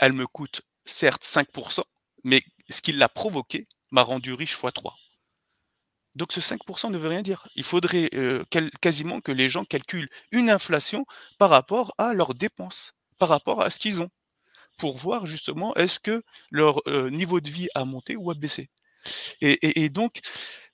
elle 0.01 0.13
me 0.13 0.27
coûte 0.27 0.63
certes 0.85 1.25
5%, 1.25 1.83
mais 2.25 2.43
ce 2.69 2.81
qui 2.81 2.93
l'a 2.93 3.09
provoqué 3.09 3.69
m'a 3.91 4.03
rendu 4.03 4.33
riche 4.33 4.53
x 4.53 4.73
3. 4.75 4.97
Donc 6.15 6.33
ce 6.33 6.41
5% 6.41 6.91
ne 6.91 6.99
veut 6.99 7.09
rien 7.09 7.23
dire. 7.23 7.47
Il 7.55 7.65
faudrait 7.65 8.11
euh, 8.15 8.45
quasiment 8.81 9.21
que 9.21 9.33
les 9.33 9.49
gens 9.49 9.65
calculent 9.65 10.09
une 10.33 10.51
inflation 10.51 11.07
par 11.39 11.51
rapport 11.51 11.95
à 11.99 12.13
leurs 12.15 12.35
dépenses, 12.35 12.95
par 13.19 13.29
rapport 13.29 13.63
à 13.63 13.71
ce 13.71 13.79
qu'ils 13.79 14.03
ont, 14.03 14.11
pour 14.79 14.97
voir 14.97 15.27
justement 15.27 15.75
est-ce 15.77 16.01
que 16.01 16.25
leur 16.51 16.81
euh, 16.89 17.11
niveau 17.11 17.41
de 17.41 17.51
vie 17.51 17.69
a 17.75 17.85
monté 17.85 18.17
ou 18.17 18.31
a 18.31 18.35
baissé. 18.35 18.71
Et, 19.41 19.89
donc, 19.89 20.21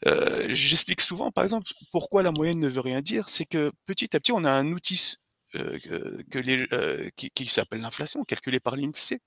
euh, 0.07 0.47
j'explique 0.51 1.01
souvent, 1.01 1.31
par 1.31 1.45
exemple, 1.45 1.71
pourquoi 1.91 2.23
la 2.23 2.31
moyenne 2.31 2.59
ne 2.59 2.69
veut 2.69 2.81
rien 2.81 3.03
dire, 3.03 3.29
c'est 3.29 3.47
que 3.47 3.73
petit 3.87 4.15
à 4.17 4.21
petit, 4.21 4.33
on 4.33 4.45
a 4.45 4.51
un 4.51 4.67
outil 4.73 5.17
euh, 5.57 5.79
que, 6.31 6.75
euh, 6.75 7.11
qui, 7.17 7.47
s'appelle 7.47 7.81
l'inflation, 7.81 8.25
calculé 8.25 8.61
par 8.61 8.77
l'INSEE. 8.77 9.21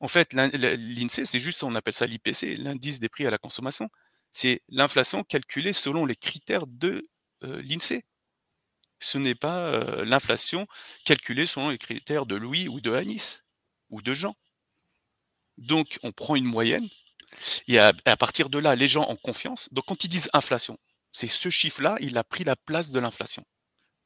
En 0.00 0.08
fait, 0.08 0.32
l'in- 0.32 0.48
l'INSEE, 0.48 1.24
c'est 1.24 1.40
juste, 1.40 1.62
on 1.62 1.74
appelle 1.74 1.94
ça 1.94 2.06
l'IPC, 2.06 2.56
l'indice 2.56 3.00
des 3.00 3.08
prix 3.08 3.26
à 3.26 3.30
la 3.30 3.38
consommation. 3.38 3.88
C'est 4.32 4.62
l'inflation 4.68 5.24
calculée 5.24 5.72
selon 5.72 6.06
les 6.06 6.16
critères 6.16 6.66
de 6.66 7.08
l'INSEE. 7.42 8.02
Ce 8.98 9.18
n'est 9.18 9.34
pas 9.34 10.04
l'inflation 10.04 10.66
calculée 11.04 11.46
selon 11.46 11.70
les 11.70 11.78
critères 11.78 12.26
de 12.26 12.36
Louis 12.36 12.68
ou 12.68 12.80
de 12.80 12.92
Anis 12.92 13.44
ou 13.88 14.02
de 14.02 14.14
Jean. 14.14 14.36
Donc, 15.56 15.98
on 16.02 16.12
prend 16.12 16.36
une 16.36 16.44
moyenne 16.44 16.88
et 17.68 17.78
à, 17.78 17.92
partir 18.18 18.50
de 18.50 18.58
là, 18.58 18.74
les 18.76 18.88
gens 18.88 19.08
ont 19.08 19.16
confiance. 19.16 19.72
Donc, 19.72 19.84
quand 19.86 20.04
ils 20.04 20.08
disent 20.08 20.30
inflation, 20.32 20.78
c'est 21.12 21.28
ce 21.28 21.48
chiffre-là, 21.48 21.96
il 22.00 22.16
a 22.18 22.24
pris 22.24 22.44
la 22.44 22.56
place 22.56 22.90
de 22.90 23.00
l'inflation. 23.00 23.44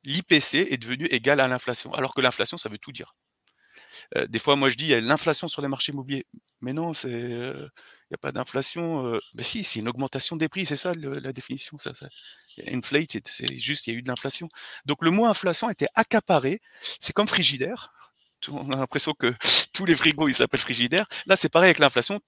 L'IPC 0.05 0.55
est 0.71 0.77
devenu 0.77 1.07
égal 1.07 1.41
à 1.41 1.49
l'inflation, 1.49 1.93
alors 1.95 2.15
que 2.15 2.21
l'inflation, 2.21 2.57
ça 2.59 2.69
veut 2.69 2.79
tout 2.79 2.93
dire. 2.93 3.15
Euh, 4.17 4.27
des 4.27 4.39
fois, 4.39 4.57
moi, 4.57 4.71
je 4.71 4.77
dis, 4.77 4.85
il 4.85 4.91
y 4.91 4.95
a 4.95 5.01
l'inflation 5.01 5.49
sur 5.49 5.63
les 5.63 5.69
marchés 5.69 5.93
immobiliers. 5.93 6.27
Mais 6.61 6.73
non, 6.73 6.93
euh, 7.05 7.69
il 8.05 8.11
n'y 8.11 8.15
a 8.15 8.19
pas 8.19 8.33
d'inflation. 8.33 9.07
Euh, 9.07 9.21
ben 9.35 9.43
si, 9.43 9.65
c'est 9.65 9.81
une 9.81 9.89
augmentation 9.89 10.37
des 10.37 10.49
prix, 10.49 10.67
c'est 10.67 10.77
ça 10.77 10.93
la 10.95 11.33
définition. 11.33 11.79
Ça, 11.79 11.95
ça. 11.95 12.07
Inflated, 12.69 13.27
c'est 13.29 13.59
juste, 13.59 13.87
il 13.87 13.93
y 13.93 13.97
a 13.97 13.99
eu 13.99 14.03
de 14.03 14.09
l'inflation. 14.09 14.49
Donc, 14.85 14.99
le 15.03 15.11
mot 15.11 15.27
inflation 15.27 15.71
était 15.71 15.89
accaparé. 15.95 16.61
C'est 17.01 17.13
comme 17.13 17.29
frigidaire. 17.29 17.93
On 18.51 18.71
a 18.73 18.77
l'impression 18.77 19.15
que 19.15 19.35
tous 19.73 19.87
les 19.87 19.97
frigos, 19.97 20.29
ils 20.29 20.35
s'appellent 20.35 20.61
frigidaire. 20.61 21.07
Là, 21.27 21.37
c'est 21.37 21.49
pareil 21.49 21.69
avec 21.69 21.79
l'inflation. 21.79 22.21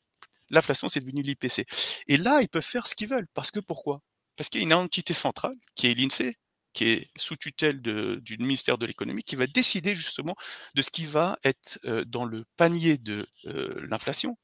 L'inflation, 0.51 0.89
c'est 0.89 1.01
devenu 1.01 1.23
l'IPC. 1.23 1.67
Et 2.09 2.17
là, 2.17 2.41
ils 2.41 2.49
peuvent 2.49 2.63
faire 2.63 2.87
ce 2.87 2.95
qu'ils 2.95 3.09
veulent. 3.09 3.27
Parce 3.35 3.51
que 3.51 3.61
pourquoi? 3.61 4.01
Parce 4.37 4.49
qu'il 4.49 4.61
y 4.61 4.65
a 4.65 4.67
une 4.67 4.75
entité 4.75 5.15
centrale, 5.15 5.55
qui 5.75 5.89
est 5.89 5.95
l'INSEE, 5.95 6.35
qui 6.77 6.85
est 6.91 7.11
sous 7.17 7.37
tutelle 7.37 7.81
du 7.81 8.37
ministère 8.39 8.77
de 8.77 8.85
l'économie, 8.85 9.25
qui 9.25 9.35
va 9.35 9.47
décider 9.47 9.95
justement 9.95 10.37
de 10.75 10.83
ce 10.83 10.91
qui 10.91 11.07
va 11.07 11.39
être 11.43 11.79
euh, 11.87 12.05
dans 12.05 12.25
le 12.25 12.45
panier 12.59 12.99
de 12.99 13.27
euh, 13.47 13.87
l'inflation, 13.89 14.37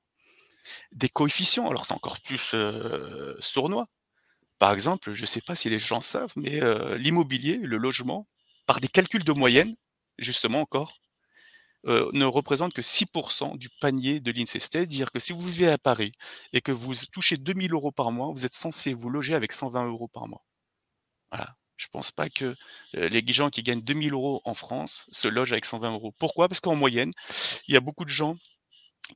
des 0.93 1.11
coefficients. 1.11 1.69
Alors 1.69 1.85
c'est 1.85 1.95
encore 1.95 2.21
plus 2.23 2.53
euh, 2.55 3.37
sournois. 3.39 3.87
Par 4.59 4.73
exemple, 4.73 5.13
je 5.13 5.21
ne 5.21 5.27
sais 5.27 5.43
pas 5.43 5.55
si 5.55 5.69
les 5.69 5.79
gens 5.79 6.01
savent, 6.01 6.33
mais 6.37 6.61
l'immobilier, 6.97 7.59
le 7.59 7.79
logement, 7.79 8.29
par 8.65 8.79
des 8.79 8.87
calculs 8.87 9.25
de 9.25 9.33
moyenne, 9.33 9.75
justement 10.19 10.61
encore, 10.61 11.02
euh, 11.87 12.09
ne 12.13 12.25
représente 12.25 12.73
que 12.73 12.83
6% 12.83 13.57
du 13.59 13.69
panier 13.81 14.21
de 14.21 14.31
l'INSEE. 14.31 14.61
C'est-à-dire 14.61 15.11
que 15.11 15.19
si 15.21 15.33
vous 15.33 15.41
vivez 15.41 15.69
à 15.69 15.79
Paris 15.79 16.13
et 16.53 16.61
que 16.61 16.73
vous 16.73 16.95
touchez 17.13 17.37
2000 17.37 17.73
euros 17.73 17.93
par 17.93 18.13
mois, 18.13 18.31
vous 18.33 18.47
êtes 18.47 18.55
censé 18.55 18.95
vous 18.95 19.11
loger 19.11 19.35
avec 19.35 19.53
120 19.53 19.87
euros 19.87 20.09
par 20.09 20.29
mois. 20.29 20.45
Voilà. 21.31 21.57
Je 21.77 21.89
pense 21.89 22.13
pas 22.13 22.31
que 22.31 22.55
euh, 22.97 23.09
les 23.09 23.25
gens 23.33 23.51
qui 23.51 23.63
gagnent 23.65 23.83
2000 23.83 24.13
euros 24.13 24.41
en 24.45 24.55
France 24.55 25.07
se 25.11 25.27
logent 25.27 25.53
avec 25.53 25.65
120 25.65 25.93
euros. 25.93 26.15
Pourquoi? 26.19 26.49
Parce 26.49 26.61
qu'en 26.61 26.77
moyenne, 26.77 27.11
il 27.67 27.75
y 27.75 27.77
a 27.77 27.81
beaucoup 27.81 28.05
de 28.05 28.11
gens 28.11 28.37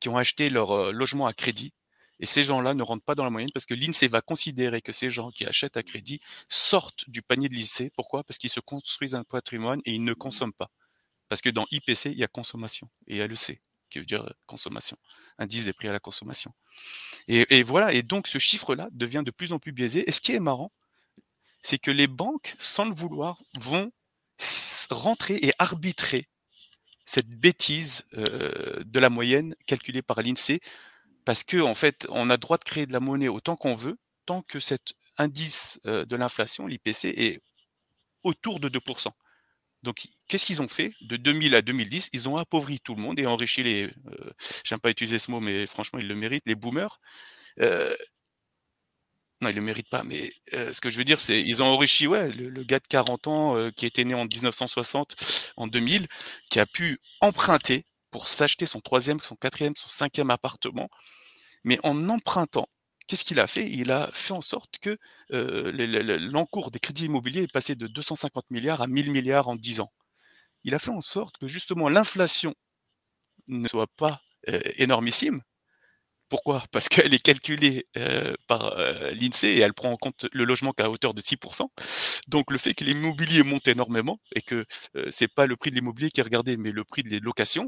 qui 0.00 0.08
ont 0.08 0.16
acheté 0.16 0.50
leur 0.50 0.72
euh, 0.72 0.92
logement 0.92 1.26
à 1.26 1.32
crédit. 1.32 1.72
Et 2.18 2.26
ces 2.26 2.42
gens-là 2.42 2.74
ne 2.74 2.82
rentrent 2.82 3.04
pas 3.04 3.14
dans 3.14 3.24
la 3.24 3.30
moyenne 3.30 3.50
parce 3.52 3.66
que 3.66 3.74
l'INSEE 3.74 4.08
va 4.08 4.22
considérer 4.22 4.80
que 4.80 4.92
ces 4.92 5.10
gens 5.10 5.30
qui 5.30 5.44
achètent 5.44 5.76
à 5.76 5.82
crédit 5.82 6.18
sortent 6.48 7.08
du 7.08 7.22
panier 7.22 7.48
de 7.48 7.54
l'INSEE. 7.54 7.90
Pourquoi? 7.94 8.24
Parce 8.24 8.38
qu'ils 8.38 8.50
se 8.50 8.60
construisent 8.60 9.14
un 9.14 9.24
patrimoine 9.24 9.80
et 9.84 9.92
ils 9.92 10.02
ne 10.02 10.14
consomment 10.14 10.54
pas. 10.54 10.70
Parce 11.28 11.40
que 11.40 11.50
dans 11.50 11.66
IPC, 11.70 12.06
il 12.06 12.18
y 12.18 12.24
a 12.24 12.28
consommation, 12.28 12.88
et 13.06 13.18
elle 13.18 13.30
le 13.30 13.36
sait. 13.36 13.60
qui 13.90 13.98
veut 13.98 14.04
dire 14.04 14.24
euh, 14.24 14.30
consommation, 14.46 14.96
indice 15.38 15.64
des 15.64 15.72
prix 15.72 15.88
à 15.88 15.92
la 15.92 16.00
consommation. 16.00 16.52
Et, 17.28 17.62
voilà, 17.62 17.92
et 17.92 18.02
donc 18.02 18.26
ce 18.26 18.38
chiffre-là 18.38 18.88
devient 18.92 19.22
de 19.24 19.30
plus 19.30 19.52
en 19.52 19.58
plus 19.58 19.72
biaisé. 19.72 20.08
Et 20.08 20.12
ce 20.12 20.20
qui 20.20 20.32
est 20.32 20.40
marrant, 20.40 20.72
c'est 21.62 21.78
que 21.78 21.90
les 21.90 22.06
banques, 22.06 22.54
sans 22.58 22.84
le 22.84 22.94
vouloir, 22.94 23.42
vont 23.54 23.92
rentrer 24.90 25.36
et 25.36 25.52
arbitrer 25.58 26.28
cette 27.04 27.28
bêtise 27.28 28.06
euh, 28.14 28.82
de 28.84 29.00
la 29.00 29.10
moyenne 29.10 29.54
calculée 29.66 30.02
par 30.02 30.22
l'INSEE, 30.22 30.60
parce 31.24 31.42
que 31.42 31.60
en 31.60 31.74
fait, 31.74 32.06
on 32.10 32.30
a 32.30 32.36
droit 32.36 32.58
de 32.58 32.64
créer 32.64 32.86
de 32.86 32.92
la 32.92 33.00
monnaie 33.00 33.28
autant 33.28 33.56
qu'on 33.56 33.74
veut, 33.74 33.98
tant 34.26 34.42
que 34.42 34.60
cet 34.60 34.94
indice 35.18 35.80
euh, 35.86 36.04
de 36.04 36.16
l'inflation, 36.16 36.66
l'IPC, 36.66 37.06
est 37.06 37.40
autour 38.22 38.60
de 38.60 38.68
2%. 38.68 39.08
Donc, 39.86 40.08
qu'est-ce 40.26 40.44
qu'ils 40.44 40.60
ont 40.62 40.68
fait 40.68 40.92
de 41.00 41.16
2000 41.16 41.54
à 41.54 41.62
2010 41.62 42.10
Ils 42.12 42.28
ont 42.28 42.36
appauvri 42.36 42.80
tout 42.80 42.96
le 42.96 43.00
monde 43.02 43.20
et 43.20 43.26
enrichi 43.26 43.62
les. 43.62 43.84
Euh, 43.84 44.32
J'aime 44.64 44.80
pas 44.80 44.90
utiliser 44.90 45.20
ce 45.20 45.30
mot, 45.30 45.40
mais 45.40 45.66
franchement, 45.68 46.00
ils 46.00 46.08
le 46.08 46.16
méritent, 46.16 46.46
les 46.46 46.56
boomers. 46.56 47.00
Euh, 47.60 47.94
non, 49.40 49.50
ils 49.50 49.54
le 49.54 49.62
méritent 49.62 49.90
pas, 49.90 50.02
mais 50.02 50.32
euh, 50.54 50.72
ce 50.72 50.80
que 50.80 50.90
je 50.90 50.96
veux 50.96 51.04
dire, 51.04 51.20
c'est 51.20 51.40
ils 51.40 51.62
ont 51.62 51.66
enrichi, 51.66 52.06
le, 52.06 52.48
le 52.48 52.64
gars 52.64 52.80
de 52.80 52.86
40 52.88 53.26
ans 53.28 53.56
euh, 53.56 53.70
qui 53.70 53.86
était 53.86 54.04
né 54.04 54.14
en 54.14 54.24
1960, 54.24 55.14
en 55.56 55.68
2000, 55.68 56.08
qui 56.50 56.58
a 56.58 56.66
pu 56.66 56.98
emprunter 57.20 57.84
pour 58.10 58.26
s'acheter 58.26 58.66
son 58.66 58.80
troisième, 58.80 59.20
son 59.20 59.36
quatrième, 59.36 59.76
son 59.76 59.88
cinquième 59.88 60.30
appartement. 60.30 60.88
Mais 61.64 61.78
en 61.84 62.08
empruntant, 62.08 62.68
qu'est-ce 63.06 63.24
qu'il 63.24 63.40
a 63.40 63.46
fait? 63.46 63.68
Il 63.70 63.92
a 63.92 64.10
fait 64.12 64.32
en 64.32 64.40
sorte 64.40 64.78
que 64.80 64.98
le- 65.30 65.70
le- 65.70 65.86
le- 66.02 66.16
l'encours 66.18 66.70
des 66.70 66.78
crédits 66.80 67.06
immobiliers 67.06 67.42
est 67.42 67.52
passé 67.52 67.74
de 67.76 67.86
250 67.86 68.50
milliards 68.50 68.82
à 68.82 68.86
1000 68.86 69.10
milliards 69.10 69.48
en 69.48 69.56
10 69.56 69.80
ans. 69.80 69.92
Il 70.64 70.74
a 70.74 70.78
fait 70.80 70.90
en 70.90 71.00
sorte 71.02 71.38
que 71.38 71.48
justement 71.48 71.88
l'inflation 71.90 72.54
ne 73.48 73.68
soit 73.68 73.88
pas 73.96 74.20
énormissime. 74.78 75.42
Pourquoi? 76.28 76.62
Parce 76.72 76.88
qu'elle 76.88 77.14
est 77.14 77.22
calculée 77.22 77.86
par 78.48 78.76
l'INSEE 79.14 79.58
et 79.58 79.60
elle 79.60 79.74
prend 79.74 79.92
en 79.92 79.96
compte 79.96 80.26
le 80.32 80.44
logement 80.44 80.72
qu'à 80.72 80.90
hauteur 80.90 81.14
de 81.14 81.20
6%. 81.20 81.70
Donc 82.28 82.50
le 82.50 82.58
fait 82.58 82.74
que 82.74 82.84
l'immobilier 82.84 83.42
monte 83.42 83.68
énormément 83.68 84.20
et 84.34 84.42
que 84.42 84.64
euh, 84.96 85.08
c'est 85.10 85.28
pas 85.32 85.46
le 85.46 85.56
prix 85.56 85.70
de 85.70 85.76
l'immobilier 85.76 86.10
qui 86.10 86.20
est 86.20 86.24
regardé, 86.24 86.56
mais 86.56 86.72
le 86.72 86.84
prix 86.84 87.02
des 87.04 87.20
locations, 87.20 87.66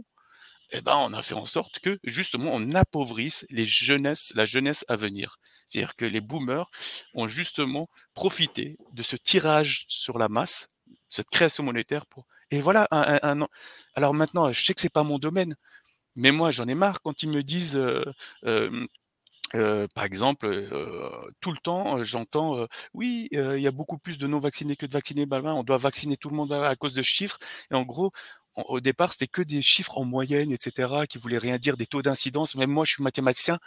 eh 0.70 0.80
ben, 0.82 0.96
on 0.96 1.12
a 1.12 1.22
fait 1.22 1.34
en 1.34 1.46
sorte 1.46 1.78
que 1.80 1.98
justement 2.04 2.50
on 2.54 2.74
appauvrisse 2.74 3.46
les 3.50 3.66
jeunesses, 3.66 4.32
la 4.34 4.44
jeunesse 4.44 4.84
à 4.88 4.96
venir. 4.96 5.36
C'est-à-dire 5.66 5.96
que 5.96 6.04
les 6.04 6.20
boomers 6.20 6.70
ont 7.14 7.26
justement 7.26 7.88
profité 8.14 8.76
de 8.92 9.02
ce 9.02 9.16
tirage 9.16 9.84
sur 9.88 10.18
la 10.18 10.28
masse, 10.28 10.68
cette 11.08 11.30
création 11.30 11.62
monétaire 11.64 12.06
pour. 12.06 12.26
Et 12.50 12.60
voilà 12.60 12.86
un, 12.90 13.46
Alors 13.94 14.14
maintenant, 14.14 14.52
je 14.52 14.62
sais 14.62 14.74
que 14.74 14.80
c'est 14.80 14.88
pas 14.92 15.02
mon 15.04 15.18
domaine, 15.18 15.56
mais 16.16 16.32
moi 16.32 16.50
j'en 16.50 16.68
ai 16.68 16.74
marre 16.74 17.02
quand 17.02 17.22
ils 17.22 17.30
me 17.30 17.42
disent. 17.42 17.76
euh, 17.76 18.04
euh, 19.54 19.86
par 19.94 20.04
exemple, 20.04 20.46
euh, 20.46 21.10
tout 21.40 21.52
le 21.52 21.58
temps, 21.58 22.02
j'entends 22.02 22.66
oui, 22.94 23.28
il 23.32 23.60
y 23.60 23.66
a 23.66 23.70
beaucoup 23.70 23.98
plus 23.98 24.18
de 24.18 24.26
non 24.26 24.38
vaccinés 24.38 24.76
que 24.76 24.86
de 24.86 24.92
vaccinés. 24.92 25.26
Bah, 25.26 25.40
on 25.44 25.62
doit 25.64 25.78
vacciner 25.78 26.16
tout 26.16 26.28
le 26.28 26.36
monde 26.36 26.52
à 26.52 26.76
cause 26.76 26.92
de 26.94 27.02
chiffres. 27.02 27.38
Et 27.70 27.74
en 27.74 27.82
gros, 27.84 28.10
au 28.66 28.80
départ, 28.80 29.12
c'était 29.12 29.28
que 29.28 29.42
des 29.42 29.62
chiffres 29.62 29.98
en 29.98 30.04
moyenne, 30.04 30.50
etc., 30.50 31.06
qui 31.08 31.18
voulaient 31.18 31.38
rien 31.38 31.58
dire, 31.58 31.76
des 31.76 31.86
taux 31.86 32.02
d'incidence. 32.02 32.54
Même 32.56 32.70
moi, 32.70 32.84
je 32.84 32.92
suis 32.92 33.02
mathématicien, 33.02 33.58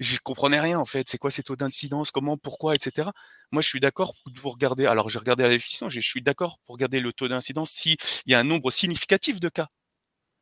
je 0.00 0.18
comprenais 0.18 0.60
rien 0.60 0.78
en 0.78 0.84
fait. 0.84 1.08
C'est 1.08 1.18
quoi 1.18 1.30
ces 1.30 1.42
taux 1.42 1.56
d'incidence? 1.56 2.10
Comment? 2.10 2.36
Pourquoi? 2.36 2.74
Etc. 2.74 3.08
Moi, 3.52 3.62
je 3.62 3.68
suis 3.68 3.80
d'accord 3.80 4.14
pour 4.40 4.52
regarder. 4.54 4.86
Alors, 4.86 5.08
j'ai 5.10 5.18
regardé 5.18 5.44
la 5.44 5.50
définition. 5.50 5.88
Je 5.88 6.00
suis 6.00 6.22
d'accord 6.22 6.58
pour 6.64 6.74
regarder 6.74 7.00
le 7.00 7.12
taux 7.12 7.28
d'incidence 7.28 7.70
s'il 7.70 7.96
y 8.26 8.34
a 8.34 8.40
un 8.40 8.44
nombre 8.44 8.70
significatif 8.70 9.40
de 9.40 9.48
cas. 9.48 9.68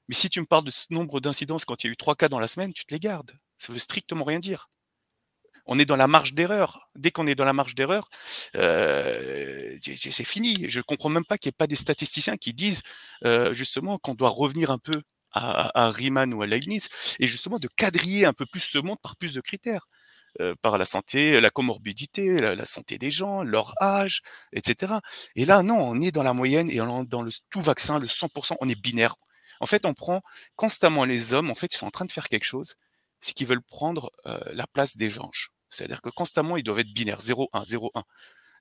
Mais 0.09 0.15
si 0.15 0.29
tu 0.31 0.41
me 0.41 0.47
parles 0.47 0.65
de 0.65 0.71
ce 0.71 0.87
nombre 0.91 1.21
d'incidences 1.21 1.65
quand 1.65 1.85
il 1.85 1.89
y 1.89 1.91
a 1.91 1.93
eu 1.93 1.97
trois 1.97 2.17
cas 2.17 2.29
dans 2.29 2.41
la 2.41 2.49
semaine, 2.49 2.73
tu 2.73 2.85
te 2.85 2.95
les 2.95 3.01
gardes. 3.01 3.33
Ça 3.59 3.73
veut 3.73 3.79
strictement 3.79 4.25
rien 4.25 4.41
dire 4.41 4.69
on 5.71 5.79
est 5.79 5.87
dans 5.87 5.97
la 5.97 6.09
marge 6.09 6.35
d'erreur. 6.35 6.91
Dès 6.97 7.13
qu'on 7.13 7.27
est 7.29 7.37
dans 7.37 7.45
la 7.45 7.53
marge 7.53 7.77
d'erreur, 7.77 8.09
euh, 8.57 9.79
c'est 9.97 10.25
fini. 10.25 10.67
Je 10.69 10.81
comprends 10.81 11.09
même 11.09 11.25
pas 11.25 11.39
qu'il 11.39 11.49
n'y 11.49 11.55
ait 11.55 11.63
pas 11.63 11.69
des 11.69 11.77
statisticiens 11.77 12.37
qui 12.37 12.53
disent 12.53 12.83
euh, 13.25 13.55
justement 13.55 13.97
qu'on 13.97 14.15
doit 14.15 14.31
revenir 14.31 14.71
un 14.73 14.79
peu 14.79 15.03
à, 15.33 15.91
Riemann 15.91 16.35
ou 16.35 16.43
à 16.43 16.47
Leibniz 16.47 16.89
et 17.21 17.29
justement 17.29 17.59
de 17.61 17.69
quadriller 17.69 18.27
un 18.27 18.33
peu 18.33 18.47
plus 18.47 18.61
ce 18.61 18.79
monde 18.79 18.99
par 19.01 19.17
plus 19.17 19.33
de 19.33 19.41
critères. 19.41 19.87
euh, 20.41 20.55
par 20.63 20.79
la 20.79 20.85
santé, 20.85 21.41
la 21.41 21.51
comorbidité, 21.51 22.41
la, 22.41 22.65
santé 22.65 22.99
des 22.99 23.11
gens, 23.11 23.43
leur 23.43 23.75
âge, 23.83 24.23
etc. 24.53 24.95
Et 25.37 25.45
là, 25.45 25.63
non, 25.63 25.79
on 25.79 26.01
est 26.03 26.13
dans 26.13 26.23
la 26.23 26.35
moyenne 26.35 26.71
et 26.71 26.81
on 26.81 27.03
est 27.03 27.07
dans 27.09 27.23
le 27.23 27.33
tout 27.51 27.61
vaccin, 27.61 27.99
le 27.99 28.07
100%, 28.07 28.57
on 28.61 28.69
est 28.69 28.81
binaire. 28.81 29.17
En 29.61 29.67
fait, 29.67 29.87
on 29.87 29.95
prend 29.95 30.23
constamment 30.57 31.05
les 31.05 31.35
hommes, 31.35 31.51
en 31.51 31.57
fait, 31.57 31.75
ils 31.75 31.79
sont 31.79 31.87
en 31.87 31.91
train 31.91 32.07
de 32.07 32.13
faire 32.13 32.29
quelque 32.29 32.45
chose, 32.45 32.77
c'est 33.21 33.35
qu'ils 33.35 33.49
veulent 33.49 33.63
prendre 33.63 34.11
la 34.25 34.67
place 34.69 34.97
des 34.97 35.19
anges. 35.19 35.51
C'est-à-dire 35.71 36.03
que 36.03 36.11
constamment, 36.11 36.57
ils 36.57 36.63
doivent 36.63 36.81
être 36.81 36.93
binaires, 36.93 37.21
0-1, 37.21 37.65
0-1. 37.65 38.03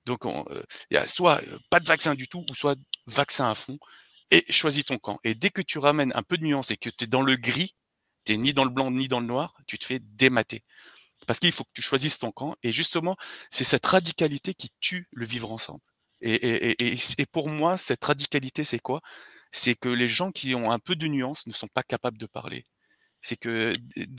Donc, 0.06 0.24
on, 0.24 0.44
euh, 0.50 0.62
il 0.90 0.94
y 0.94 0.96
a 0.96 1.06
soit 1.06 1.42
euh, 1.42 1.58
pas 1.70 1.80
de 1.80 1.86
vaccin 1.86 2.14
du 2.14 2.28
tout, 2.28 2.44
ou 2.48 2.54
soit 2.54 2.76
vaccin 3.06 3.50
à 3.50 3.54
fond, 3.54 3.78
et 4.30 4.44
choisis 4.52 4.84
ton 4.84 4.98
camp. 4.98 5.18
Et 5.24 5.34
dès 5.34 5.50
que 5.50 5.62
tu 5.62 5.78
ramènes 5.78 6.12
un 6.14 6.22
peu 6.22 6.38
de 6.38 6.44
nuance 6.44 6.70
et 6.70 6.76
que 6.76 6.90
tu 6.90 7.04
es 7.04 7.06
dans 7.06 7.22
le 7.22 7.36
gris, 7.36 7.74
tu 8.24 8.36
ni 8.38 8.54
dans 8.54 8.64
le 8.64 8.70
blanc 8.70 8.90
ni 8.90 9.08
dans 9.08 9.20
le 9.20 9.26
noir, 9.26 9.54
tu 9.66 9.78
te 9.78 9.84
fais 9.84 9.98
démater. 10.00 10.64
Parce 11.26 11.40
qu'il 11.40 11.52
faut 11.52 11.64
que 11.64 11.70
tu 11.74 11.82
choisisses 11.82 12.18
ton 12.18 12.32
camp. 12.32 12.56
Et 12.62 12.72
justement, 12.72 13.16
c'est 13.50 13.64
cette 13.64 13.86
radicalité 13.86 14.54
qui 14.54 14.70
tue 14.80 15.06
le 15.12 15.26
vivre 15.26 15.52
ensemble. 15.52 15.80
Et 16.22 17.26
pour 17.32 17.48
moi, 17.48 17.78
cette 17.78 18.04
radicalité, 18.04 18.64
c'est 18.64 18.78
quoi? 18.78 19.00
C'est 19.52 19.74
que 19.74 19.88
les 19.88 20.08
gens 20.08 20.32
qui 20.32 20.54
ont 20.54 20.70
un 20.70 20.78
peu 20.78 20.96
de 20.96 21.06
nuance 21.06 21.46
ne 21.46 21.52
sont 21.52 21.68
pas 21.68 21.82
capables 21.82 22.18
de 22.18 22.26
parler 22.26 22.66
c'est 23.22 23.36
que 23.36 23.74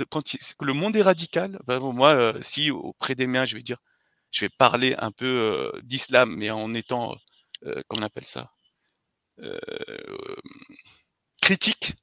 quand 0.10 0.24
le 0.62 0.74
monde 0.74 0.96
est 0.96 1.02
radical, 1.02 1.60
bon, 1.68 1.94
moi, 1.94 2.14
euh, 2.14 2.40
si 2.42 2.72
auprès 2.72 3.16
des 3.16 3.28
miens, 3.28 3.46
je 3.46 3.56
vais 3.56 3.64
dire, 3.64 3.78
je 4.32 4.46
vais 4.46 4.50
parler 4.50 4.96
un 5.00 5.12
peu 5.12 5.26
euh, 5.26 5.80
d'islam, 5.84 6.36
mais 6.38 6.50
en 6.52 6.74
étant, 6.74 7.16
euh, 7.66 7.82
comment 7.88 8.04
on 8.04 8.06
appelle 8.06 8.26
ça, 8.26 8.52
euh, 9.40 9.60
critique, 11.42 11.96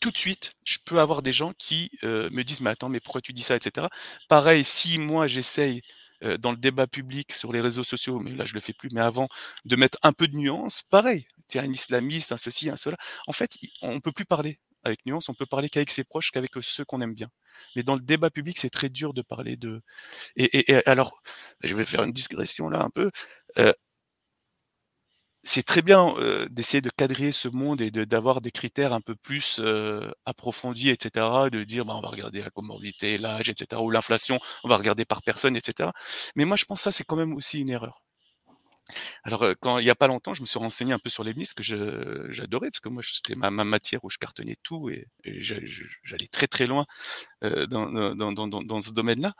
tout 0.00 0.10
de 0.10 0.18
suite, 0.18 0.54
je 0.64 0.78
peux 0.84 1.00
avoir 1.00 1.22
des 1.22 1.32
gens 1.32 1.52
qui 1.58 1.90
euh, 2.04 2.28
me 2.30 2.42
disent, 2.44 2.60
mais 2.60 2.70
attends, 2.70 2.88
mais 2.90 3.00
pourquoi 3.00 3.20
tu 3.22 3.32
dis 3.32 3.42
ça, 3.42 3.56
etc. 3.56 3.86
Pareil, 4.28 4.64
si 4.64 4.98
moi 4.98 5.26
j'essaye 5.26 5.80
euh, 6.24 6.36
dans 6.36 6.50
le 6.50 6.58
débat 6.58 6.86
public 6.86 7.32
sur 7.32 7.52
les 7.52 7.60
réseaux 7.60 7.84
sociaux, 7.84 8.20
mais 8.20 8.32
là 8.32 8.44
je 8.44 8.54
le 8.54 8.60
fais 8.60 8.74
plus, 8.74 8.90
mais 8.92 9.00
avant, 9.00 9.28
de 9.64 9.76
mettre 9.76 9.98
un 10.02 10.12
peu 10.12 10.28
de 10.28 10.36
nuance, 10.36 10.82
pareil, 10.82 11.26
tu 11.48 11.58
es 11.58 11.60
un 11.62 11.70
islamiste, 11.72 12.32
un 12.32 12.36
ceci, 12.36 12.68
un 12.70 12.76
cela. 12.76 12.96
En 13.26 13.32
fait, 13.32 13.56
on 13.82 14.00
peut 14.00 14.12
plus 14.12 14.26
parler 14.26 14.58
avec 14.84 15.04
nuance, 15.06 15.28
on 15.28 15.34
peut 15.34 15.46
parler 15.46 15.68
qu'avec 15.68 15.90
ses 15.90 16.04
proches, 16.04 16.30
qu'avec 16.30 16.52
ceux 16.62 16.84
qu'on 16.84 17.00
aime 17.00 17.14
bien. 17.14 17.28
Mais 17.76 17.82
dans 17.82 17.94
le 17.94 18.00
débat 18.00 18.30
public, 18.30 18.58
c'est 18.58 18.70
très 18.70 18.88
dur 18.90 19.14
de 19.14 19.22
parler 19.22 19.56
de. 19.56 19.82
Et, 20.36 20.44
et- 20.58 20.72
et 20.72 20.86
alors, 20.88 21.20
je 21.62 21.74
vais 21.76 21.84
faire 21.86 22.04
une 22.04 22.12
digression 22.12 22.68
là 22.70 22.82
un 22.84 22.90
peu. 22.90 23.10
Euh, 23.58 23.72
c'est 25.42 25.62
très 25.62 25.82
bien 25.82 26.14
euh, 26.18 26.48
d'essayer 26.50 26.80
de 26.80 26.88
cadrer 26.90 27.30
ce 27.32 27.48
monde 27.48 27.80
et 27.82 27.90
d'avoir 27.90 28.40
des 28.40 28.50
critères 28.50 28.92
un 28.94 29.00
peu 29.02 29.14
plus 29.14 29.58
euh, 29.60 30.10
approfondis, 30.24 30.88
etc. 30.90 31.50
De 31.50 31.64
dire, 31.64 31.84
bah, 31.84 31.94
on 31.96 32.00
va 32.00 32.08
regarder 32.08 32.40
la 32.40 32.50
comorbidité, 32.50 33.18
l'âge, 33.18 33.50
etc. 33.50 33.82
Ou 33.82 33.90
l'inflation, 33.90 34.38
on 34.64 34.68
va 34.68 34.76
regarder 34.78 35.04
par 35.04 35.22
personne, 35.22 35.56
etc. 35.56 35.92
Mais 36.36 36.44
moi, 36.46 36.56
je 36.56 36.64
pense 36.64 36.80
que 36.80 36.84
ça, 36.84 36.92
c'est 36.92 37.04
quand 37.04 37.16
même 37.16 37.34
aussi 37.34 37.60
une 37.60 37.68
erreur. 37.70 38.03
Alors, 39.24 39.46
quand 39.60 39.78
il 39.78 39.86
y 39.86 39.90
a 39.90 39.94
pas 39.94 40.06
longtemps, 40.06 40.34
je 40.34 40.42
me 40.42 40.46
suis 40.46 40.58
renseigné 40.58 40.92
un 40.92 40.98
peu 40.98 41.08
sur 41.08 41.24
Leibniz, 41.24 41.54
que 41.54 41.62
j'adorais, 41.62 42.70
parce 42.70 42.80
que 42.80 42.88
moi, 42.88 43.02
c'était 43.02 43.34
ma, 43.34 43.50
ma 43.50 43.64
matière 43.64 44.04
où 44.04 44.10
je 44.10 44.18
cartonnais 44.18 44.56
tout 44.62 44.90
et, 44.90 45.08
j'allais 45.24 46.28
très 46.30 46.46
très 46.46 46.66
loin 46.66 46.86
dans, 47.42 48.82
ce 48.82 48.92
domaine-là. 48.92 49.34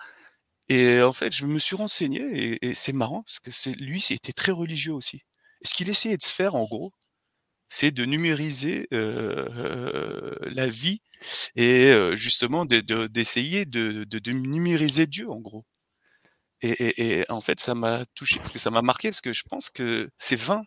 Et 0.68 1.02
en 1.02 1.12
fait, 1.12 1.34
je 1.34 1.46
me 1.46 1.58
suis 1.58 1.76
renseigné 1.76 2.58
et, 2.62 2.74
c'est 2.74 2.92
marrant 2.92 3.22
parce 3.22 3.40
que 3.40 3.70
lui, 3.82 4.00
c'était 4.00 4.32
très 4.32 4.52
religieux 4.52 4.94
aussi. 4.94 5.22
Ce 5.64 5.74
qu'il 5.74 5.88
essayait 5.90 6.16
de 6.16 6.22
se 6.22 6.32
faire, 6.32 6.54
en 6.54 6.64
gros, 6.64 6.92
c'est 7.68 7.90
de 7.90 8.04
numériser 8.04 8.88
la 8.90 10.68
vie 10.68 11.02
et 11.56 11.92
justement 12.14 12.64
de- 12.64 12.80
de- 12.80 13.06
d'essayer 13.08 13.66
de, 13.66 14.04
de, 14.04 14.18
de 14.18 14.32
numériser 14.32 15.06
Dieu, 15.06 15.30
en 15.30 15.40
gros. 15.40 15.64
Et, 16.64 17.24
en 17.28 17.40
fait, 17.40 17.60
ça 17.60 17.74
m'a 17.74 18.04
touché 18.14 18.38
parce 18.38 18.52
que 18.52 18.58
ça 18.58 18.70
m'a 18.70 18.82
marqué 18.82 19.10
parce 19.10 19.20
que 19.20 19.32
je 19.32 19.42
pense 19.44 19.70
que 19.70 20.10
c'est 20.18 20.36
vain. 20.36 20.62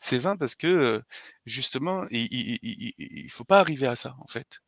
C'est 0.00 0.18
vain 0.18 0.36
parce 0.36 0.54
que 0.56 1.02
justement, 1.46 2.04
il, 2.10 2.28
il 2.62 3.30
faut 3.30 3.44
pas 3.44 3.60
arriver 3.60 3.86
à 3.88 3.96
ça 3.96 4.16
en 4.20 4.26
fait, 4.28 4.60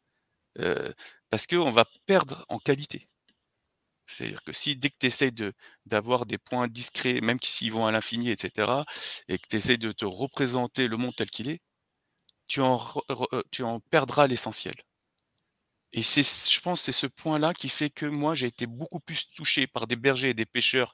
Euh, 0.61 0.93
parce 1.31 1.47
qu'on 1.47 1.71
va 1.73 1.87
perdre 2.07 2.47
en 2.49 2.59
qualité. 2.59 3.09
C'est-à-dire 4.07 4.43
que 4.45 4.53
si 4.53 4.77
dès 4.77 4.91
que 4.91 4.97
tu 5.01 5.07
essaies 5.07 5.31
de 5.33 5.53
d'avoir 5.87 6.27
des 6.27 6.39
points 6.39 6.69
discrets, 6.69 7.21
même 7.21 7.39
s'ils 7.43 7.73
vont 7.73 7.87
à 7.87 7.93
l'infini, 7.93 8.31
etc., 8.31 8.85
et 9.29 9.39
que 9.39 9.47
tu 9.49 9.57
essaies 9.57 9.79
de 9.79 9.93
te 9.93 10.05
représenter 10.05 10.89
le 10.89 10.97
monde 10.97 11.15
tel 11.17 11.31
qu'il 11.31 11.49
est, 11.51 11.61
tu 12.49 12.61
en 12.61 13.81
perdras 13.91 14.27
l'essentiel. 14.27 14.75
Et 15.93 16.03
c'est, 16.03 16.23
je 16.23 16.61
pense, 16.61 16.83
c'est 16.83 16.93
ce 16.93 17.07
point-là 17.07 17.55
qui 17.55 17.69
fait 17.69 17.91
que 17.91 18.07
moi, 18.07 18.35
j'ai 18.35 18.47
été 18.47 18.67
beaucoup 18.67 19.01
plus 19.01 19.31
touché 19.31 19.67
par 19.67 19.87
des 19.87 19.97
bergers 19.97 20.31
et 20.31 20.35
des 20.35 20.47
pêcheurs 20.47 20.93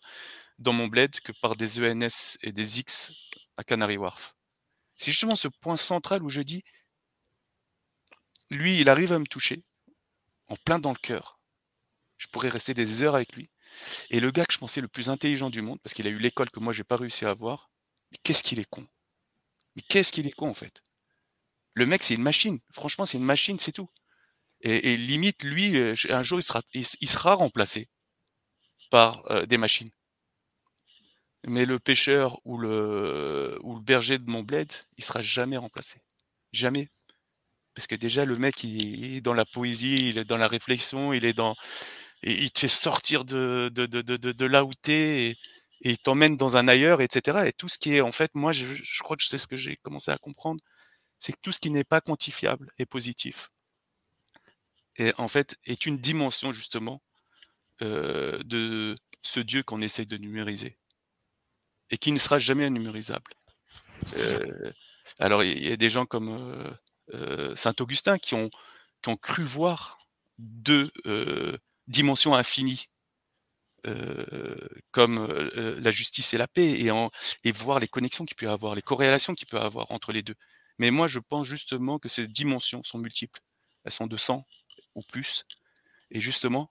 dans 0.58 0.72
mon 0.72 0.86
bled 0.86 1.20
que 1.20 1.32
par 1.40 1.56
des 1.56 1.80
ENS 1.80 2.36
et 2.42 2.52
des 2.52 2.78
X 2.78 3.12
à 3.56 3.64
Canary 3.64 3.96
Wharf. 3.96 4.34
C'est 4.96 5.10
justement 5.10 5.34
ce 5.34 5.48
point 5.48 5.76
central 5.76 6.22
où 6.22 6.28
je 6.28 6.42
dis, 6.42 6.62
lui, 8.50 8.78
il 8.78 8.88
arrive 8.88 9.12
à 9.12 9.18
me 9.18 9.26
toucher 9.26 9.64
en 10.48 10.56
plein 10.56 10.78
dans 10.78 10.92
le 10.92 10.98
cœur. 10.98 11.40
Je 12.18 12.26
pourrais 12.28 12.50
rester 12.50 12.74
des 12.74 13.02
heures 13.02 13.16
avec 13.16 13.34
lui. 13.34 13.50
Et 14.10 14.20
le 14.20 14.30
gars 14.30 14.44
que 14.44 14.52
je 14.52 14.58
pensais 14.58 14.80
le 14.80 14.88
plus 14.88 15.08
intelligent 15.08 15.50
du 15.50 15.62
monde, 15.62 15.80
parce 15.82 15.94
qu'il 15.94 16.06
a 16.06 16.10
eu 16.10 16.18
l'école 16.18 16.50
que 16.50 16.60
moi 16.60 16.72
j'ai 16.72 16.84
pas 16.84 16.96
réussi 16.96 17.24
à 17.24 17.30
avoir, 17.30 17.70
mais 18.10 18.18
qu'est-ce 18.22 18.44
qu'il 18.44 18.60
est 18.60 18.68
con. 18.68 18.86
Mais 19.74 19.82
qu'est-ce 19.82 20.12
qu'il 20.12 20.26
est 20.26 20.32
con 20.32 20.48
en 20.50 20.54
fait. 20.54 20.82
Le 21.74 21.86
mec, 21.86 22.02
c'est 22.02 22.14
une 22.14 22.22
machine. 22.22 22.60
Franchement, 22.74 23.06
c'est 23.06 23.16
une 23.16 23.24
machine, 23.24 23.58
c'est 23.58 23.72
tout. 23.72 23.88
Et, 24.62 24.96
limite, 24.96 25.42
lui, 25.42 25.76
euh, 25.76 25.94
un 26.08 26.22
jour, 26.22 26.38
il 26.38 26.42
sera, 26.42 26.62
il, 26.72 26.84
sera 26.84 27.34
remplacé 27.34 27.88
par 28.90 29.28
euh, 29.30 29.44
des 29.44 29.58
machines. 29.58 29.90
Mais 31.44 31.64
le 31.64 31.80
pêcheur 31.80 32.38
ou 32.44 32.58
le, 32.58 33.58
berger 33.80 34.18
de 34.18 34.30
mon 34.30 34.44
bled, 34.44 34.70
il 34.98 35.04
sera 35.04 35.20
jamais 35.20 35.56
remplacé. 35.56 36.00
Jamais. 36.52 36.88
Parce 37.74 37.88
que 37.88 37.96
déjà, 37.96 38.24
le 38.24 38.36
mec, 38.36 38.62
il 38.62 39.16
est 39.16 39.20
dans 39.20 39.34
la 39.34 39.44
poésie, 39.44 40.10
il 40.10 40.18
est 40.18 40.24
dans 40.24 40.36
la 40.36 40.46
réflexion, 40.46 41.12
il 41.12 41.24
est 41.24 41.32
dans. 41.32 41.56
Il 42.22 42.52
te 42.52 42.60
fait 42.60 42.68
sortir 42.68 43.24
de, 43.24 43.68
de, 43.74 43.86
de, 43.86 44.00
de, 44.00 44.46
là 44.46 44.64
où 44.64 44.72
t'es 44.74 45.30
et, 45.30 45.36
il 45.80 45.98
t'emmène 45.98 46.36
dans 46.36 46.56
un 46.56 46.68
ailleurs, 46.68 47.00
etc. 47.00 47.46
Et 47.48 47.52
tout 47.52 47.68
ce 47.68 47.78
qui 47.78 47.96
est, 47.96 48.00
en 48.00 48.12
fait, 48.12 48.30
moi, 48.34 48.52
je, 48.52 48.64
je 48.66 49.02
crois 49.02 49.16
que 49.16 49.24
c'est 49.24 49.38
ce 49.38 49.48
que 49.48 49.56
j'ai 49.56 49.76
commencé 49.78 50.12
à 50.12 50.18
comprendre, 50.18 50.60
c'est 51.18 51.32
que 51.32 51.38
tout 51.42 51.50
ce 51.50 51.58
qui 51.58 51.70
n'est 51.70 51.84
pas 51.84 52.00
quantifiable 52.00 52.72
est 52.78 52.86
positif. 52.86 53.50
Et 54.96 55.12
en 55.18 55.28
fait, 55.28 55.56
est 55.64 55.86
une 55.86 55.98
dimension, 55.98 56.52
justement, 56.52 57.02
euh, 57.82 58.42
de 58.44 58.94
ce 59.22 59.40
Dieu 59.40 59.62
qu'on 59.62 59.80
essaye 59.80 60.06
de 60.06 60.16
numériser 60.16 60.78
et 61.90 61.98
qui 61.98 62.12
ne 62.12 62.18
sera 62.18 62.38
jamais 62.38 62.68
numérisable. 62.70 63.32
Euh, 64.16 64.72
alors, 65.18 65.42
il 65.42 65.66
y 65.66 65.72
a 65.72 65.76
des 65.76 65.90
gens 65.90 66.06
comme 66.06 66.76
euh, 67.12 67.54
Saint 67.56 67.74
Augustin 67.80 68.18
qui 68.18 68.34
ont, 68.34 68.50
cru 69.20 69.42
voir 69.42 69.98
deux 70.38 70.90
dimensions 71.88 72.34
infinies, 72.34 72.86
comme 74.92 75.26
la 75.26 75.90
justice 75.90 76.34
et 76.34 76.38
la 76.38 76.46
paix, 76.46 76.70
et, 76.70 76.90
et 77.44 77.52
voir 77.52 77.80
les 77.80 77.88
connexions 77.88 78.24
qu'il 78.24 78.36
peut 78.36 78.46
y 78.46 78.48
avoir, 78.48 78.76
les 78.76 78.82
corrélations 78.82 79.34
qu'il 79.34 79.48
peut 79.48 79.56
y 79.56 79.60
avoir 79.60 79.90
entre 79.90 80.12
les 80.12 80.22
deux. 80.22 80.36
Mais 80.78 80.90
moi, 80.90 81.08
je 81.08 81.18
pense 81.18 81.46
justement 81.46 81.98
que 81.98 82.08
ces 82.08 82.28
dimensions 82.28 82.82
sont 82.84 82.98
multiples. 82.98 83.40
Elles 83.84 83.92
sont 83.92 84.06
de 84.06 84.16
100 84.16 84.46
ou 84.94 85.02
plus. 85.02 85.44
Et 86.10 86.20
justement, 86.20 86.70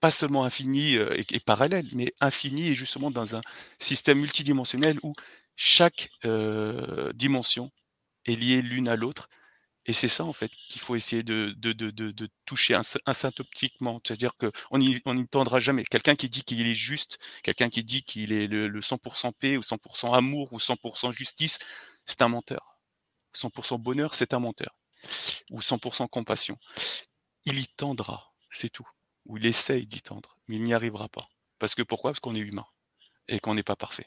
pas 0.00 0.10
seulement 0.10 0.44
infinies 0.44 0.96
euh, 0.96 1.14
et, 1.16 1.40
parallèles, 1.40 1.88
mais 1.92 2.12
infinies 2.20 2.68
et 2.68 2.74
justement 2.74 3.10
dans 3.10 3.36
un 3.36 3.42
système 3.78 4.18
multidimensionnel 4.18 4.98
où 5.02 5.12
chaque 5.56 6.10
euh, 6.24 7.12
dimension 7.12 7.70
est 8.26 8.34
liée 8.34 8.62
l'une 8.62 8.88
à 8.88 8.96
l'autre. 8.96 9.28
Et 9.86 9.92
c'est 9.92 10.08
ça, 10.08 10.24
en 10.24 10.32
fait, 10.32 10.50
qu'il 10.68 10.80
faut 10.80 10.94
essayer 10.94 11.22
de, 11.22 11.54
toucher 12.44 12.76
asymptotiquement. 13.06 14.00
C'est-à-dire 14.04 14.32
qu'on 14.36 14.78
n'y 14.78 15.00
on 15.06 15.14
n'y 15.14 15.26
tendra 15.26 15.58
jamais. 15.58 15.84
Quelqu'un 15.84 16.16
qui 16.16 16.28
dit 16.28 16.42
qu'il 16.44 16.66
est 16.66 16.74
juste, 16.74 17.18
quelqu'un 17.42 17.70
qui 17.70 17.82
dit 17.82 18.02
qu'il 18.02 18.32
est 18.32 18.46
le, 18.46 18.68
le 18.68 18.80
100% 18.80 19.32
paix 19.38 19.56
ou 19.56 19.62
100% 19.62 20.14
amour 20.14 20.52
ou 20.52 20.58
100% 20.58 21.12
justice, 21.12 21.58
c'est 22.04 22.22
un 22.22 22.28
menteur. 22.28 22.78
100% 23.34 23.78
bonheur, 23.80 24.14
c'est 24.14 24.34
un 24.34 24.38
menteur. 24.38 24.76
Ou 25.50 25.60
100% 25.60 26.08
compassion. 26.08 26.58
Il 27.46 27.58
y 27.58 27.66
tendra, 27.66 28.32
c'est 28.50 28.70
tout. 28.70 28.88
Ou 29.26 29.36
il 29.36 29.46
essaye 29.46 29.86
d'y 29.86 30.02
tendre, 30.02 30.36
mais 30.48 30.56
il 30.56 30.62
n'y 30.62 30.74
arrivera 30.74 31.08
pas. 31.08 31.28
Parce 31.58 31.74
que 31.74 31.82
pourquoi? 31.82 32.10
Parce 32.10 32.20
qu'on 32.20 32.34
est 32.34 32.40
humain 32.40 32.66
et 33.28 33.38
qu'on 33.38 33.54
n'est 33.54 33.62
pas 33.62 33.76
parfait. 33.76 34.06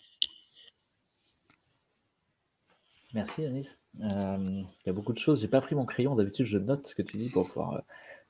Merci, 3.13 3.45
Anis. 3.45 3.79
Euh, 4.01 4.37
il 4.39 4.87
y 4.87 4.89
a 4.89 4.93
beaucoup 4.93 5.13
de 5.13 5.19
choses. 5.19 5.41
J'ai 5.41 5.47
pas 5.47 5.61
pris 5.61 5.75
mon 5.75 5.85
crayon. 5.85 6.15
D'habitude, 6.15 6.47
je 6.47 6.57
note 6.57 6.87
ce 6.87 6.95
que 6.95 7.03
tu 7.03 7.17
dis 7.17 7.29
pour 7.29 7.47
pouvoir 7.47 7.73
euh, 7.73 7.79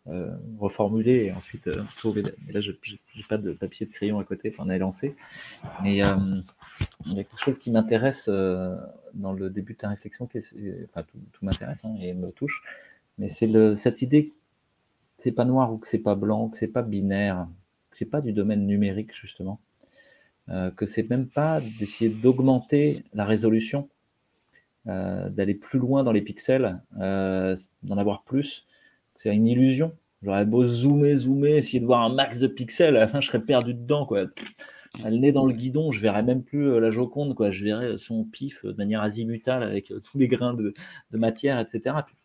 euh, 0.08 0.38
reformuler 0.60 1.26
et 1.26 1.32
ensuite 1.32 1.70
trouver. 1.96 2.24
Mais 2.46 2.52
là, 2.52 2.60
je 2.60 2.72
n'ai 2.72 3.24
pas 3.30 3.38
de 3.38 3.54
papier 3.54 3.86
de 3.86 3.92
crayon 3.94 4.20
à 4.20 4.26
côté. 4.26 4.54
Enfin, 4.54 4.66
on 4.68 4.70
est 4.70 4.78
lancé. 4.78 5.16
Mais 5.82 5.96
il 5.96 5.98
y 5.98 6.02
a 6.02 7.24
quelque 7.24 7.40
chose 7.40 7.60
qui 7.60 7.72
m'intéresse 7.72 8.28
dans 8.28 9.34
le 9.34 9.50
début 9.50 9.74
de 9.74 9.80
ta 9.80 9.90
réflexion. 9.90 10.28
Qui 10.28 10.40
est, 10.40 10.88
enfin, 10.90 11.04
tout, 11.04 11.18
tout 11.32 11.46
m'intéresse 11.46 11.86
hein, 11.86 11.96
et 12.02 12.14
me 12.14 12.32
touche. 12.32 12.62
Mais 13.18 13.30
c'est 13.30 13.50
cette 13.76 14.02
idée 14.02 14.34
c'est 15.24 15.32
pas 15.32 15.46
noir 15.46 15.72
ou 15.72 15.78
que 15.78 15.88
c'est 15.88 16.00
pas 16.00 16.16
blanc, 16.16 16.50
que 16.50 16.58
c'est 16.58 16.68
pas 16.68 16.82
binaire, 16.82 17.48
que 17.92 17.98
c'est 17.98 18.06
pas 18.06 18.20
du 18.20 18.34
domaine 18.34 18.68
numérique 18.68 19.16
justement, 19.16 19.62
euh, 20.50 20.70
que 20.70 20.86
c'est 20.86 21.10
même 21.10 21.28
pas 21.28 21.62
d'essayer 21.80 22.10
d'augmenter 22.10 23.06
la 23.14 23.24
résolution 23.24 23.88
euh, 24.88 25.30
d'aller 25.30 25.54
plus 25.54 25.80
loin 25.80 26.04
dans 26.04 26.12
les 26.12 26.22
pixels, 26.22 26.82
euh, 27.00 27.56
d'en 27.84 27.98
avoir 27.98 28.24
plus. 28.24 28.66
C'est 29.16 29.34
une 29.34 29.48
illusion. 29.48 29.94
J'aurais 30.24 30.46
beau 30.46 30.68
zoomer, 30.68 31.16
zoomer, 31.16 31.56
essayer 31.56 31.80
de 31.80 31.86
voir 31.86 32.02
un 32.02 32.14
max 32.14 32.40
de 32.40 32.48
pixels, 32.48 33.10
je 33.22 33.26
serais 33.26 33.42
perdu 33.42 33.74
dedans. 33.74 34.06
Quoi. 34.06 34.26
Le 35.06 35.18
nez 35.18 35.32
dans 35.32 35.46
le 35.46 35.54
guidon, 35.54 35.94
je 35.94 36.02
verrais 36.02 36.24
même 36.24 36.44
plus 36.44 36.82
la 36.82 36.92
Joconde, 36.92 37.34
quoi. 37.34 37.52
je 37.52 37.64
verrais 37.64 37.98
son 37.98 38.26
pif 38.26 38.66
de 38.66 38.74
manière 38.74 39.02
azimutale 39.02 39.64
avec 39.64 39.94
tous 40.04 40.18
les 40.18 40.28
grains 40.28 40.54
de, 40.54 40.74
matière, 41.12 41.60
etc. 41.60 41.96
Puis, 42.06 42.16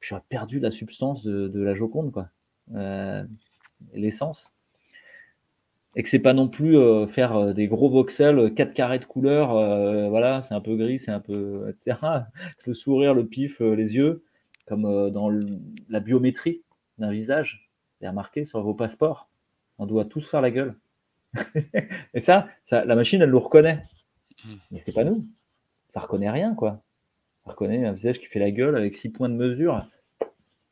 puis 0.00 0.08
j'aurais 0.08 0.24
perdu 0.30 0.60
la 0.60 0.70
substance 0.70 1.24
de 1.24 1.60
la 1.60 1.74
Joconde, 1.74 2.10
quoi. 2.10 2.30
Euh, 2.74 3.24
l'essence 3.94 4.54
et 5.96 6.02
que 6.02 6.08
c'est 6.08 6.18
pas 6.18 6.34
non 6.34 6.48
plus 6.48 6.76
euh, 6.76 7.06
faire 7.06 7.34
euh, 7.36 7.52
des 7.52 7.66
gros 7.66 7.88
voxels, 7.88 8.54
4 8.54 8.72
carrés 8.72 8.98
de 8.98 9.04
couleur, 9.04 9.56
euh, 9.56 10.08
voilà, 10.08 10.42
c'est 10.42 10.54
un 10.54 10.60
peu 10.60 10.76
gris, 10.76 10.98
c'est 10.98 11.10
un 11.10 11.20
peu, 11.20 11.56
etc. 11.68 11.98
Le 12.66 12.74
sourire, 12.74 13.14
le 13.14 13.26
pif, 13.26 13.60
euh, 13.60 13.74
les 13.74 13.94
yeux, 13.96 14.22
comme 14.66 15.10
dans 15.10 15.28
le- 15.28 15.46
la 15.88 16.00
biométrie 16.00 16.62
d'un 16.98 17.10
visage. 17.10 17.70
Vous 18.00 18.06
remarqué 18.06 18.44
sur 18.44 18.60
vos 18.62 18.74
passeports, 18.74 19.28
on 19.78 19.86
doit 19.86 20.04
tous 20.04 20.28
faire 20.28 20.40
la 20.40 20.50
gueule. 20.50 20.76
et 22.14 22.20
ça, 22.20 22.48
ça, 22.64 22.84
la 22.84 22.94
machine, 22.94 23.20
elle 23.22 23.30
nous 23.30 23.40
reconnaît. 23.40 23.82
Mais 24.70 24.78
c'est 24.78 24.92
pas 24.92 25.04
nous. 25.04 25.26
Ça 25.94 26.00
reconnaît 26.00 26.30
rien, 26.30 26.54
quoi. 26.54 26.82
Ça 27.44 27.50
reconnaît 27.52 27.84
un 27.86 27.92
visage 27.92 28.20
qui 28.20 28.26
fait 28.26 28.38
la 28.38 28.50
gueule 28.52 28.76
avec 28.76 28.94
6 28.94 29.08
points 29.08 29.28
de 29.28 29.34
mesure. 29.34 29.84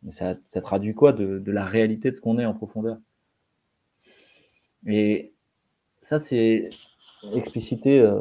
Mais 0.06 0.12
ça, 0.12 0.36
traduit 0.62 0.94
quoi 0.94 1.12
de, 1.12 1.42
la 1.46 1.64
réalité 1.64 2.10
de 2.10 2.16
ce 2.16 2.20
qu'on 2.22 2.38
est 2.38 2.46
en 2.46 2.54
profondeur? 2.54 2.96
Et 4.86 5.32
ça, 6.00 6.18
c'est 6.18 6.70
explicité 7.34 8.00
euh, 8.00 8.20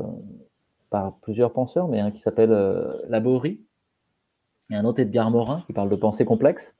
par 0.90 1.16
plusieurs 1.20 1.54
penseurs, 1.54 1.88
mais 1.88 2.00
un 2.00 2.12
qui 2.12 2.22
s'appelle 2.22 2.52
euh, 2.52 2.92
Laborie 3.08 3.62
et 4.70 4.76
un 4.76 4.86
autre 4.86 4.99
Edgar 4.99 5.30
Morin 5.32 5.64
qui 5.68 5.74
parle 5.74 5.90
de 5.90 5.95
pensée 5.95 6.26
complexe, 6.26 6.76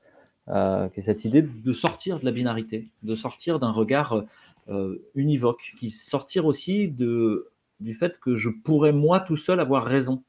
euh, 0.48 0.88
qui 0.88 1.00
est 1.00 1.02
cette 1.02 1.24
idée 1.24 1.42
de 1.42 1.72
sortir 1.72 2.20
de 2.20 2.24
la 2.24 2.30
binarité, 2.30 2.88
de 3.02 3.14
sortir 3.14 3.58
d'un 3.58 3.72
regard 3.72 4.24
euh, 4.68 5.02
univoque, 5.14 5.74
qui 5.78 5.90
sortir 5.90 6.46
aussi 6.46 6.88
du 6.88 7.94
fait 7.94 8.18
que 8.20 8.36
je 8.36 8.48
pourrais 8.48 8.92
moi 8.92 9.20
tout 9.20 9.36
seul 9.36 9.60
avoir 9.60 9.84
raison. 9.84 10.22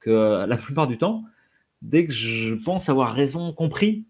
Que 0.00 0.10
euh, 0.10 0.46
la 0.46 0.56
plupart 0.56 0.86
du 0.86 0.98
temps, 0.98 1.24
dès 1.84 2.06
que 2.06 2.12
je 2.12 2.54
pense 2.54 2.88
avoir 2.88 3.12
raison, 3.12 3.52
compris, 3.52 4.06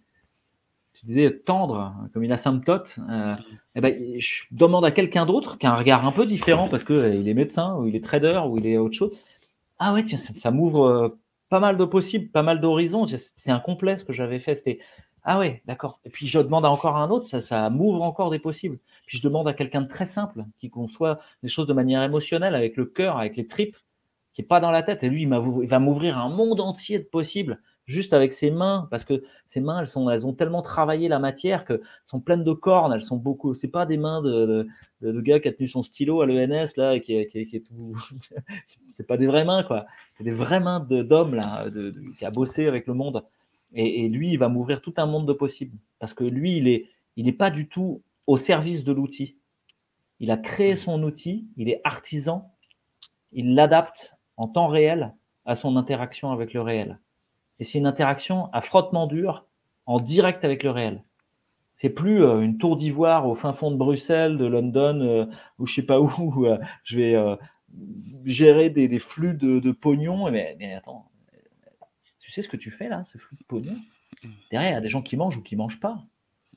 tu 0.94 1.06
disais 1.06 1.30
tendre 1.44 1.80
hein, 1.80 2.08
comme 2.12 2.22
une 2.22 2.32
asymptote, 2.32 2.98
euh, 3.10 3.34
eh 3.74 3.80
ben, 3.80 4.18
je 4.18 4.44
demande 4.52 4.84
à 4.84 4.92
quelqu'un 4.92 5.26
d'autre 5.26 5.58
qui 5.58 5.66
a 5.66 5.72
un 5.72 5.76
regard 5.76 6.06
un 6.06 6.12
peu 6.12 6.24
différent 6.24 6.68
parce 6.68 6.84
qu'il 6.84 7.28
est 7.28 7.34
médecin 7.34 7.74
ou 7.76 7.86
il 7.86 7.96
est 7.96 8.04
trader 8.04 8.42
ou 8.48 8.58
il 8.58 8.66
est 8.66 8.78
autre 8.78 8.94
chose. 8.94 9.10
Ah 9.78 9.92
ouais, 9.92 10.04
tiens, 10.04 10.18
ça, 10.18 10.50
m'ouvre 10.52 10.84
euh, 10.86 11.08
pas 11.48 11.58
mal 11.58 11.76
de 11.76 11.84
possibles, 11.84 12.28
pas 12.28 12.42
mal 12.42 12.60
d'horizons. 12.60 13.06
C'est 13.06 13.32
c'est 13.36 13.50
un 13.50 13.58
complet 13.58 13.96
ce 13.96 14.04
que 14.04 14.12
j'avais 14.12 14.38
fait. 14.38 14.54
C'était 14.54 14.78
ah 15.24 15.38
ouais, 15.38 15.62
d'accord. 15.66 16.00
Et 16.04 16.10
puis 16.10 16.28
je 16.28 16.38
demande 16.38 16.64
à 16.64 16.70
encore 16.70 16.96
un 16.96 17.10
autre, 17.10 17.28
ça, 17.28 17.40
ça 17.40 17.70
m'ouvre 17.70 18.02
encore 18.02 18.30
des 18.30 18.38
possibles. 18.38 18.78
Puis 19.06 19.18
je 19.18 19.22
demande 19.22 19.48
à 19.48 19.54
quelqu'un 19.54 19.82
de 19.82 19.88
très 19.88 20.06
simple 20.06 20.44
qui 20.58 20.70
conçoit 20.70 21.18
des 21.42 21.48
choses 21.48 21.66
de 21.66 21.72
manière 21.72 22.02
émotionnelle, 22.02 22.54
avec 22.54 22.76
le 22.76 22.84
cœur, 22.84 23.18
avec 23.18 23.36
les 23.36 23.46
tripes, 23.46 23.76
qui 24.34 24.42
est 24.42 24.44
pas 24.44 24.60
dans 24.60 24.70
la 24.70 24.82
tête. 24.82 25.02
Et 25.02 25.08
lui, 25.08 25.22
il, 25.22 25.28
va 25.28 25.78
m'ouvrir 25.78 26.18
un 26.18 26.28
monde 26.28 26.60
entier 26.60 26.98
de 26.98 27.04
possibles 27.04 27.60
juste 27.86 28.12
avec 28.14 28.32
ses 28.32 28.50
mains, 28.50 28.88
parce 28.90 29.04
que 29.04 29.22
ses 29.46 29.60
mains, 29.60 29.80
elles, 29.80 29.86
sont, 29.86 30.08
elles 30.08 30.26
ont 30.26 30.32
tellement 30.32 30.62
travaillé 30.62 31.08
la 31.08 31.18
matière 31.18 31.64
que 31.64 31.82
sont 32.06 32.18
pleines 32.18 32.44
de 32.44 32.52
cornes, 32.52 32.92
elles 32.92 33.02
sont 33.02 33.16
beaucoup. 33.16 33.54
C'est 33.54 33.68
pas 33.68 33.84
des 33.86 33.98
mains 33.98 34.22
de, 34.22 34.66
de, 35.02 35.12
de 35.12 35.20
gars 35.20 35.38
qui 35.38 35.48
a 35.48 35.52
tenu 35.52 35.68
son 35.68 35.82
stylo 35.82 36.22
à 36.22 36.26
l'ENS 36.26 36.76
là, 36.76 36.94
et 36.94 37.00
qui, 37.00 37.26
qui, 37.26 37.46
qui 37.46 37.56
est 37.56 37.60
tout. 37.68 37.94
c'est 38.94 39.06
pas 39.06 39.16
des 39.16 39.26
vraies 39.26 39.44
mains 39.44 39.64
quoi. 39.64 39.86
C'est 40.16 40.24
des 40.24 40.32
vraies 40.32 40.60
mains 40.60 40.80
de- 40.80 41.02
d'homme 41.02 41.34
là, 41.34 41.68
de, 41.68 41.90
de- 41.90 42.00
qui 42.18 42.24
a 42.24 42.30
bossé 42.30 42.66
avec 42.66 42.86
le 42.86 42.94
monde. 42.94 43.24
Et, 43.74 44.04
et 44.04 44.08
lui, 44.08 44.30
il 44.30 44.38
va 44.38 44.48
m'ouvrir 44.48 44.80
tout 44.80 44.94
un 44.96 45.06
monde 45.06 45.28
de 45.28 45.32
possibles, 45.32 45.76
parce 45.98 46.14
que 46.14 46.24
lui, 46.24 46.56
il 46.56 46.68
est, 46.68 46.86
il 47.16 47.26
n'est 47.26 47.32
pas 47.32 47.50
du 47.50 47.68
tout 47.68 48.02
au 48.26 48.36
service 48.36 48.84
de 48.84 48.92
l'outil. 48.92 49.36
Il 50.20 50.30
a 50.30 50.36
créé 50.38 50.76
son 50.76 51.02
outil, 51.02 51.48
il 51.56 51.68
est 51.68 51.80
artisan, 51.84 52.50
il 53.32 53.54
l'adapte 53.54 54.14
en 54.36 54.48
temps 54.48 54.68
réel 54.68 55.14
à 55.44 55.54
son 55.54 55.76
interaction 55.76 56.32
avec 56.32 56.52
le 56.52 56.60
réel. 56.60 56.98
Et 57.60 57.64
c'est 57.64 57.78
une 57.78 57.86
interaction 57.86 58.50
à 58.52 58.60
frottement 58.60 59.06
dur, 59.06 59.46
en 59.86 60.00
direct 60.00 60.44
avec 60.44 60.62
le 60.62 60.70
réel. 60.70 61.04
C'est 61.76 61.90
plus 61.90 62.22
euh, 62.22 62.40
une 62.40 62.58
tour 62.58 62.76
d'ivoire 62.76 63.28
au 63.28 63.34
fin 63.34 63.52
fond 63.52 63.70
de 63.70 63.76
Bruxelles, 63.76 64.38
de 64.38 64.46
London, 64.46 65.00
euh, 65.00 65.26
ou 65.58 65.66
je 65.66 65.74
sais 65.74 65.82
pas 65.82 66.00
où, 66.00 66.10
où, 66.18 66.46
euh, 66.46 66.58
je 66.84 66.98
vais 66.98 67.36
gérer 68.24 68.70
des, 68.70 68.88
des 68.88 68.98
flux 68.98 69.34
de, 69.34 69.58
de 69.58 69.72
pognon. 69.72 70.30
Mais, 70.30 70.56
mais 70.58 70.74
attends, 70.74 71.10
tu 72.20 72.30
sais 72.30 72.42
ce 72.42 72.48
que 72.48 72.56
tu 72.56 72.70
fais 72.70 72.88
là, 72.88 73.04
ce 73.12 73.18
flux 73.18 73.36
de 73.36 73.44
pognon? 73.44 73.76
Derrière, 74.50 74.70
il 74.70 74.74
y 74.74 74.76
a 74.76 74.80
des 74.80 74.88
gens 74.88 75.02
qui 75.02 75.16
mangent 75.16 75.36
ou 75.36 75.42
qui 75.42 75.56
mangent 75.56 75.80
pas. 75.80 76.02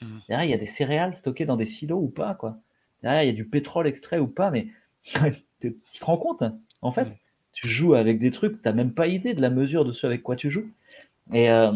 Mm. 0.02 0.06
Derrière, 0.30 0.46
il 0.46 0.52
y 0.52 0.54
a 0.54 0.58
des 0.58 0.68
céréales 0.68 1.16
stockées 1.16 1.46
dans 1.46 1.58
des 1.58 1.66
silos 1.66 2.00
ou 2.00 2.10
pas, 2.10 2.34
quoi. 2.36 2.58
Derrière, 3.02 3.24
il 3.24 3.28
y 3.28 3.30
a 3.30 3.34
du 3.34 3.46
pétrole 3.46 3.88
extrait 3.88 4.20
ou 4.20 4.28
pas, 4.28 4.52
mais 4.52 4.68
tu 5.60 5.78
te 6.00 6.06
rends 6.06 6.18
compte, 6.18 6.42
hein, 6.44 6.58
en 6.82 6.92
fait, 6.92 7.08
Mm. 7.10 7.16
Tu 7.58 7.70
joues 7.70 7.96
avec 7.96 8.20
des 8.20 8.30
trucs, 8.30 8.62
tu 8.62 8.68
n'as 8.68 8.74
même 8.74 8.94
pas 8.94 9.08
idée 9.08 9.34
de 9.34 9.42
la 9.42 9.50
mesure 9.50 9.84
de 9.84 9.92
ce 9.92 10.06
avec 10.06 10.22
quoi 10.22 10.36
tu 10.36 10.52
joues. 10.52 10.70
Et, 11.34 11.50
euh, 11.50 11.72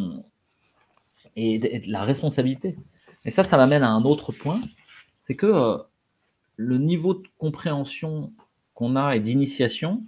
et, 1.35 1.57
de, 1.57 1.91
la 1.91 2.03
responsabilité. 2.03 2.77
Et 3.25 3.31
ça, 3.31 3.43
ça 3.43 3.57
m'amène 3.57 3.81
à 3.81 3.89
un 3.89 4.03
autre 4.03 4.31
point, 4.31 4.61
c'est 5.23 5.35
que 5.35 5.47
euh, 5.47 5.77
le 6.55 6.77
niveau 6.77 7.15
de 7.15 7.27
compréhension 7.39 8.31
qu'on 8.75 8.95
a 8.95 9.15
et 9.15 9.19
d'initiation 9.19 10.03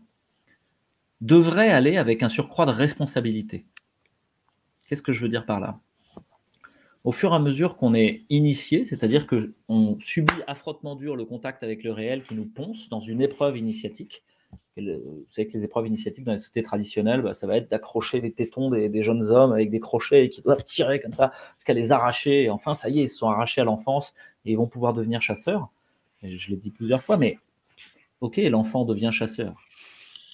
devrait 1.22 1.72
aller 1.72 1.98
avec 1.98 2.22
un 2.22 2.30
surcroît 2.30 2.68
de 2.68 2.72
responsabilité. 2.72 3.66
Qu'est-ce 4.86 5.02
que 5.02 5.16
je 5.16 5.22
veux 5.22 5.30
dire 5.30 5.48
par 5.48 5.60
là? 5.60 5.80
Au 7.04 7.12
fur 7.12 7.32
et 7.32 7.36
à 7.36 7.40
mesure 7.40 7.78
qu'on 7.78 7.96
est 7.96 8.22
initié, 8.30 8.86
c'est-à-dire 8.86 9.26
qu'on 9.26 9.98
subit 10.04 10.44
à 10.46 10.54
frottement 10.54 10.96
dur 10.96 11.16
le 11.16 11.26
contact 11.26 11.64
avec 11.64 11.84
le 11.84 11.92
réel 11.92 12.24
qui 12.24 12.36
nous 12.36 12.46
ponce 12.46 12.90
dans 12.90 13.02
une 13.02 13.24
épreuve 13.24 13.58
initiatique, 13.58 14.24
vous 14.78 15.26
savez 15.30 15.48
que 15.48 15.58
les 15.58 15.64
épreuves 15.64 15.88
initiatiques 15.88 16.24
dans 16.24 16.32
les 16.32 16.40
sociétés 16.40 16.64
traditionnelles, 16.64 17.22
bah, 17.22 17.36
ça 17.36 17.48
va 17.48 17.58
être 17.58 17.70
d'accrocher 17.70 18.22
les 18.22 18.32
tétons 18.32 18.70
des, 18.70 19.04
jeunes 19.04 19.24
hommes 19.24 19.52
avec 19.52 19.70
des 19.70 19.80
crochets 19.80 20.26
et 20.26 20.30
qui 20.30 20.42
doivent 20.42 20.64
tirer 20.64 21.00
comme 21.00 21.14
ça 21.14 21.32
jusqu'à 21.58 21.74
les 21.74 21.92
arracher. 21.92 22.44
Et 22.44 22.50
enfin, 22.50 22.74
ça 22.74 22.90
y 22.90 23.00
est, 23.00 23.04
ils 23.04 23.10
se 23.10 23.18
sont 23.18 23.30
arrachés 23.30 23.62
à 23.62 23.64
l'enfance 23.64 24.14
et 24.46 24.52
ils 24.52 24.58
vont 24.58 24.68
pouvoir 24.68 24.94
devenir 24.94 25.22
chasseurs. 25.22 25.70
Je 26.24 26.50
l'ai 26.50 26.58
dit 26.58 26.72
plusieurs 26.72 27.04
fois, 27.04 27.18
mais 27.18 27.38
ok, 28.22 28.38
l'enfant 28.38 28.86
devient 28.86 29.12
chasseur. 29.12 29.56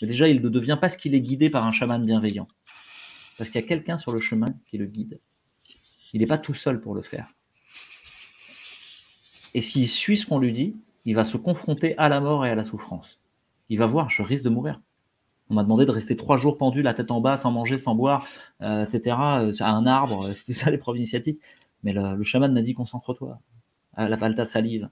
Mais 0.02 0.08
déjà, 0.08 0.28
il 0.28 0.42
ne 0.42 0.50
devient 0.50 0.78
pas 0.80 0.90
ce 0.90 0.98
qu'il 0.98 1.16
est 1.16 1.22
guidé 1.22 1.50
par 1.50 1.66
un 1.66 1.72
chaman 1.72 2.06
bienveillant. 2.06 2.48
Parce 3.38 3.50
qu'il 3.50 3.60
y 3.60 3.64
a 3.64 3.68
quelqu'un 3.68 3.98
sur 3.98 4.12
le 4.12 4.20
chemin 4.20 4.48
qui 4.68 4.78
le 4.78 4.86
guide. 4.86 5.20
Il 6.14 6.22
n'est 6.22 6.28
pas 6.28 6.38
tout 6.38 6.54
seul 6.54 6.80
pour 6.80 6.94
le 6.94 7.02
faire. 7.02 7.34
Et 9.54 9.62
s'il 9.62 9.88
suit 9.88 10.18
ce 10.18 10.26
qu'on 10.26 10.40
lui 10.40 10.54
dit, 10.54 10.76
il 11.06 11.16
va 11.16 11.26
se 11.26 11.38
confronter 11.38 11.98
à 11.98 12.10
la 12.10 12.20
mort 12.20 12.46
et 12.46 12.52
à 12.52 12.56
la 12.56 12.64
souffrance. 12.64 13.20
Il 13.70 13.78
va 13.78 13.86
voir, 13.86 14.10
je 14.10 14.22
risque 14.24 14.44
de 14.44 14.50
mourir. 14.50 14.82
On 15.50 15.56
m'a 15.56 15.64
demandé 15.64 15.86
de 15.86 15.92
rester 15.92 16.16
trois 16.16 16.38
jours 16.38 16.58
pendu, 16.58 16.82
la 16.82 16.94
tête 16.94 17.10
en 17.12 17.22
bas, 17.22 17.38
sans 17.38 17.52
manger, 17.52 17.78
sans 17.78 17.96
boire, 17.96 18.28
euh, 18.62 18.86
etc., 18.86 19.16
euh, 19.20 19.54
à 19.60 19.72
un 19.72 19.86
arbre. 19.88 20.28
euh, 20.28 20.34
C'était 20.34 20.54
ça 20.54 20.70
l'épreuve 20.72 20.98
initiatique. 20.98 21.40
Mais 21.84 21.94
le, 21.94 22.22
chaman 22.24 22.54
m'a 22.54 22.62
dit 22.62 22.74
concentre-toi. 22.74 23.40
La 23.98 24.18
palta 24.18 24.46
salive. 24.46 24.90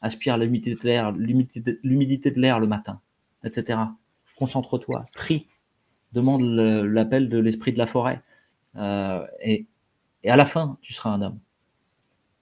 Aspire 0.00 0.36
l'humidité 0.36 0.74
de 0.74 0.80
l'air, 0.82 1.12
l'humidité 1.12 2.30
de 2.30 2.40
l'air 2.40 2.58
le 2.58 2.66
matin, 2.66 3.00
etc. 3.44 3.78
Concentre-toi. 4.36 5.04
Prie. 5.14 5.46
Demande 6.12 6.42
l'appel 6.42 7.28
de 7.28 7.38
l'esprit 7.38 7.72
de 7.72 7.78
la 7.78 7.86
forêt. 7.86 8.20
Et 8.76 9.66
à 10.26 10.36
la 10.36 10.44
fin, 10.44 10.76
tu 10.80 10.92
seras 10.92 11.10
un 11.10 11.22
homme. 11.22 11.38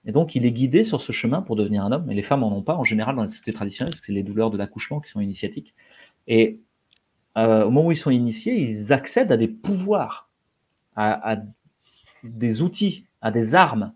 Et 0.05 0.11
donc, 0.11 0.35
il 0.35 0.45
est 0.45 0.51
guidé 0.51 0.83
sur 0.83 1.01
ce 1.01 1.11
chemin 1.11 1.41
pour 1.41 1.55
devenir 1.55 1.85
un 1.85 1.91
homme. 1.91 2.09
Et 2.09 2.15
les 2.15 2.23
femmes 2.23 2.43
en 2.43 2.55
ont 2.55 2.63
pas, 2.63 2.75
en 2.75 2.83
général, 2.83 3.15
dans 3.15 3.23
les 3.23 3.27
sociétés 3.27 3.53
traditionnelles, 3.53 3.91
parce 3.91 4.01
que 4.01 4.07
c'est 4.07 4.13
les 4.13 4.23
douleurs 4.23 4.49
de 4.49 4.57
l'accouchement 4.57 4.99
qui 4.99 5.11
sont 5.11 5.21
initiatiques. 5.21 5.75
Et 6.27 6.59
euh, 7.37 7.65
au 7.65 7.69
moment 7.69 7.87
où 7.87 7.91
ils 7.91 7.97
sont 7.97 8.11
initiés, 8.11 8.59
ils 8.59 8.91
accèdent 8.93 9.31
à 9.31 9.37
des 9.37 9.47
pouvoirs, 9.47 10.29
à, 10.95 11.37
des 12.23 12.61
outils, 12.61 13.05
à 13.21 13.31
des 13.31 13.55
armes, 13.55 13.93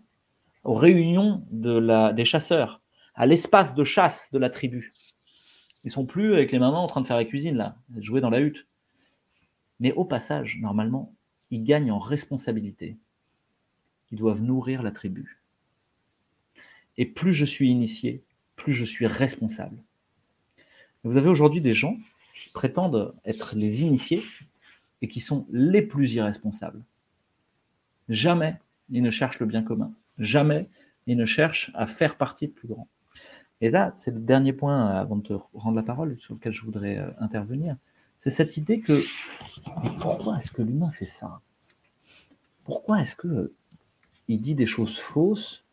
aux 0.64 0.74
réunions 0.74 1.44
des 1.50 2.24
chasseurs, 2.24 2.80
à 3.14 3.26
l'espace 3.26 3.74
de 3.74 3.84
chasse 3.84 4.30
de 4.32 4.38
la 4.38 4.50
tribu. 4.50 4.92
Ils 5.84 5.90
sont 5.90 6.06
plus 6.06 6.32
avec 6.34 6.50
les 6.50 6.58
mamans 6.58 6.82
en 6.82 6.88
train 6.88 7.00
de 7.00 7.06
faire 7.06 7.16
la 7.16 7.24
cuisine, 7.24 7.56
là, 7.56 7.76
jouer 7.98 8.20
dans 8.20 8.30
la 8.30 8.40
hutte. 8.40 8.66
Mais 9.78 9.92
au 9.92 10.04
passage, 10.04 10.58
normalement, 10.60 11.14
ils 11.50 11.62
gagnent 11.62 11.92
en 11.92 11.98
responsabilité. 11.98 12.96
Ils 14.10 14.18
doivent 14.18 14.40
nourrir 14.40 14.82
la 14.82 14.90
tribu. 14.90 15.38
Et 16.98 17.06
plus 17.06 17.32
je 17.32 17.44
suis 17.44 17.70
initié, 17.70 18.22
plus 18.56 18.72
je 18.72 18.84
suis 18.84 19.06
responsable. 19.06 19.76
Vous 21.04 21.16
avez 21.16 21.28
aujourd'hui 21.28 21.60
des 21.60 21.74
gens 21.74 21.96
qui 22.34 22.50
prétendent 22.50 23.14
être 23.24 23.54
les 23.56 23.82
initiés 23.82 24.22
et 25.02 25.08
qui 25.08 25.20
sont 25.20 25.46
les 25.50 25.82
plus 25.82 26.14
irresponsables. 26.14 26.82
Jamais 28.08 28.56
ils 28.90 29.02
ne 29.02 29.10
cherchent 29.10 29.40
le 29.40 29.46
bien 29.46 29.62
commun. 29.62 29.92
Jamais 30.18 30.68
ils 31.06 31.16
ne 31.16 31.26
cherchent 31.26 31.70
à 31.74 31.86
faire 31.86 32.16
partie 32.16 32.48
de 32.48 32.52
plus 32.52 32.68
grand. 32.68 32.88
Et 33.60 33.70
là, 33.70 33.92
c'est 33.96 34.10
le 34.10 34.20
dernier 34.20 34.52
point 34.52 34.90
euh, 34.90 35.00
avant 35.00 35.16
de 35.16 35.22
te 35.22 35.32
rendre 35.54 35.76
la 35.76 35.82
parole 35.82 36.18
sur 36.20 36.34
lequel 36.34 36.52
je 36.52 36.62
voudrais 36.62 36.98
euh, 36.98 37.10
intervenir. 37.20 37.74
C'est 38.18 38.30
cette 38.30 38.56
idée 38.56 38.80
que 38.80 39.02
pourquoi 40.00 40.38
est-ce 40.38 40.50
que 40.50 40.62
l'humain 40.62 40.90
fait 40.90 41.06
ça? 41.06 41.40
Pourquoi 42.64 43.00
est-ce 43.00 43.16
que 43.16 43.28
euh, 43.28 43.54
il 44.28 44.40
dit 44.40 44.54
des 44.54 44.66
choses 44.66 44.98
fausses 44.98 45.64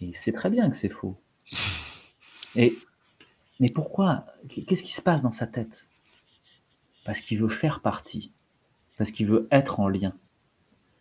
et 0.00 0.06
il 0.06 0.16
sait 0.16 0.32
très 0.32 0.50
bien 0.50 0.70
que 0.70 0.76
c'est 0.76 0.88
faux 0.88 1.16
Et 2.56 2.74
mais 3.60 3.68
pourquoi 3.72 4.26
Qu'est-ce 4.48 4.82
qui 4.82 4.92
se 4.92 5.02
passe 5.02 5.22
dans 5.22 5.32
sa 5.32 5.46
tête? 5.46 5.86
Parce 7.04 7.20
qu'il 7.20 7.38
veut 7.38 7.48
faire 7.48 7.80
partie, 7.80 8.32
parce 8.98 9.10
qu'il 9.10 9.26
veut 9.26 9.46
être 9.50 9.80
en 9.80 9.88
lien. 9.88 10.14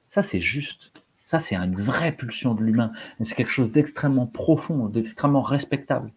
Ça, 0.10 0.22
c'est 0.22 0.42
juste. 0.42 0.92
Ça, 1.24 1.40
c'est 1.40 1.56
une 1.56 1.76
vraie 1.76 2.12
pulsion 2.12 2.54
de 2.54 2.62
l'humain. 2.62 2.92
C'est 3.22 3.36
quelque 3.36 3.52
chose 3.52 3.72
d'extrêmement 3.72 4.28
profond, 4.28 4.88
d'extrêmement 4.88 5.42
respectable. 5.42 6.12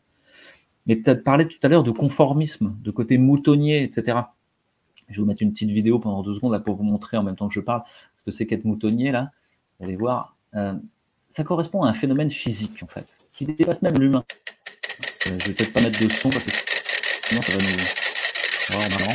Mais 0.87 1.01
tu 1.01 1.09
as 1.09 1.15
parlé 1.15 1.49
tout 1.49 1.59
à 1.63 1.69
l'heure 1.69 1.85
de 1.85 1.91
conformisme, 1.91 2.77
de 2.83 2.91
côté 2.91 3.17
moutonnier, 3.17 3.83
etc. 3.83 4.19
Je 5.09 5.17
vais 5.17 5.21
vous 5.23 5.27
mettre 5.27 5.43
une 5.43 5.53
petite 5.53 5.71
vidéo 5.71 5.99
pendant 5.99 6.23
deux 6.23 6.35
secondes 6.35 6.53
là, 6.53 6.61
pour 6.61 6.77
vous 6.77 6.83
montrer 6.83 7.17
en 7.17 7.23
même 7.23 7.37
temps 7.37 7.49
que 7.49 7.55
je 7.55 7.61
parle 7.61 7.83
ce 8.17 8.23
que 8.23 8.31
c'est 8.31 8.47
qu'être 8.47 8.65
moutonnier. 8.65 9.13
Là. 9.13 9.31
Vous 9.79 9.87
allez 9.87 9.97
voir. 9.97 10.37
Euh, 10.55 10.75
ça 11.37 11.45
correspond 11.45 11.83
à 11.83 11.91
un 11.91 11.93
phénomène 11.93 12.31
physique, 12.31 12.83
en 12.83 12.87
fait, 12.87 13.07
qui 13.35 13.45
dépasse 13.45 13.83
même 13.83 13.99
l'humain. 13.99 14.25
Euh, 15.27 15.37
je 15.39 15.49
vais 15.49 15.53
peut-être 15.53 15.73
pas 15.75 15.83
mettre 15.83 16.01
de 16.01 16.09
son 16.09 16.31
parce 16.31 16.43
que 16.43 16.51
sinon 17.25 17.43
ça 17.43 17.53
va 17.53 17.63
nous 17.63 18.75
avoir 18.75 18.89
marrant. 18.99 19.15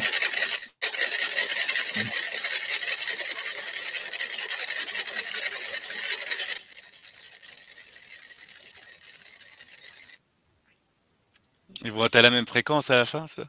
Ils 11.83 11.91
vont 11.91 12.05
être 12.05 12.15
à 12.17 12.21
la 12.21 12.29
même 12.29 12.45
fréquence 12.45 12.91
à 12.91 12.97
la 12.97 13.05
fin, 13.05 13.25
ça? 13.25 13.45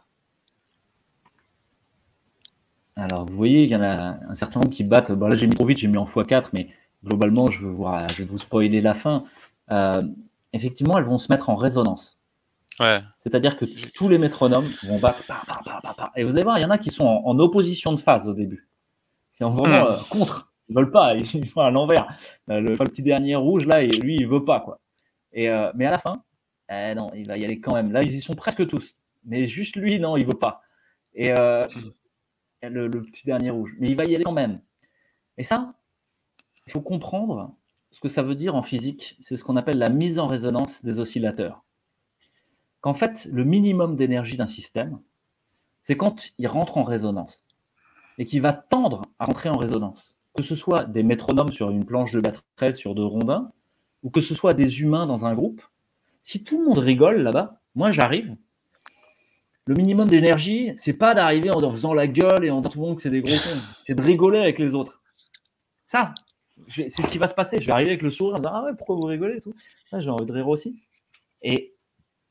Alors, 2.97 3.27
vous 3.27 3.37
voyez, 3.37 3.65
il 3.65 3.69
y 3.69 3.77
en 3.77 3.83
a 3.83 4.17
un 4.31 4.35
certain 4.35 4.61
nombre 4.61 4.73
qui 4.73 4.83
battent. 4.83 5.13
Bon, 5.13 5.27
là, 5.27 5.37
j'ai 5.37 5.47
mis 5.47 5.55
trop 5.55 5.67
vite, 5.67 5.77
j'ai 5.77 5.89
mis 5.89 5.99
en 5.99 6.07
x4, 6.07 6.47
mais 6.55 6.69
globalement, 7.05 7.51
je 7.51 7.67
vais 7.67 7.73
vous, 7.73 7.87
je 8.11 8.19
vais 8.23 8.25
vous 8.25 8.39
spoiler 8.39 8.81
la 8.81 8.95
fin. 8.95 9.25
Euh, 9.73 10.03
effectivement, 10.53 10.99
elles 10.99 11.05
vont 11.05 11.19
se 11.19 11.31
mettre 11.31 11.51
en 11.51 11.57
résonance. 11.57 12.19
Ouais. 12.81 13.01
C'est-à-dire 13.23 13.57
que 13.59 13.65
tous 13.95 14.09
les 14.09 14.19
métronomes 14.19 14.67
vont 14.85 14.99
battre. 14.99 15.25
pa, 15.27 15.43
pa, 15.47 15.95
pa. 15.95 16.13
Et 16.17 16.25
vous 16.25 16.33
allez 16.33 16.43
voir, 16.43 16.59
il 16.59 16.63
y 16.63 16.65
en 16.65 16.71
a 16.71 16.79
qui 16.79 16.91
sont 16.91 17.05
en, 17.05 17.23
en 17.27 17.39
opposition 17.39 17.93
de 17.93 18.01
phase 18.01 18.27
au 18.29 18.33
début. 18.35 18.69
C'est 19.33 19.45
vraiment 19.45 19.67
euh, 19.67 19.99
contre. 20.11 20.53
Ils 20.69 20.77
veulent 20.77 20.91
pas, 20.91 21.15
ils 21.35 21.47
sont 21.49 21.61
à 21.61 21.71
l'envers. 21.71 22.07
Euh, 22.51 22.61
Le, 22.61 22.71
le 22.71 22.77
petit 22.85 23.03
dernier 23.03 23.37
rouge, 23.37 23.67
là, 23.67 23.83
et 23.83 23.89
lui, 23.89 24.17
il 24.17 24.27
veut 24.27 24.45
pas. 24.45 24.61
quoi. 24.61 24.81
Et, 25.33 25.49
euh, 25.49 25.71
mais 25.75 25.87
à 25.87 25.91
la 25.91 25.99
fin, 25.99 26.23
eh 26.71 26.95
non, 26.95 27.11
il 27.15 27.27
va 27.29 27.37
y 27.37 27.45
aller 27.45 27.61
quand 27.61 27.75
même. 27.75 27.93
Là, 27.93 28.03
ils 28.03 28.15
y 28.15 28.21
sont 28.21 28.35
presque 28.35 28.67
tous. 28.67 28.95
Mais 29.25 29.47
juste 29.47 29.77
lui, 29.77 30.01
non, 30.01 30.17
il 30.17 30.27
veut 30.27 30.39
pas. 30.39 30.63
Et 31.15 31.29
le, 31.31 32.87
le 32.87 33.03
petit 33.03 33.27
dernier 33.27 33.51
rouge. 33.51 33.75
Mais 33.79 33.91
il 33.91 33.97
va 33.97 34.05
y 34.05 34.15
aller 34.15 34.25
quand 34.25 34.33
même. 34.33 34.61
Et 35.37 35.43
ça, 35.43 35.75
il 36.67 36.73
faut 36.73 36.81
comprendre 36.81 37.55
ce 37.91 38.01
que 38.01 38.09
ça 38.09 38.23
veut 38.23 38.35
dire 38.35 38.55
en 38.55 38.63
physique. 38.63 39.19
C'est 39.21 39.37
ce 39.37 39.45
qu'on 39.45 39.57
appelle 39.57 39.79
la 39.79 39.91
mise 39.91 40.19
en 40.19 40.27
résonance 40.27 40.83
des 40.85 40.99
oscillateurs. 40.99 41.65
Qu'en 42.81 42.95
fait, 42.95 43.29
le 43.31 43.45
minimum 43.45 43.97
d'énergie 43.97 44.37
d'un 44.37 44.47
système, 44.47 45.01
c'est 45.83 45.97
quand 45.97 46.31
il 46.39 46.47
rentre 46.47 46.79
en 46.79 46.85
résonance 46.85 47.45
et 48.19 48.25
qu'il 48.25 48.41
va 48.41 48.53
tendre 48.53 49.03
à 49.19 49.27
rentrer 49.27 49.49
en 49.49 49.57
résonance. 49.57 50.15
Que 50.35 50.43
ce 50.43 50.57
soit 50.57 50.85
des 50.85 51.03
métronomes 51.03 51.53
sur 51.53 51.71
une 51.71 51.85
planche 51.85 52.13
de 52.13 52.21
batterie 52.21 52.75
sur 52.75 52.95
deux 52.95 53.05
rondins, 53.05 53.53
ou 54.03 54.11
que 54.11 54.21
ce 54.21 54.35
soit 54.35 54.55
des 54.55 54.81
humains 54.81 55.07
dans 55.07 55.27
un 55.27 55.35
groupe, 55.35 55.63
si 56.23 56.43
tout 56.43 56.59
le 56.59 56.67
monde 56.67 56.79
rigole 56.79 57.23
là-bas, 57.23 57.61
moi 57.75 57.93
j'arrive, 57.93 58.37
le 59.67 59.75
minimum 59.75 60.09
d'énergie, 60.09 60.73
c'est 60.77 60.93
pas 60.93 61.15
d'arriver 61.15 61.51
en 61.51 61.71
faisant 61.71 61.95
la 61.95 62.09
gueule 62.09 62.45
et 62.45 62.51
en 62.51 62.61
disant 62.61 62.71
tout 62.71 62.81
le 62.81 62.87
monde 62.87 62.97
que 62.97 63.03
c'est 63.03 63.11
des 63.11 63.23
gros 63.23 63.37
cons, 63.37 63.61
c'est 63.83 63.95
de 63.95 64.03
rigoler 64.03 64.39
avec 64.39 64.59
les 64.59 64.75
autres. 64.75 65.01
Ça, 65.85 66.15
c'est 66.69 66.89
ce 66.89 67.09
qui 67.09 67.19
va 67.19 67.29
se 67.29 67.35
passer. 67.35 67.61
Je 67.61 67.67
vais 67.67 67.73
arriver 67.73 67.91
avec 67.91 68.03
le 68.03 68.11
sourire 68.11 68.37
en 68.37 68.39
disant 68.39 68.53
Ah 68.55 68.65
ouais, 68.65 68.73
pourquoi 68.77 68.97
vous 68.97 69.03
rigolez 69.03 69.41
tout. 69.41 69.55
Là, 69.91 70.01
j'ai 70.01 70.11
envie 70.11 70.27
de 70.27 70.33
rire 70.33 70.49
aussi. 70.49 70.83
Et 71.43 71.75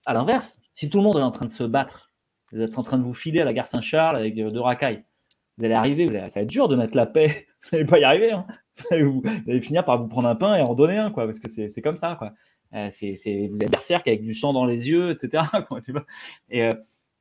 à 0.06 0.14
l'inverse, 0.14 0.60
si 0.74 0.90
tout 0.90 0.98
le 0.98 1.03
monde 1.03 1.18
est 1.18 1.22
en 1.22 1.32
train 1.32 1.45
de 1.45 1.52
se 1.52 1.64
battre, 1.64 2.10
vous 2.52 2.62
êtes 2.62 2.78
en 2.78 2.84
train 2.84 2.98
de 2.98 3.03
vous 3.03 3.14
filer 3.14 3.41
à 3.41 3.45
la 3.45 3.53
gare 3.53 3.68
Saint-Charles 3.68 4.18
avec 4.18 4.36
deux 4.36 4.60
racailles, 4.60 5.03
vous 5.58 5.66
allez 5.66 5.74
arriver, 5.74 6.08
ça 6.08 6.40
va 6.40 6.41
être 6.41 6.49
dur 6.49 6.68
de 6.68 6.76
mettre 6.76 6.95
la 6.95 7.06
paix, 7.06 7.48
vous 7.64 7.70
n'allez 7.74 7.86
pas 7.86 7.99
y 7.99 8.03
arriver. 8.03 8.32
Hein. 8.32 8.45
Vous 8.91 9.22
allez 9.48 9.62
finir 9.62 9.86
par 9.86 10.02
vous 10.02 10.08
prendre 10.08 10.28
un 10.28 10.36
pain 10.36 10.56
et 10.56 10.62
en 10.62 10.74
donner 10.74 10.98
un, 10.98 11.12
quoi, 11.12 11.26
parce 11.26 11.40
que 11.40 11.49
c'est 11.49 11.82
comme 11.82 11.98
ça. 11.98 12.16
Quoi. 12.18 12.34
Euh, 12.74 12.88
c'est, 12.90 13.16
vous 13.52 13.58
êtes 13.58 13.70
berserk 13.70 14.08
avec 14.08 14.24
du 14.24 14.34
sang 14.34 14.53
dans 14.53 14.66
les 14.66 14.88
yeux, 14.88 15.12
etc. 15.12 15.44
Et, 16.49 16.64
euh, 16.64 16.72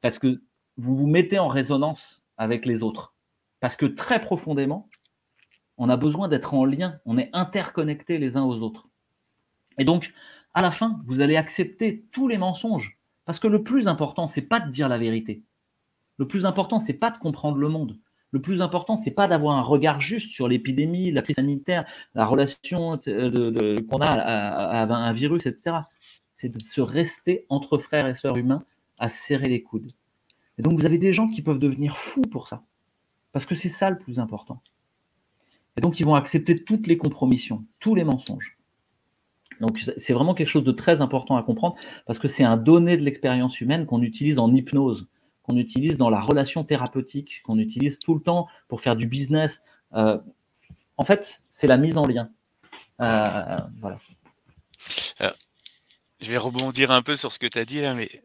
parce 0.00 0.18
que 0.18 0.40
vous 0.76 0.96
vous 0.96 1.06
mettez 1.06 1.38
en 1.38 1.48
résonance 1.48 2.22
avec 2.38 2.66
les 2.66 2.82
autres. 2.82 3.14
Parce 3.58 3.76
que 3.76 3.84
très 3.84 4.22
profondément, 4.22 4.88
on 5.80 5.88
a 5.88 5.96
besoin 5.96 6.28
d'être 6.28 6.52
en 6.52 6.66
lien, 6.66 7.00
on 7.06 7.16
est 7.16 7.30
interconnectés 7.32 8.18
les 8.18 8.36
uns 8.36 8.44
aux 8.44 8.60
autres. 8.60 8.86
Et 9.78 9.84
donc, 9.84 10.12
à 10.52 10.60
la 10.60 10.70
fin, 10.70 11.00
vous 11.06 11.22
allez 11.22 11.36
accepter 11.36 12.04
tous 12.12 12.28
les 12.28 12.36
mensonges. 12.36 12.98
Parce 13.24 13.38
que 13.38 13.48
le 13.48 13.62
plus 13.62 13.88
important, 13.88 14.28
c'est 14.28 14.42
pas 14.42 14.60
de 14.60 14.70
dire 14.70 14.90
la 14.90 14.98
vérité. 14.98 15.42
Le 16.18 16.28
plus 16.28 16.44
important, 16.44 16.80
c'est 16.80 16.92
pas 16.92 17.10
de 17.10 17.16
comprendre 17.16 17.56
le 17.56 17.70
monde. 17.70 17.98
Le 18.30 18.42
plus 18.42 18.60
important, 18.60 18.98
c'est 18.98 19.10
pas 19.10 19.26
d'avoir 19.26 19.56
un 19.56 19.62
regard 19.62 20.02
juste 20.02 20.30
sur 20.32 20.48
l'épidémie, 20.48 21.12
la 21.12 21.22
crise 21.22 21.36
sanitaire, 21.36 21.86
la 22.14 22.26
relation 22.26 22.98
qu'on 22.98 24.00
a 24.02 24.06
à, 24.06 24.82
un 24.82 25.12
virus, 25.12 25.46
etc. 25.46 25.78
C'est 26.34 26.50
de 26.50 26.60
se 26.62 26.82
rester 26.82 27.46
entre 27.48 27.78
frères 27.78 28.06
et 28.06 28.14
sœurs 28.14 28.36
humains 28.36 28.64
à 28.98 29.08
serrer 29.08 29.48
les 29.48 29.62
coudes. 29.62 29.90
Et 30.58 30.62
donc, 30.62 30.78
vous 30.78 30.84
avez 30.84 30.98
des 30.98 31.14
gens 31.14 31.28
qui 31.28 31.40
peuvent 31.40 31.58
devenir 31.58 31.96
fous 31.96 32.20
pour 32.30 32.48
ça. 32.48 32.64
Parce 33.32 33.46
que 33.46 33.54
c'est 33.54 33.70
ça 33.70 33.88
le 33.88 33.96
plus 33.96 34.18
important. 34.18 34.60
Et 35.76 35.80
donc, 35.80 36.00
ils 36.00 36.06
vont 36.06 36.14
accepter 36.14 36.54
toutes 36.54 36.86
les 36.86 36.96
compromissions, 36.96 37.64
tous 37.78 37.94
les 37.94 38.04
mensonges. 38.04 38.56
Donc, 39.60 39.78
c'est 39.96 40.12
vraiment 40.12 40.34
quelque 40.34 40.48
chose 40.48 40.64
de 40.64 40.72
très 40.72 41.00
important 41.00 41.36
à 41.36 41.42
comprendre 41.42 41.76
parce 42.06 42.18
que 42.18 42.28
c'est 42.28 42.44
un 42.44 42.56
donné 42.56 42.96
de 42.96 43.02
l'expérience 43.02 43.60
humaine 43.60 43.86
qu'on 43.86 44.02
utilise 44.02 44.38
en 44.38 44.54
hypnose, 44.54 45.06
qu'on 45.42 45.56
utilise 45.56 45.98
dans 45.98 46.08
la 46.08 46.20
relation 46.20 46.64
thérapeutique, 46.64 47.42
qu'on 47.44 47.58
utilise 47.58 47.98
tout 47.98 48.14
le 48.14 48.20
temps 48.20 48.48
pour 48.68 48.80
faire 48.80 48.96
du 48.96 49.06
business. 49.06 49.62
Euh, 49.94 50.18
en 50.96 51.04
fait, 51.04 51.42
c'est 51.50 51.66
la 51.66 51.76
mise 51.76 51.98
en 51.98 52.06
lien. 52.06 52.30
Euh, 53.00 53.58
voilà. 53.80 53.98
je 56.20 56.30
vais 56.30 56.36
rebondir 56.36 56.90
un 56.90 57.02
peu 57.02 57.16
sur 57.16 57.32
ce 57.32 57.38
que 57.38 57.46
tu 57.46 57.58
as 57.58 57.64
dit 57.64 57.80
là, 57.80 57.94
mais 57.94 58.22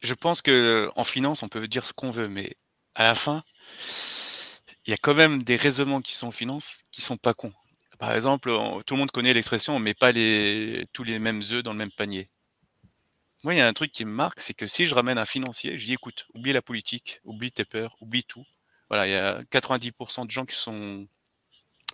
je 0.00 0.14
pense 0.14 0.42
que 0.42 0.90
en 0.96 1.04
finance, 1.04 1.42
on 1.42 1.48
peut 1.48 1.66
dire 1.68 1.86
ce 1.86 1.92
qu'on 1.92 2.10
veut, 2.10 2.28
mais 2.28 2.54
à 2.94 3.04
la 3.04 3.14
fin, 3.14 3.42
il 4.86 4.90
y 4.90 4.94
a 4.94 4.96
quand 4.96 5.14
même 5.14 5.42
des 5.42 5.56
raisonnements 5.56 6.00
qui 6.00 6.14
sont 6.14 6.28
en 6.28 6.32
finance 6.32 6.84
qui 6.90 7.02
sont 7.02 7.16
pas 7.16 7.34
cons. 7.34 7.52
Par 7.98 8.12
exemple, 8.12 8.50
tout 8.86 8.94
le 8.94 8.98
monde 8.98 9.10
connaît 9.10 9.34
l'expression 9.34 9.74
on 9.74 9.78
met 9.78 9.94
pas 9.94 10.12
les, 10.12 10.86
tous 10.92 11.02
les 11.02 11.18
mêmes 11.18 11.42
œufs 11.52 11.62
dans 11.62 11.72
le 11.72 11.78
même 11.78 11.90
panier. 11.90 12.30
Moi, 13.42 13.54
il 13.54 13.58
y 13.58 13.60
a 13.60 13.68
un 13.68 13.72
truc 13.72 13.92
qui 13.92 14.04
me 14.04 14.10
marque, 14.10 14.40
c'est 14.40 14.54
que 14.54 14.66
si 14.66 14.86
je 14.86 14.94
ramène 14.94 15.18
un 15.18 15.24
financier, 15.24 15.78
je 15.78 15.86
dis 15.86 15.92
écoute, 15.92 16.26
oublie 16.34 16.52
la 16.52 16.62
politique, 16.62 17.20
oublie 17.24 17.52
tes 17.52 17.64
peurs, 17.64 17.96
oublie 18.00 18.24
tout. 18.24 18.44
Voilà, 18.88 19.06
il 19.06 19.12
y 19.12 19.14
a 19.14 19.42
90% 19.44 20.26
de 20.26 20.30
gens 20.30 20.44
qui 20.44 20.56
sont 20.56 21.06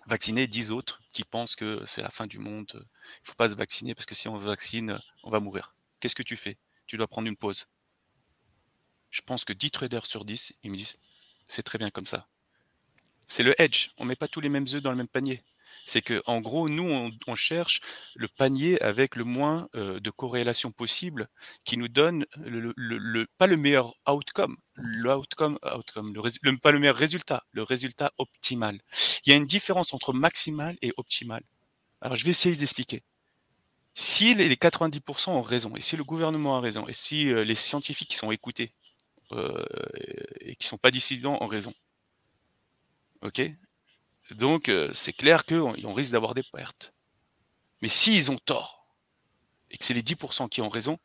vaccinés, 0.07 0.47
10 0.47 0.71
autres 0.71 1.01
qui 1.11 1.23
pensent 1.23 1.55
que 1.55 1.83
c'est 1.85 2.01
la 2.01 2.09
fin 2.09 2.27
du 2.27 2.39
monde, 2.39 2.85
il 3.23 3.27
faut 3.27 3.35
pas 3.35 3.47
se 3.47 3.55
vacciner 3.55 3.95
parce 3.95 4.05
que 4.05 4.15
si 4.15 4.27
on 4.27 4.39
se 4.39 4.45
vaccine, 4.45 4.99
on 5.23 5.29
va 5.29 5.39
mourir. 5.39 5.75
Qu'est-ce 5.99 6.15
que 6.15 6.23
tu 6.23 6.37
fais? 6.37 6.57
Tu 6.85 6.97
dois 6.97 7.07
prendre 7.07 7.27
une 7.27 7.37
pause. 7.37 7.67
Je 9.09 9.21
pense 9.21 9.45
que 9.45 9.53
10 9.53 9.71
traders 9.71 10.05
sur 10.05 10.25
10, 10.25 10.53
ils 10.63 10.71
me 10.71 10.75
disent 10.75 10.97
c'est 11.47 11.63
très 11.63 11.77
bien 11.77 11.89
comme 11.89 12.05
ça. 12.05 12.27
C'est 13.27 13.43
le 13.43 13.59
hedge. 13.61 13.89
On 13.97 14.05
met 14.05 14.15
pas 14.15 14.27
tous 14.27 14.41
les 14.41 14.49
mêmes 14.49 14.65
œufs 14.73 14.81
dans 14.81 14.91
le 14.91 14.97
même 14.97 15.07
panier. 15.07 15.43
C'est 15.85 16.01
que, 16.01 16.21
en 16.25 16.39
gros, 16.39 16.69
nous, 16.69 17.11
on, 17.27 17.35
cherche 17.35 17.81
le 18.15 18.29
panier 18.29 18.81
avec 18.81 19.15
le 19.15 19.25
moins 19.25 19.67
euh, 19.75 19.99
de 19.99 20.09
corrélation 20.11 20.71
possible 20.71 21.27
qui 21.65 21.77
nous 21.77 21.89
donne 21.89 22.25
le, 22.37 23.25
pas 23.37 23.47
le 23.47 23.57
meilleur 23.57 23.93
outcome, 24.07 24.55
le 24.75 25.13
outcome, 25.13 25.59
le, 25.61 26.57
pas 26.57 26.71
le 26.71 26.79
meilleur 26.79 26.95
résultat, 26.95 27.43
le 27.51 27.63
résultat 27.63 28.13
optimal. 28.17 28.79
Il 29.25 29.31
y 29.31 29.33
a 29.33 29.35
une 29.35 29.45
différence 29.45 29.93
entre 29.93 30.13
maximal 30.13 30.77
et 30.81 30.93
optimal. 30.95 31.43
Alors, 31.99 32.15
je 32.15 32.23
vais 32.23 32.31
essayer 32.31 32.55
d'expliquer. 32.55 33.03
Si 33.95 34.33
les 34.33 34.55
90% 34.55 35.29
ont 35.29 35.41
raison, 35.41 35.75
et 35.75 35.81
si 35.81 35.95
le 35.97 36.03
gouvernement 36.03 36.57
a 36.57 36.61
raison, 36.61 36.87
et 36.87 36.93
si 36.93 37.31
euh, 37.31 37.43
les 37.43 37.55
scientifiques 37.55 38.09
qui 38.09 38.17
sont 38.17 38.31
écoutés 38.31 38.73
euh, 39.33 39.65
et 40.39 40.55
qui 40.55 40.67
sont 40.67 40.77
pas 40.77 40.89
dissidents 40.89 41.37
ont 41.41 41.47
raison, 41.47 41.73
ok 43.23 43.41
donc, 44.31 44.69
euh, 44.69 44.91
c'est 44.93 45.13
clair 45.13 45.45
qu'on 45.45 45.93
risque 45.93 46.11
d'avoir 46.11 46.33
des 46.33 46.43
pertes. 46.43 46.93
Mais 47.81 47.87
s'ils 47.87 48.31
ont 48.31 48.37
tort, 48.37 48.87
et 49.71 49.77
que 49.77 49.83
c'est 49.85 49.93
les 49.93 50.03
10% 50.03 50.47
qui 50.47 50.61
ont 50.61 50.69
raison, 50.69 50.97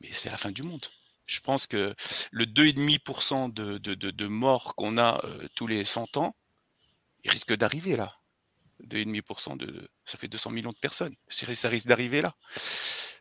mais 0.00 0.12
c'est 0.12 0.30
la 0.30 0.36
fin 0.36 0.50
du 0.50 0.62
monde. 0.62 0.86
Je 1.26 1.40
pense 1.40 1.66
que 1.66 1.94
le 2.30 2.46
2,5% 2.46 3.52
de, 3.52 3.78
de, 3.78 3.94
de, 3.94 4.10
de 4.10 4.26
morts 4.26 4.74
qu'on 4.74 4.98
a 4.98 5.24
euh, 5.24 5.46
tous 5.54 5.66
les 5.66 5.84
100 5.84 6.16
ans, 6.16 6.34
il 7.24 7.30
risque 7.30 7.54
d'arriver 7.54 7.96
là. 7.96 8.17
2,5%, 8.84 9.56
de, 9.56 9.88
ça 10.04 10.18
fait 10.18 10.28
200 10.28 10.50
millions 10.50 10.72
de 10.72 10.78
personnes. 10.78 11.14
Ça 11.28 11.68
risque 11.68 11.86
d'arriver 11.86 12.22
là. 12.22 12.34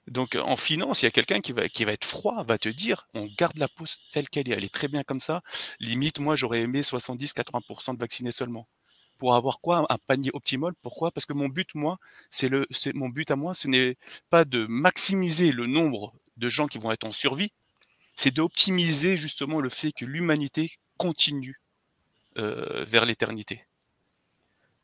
Donc 0.07 0.35
en 0.35 0.55
finance, 0.55 1.01
il 1.01 1.05
y 1.05 1.07
a 1.07 1.11
quelqu'un 1.11 1.41
qui 1.41 1.51
va, 1.51 1.67
qui 1.67 1.83
va 1.83 1.91
être 1.91 2.05
froid, 2.05 2.43
va 2.43 2.57
te 2.57 2.69
dire, 2.69 3.07
on 3.13 3.27
garde 3.37 3.57
la 3.57 3.67
pause 3.67 3.97
telle 4.11 4.29
qu'elle 4.29 4.49
est, 4.49 4.53
elle 4.53 4.63
est 4.63 4.73
très 4.73 4.87
bien 4.87 5.03
comme 5.03 5.19
ça. 5.19 5.41
Limite, 5.79 6.19
moi, 6.19 6.35
j'aurais 6.35 6.61
aimé 6.61 6.81
70-80% 6.81 7.95
de 7.95 7.99
vaccinés 7.99 8.31
seulement 8.31 8.67
pour 9.17 9.35
avoir 9.35 9.59
quoi? 9.59 9.85
Un 9.89 9.97
panier 9.97 10.31
optimal. 10.33 10.73
Pourquoi? 10.81 11.11
Parce 11.11 11.25
que 11.25 11.33
mon 11.33 11.49
but, 11.49 11.75
moi, 11.75 11.97
c'est 12.29 12.49
le, 12.49 12.67
c'est 12.71 12.93
mon 12.93 13.09
but 13.09 13.29
à 13.31 13.35
moi, 13.35 13.53
ce 13.53 13.67
n'est 13.67 13.97
pas 14.29 14.45
de 14.45 14.65
maximiser 14.67 15.51
le 15.51 15.65
nombre 15.65 16.13
de 16.37 16.49
gens 16.49 16.67
qui 16.67 16.77
vont 16.77 16.91
être 16.91 17.05
en 17.05 17.11
survie, 17.11 17.51
c'est 18.15 18.31
d'optimiser 18.31 19.17
justement 19.17 19.59
le 19.59 19.69
fait 19.69 19.91
que 19.91 20.05
l'humanité 20.05 20.71
continue 20.97 21.61
euh, 22.37 22.85
vers 22.85 23.05
l'éternité. 23.05 23.66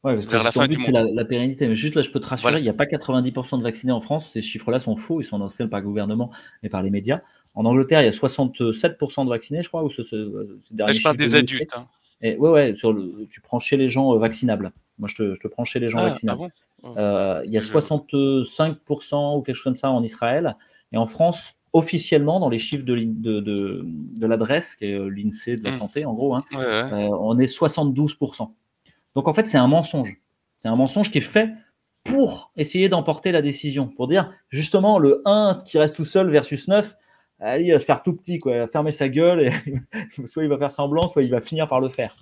Ouais, 0.04 0.16
parce 0.16 0.26
que 0.26 0.32
vers 0.32 0.44
la 0.44 0.52
fin 0.52 0.68
du 0.68 0.78
monde. 0.78 0.92
La, 0.92 1.04
la, 1.04 1.26
pérennité. 1.26 1.68
Mais 1.68 1.76
juste 1.76 1.96
là, 1.96 2.02
je 2.02 2.10
peux 2.10 2.20
te 2.20 2.28
rassurer, 2.28 2.58
il 2.58 2.64
n'y 2.64 2.70
a 2.70 2.74
pas 2.74 2.86
90% 2.86 3.58
de 3.58 3.64
vaccinés 3.64 3.94
en 3.94 4.02
France. 4.02 4.30
Ces 4.32 4.42
chiffres-là 4.42 4.80
sont 4.80 4.98
faux. 4.98 5.22
Ils 5.22 5.24
sont 5.24 5.38
annoncés 5.38 5.66
par 5.68 5.80
le 5.80 5.86
gouvernement 5.86 6.32
et 6.62 6.70
par 6.70 6.84
les 6.84 6.90
médias. 6.90 7.22
En 7.56 7.66
Angleterre, 7.66 8.02
il 8.02 8.06
y 8.06 8.08
a 8.08 8.12
67% 8.12 9.24
de 9.24 9.30
vaccinés, 9.30 9.64
je 9.64 9.70
crois. 9.70 9.84
Ou 9.84 9.90
ce, 9.90 10.04
ce, 10.04 10.58
je 10.72 11.04
parle 11.04 11.18
des 11.18 11.36
adultes. 11.36 11.72
Hein. 11.76 11.88
Et 12.22 12.36
ouais, 12.38 12.50
ouais, 12.50 12.76
sur 12.76 12.92
le, 12.92 13.28
tu 13.30 13.42
prends 13.42 13.60
chez 13.60 13.78
les 13.78 13.90
gens 13.90 14.14
euh, 14.14 14.18
vaccinables. 14.18 14.72
Moi, 14.98 15.10
je 15.10 15.16
te, 15.16 15.36
je 15.36 15.40
te 15.40 15.48
prends 15.48 15.66
chez 15.66 15.80
les 15.80 15.90
gens 15.90 16.00
ah, 16.00 16.10
vaccinables. 16.10 16.42
Ah 16.42 16.48
bon? 16.84 16.96
Euh, 16.98 17.42
il 17.46 17.54
y 17.54 17.58
a 17.58 17.62
65% 17.62 19.38
ou 19.38 19.42
quelque 19.42 19.56
chose 19.56 19.64
comme 19.64 19.78
ça 19.78 19.90
en 19.90 20.04
Israël. 20.04 20.56
Et 20.92 20.98
en 20.98 21.08
France, 21.08 21.56
officiellement, 21.74 22.40
dans 22.40 22.50
les 22.50 22.60
chiffres 22.60 22.86
de, 22.86 22.96
de, 22.96 23.40
de, 23.40 23.82
de 23.86 24.28
l'adresse, 24.28 24.76
qui 24.76 24.86
est 24.86 24.94
euh, 24.94 25.08
l'INSEE 25.08 25.58
de 25.58 25.64
la 25.64 25.72
mmh. 25.72 25.76
santé, 25.76 26.06
en 26.06 26.14
gros, 26.14 26.36
hein, 26.36 26.44
euh, 26.56 27.10
on 27.20 27.40
est 27.40 27.46
72%. 27.46 28.50
Donc 29.16 29.28
en 29.28 29.34
fait, 29.34 29.48
c'est 29.48 29.58
un 29.58 29.68
mensonge. 29.68 30.16
C'est 30.60 30.68
un 30.68 30.76
mensonge 30.76 31.12
qui 31.12 31.20
est 31.20 31.22
fait 31.22 31.50
pour 32.04 32.52
essayer 32.58 32.90
d'emporter 32.90 33.32
la 33.32 33.42
décision, 33.42 33.88
pour 33.88 34.08
dire 34.08 34.34
justement 34.50 35.00
le 35.00 35.22
1 35.26 35.62
qui 35.66 35.78
reste 35.78 35.96
tout 35.96 36.06
seul 36.06 36.30
versus 36.30 36.68
9, 36.68 36.96
il 37.60 37.72
va 37.72 37.80
se 37.80 37.86
faire 37.86 38.04
tout 38.04 38.14
petit, 38.14 38.40
quoi. 38.40 38.54
Il 38.54 38.60
va 38.60 38.68
fermer 38.68 38.92
sa 38.92 39.10
gueule 39.10 39.42
et 39.42 39.52
soit 40.28 40.44
il 40.44 40.50
va 40.50 40.58
faire 40.58 40.72
semblant, 40.72 41.10
soit 41.10 41.24
il 41.24 41.32
va 41.32 41.42
finir 41.42 41.68
par 41.68 41.80
le 41.80 41.90
faire. 41.90 42.16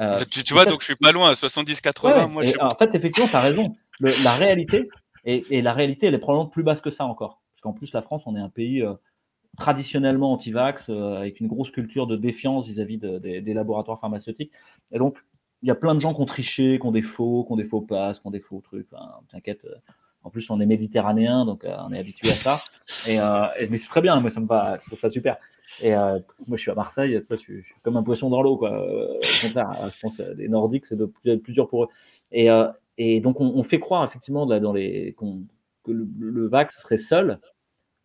Euh, 0.00 0.22
tu, 0.30 0.54
vois, 0.54 0.64
donc 0.64 0.80
je 0.80 0.86
suis 0.86 0.96
pas 0.96 1.10
loin, 1.10 1.32
70-80. 1.32 2.28
moi, 2.28 2.44
en 2.60 2.76
fait, 2.76 2.94
effectivement, 2.94 3.28
tu 3.28 3.36
as 3.36 3.40
raison. 3.40 3.64
la 4.00 4.32
réalité, 4.32 4.88
et, 5.24 5.60
la 5.60 5.72
réalité, 5.72 6.06
elle 6.06 6.14
est 6.14 6.18
probablement 6.18 6.48
plus 6.48 6.62
basse 6.62 6.80
que 6.80 6.90
ça 6.90 7.04
encore. 7.04 7.42
Parce 7.54 7.62
qu'en 7.62 7.72
plus, 7.72 7.92
la 7.92 8.02
France, 8.02 8.22
on 8.26 8.36
est 8.36 8.40
un 8.40 8.48
pays 8.48 8.82
euh, 8.82 8.94
traditionnellement 9.56 10.32
anti-vax, 10.32 10.88
euh, 10.88 11.16
avec 11.16 11.40
une 11.40 11.48
grosse 11.48 11.72
culture 11.72 12.06
de 12.06 12.16
défiance 12.16 12.68
vis-à-vis 12.68 12.98
des 12.98 13.54
laboratoires 13.54 13.98
pharmaceutiques. 13.98 14.52
Et 14.92 14.98
donc, 14.98 15.16
il 15.62 15.68
y 15.68 15.70
a 15.70 15.74
plein 15.74 15.94
de 15.94 16.00
gens 16.00 16.14
qui 16.14 16.20
ont 16.20 16.26
triché, 16.26 16.78
qui 16.78 16.86
ont 16.86 16.92
des 16.92 17.02
faux, 17.02 17.44
qui 17.44 17.52
ont 17.52 17.56
des 17.56 17.64
faux 17.64 17.80
passes, 17.80 18.20
qui 18.20 18.26
ont 18.26 18.30
des 18.30 18.40
faux 18.40 18.60
trucs. 18.60 18.88
T'inquiète, 19.30 19.64
en 20.24 20.30
plus, 20.30 20.50
on 20.50 20.60
est 20.60 20.66
méditerranéen, 20.66 21.44
donc 21.44 21.64
euh, 21.64 21.74
on 21.86 21.92
est 21.92 21.98
habitué 21.98 22.30
à 22.30 22.34
ça. 22.34 22.60
Euh, 23.08 23.66
mais 23.70 23.76
c'est 23.76 23.88
très 23.88 24.00
bien, 24.00 24.18
moi 24.20 24.30
ça 24.30 24.40
me 24.40 24.46
va, 24.46 24.78
je 24.80 24.86
trouve 24.86 24.98
ça 24.98 25.08
super. 25.08 25.36
Euh, 25.84 26.18
moi 26.46 26.56
je 26.56 26.62
suis 26.62 26.70
à 26.70 26.74
Marseille, 26.74 27.22
je, 27.30 27.36
suis, 27.36 27.64
comme 27.82 27.96
un 27.96 28.02
poisson 28.02 28.28
dans 28.28 28.42
l'eau, 28.42 28.56
quoi. 28.56 28.70
je 29.22 30.00
pense 30.00 30.18
les 30.18 30.48
Nordiques, 30.48 30.86
c'est 30.86 30.96
plus, 30.96 31.52
dur 31.52 31.68
pour 31.68 31.84
eux. 31.84 31.88
Et, 32.32 33.20
donc 33.20 33.40
on, 33.40 33.62
fait 33.62 33.78
croire 33.78 34.04
effectivement 34.04 34.44
dans 34.46 34.72
les, 34.72 35.14
que 35.84 35.92
le, 35.92 36.46
vax 36.48 36.82
serait 36.82 36.98
seul, 36.98 37.40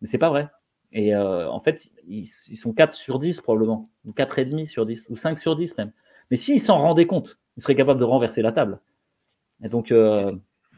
mais 0.00 0.06
c'est 0.06 0.18
pas 0.18 0.30
vrai. 0.30 0.48
Et 0.92 1.14
en 1.16 1.60
fait, 1.60 1.90
ils, 2.06 2.26
sont 2.26 2.72
4 2.72 2.92
sur 2.92 3.18
10 3.18 3.40
probablement, 3.40 3.90
ou 4.04 4.12
4,5 4.12 4.66
sur 4.66 4.86
10, 4.86 5.06
ou 5.10 5.16
5 5.16 5.38
sur 5.38 5.56
10 5.56 5.76
même. 5.76 5.92
Mais 6.30 6.36
s'ils 6.36 6.60
s'en 6.60 6.78
rendaient 6.78 7.06
compte, 7.06 7.38
ils 7.56 7.62
seraient 7.62 7.76
capables 7.76 8.00
de 8.00 8.04
renverser 8.04 8.42
la 8.42 8.52
table. 8.52 8.80
Et 9.62 9.68
donc, 9.68 9.92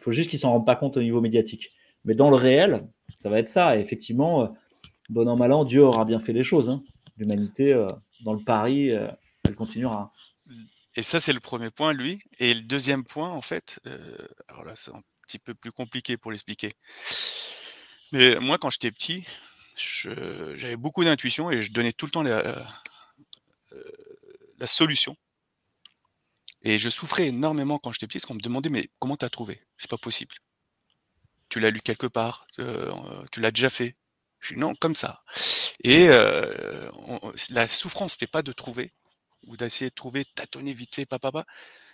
faut 0.07 0.13
juste 0.13 0.31
qu'ils 0.31 0.39
s'en 0.39 0.53
rendent 0.53 0.67
pas 0.67 0.77
compte 0.77 0.97
au 0.97 1.03
niveau 1.03 1.21
médiatique. 1.21 1.73
Mais 2.05 2.15
dans 2.15 2.31
le 2.31 2.37
réel, 2.37 2.87
ça 3.19 3.29
va 3.29 3.41
être 3.41 3.51
ça. 3.51 3.77
Et 3.77 3.81
effectivement, 3.81 4.45
euh, 4.45 4.47
bon 5.09 5.29
an, 5.29 5.37
mal 5.37 5.53
an, 5.53 5.65
Dieu 5.65 5.83
aura 5.83 6.05
bien 6.05 6.21
fait 6.21 6.33
les 6.33 6.45
choses. 6.45 6.69
Hein. 6.69 6.85
L'humanité, 7.17 7.73
euh, 7.73 7.89
dans 8.25 8.33
le 8.33 8.45
pari, 8.45 8.93
euh, 8.93 9.09
elle 9.45 9.57
continuera. 9.57 10.13
Et 10.95 11.03
ça, 11.03 11.19
c'est 11.19 11.33
le 11.33 11.41
premier 11.41 11.71
point, 11.71 11.93
lui. 11.93 12.23
Et 12.39 12.55
le 12.55 12.61
deuxième 12.61 13.03
point, 13.03 13.31
en 13.31 13.43
fait, 13.43 13.81
alors 14.49 14.65
là, 14.65 14.75
c'est 14.77 14.93
un 14.93 15.03
petit 15.27 15.41
peu 15.41 15.55
plus 15.55 15.73
compliqué 15.73 16.17
pour 16.17 16.31
l'expliquer. 16.31 16.75
Mais 18.13 18.39
moi, 18.39 18.57
quand 18.59 18.71
j'étais 18.71 18.93
petit, 18.93 19.27
j'avais 19.75 20.77
beaucoup 20.77 21.05
d'intuition 21.05 21.51
et 21.51 21.61
je 21.61 21.73
donnais 21.73 21.93
tout 21.93 22.07
le 22.07 22.13
temps 22.13 22.23
la 22.23 22.67
solution 24.67 25.17
et 26.67 26.81
je 26.81 26.91
souffrais 26.91 27.29
énormément 27.29 27.79
quand 27.79 27.93
j'étais 27.93 28.09
petit, 28.09 28.19
parce 28.19 28.27
qu'on 28.27 28.35
me 28.35 28.41
demandait, 28.41 28.71
mais 28.71 28.91
comment 28.99 29.17
t'as 29.17 29.29
trouvé? 29.29 29.63
C'est 29.79 29.89
pas 29.89 29.99
possible. 29.99 30.35
Tu 31.49 31.61
l'as 31.61 31.71
lu 31.71 31.81
quelque 31.81 32.09
part 32.09 32.49
euh, 32.59 32.91
Tu 33.31 33.41
l'as 33.41 33.53
déjà 33.53 33.71
fait? 33.71 33.95
Je 34.41 34.55
dis 34.55 34.61
non, 34.61 34.75
comme 34.75 34.97
ça. 34.97 35.23
Et 35.85 36.09
euh, 36.09 36.91
la 37.51 37.69
souffrance, 37.69 38.15
c'était 38.15 38.27
pas 38.27 38.43
de 38.43 38.51
trouver, 38.51 38.93
ou 39.47 39.57
d'essayer 39.57 39.91
de 39.91 39.95
trouver, 39.95 40.25
tâtonner 40.35 40.73
vite 40.73 40.97
fait, 40.97 41.07
papa, 41.07 41.45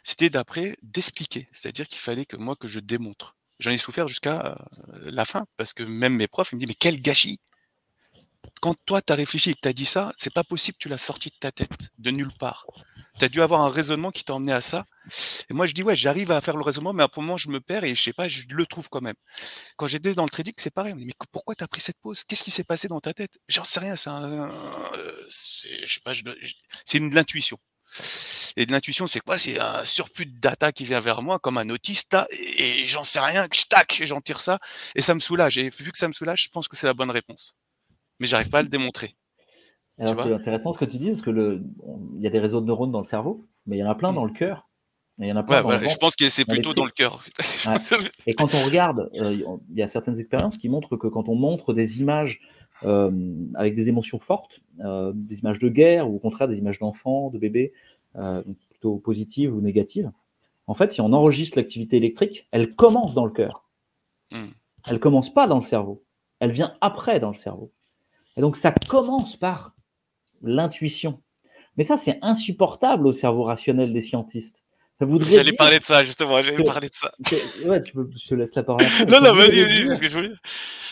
c'était 0.03 0.31
d'après 0.31 0.78
d'expliquer. 0.81 1.47
C'est-à-dire 1.53 1.86
qu'il 1.86 1.99
fallait 2.01 2.24
que 2.24 2.36
moi 2.36 2.57
que 2.57 2.66
je 2.66 2.81
démontre. 2.81 3.36
J'en 3.59 3.73
ai 3.73 3.77
souffert 3.77 4.09
jusqu'à 4.09 4.57
euh, 4.94 5.11
la 5.11 5.27
fin 5.27 5.44
parce 5.59 5.74
que 5.74 5.82
même 5.82 6.16
mes 6.16 6.28
profs 6.28 6.53
ils 6.53 6.55
me 6.57 6.61
disent 6.61 6.69
mais 6.69 6.74
quel 6.74 6.99
gâchis. 6.99 7.40
Quand 8.60 8.74
toi 8.86 9.02
tu 9.02 9.12
as 9.12 9.16
réfléchi 9.16 9.51
et 9.51 9.55
que 9.55 9.60
tu 9.60 9.69
as 9.69 9.73
dit 9.73 9.85
ça, 9.85 10.12
c'est 10.16 10.32
pas 10.32 10.44
possible 10.44 10.77
que 10.77 10.82
tu 10.82 10.89
l'as 10.89 10.98
sorti 10.98 11.31
de 11.31 11.36
ta 11.39 11.52
tête, 11.52 11.90
de 11.98 12.10
nulle 12.10 12.32
part. 12.39 12.66
Tu 13.19 13.24
as 13.24 13.28
dû 13.28 13.43
avoir 13.43 13.60
un 13.60 13.69
raisonnement 13.69 14.10
qui 14.10 14.24
t'a 14.24 14.35
emmené 14.35 14.52
à 14.52 14.60
ça. 14.60 14.86
Et 15.51 15.55
moi 15.55 15.66
je 15.66 15.74
dis 15.74 15.82
ouais, 15.82 15.97
j'arrive 15.97 16.32
à 16.32 16.40
faire 16.40 16.56
le 16.56 16.62
raisonnement 16.62 16.93
mais 16.93 17.02
à 17.02 17.06
un 17.06 17.20
moment 17.20 17.36
je 17.36 17.51
me 17.51 17.60
perds 17.60 17.85
et 17.85 17.94
je 17.94 18.02
sais 18.02 18.12
pas, 18.12 18.28
je 18.28 18.44
le 18.48 18.66
trouve 18.66 18.89
quand 18.89 19.01
même. 19.01 19.16
Quand 19.77 19.86
j'étais 19.86 20.14
dans 20.14 20.24
le 20.24 20.31
trading, 20.31 20.55
c'est 20.56 20.73
pareil, 20.73 20.93
on 20.93 20.97
me 20.97 21.01
dit 21.01 21.06
mais 21.06 21.14
pourquoi 21.31 21.55
tu 21.55 21.64
as 21.64 21.69
pris 21.69 21.81
cette 21.81 22.01
pause? 22.01 22.24
Qu'est-ce 22.24 22.43
qui 22.43 22.51
s'est 22.51 22.64
passé 22.64 22.89
dans 22.89 23.01
ta 23.01 23.12
tête? 23.14 23.39
J'en 23.48 23.64
sais 23.64 23.81
rien, 23.81 23.97
c'est 23.97 24.10
de 27.01 27.14
l'intuition. 27.14 27.59
Et 28.56 28.66
de 28.66 28.73
l'intuition, 28.73 29.06
c'est 29.06 29.20
quoi? 29.20 29.39
C'est 29.39 29.59
un 29.59 29.85
surplus 29.85 30.27
de 30.27 30.39
data 30.39 30.73
qui 30.73 30.85
vient 30.85 31.01
vers 31.01 31.23
moi 31.23 31.39
comme 31.39 31.59
un 31.59 31.69
autiste, 31.70 32.16
et 32.31 32.86
j'en 32.86 33.05
sais 33.05 33.20
rien, 33.20 33.47
tac, 33.69 34.01
j'en 34.05 34.20
tire 34.20 34.40
ça, 34.40 34.59
et 34.94 35.02
ça 35.02 35.14
me 35.14 35.20
soulage. 35.20 35.59
Et 35.59 35.70
vu 35.70 35.90
que 35.90 35.98
ça 35.98 36.09
me 36.09 36.12
soulage, 36.12 36.44
je 36.44 36.48
pense 36.48 36.69
que 36.69 36.77
c'est 36.77 36.86
la 36.86 36.94
bonne 36.94 37.10
réponse. 37.10 37.55
Mais 38.20 38.26
j'arrive 38.26 38.48
pas 38.48 38.59
à 38.59 38.62
le 38.62 38.68
démontrer. 38.68 39.16
Alors, 39.98 40.24
c'est 40.24 40.32
intéressant 40.32 40.72
ce 40.72 40.78
que 40.78 40.84
tu 40.84 40.98
dis, 40.98 41.09
parce 41.10 41.22
que 41.22 41.30
le, 41.30 41.62
il 42.16 42.22
y 42.22 42.26
a 42.26 42.30
des 42.30 42.39
réseaux 42.39 42.60
de 42.60 42.66
neurones 42.66 42.93
dans 42.93 43.01
le 43.01 43.06
cerveau, 43.06 43.44
mais 43.66 43.76
il 43.76 43.80
y 43.80 43.84
en 43.84 43.90
a 43.90 43.94
plein 43.94 44.12
Mm. 44.12 44.14
dans 44.14 44.24
le 44.24 44.32
cœur. 44.32 44.68
Il 45.18 45.26
y 45.26 45.32
en 45.32 45.36
a 45.36 45.43
plein 45.43 45.56
Ouais, 45.56 45.62
dans 45.62 45.68
voilà, 45.68 45.82
le 45.82 45.89
je 45.89 45.97
pense 45.97 46.16
que 46.16 46.28
c'est 46.28 46.47
plutôt 46.47 46.74
dans 46.74 46.84
le 46.84 46.90
cœur. 46.90 47.22
Et 48.26 48.32
quand 48.32 48.55
on 48.55 48.64
regarde, 48.64 49.10
euh, 49.20 49.40
il 49.70 49.78
y 49.78 49.82
a 49.82 49.89
certaines 49.89 50.18
expériences 50.18 50.56
qui 50.56 50.68
montrent 50.68 50.97
que 50.97 51.06
quand 51.06 51.28
on 51.28 51.34
montre 51.34 51.74
des 51.74 52.01
images 52.01 52.40
euh, 52.84 53.10
avec 53.55 53.76
des 53.76 53.89
émotions 53.89 54.18
fortes, 54.18 54.60
euh, 54.80 55.12
des 55.14 55.39
images 55.40 55.59
de 55.59 55.68
guerre 55.68 56.10
ou 56.10 56.16
au 56.16 56.18
contraire 56.18 56.48
des 56.48 56.59
images 56.59 56.78
d'enfants, 56.78 57.30
de 57.30 57.39
bébés, 57.39 57.72
plutôt 58.70 58.97
positives 58.97 59.55
ou 59.55 59.60
négatives, 59.60 60.10
en 60.66 60.74
fait, 60.74 60.93
si 60.93 61.01
on 61.01 61.12
enregistre 61.12 61.59
l'activité 61.59 61.97
électrique, 61.97 62.48
elle 62.51 62.74
commence 62.74 63.14
dans 63.14 63.24
le 63.24 63.32
cœur. 63.32 63.64
Hmm. 64.30 64.51
Elle 64.89 64.98
commence 64.98 65.32
pas 65.32 65.47
dans 65.47 65.59
le 65.59 65.64
cerveau. 65.64 66.02
Elle 66.40 66.52
vient 66.52 66.74
après 66.80 67.20
dans 67.20 67.30
le 67.30 67.36
cerveau. 67.36 67.72
Et 68.36 68.40
donc 68.40 68.56
ça 68.56 68.72
commence 68.88 69.36
par 69.36 69.74
l'intuition. 70.42 71.22
Mais 71.76 71.84
ça, 71.84 71.96
c'est 71.96 72.18
insupportable 72.22 73.06
au 73.06 73.12
cerveau 73.12 73.44
rationnel 73.44 73.92
des 73.92 74.02
scientistes. 74.02 74.62
J'allais 75.00 75.50
dire 75.50 75.56
parler 75.56 75.78
de 75.80 75.84
ça, 75.84 76.04
justement, 76.04 76.40
j'allais 76.42 76.62
parler 76.62 76.88
de 76.88 76.94
ça. 76.94 77.12
ouais, 77.64 77.82
tu 77.82 77.92
peux, 77.92 78.09
je 78.16 78.28
te 78.28 78.34
laisse 78.34 78.54
la 78.54 78.62
parole. 78.62 78.82
après, 78.84 79.04
Non, 79.10 79.20
non, 79.20 79.32
vas-y, 79.32 79.60
vas-y, 79.60 79.82
c'est 79.82 79.96
ce 79.96 80.00
que 80.00 80.09
je 80.09 80.14
voulais. 80.14 80.32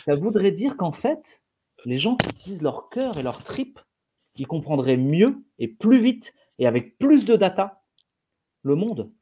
ça 0.04 0.16
voudrait 0.16 0.50
dire 0.50 0.76
qu'en 0.76 0.90
fait, 0.90 1.42
les 1.84 1.98
gens 1.98 2.16
qui 2.16 2.30
utilisent 2.30 2.62
leur 2.62 2.88
cœur 2.88 3.18
et 3.18 3.22
leur 3.22 3.44
trip, 3.44 3.78
ils 4.36 4.46
comprendraient 4.46 4.96
mieux 4.96 5.44
et 5.58 5.68
plus 5.68 6.00
vite 6.00 6.34
et 6.58 6.66
avec 6.66 6.98
plus 6.98 7.24
de 7.24 7.36
data 7.36 7.82
le 8.62 8.74
monde. 8.74 9.12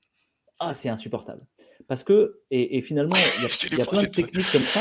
Ah, 0.59 0.73
c'est 0.73 0.89
insupportable. 0.89 1.43
Parce 1.87 2.03
que, 2.03 2.41
et, 2.51 2.79
et 2.79 2.83
finalement, 2.83 3.15
il 3.15 3.43
y 3.43 3.77
a, 3.77 3.83
y 3.83 3.87
plein 3.87 4.03
de 4.03 4.09
techniques 4.09 4.51
comme 4.53 4.61
ça. 4.63 4.81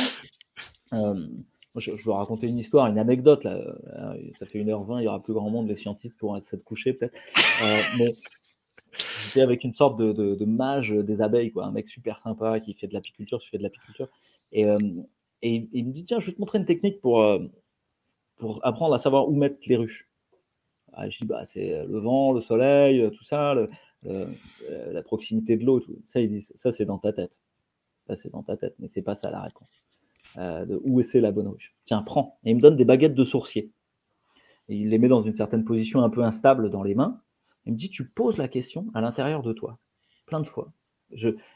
Euh, 0.94 1.28
je, 1.80 1.96
je 1.96 2.06
vais 2.06 2.14
raconter 2.14 2.48
une 2.48 2.60
histoire, 2.60 2.88
une 2.88 2.98
anecdote. 3.00 3.44
Là. 3.44 3.54
Euh, 3.56 4.16
Ça 4.40 4.46
fait 4.46 4.60
1h20, 4.60 5.00
il 5.02 5.04
y 5.06 5.08
aura 5.08 5.22
plus 5.22 5.34
grand 5.34 5.50
monde, 5.50 5.68
les 5.68 5.76
scientistes 5.76 6.18
pourront 6.18 6.40
se 6.40 6.56
coucher 6.56 6.94
peut-être. 6.94 7.14
Euh, 7.64 8.12
j'étais 9.26 9.42
avec 9.42 9.64
une 9.64 9.74
sorte 9.74 9.98
de, 10.00 10.46
mage 10.46 10.92
des 10.92 11.22
abeilles, 11.22 11.52
quoi, 11.52 11.66
un 11.66 11.72
mec 11.72 11.90
super 11.90 12.20
sympa 12.20 12.60
qui 12.60 12.74
fait 12.74 12.88
de 12.88 12.94
l'apiculture, 12.94 13.40
qui 13.40 13.48
fait 13.50 13.58
de 13.58 13.64
l'apiculture. 13.64 14.08
Et, 14.52 14.66
euh, 14.66 14.78
il- 15.42 15.86
me 15.86 15.92
dit 15.92 16.06
tiens, 16.06 16.20
je 16.20 16.28
vais 16.28 16.34
te 16.34 16.40
montrer 16.40 16.58
une 16.60 16.66
technique 16.66 17.00
pour, 17.02 17.24
pour 18.38 18.66
apprendre 18.66 18.94
à 18.96 19.00
savoir 19.00 19.28
où 19.30 19.36
mettre 19.36 19.58
les 19.68 19.76
ruches. 19.78 20.08
Ah, 20.94 21.10
je 21.10 21.20
dis 21.20 21.26
bah, 21.26 21.46
c'est 21.46 21.86
le 21.86 22.00
vent, 22.00 22.32
le 22.32 22.42
soleil, 22.42 23.10
tout 23.12 23.24
ça, 23.24 23.54
la 24.06 25.02
proximité 25.04 25.58
de 25.58 25.66
l'eau. 25.66 25.84
Ça, 26.06 26.20
il 26.22 26.30
dit 26.30 26.42
ça, 26.56 26.72
c'est 26.72 26.86
dans 26.86 26.98
ta 26.98 27.14
tête. 27.14 27.32
Ça, 28.08 28.16
c'est 28.16 28.32
dans 28.32 28.42
ta 28.44 28.56
tête, 28.58 28.74
mais 28.80 28.90
c'est 28.94 29.02
pas 29.02 29.16
ça 29.16 29.30
la 29.30 29.42
réponse. 29.42 29.70
Euh, 30.38 30.66
de 30.66 30.80
où 30.84 31.00
est-ce 31.00 31.18
la 31.18 31.32
bonne 31.32 31.48
ruche 31.48 31.76
Tiens, 31.86 32.04
prends. 32.04 32.38
Et 32.44 32.52
il 32.52 32.56
me 32.56 32.62
donne 32.62 32.76
des 32.76 32.86
baguettes 32.86 33.16
de 33.16 33.24
sourcier. 33.24 33.72
Il 34.70 34.90
les 34.90 35.00
met 35.00 35.08
dans 35.08 35.24
une 35.24 35.36
certaine 35.36 35.66
position 35.66 36.04
un 36.04 36.10
peu 36.10 36.24
instable 36.24 36.70
dans 36.70 36.84
les 36.84 36.94
mains. 36.94 37.22
Il 37.66 37.74
me 37.74 37.78
dit 37.78 37.90
tu 37.90 38.08
poses 38.08 38.38
la 38.38 38.48
question 38.48 38.88
à 38.94 39.02
l'intérieur 39.02 39.42
de 39.42 39.54
toi, 39.54 39.80
plein 40.26 40.40
de 40.40 40.48
fois. 40.48 40.72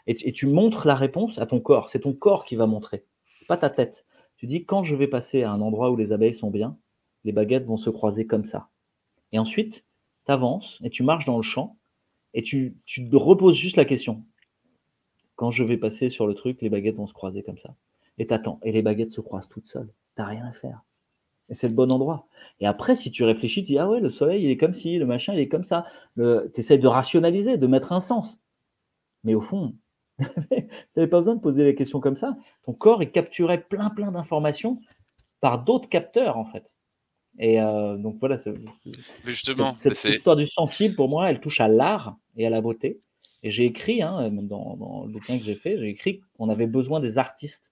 Et, 0.08 0.32
tu- 0.32 0.48
montres 0.48 0.88
la 0.88 0.96
réponse 0.96 1.38
à 1.38 1.46
ton 1.46 1.60
corps. 1.60 1.90
C'est 1.90 2.00
ton 2.00 2.14
corps 2.14 2.46
qui 2.46 2.56
va 2.56 2.68
montrer, 2.68 3.06
pas 3.48 3.58
ta 3.58 3.70
tête. 3.70 4.06
Tu 4.38 4.48
dis 4.48 4.66
quand 4.66 4.84
je 4.84 4.96
vais 4.96 5.08
passer 5.08 5.44
à 5.44 5.52
un 5.52 5.62
endroit 5.62 5.92
où 5.92 5.98
les 5.98 6.14
abeilles 6.14 6.34
sont 6.34 6.50
bien, 6.50 6.78
les 7.26 7.34
baguettes 7.34 7.66
vont 7.66 7.78
se 7.78 7.90
croiser 7.90 8.26
comme 8.26 8.46
ça. 8.46 8.70
Et 9.34 9.40
ensuite, 9.40 9.86
tu 10.26 10.32
avances 10.32 10.80
et 10.84 10.90
tu 10.90 11.04
marches 11.04 11.26
dans 11.26 11.38
le 11.38 11.44
champ 11.44 11.78
et 12.34 12.42
tu, 12.42 12.78
reposes 13.12 13.58
juste 13.58 13.76
la 13.76 13.86
question. 13.86 14.26
Quand 15.36 15.52
je 15.52 15.64
vais 15.64 15.78
passer 15.78 16.10
sur 16.10 16.28
le 16.28 16.34
truc, 16.34 16.62
les 16.62 16.70
baguettes 16.70 16.96
vont 16.96 17.08
se 17.08 17.14
croiser 17.14 17.44
comme 17.44 17.58
ça. 17.58 17.76
Et 18.22 18.28
t'attends. 18.28 18.60
Et 18.62 18.72
les 18.72 18.84
baguettes 18.84 19.10
se 19.10 19.20
croisent 19.20 19.50
toutes 19.50 19.68
seules. 19.68 19.90
T'as 20.14 20.26
rien 20.26 20.46
à 20.46 20.52
faire. 20.52 20.84
Et 21.50 21.56
c'est 21.56 21.68
le 21.68 21.74
bon 21.74 21.92
endroit. 21.92 22.28
Et 22.60 22.68
après, 22.68 22.96
si 22.96 23.10
tu 23.10 23.24
réfléchis, 23.24 23.64
tu 23.64 23.72
dis, 23.72 23.80
ah 23.80 23.90
ouais, 23.90 24.00
le 24.00 24.12
soleil, 24.12 24.44
il 24.44 24.52
est 24.52 24.58
comme 24.58 24.76
ci, 24.76 25.00
le 25.00 25.08
machin, 25.08 25.34
il 25.34 25.40
est 25.40 25.48
comme 25.48 25.64
ça. 25.64 25.88
Tu 26.18 26.22
essaies 26.56 26.78
de 26.78 26.88
rationaliser, 26.88 27.58
de 27.58 27.66
mettre 27.66 27.94
un 27.94 28.00
sens. 28.00 28.40
Mais 29.24 29.34
au 29.34 29.42
fond, 29.42 29.74
tu 30.20 30.26
n'avais 30.96 31.10
pas 31.10 31.18
besoin 31.18 31.34
de 31.34 31.42
poser 31.42 31.64
les 31.64 31.74
questions 31.74 32.00
comme 32.00 32.16
ça. 32.16 32.38
Ton 32.62 32.74
corps, 32.74 33.02
il 33.02 33.10
capturait 33.10 33.64
plein, 33.64 33.90
plein 33.90 34.12
d'informations 34.12 34.80
par 35.40 35.64
d'autres 35.64 35.90
capteurs, 35.90 36.38
en 36.38 36.46
fait. 36.46 36.72
Et 37.40 37.60
euh, 37.60 37.98
donc 37.98 38.18
voilà, 38.20 38.38
c'est- 38.38 38.54
justement, 39.26 39.74
cette, 39.74 39.94
histoire 39.94 40.36
du 40.36 40.46
sensible, 40.46 40.94
pour 40.94 41.10
moi, 41.10 41.32
elle 41.32 41.40
touche 41.40 41.60
à 41.60 41.68
l'art 41.68 42.18
et 42.38 42.46
à 42.46 42.52
la 42.52 42.62
beauté. 42.62 43.02
Et 43.42 43.50
j'ai 43.50 43.66
écrit, 43.66 44.04
hein, 44.04 44.30
même 44.30 44.48
dans, 44.48 44.78
dans 44.78 45.06
le 45.06 45.12
bouquin 45.12 45.40
que 45.40 45.44
j'ai 45.44 45.56
fait, 45.56 45.80
j'ai 45.80 45.90
écrit 45.90 46.22
qu'on 46.38 46.50
avait 46.50 46.68
besoin 46.68 47.00
des 47.00 47.18
artistes 47.18 47.72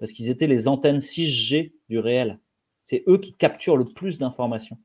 parce 0.00 0.12
qu'ils 0.12 0.30
étaient 0.30 0.46
les 0.46 0.66
antennes 0.66 0.98
6G 0.98 1.74
du 1.90 1.98
réel. 1.98 2.40
C'est 2.86 3.04
eux 3.06 3.18
qui 3.18 3.34
capturent 3.34 3.76
le 3.76 3.84
plus 3.84 4.18
d'informations. 4.18 4.78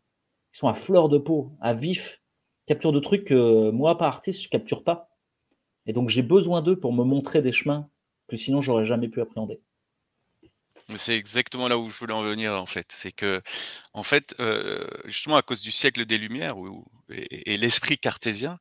Ils 0.54 0.58
sont 0.58 0.68
à 0.68 0.74
fleur 0.74 1.10
de 1.10 1.18
peau, 1.18 1.54
à 1.62 1.74
vif, 1.74 2.22
capturent 2.68 2.92
de 2.92 3.00
trucs 3.00 3.26
que 3.26 3.72
moi, 3.72 3.98
pas 3.98 4.08
artiste, 4.08 4.44
je 4.44 4.50
capture 4.50 4.84
pas. 4.84 5.10
Et 5.88 5.94
donc 5.94 6.10
j'ai 6.10 6.22
besoin 6.22 6.62
d'eux 6.62 6.78
pour 6.78 6.94
me 6.94 7.04
montrer 7.04 7.42
des 7.42 7.54
chemins 7.54 7.90
que 8.28 8.36
sinon 8.36 8.62
j'aurais 8.62 8.86
jamais 8.86 9.08
pu 9.08 9.22
appréhender. 9.22 9.62
C'est 10.96 11.16
exactement 11.16 11.68
là 11.68 11.80
où 11.80 11.90
je 11.90 11.98
voulais 11.98 12.14
en 12.14 12.22
venir 12.22 12.54
en 12.54 12.66
fait. 12.66 12.88
C'est 12.92 13.12
que, 13.12 13.42
en 13.94 14.04
fait, 14.04 14.36
euh, 14.40 14.86
justement 15.06 15.36
à 15.38 15.42
cause 15.42 15.62
du 15.62 15.72
siècle 15.72 16.06
des 16.06 16.18
Lumières 16.18 16.56
et, 17.10 17.58
l'esprit 17.58 17.98
cartésien, 17.98 18.60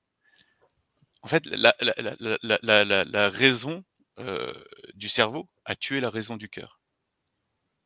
en 1.22 1.28
fait, 1.28 1.44
la 1.46 3.28
raison 3.28 3.84
euh, 4.20 4.52
du 4.94 5.08
cerveau 5.08 5.48
a 5.64 5.74
tué 5.74 6.00
la 6.00 6.10
raison 6.10 6.36
du 6.36 6.48
cœur. 6.48 6.80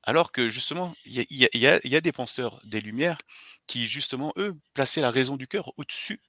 Alors 0.02 0.32
que 0.32 0.48
justement, 0.48 0.94
il 1.04 1.26
y 1.30 1.66
a, 1.66 2.00
des 2.00 2.12
penseurs 2.12 2.60
des 2.64 2.80
Lumières 2.80 3.18
qui 3.66 3.86
justement, 3.86 4.32
eux, 4.36 4.56
plaçaient 4.74 5.00
la 5.00 5.10
raison 5.10 5.36
du 5.36 5.46
cœur 5.46 5.72
au-dessus 5.76 6.20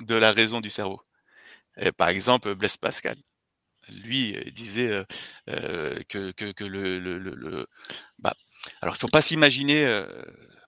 de 0.00 0.14
la 0.14 0.32
raison 0.32 0.60
du 0.60 0.70
cerveau. 0.70 1.02
Par 1.96 2.08
exemple, 2.08 2.54
Blaise 2.54 2.76
Pascal 2.76 3.16
lui 3.92 4.36
euh, 4.36 4.50
disait 4.50 5.04
euh, 5.50 6.00
que, 6.08 6.64
le, 6.64 7.66
bah, 8.18 8.34
alors 8.80 8.94
il 8.96 8.98
faut 8.98 9.08
pas 9.08 9.20
s'imaginer 9.20 9.84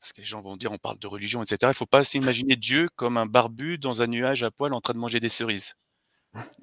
parce 0.01 0.13
que 0.13 0.21
les 0.21 0.27
gens 0.27 0.43
vont 0.43 0.57
dire 0.57 0.73
on 0.73 0.79
parle 0.79 0.99
de 0.99 1.07
religion 1.07 1.43
etc 1.43 1.71
il 1.73 1.75
faut 1.75 1.87
pas 1.87 2.05
s'imaginer 2.05 2.57
Dieu 2.57 2.91
comme 2.95 3.17
un 3.17 3.25
barbu 3.25 3.79
dans 3.79 4.03
un 4.03 4.07
nuage 4.07 4.43
à 4.43 4.51
poil 4.51 4.75
en 4.75 4.83
train 4.83 4.93
de 4.93 4.99
manger 4.99 5.19
des 5.19 5.31
cerises 5.31 5.77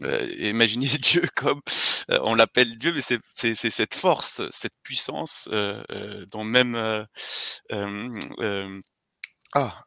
euh, 0.04 0.34
imaginez 0.38 0.88
Dieu 1.02 1.24
comme 1.36 1.62
euh, 2.10 2.20
on 2.24 2.36
l'appelle 2.36 2.78
Dieu 2.78 2.94
mais 2.94 3.02
c'est 3.02 3.56
cette 3.56 3.94
force 3.94 4.41
cette 4.52 4.74
puissance 4.84 5.50
euh, 5.52 5.84
euh, 5.91 6.26
dont 6.28 6.44
même 6.44 6.76
euh, 6.76 7.06
ah, 9.54 9.84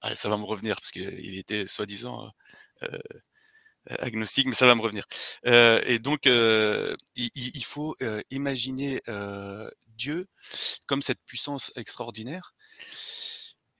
ah, 0.00 0.14
ça 0.14 0.28
va 0.28 0.36
me 0.36 0.44
revenir 0.44 0.76
parce 0.76 0.92
qu'il 0.92 1.36
était 1.38 1.66
soi-disant 1.66 2.30
agnostique, 3.86 4.46
mais 4.46 4.52
ça 4.52 4.66
va 4.66 4.74
me 4.74 4.82
revenir. 4.82 5.04
Et 5.44 5.98
donc, 5.98 6.26
il, 6.26 7.64
faut 7.64 7.96
imaginer 8.30 9.02
Dieu 9.88 10.28
comme 10.86 11.02
cette 11.02 11.20
puissance 11.26 11.72
extraordinaire. 11.74 12.54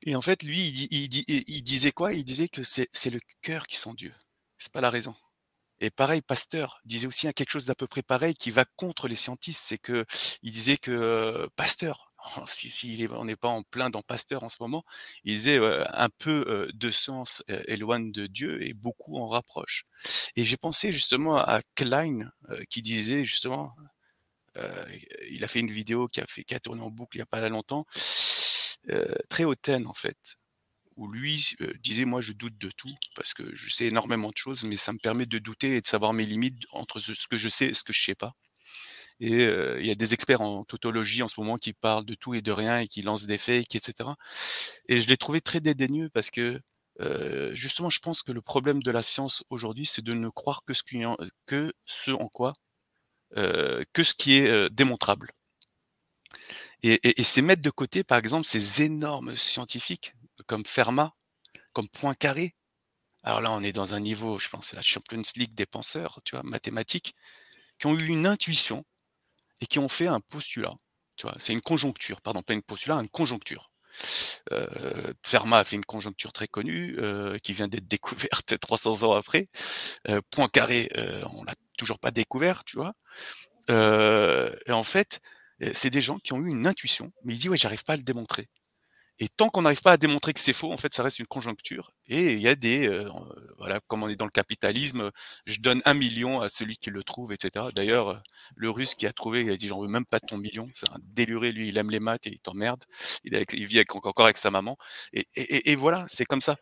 Et 0.02 0.16
en 0.16 0.20
fait, 0.20 0.42
lui, 0.42 0.60
il, 0.90 1.24
il, 1.28 1.62
disait 1.62 1.92
quoi? 1.92 2.12
Il 2.12 2.24
disait 2.24 2.48
que 2.48 2.62
c'est 2.64 3.10
le 3.10 3.20
cœur 3.42 3.66
qui 3.68 3.76
sent 3.76 3.94
Dieu, 3.94 4.14
c'est 4.58 4.72
pas 4.72 4.80
la 4.80 4.90
raison. 4.90 5.14
Et 5.80 5.90
pareil, 5.90 6.22
Pasteur 6.22 6.80
disait 6.84 7.06
aussi 7.06 7.32
quelque 7.32 7.50
chose 7.50 7.66
d'à 7.66 7.74
peu 7.74 7.86
près 7.86 8.02
pareil 8.02 8.34
qui 8.34 8.50
va 8.50 8.64
contre 8.76 9.06
les 9.06 9.14
scientistes, 9.14 9.62
c'est 9.64 9.78
que 9.78 10.04
il 10.42 10.52
disait 10.52 10.76
que 10.76 10.90
euh, 10.90 11.46
Pasteur, 11.56 12.12
si, 12.48 13.08
on 13.12 13.24
n'est 13.24 13.36
pas 13.36 13.48
en 13.48 13.62
plein 13.62 13.88
dans 13.90 14.02
Pasteur 14.02 14.42
en 14.42 14.48
ce 14.48 14.56
moment, 14.60 14.84
il 15.24 15.34
disait 15.34 15.58
euh, 15.58 15.84
un 15.92 16.08
peu 16.08 16.44
euh, 16.48 16.70
de 16.74 16.90
sens 16.90 17.44
éloigne 17.66 18.10
de 18.10 18.26
Dieu 18.26 18.66
et 18.66 18.74
beaucoup 18.74 19.18
en 19.18 19.28
rapproche. 19.28 19.84
Et 20.34 20.44
j'ai 20.44 20.56
pensé 20.56 20.90
justement 20.90 21.38
à 21.38 21.60
Klein 21.76 22.30
qui 22.70 22.82
disait 22.82 23.24
justement, 23.24 23.74
il 25.30 25.44
a 25.44 25.48
fait 25.48 25.60
une 25.60 25.70
vidéo 25.70 26.08
qui 26.08 26.20
a, 26.20 26.60
tourné 26.60 26.82
en 26.82 26.90
boucle 26.90 27.16
il 27.16 27.20
n'y 27.20 27.22
a 27.22 27.26
pas 27.26 27.48
longtemps, 27.48 27.86
très 29.28 29.44
hautaine 29.44 29.86
en 29.86 29.94
fait, 29.94 30.36
où 30.98 31.08
lui 31.08 31.54
euh, 31.62 31.72
disait 31.80 32.04
moi 32.04 32.20
je 32.20 32.32
doute 32.32 32.58
de 32.58 32.70
tout 32.76 32.94
parce 33.14 33.32
que 33.32 33.54
je 33.54 33.70
sais 33.70 33.86
énormément 33.86 34.30
de 34.30 34.36
choses, 34.36 34.64
mais 34.64 34.76
ça 34.76 34.92
me 34.92 34.98
permet 34.98 35.26
de 35.26 35.38
douter 35.38 35.76
et 35.76 35.80
de 35.80 35.86
savoir 35.86 36.12
mes 36.12 36.26
limites 36.26 36.64
entre 36.72 36.98
ce 37.00 37.26
que 37.28 37.38
je 37.38 37.48
sais 37.48 37.66
et 37.68 37.74
ce 37.74 37.84
que 37.84 37.92
je 37.92 38.02
sais 38.02 38.16
pas. 38.16 38.34
Et 39.20 39.46
euh, 39.46 39.80
il 39.80 39.86
y 39.86 39.90
a 39.90 39.94
des 39.94 40.14
experts 40.14 40.40
en 40.40 40.64
tautologie 40.64 41.22
en 41.22 41.28
ce 41.28 41.40
moment 41.40 41.56
qui 41.56 41.72
parlent 41.72 42.04
de 42.04 42.14
tout 42.14 42.34
et 42.34 42.42
de 42.42 42.52
rien 42.52 42.80
et 42.80 42.88
qui 42.88 43.02
lancent 43.02 43.26
des 43.26 43.38
fakes, 43.38 43.74
etc. 43.76 44.10
Et 44.88 45.00
je 45.00 45.08
l'ai 45.08 45.16
trouvé 45.16 45.40
très 45.40 45.60
dédaigneux 45.60 46.10
parce 46.10 46.30
que 46.30 46.60
euh, 47.00 47.54
justement, 47.54 47.90
je 47.90 48.00
pense 48.00 48.22
que 48.22 48.32
le 48.32 48.42
problème 48.42 48.82
de 48.82 48.90
la 48.90 49.02
science 49.02 49.44
aujourd'hui, 49.50 49.86
c'est 49.86 50.02
de 50.02 50.14
ne 50.14 50.28
croire 50.28 50.62
que 50.66 50.74
ce, 50.74 52.10
en, 52.10 52.24
en 52.24 52.28
quoi, 52.28 52.54
que 53.34 54.02
ce 54.02 54.14
qui 54.14 54.34
est 54.34 54.70
démontrable. 54.70 55.30
Et 56.82 57.22
c'est 57.24 57.42
mettre 57.42 57.62
de 57.62 57.70
côté, 57.70 58.04
par 58.04 58.18
exemple, 58.18 58.46
ces 58.46 58.82
énormes 58.82 59.36
scientifiques 59.36 60.14
comme 60.46 60.64
Fermat, 60.64 61.12
comme 61.72 61.88
Poincaré. 61.88 62.54
Alors 63.22 63.40
là, 63.40 63.50
on 63.52 63.62
est 63.62 63.72
dans 63.72 63.94
un 63.94 64.00
niveau, 64.00 64.38
je 64.38 64.48
pense, 64.48 64.68
c'est 64.68 64.76
la 64.76 64.82
Champions 64.82 65.22
League 65.36 65.54
des 65.54 65.66
penseurs, 65.66 66.20
tu 66.24 66.36
vois, 66.36 66.42
mathématiques, 66.44 67.14
qui 67.78 67.86
ont 67.86 67.94
eu 67.94 68.06
une 68.06 68.26
intuition 68.26 68.84
et 69.60 69.66
qui 69.66 69.78
ont 69.78 69.88
fait 69.88 70.06
un 70.06 70.20
postulat. 70.20 70.74
C'est 71.38 71.52
une 71.52 71.60
conjoncture, 71.60 72.20
pardon, 72.20 72.42
pas 72.42 72.54
une 72.54 72.62
postulat, 72.62 72.96
une 72.96 73.08
conjoncture. 73.08 73.70
Euh, 74.52 75.12
Fermat 75.24 75.58
a 75.58 75.64
fait 75.64 75.76
une 75.76 75.84
conjoncture 75.84 76.32
très 76.32 76.48
connue 76.48 76.96
euh, 76.98 77.38
qui 77.38 77.52
vient 77.52 77.68
d'être 77.68 77.88
découverte 77.88 78.58
300 78.58 79.02
ans 79.04 79.14
après. 79.14 79.48
Euh, 80.08 80.20
Poincaré, 80.30 80.90
on 81.32 81.42
l'a 81.44 81.54
toujours 81.76 81.98
pas 81.98 82.10
découvert, 82.10 82.64
tu 82.64 82.76
vois. 82.76 82.94
Et 83.68 84.72
en 84.72 84.82
fait, 84.82 85.20
c'est 85.72 85.90
des 85.90 86.00
gens 86.00 86.18
qui 86.18 86.32
ont 86.32 86.38
eu 86.38 86.48
une 86.48 86.66
intuition, 86.66 87.12
mais 87.24 87.34
il 87.34 87.38
dit 87.38 87.48
ouais, 87.48 87.56
j'arrive 87.56 87.84
pas 87.84 87.94
à 87.94 87.96
le 87.96 88.02
démontrer. 88.02 88.48
Et 89.20 89.28
tant 89.28 89.48
qu'on 89.48 89.62
n'arrive 89.62 89.82
pas 89.82 89.92
à 89.92 89.96
démontrer 89.96 90.32
que 90.32 90.38
c'est 90.38 90.52
faux, 90.52 90.72
en 90.72 90.76
fait, 90.76 90.94
ça 90.94 91.02
reste 91.02 91.18
une 91.18 91.26
conjoncture. 91.26 91.92
Et 92.06 92.34
il 92.34 92.40
y 92.40 92.46
a 92.46 92.54
des, 92.54 92.86
euh, 92.86 93.10
voilà, 93.58 93.80
comme 93.88 94.04
on 94.04 94.08
est 94.08 94.16
dans 94.16 94.24
le 94.24 94.30
capitalisme, 94.30 95.10
je 95.44 95.60
donne 95.60 95.82
un 95.84 95.94
million 95.94 96.40
à 96.40 96.48
celui 96.48 96.76
qui 96.76 96.90
le 96.90 97.02
trouve, 97.02 97.32
etc. 97.32 97.66
D'ailleurs, 97.74 98.08
euh, 98.10 98.18
le 98.54 98.70
Russe 98.70 98.94
qui 98.94 99.06
a 99.06 99.12
trouvé, 99.12 99.40
il 99.42 99.50
a 99.50 99.56
dit 99.56 99.66
j'en 99.66 99.80
veux 99.80 99.88
même 99.88 100.06
pas 100.06 100.20
ton 100.20 100.38
million. 100.38 100.68
C'est 100.72 100.88
un 100.90 100.98
déluré, 101.02 101.50
lui, 101.50 101.68
il 101.68 101.78
aime 101.78 101.90
les 101.90 101.98
maths 102.00 102.26
et 102.28 102.30
il 102.30 102.38
t'emmerde. 102.38 102.84
Il, 103.24 103.34
il, 103.52 103.66
vit 103.66 103.82
encore 103.88 104.24
avec 104.24 104.36
sa 104.36 104.50
maman. 104.50 104.76
Et, 105.12 105.74
voilà, 105.74 106.04
c'est 106.08 106.24
comme 106.24 106.40
ça. 106.40 106.56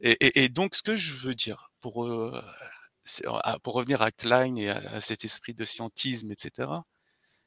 Et, 0.00 0.48
donc, 0.50 0.74
ce 0.74 0.82
que 0.82 0.96
je 0.96 1.14
veux 1.14 1.34
dire 1.34 1.70
pour 1.80 2.04
euh, 2.04 2.42
pour 3.62 3.74
revenir 3.74 4.02
à 4.02 4.10
Klein 4.10 4.56
et 4.56 4.68
à 4.68 5.00
cet 5.00 5.24
esprit 5.24 5.54
de 5.54 5.64
scientisme, 5.64 6.30
etc. 6.32 6.68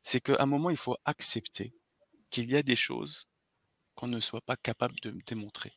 C'est 0.04 0.22
qu'à 0.22 0.38
un 0.40 0.46
moment, 0.46 0.70
il 0.70 0.78
faut 0.78 0.98
accepter 1.06 1.74
qu'il 2.30 2.50
y 2.52 2.56
a 2.56 2.64
des 2.64 2.76
choses 2.76 3.28
qu'on 3.98 4.08
ne 4.08 4.22
soit 4.22 4.42
pas 4.42 4.56
capable 4.56 4.96
de 5.02 5.12
démontrer. 5.26 5.74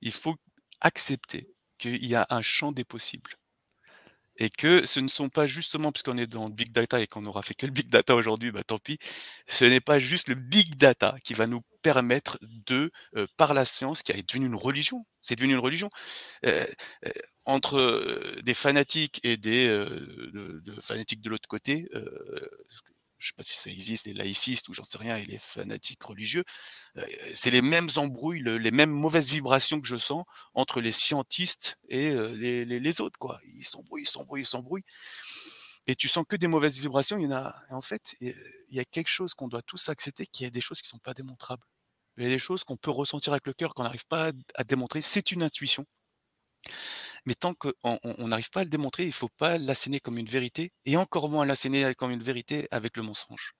Il 0.00 0.12
faut 0.12 0.36
accepter 0.80 1.48
qu'il 1.78 2.04
y 2.04 2.14
a 2.14 2.26
un 2.30 2.42
champ 2.42 2.72
des 2.72 2.84
possibles. 2.84 3.32
Et 4.36 4.50
que 4.50 4.84
ce 4.84 4.98
ne 4.98 5.06
sont 5.06 5.28
pas 5.28 5.46
justement, 5.46 5.92
puisqu'on 5.92 6.18
est 6.18 6.26
dans 6.26 6.48
le 6.48 6.52
big 6.52 6.72
data 6.72 7.00
et 7.00 7.06
qu'on 7.06 7.22
n'aura 7.22 7.42
fait 7.42 7.54
que 7.54 7.66
le 7.66 7.72
big 7.72 7.88
data 7.88 8.16
aujourd'hui, 8.16 8.50
bah 8.50 8.64
tant 8.64 8.78
pis, 8.78 8.98
ce 9.46 9.64
n'est 9.64 9.80
pas 9.80 10.00
juste 10.00 10.28
le 10.28 10.34
big 10.34 10.74
data 10.76 11.14
qui 11.22 11.34
va 11.34 11.46
nous 11.46 11.60
permettre 11.82 12.38
de, 12.42 12.90
euh, 13.16 13.26
par 13.36 13.54
la 13.54 13.64
science, 13.64 14.02
qui 14.02 14.10
est 14.10 14.28
devenue 14.28 14.46
une 14.46 14.56
religion, 14.56 15.04
c'est 15.22 15.36
devenu 15.36 15.52
une 15.52 15.60
religion, 15.60 15.88
euh, 16.46 16.66
euh, 17.06 17.10
entre 17.44 18.40
des 18.42 18.54
fanatiques 18.54 19.20
et 19.22 19.36
des 19.36 19.68
de, 19.68 20.60
de 20.64 20.80
fanatiques 20.80 21.20
de 21.20 21.30
l'autre 21.30 21.48
côté, 21.48 21.88
je 23.24 23.28
sais 23.30 23.34
pas 23.34 23.42
si 23.42 23.56
ça 23.56 23.70
existe, 23.70 24.06
les 24.06 24.12
laïcistes 24.12 24.68
ou 24.68 24.74
j'en 24.74 24.84
sais 24.84 24.98
rien, 24.98 25.16
et 25.16 25.24
les 25.24 25.38
fanatiques 25.38 26.02
religieux, 26.02 26.44
euh, 26.98 27.06
c'est 27.34 27.50
les 27.50 27.62
mêmes 27.62 27.88
embrouilles, 27.96 28.40
le, 28.40 28.58
les 28.58 28.70
mêmes 28.70 28.90
mauvaises 28.90 29.30
vibrations 29.30 29.80
que 29.80 29.86
je 29.86 29.96
sens 29.96 30.24
entre 30.52 30.80
les 30.82 30.92
scientistes 30.92 31.78
et 31.88 32.10
euh, 32.10 32.28
les, 32.32 33.00
autres, 33.00 33.18
quoi. 33.18 33.40
Ils 33.56 33.64
s'embrouillent, 33.64 34.02
ils 34.02 34.08
s'embrouillent, 34.08 34.42
ils 34.42 34.46
s'embrouillent. 34.46 34.84
Et 35.86 35.96
tu 35.96 36.08
sens 36.08 36.24
que 36.28 36.36
des 36.36 36.46
mauvaises 36.46 36.78
vibrations, 36.78 37.18
il 37.18 37.24
y 37.24 37.26
en 37.26 37.32
a. 37.32 37.54
En 37.70 37.80
fait, 37.80 38.14
il 38.20 38.34
y 38.70 38.80
a 38.80 38.84
quelque 38.84 39.08
chose 39.08 39.34
qu'on 39.34 39.48
doit 39.48 39.62
tous 39.62 39.88
accepter, 39.88 40.26
qu'il 40.26 40.44
y 40.44 40.46
a 40.46 40.50
des 40.50 40.60
choses 40.60 40.80
qui 40.80 40.88
sont 40.88 40.98
pas 40.98 41.14
démontrables. 41.14 41.64
Il 42.16 42.24
y 42.24 42.26
a 42.26 42.30
des 42.30 42.38
choses 42.38 42.64
qu'on 42.64 42.76
peut 42.76 42.90
ressentir 42.90 43.32
avec 43.32 43.46
le 43.46 43.54
cœur, 43.54 43.74
qu'on 43.74 43.82
n'arrive 43.82 44.06
pas 44.06 44.32
à 44.54 44.64
démontrer. 44.64 45.02
C'est 45.02 45.32
une 45.32 45.42
intuition. 45.42 45.84
Mais 47.26 47.34
tant 47.34 47.54
qu'on 47.54 47.98
n'arrive 48.18 48.50
pas 48.50 48.60
à 48.60 48.64
le 48.64 48.70
démontrer, 48.70 49.04
il 49.04 49.08
ne 49.08 49.12
faut 49.12 49.28
pas 49.28 49.58
l'asséner 49.58 50.00
comme 50.00 50.18
une 50.18 50.26
vérité, 50.26 50.72
et 50.84 50.96
encore 50.96 51.28
moins 51.28 51.46
l'asséner 51.46 51.94
comme 51.94 52.10
une 52.10 52.22
vérité 52.22 52.68
avec 52.70 52.96
le 52.96 53.02
mensonge. 53.02 53.54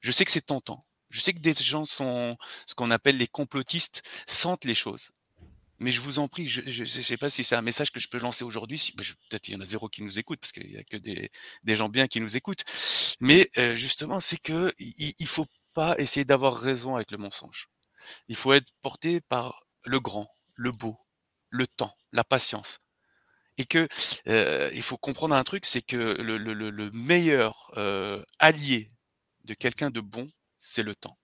Je 0.00 0.12
sais 0.12 0.24
que 0.24 0.30
c'est 0.30 0.46
tentant. 0.46 0.86
Je 1.10 1.20
sais 1.20 1.32
que 1.32 1.40
des 1.40 1.54
gens 1.54 1.84
sont 1.84 2.36
ce 2.66 2.74
qu'on 2.74 2.90
appelle 2.90 3.16
les 3.16 3.28
complotistes, 3.28 4.02
sentent 4.26 4.64
les 4.64 4.74
choses. 4.74 5.12
Mais 5.78 5.92
je 5.92 6.00
vous 6.00 6.18
en 6.18 6.28
prie, 6.28 6.48
je 6.48 6.62
ne 6.62 6.86
sais 6.86 7.16
pas 7.16 7.28
si 7.28 7.44
c'est 7.44 7.54
un 7.54 7.62
message 7.62 7.90
que 7.92 8.00
je 8.00 8.08
peux 8.08 8.18
lancer 8.18 8.44
aujourd'hui. 8.44 8.78
Si, 8.78 8.92
Peut-être 8.92 9.48
il 9.48 9.54
y 9.54 9.56
en 9.56 9.60
a 9.60 9.64
zéro 9.66 9.88
qui 9.88 10.02
nous 10.02 10.18
écoute, 10.18 10.40
parce 10.40 10.52
qu'il 10.52 10.68
n'y 10.68 10.76
a 10.76 10.84
que 10.84 10.96
des, 10.96 11.30
gens 11.74 11.88
bien 11.88 12.06
qui 12.06 12.20
nous 12.20 12.36
écoutent. 12.36 12.64
Mais 13.20 13.50
euh, 13.58 13.74
justement, 13.74 14.20
c'est 14.20 14.38
que 14.38 14.72
il 14.78 15.14
ne 15.20 15.26
faut 15.26 15.46
pas 15.74 15.94
essayer 15.98 16.24
d'avoir 16.24 16.56
raison 16.58 16.96
avec 16.96 17.10
le 17.10 17.18
mensonge. 17.18 17.68
Il 18.28 18.36
faut 18.36 18.52
être 18.52 18.72
porté 18.80 19.20
par 19.20 19.66
le 19.84 20.00
grand, 20.00 20.28
le 20.54 20.70
beau, 20.70 20.98
le 21.50 21.66
temps, 21.66 21.95
la 22.12 22.24
patience. 22.24 22.78
Et 23.58 23.64
que 23.64 23.88
il 24.74 24.82
faut 24.82 24.98
comprendre 24.98 25.34
un 25.34 25.44
truc, 25.44 25.64
c'est 25.66 25.82
que 25.82 25.96
le, 26.20 26.36
le, 26.36 26.52
le 26.52 26.90
meilleur 26.90 27.72
allié 28.38 28.88
de 29.44 29.54
quelqu'un 29.54 29.90
de 29.90 30.00
bon, 30.00 30.30
c'est 30.58 30.82
le 30.82 30.94
temps, 30.94 31.18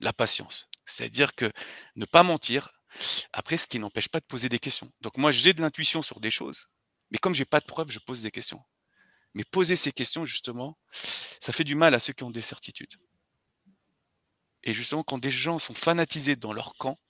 la 0.00 0.12
patience. 0.12 0.68
C'est-à-dire 0.86 1.34
que 1.34 1.50
ne 1.96 2.04
pas 2.04 2.22
mentir. 2.22 2.70
Après, 3.32 3.56
ce 3.56 3.66
qui 3.66 3.78
n'empêche 3.78 4.08
pas 4.08 4.20
de 4.20 4.26
poser 4.26 4.50
des 4.50 4.58
questions. 4.58 4.92
Donc 5.00 5.16
moi, 5.16 5.32
j'ai 5.32 5.54
de 5.54 5.62
l'intuition 5.62 6.02
sur 6.02 6.20
des 6.20 6.30
choses, 6.30 6.68
mais 7.10 7.16
comme 7.16 7.34
j'ai 7.34 7.46
pas 7.46 7.60
de 7.60 7.64
preuves, 7.64 7.90
je 7.90 7.98
pose 7.98 8.20
des 8.20 8.30
questions. 8.30 8.62
Mais 9.32 9.44
poser 9.44 9.76
ces 9.76 9.92
questions, 9.92 10.26
justement, 10.26 10.78
ça 11.40 11.54
fait 11.54 11.64
du 11.64 11.74
mal 11.74 11.94
à 11.94 11.98
ceux 11.98 12.12
qui 12.12 12.22
ont 12.22 12.30
des 12.30 12.42
certitudes. 12.42 12.94
Et 14.62 14.74
justement, 14.74 15.02
quand 15.02 15.16
des 15.16 15.30
gens 15.30 15.58
sont 15.58 15.74
fanatisés 15.74 16.36
dans 16.36 16.52
leur 16.52 16.74
camp, 16.74 17.00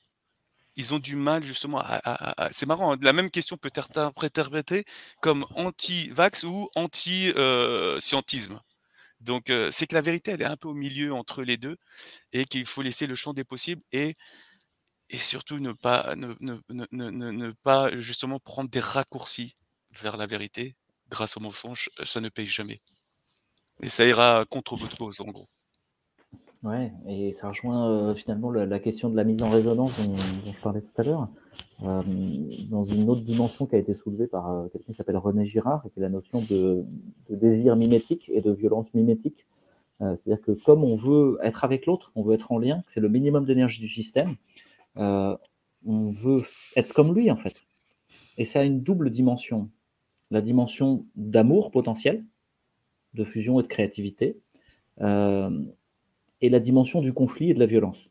ils 0.77 0.95
ont 0.95 0.99
du 0.99 1.17
mal 1.17 1.45
justement 1.45 1.79
à, 1.81 1.97
à, 2.05 2.47
à 2.47 2.53
c'est 2.53 2.67
marrant, 2.67 2.95
hein, 2.95 2.99
la 3.03 3.13
même 3.13 3.31
question 3.31 3.57
peut 3.57 3.71
être 3.75 3.91
interprétée 4.21 4.85
comme 5.21 5.45
anti-vax 5.55 6.45
ou 6.45 6.69
anti-scientisme. 6.77 8.61
Donc 9.21 9.51
euh, 9.51 9.71
c'est 9.73 9.87
que 9.87 9.95
la 9.95 10.03
vérité, 10.03 10.33
elle 10.33 10.43
est 10.43 10.47
un 10.47 10.57
peu 10.57 10.69
au 10.69 10.75
milieu 10.75 11.15
entre 11.15 11.43
les 11.43 11.57
deux 11.57 11.77
et 12.33 12.45
qu'il 12.47 12.67
faut 12.67 12.83
laisser 12.83 13.07
le 13.07 13.15
champ 13.17 13.35
des 13.35 13.45
possibles 13.45 13.83
et, 13.93 14.15
et 15.11 15.19
surtout 15.19 15.59
ne 15.61 15.73
pas, 15.73 16.15
ne, 16.17 16.35
ne, 16.41 16.59
ne, 16.71 16.87
ne, 17.11 17.53
pas 17.63 17.91
justement 18.01 18.41
prendre 18.41 18.71
des 18.71 18.81
raccourcis 18.81 19.57
vers 20.01 20.17
la 20.17 20.27
vérité 20.27 20.77
grâce 21.11 21.37
au 21.37 21.41
mensonge, 21.41 21.91
ça 22.05 22.21
ne 22.21 22.29
paye 22.31 22.47
jamais. 22.47 22.81
Et 23.83 23.91
ça 23.91 24.07
ira 24.07 24.47
contre 24.47 24.77
votre 24.77 24.97
cause 24.97 25.21
en 25.21 25.27
gros. 25.27 25.47
Ouais, 26.63 26.93
et 27.09 27.33
ça 27.33 27.49
rejoint 27.49 27.91
euh, 27.91 28.15
finalement 28.15 28.53
la, 28.53 28.79
question 28.79 29.11
de 29.11 29.17
la 29.17 29.25
mise 29.25 29.43
en 29.43 29.51
résonance 29.51 30.01
dont, 30.01 30.15
je 30.17 30.63
parlais 30.63 30.81
tout 30.81 31.01
à 31.01 31.03
l'heure, 31.03 31.29
euh, 31.83 32.03
dans 32.71 32.85
une 32.85 33.11
autre 33.11 33.23
dimension 33.23 33.67
qui 33.67 33.75
a 33.75 33.79
été 33.79 33.95
soulevée 33.95 34.29
par 34.29 34.49
euh, 34.49 34.69
quelqu'un 34.69 34.93
qui 34.93 34.95
s'appelle 34.97 35.17
René 35.17 35.45
Girard, 35.45 35.83
qui 35.83 35.99
est 35.99 36.03
la 36.03 36.09
notion 36.09 36.41
de, 36.41 36.85
de, 37.29 37.35
désir 37.35 37.75
mimétique 37.75 38.31
et 38.33 38.41
de 38.41 38.53
violence 38.53 38.87
mimétique. 38.95 39.47
C'est-à-dire 39.99 40.41
que 40.43 40.51
comme 40.51 40.83
on 40.83 40.97
veut 40.97 41.39
être 41.45 41.63
avec 41.63 41.87
l'autre, 41.87 42.11
on 42.17 42.25
veut 42.25 42.35
être 42.35 42.51
en 42.51 42.59
lien, 42.59 42.83
c'est 42.89 42.99
le 42.99 43.09
minimum 43.09 43.45
d'énergie 43.45 43.81
du 43.81 43.89
système, 43.89 44.35
on 44.97 45.39
veut 45.87 46.43
être 46.75 46.93
comme 46.93 47.15
lui 47.15 47.31
en 47.31 47.37
fait. 47.37 47.55
Et 48.37 48.45
ça 48.45 48.61
a 48.61 48.65
une 48.65 48.81
double 48.83 49.11
dimension. 49.11 49.71
La 50.33 50.41
dimension 50.41 51.07
d'amour 51.15 51.71
potentiel, 51.71 52.25
de 53.15 53.23
fusion 53.23 53.61
et 53.61 53.63
de 53.63 53.69
créativité, 53.69 54.41
et 56.43 56.51
la 56.51 56.61
dimension 56.61 57.01
du 57.01 57.13
conflit 57.13 57.51
et 57.51 57.55
de 57.55 57.61
la 57.61 57.67
violence. 57.67 58.11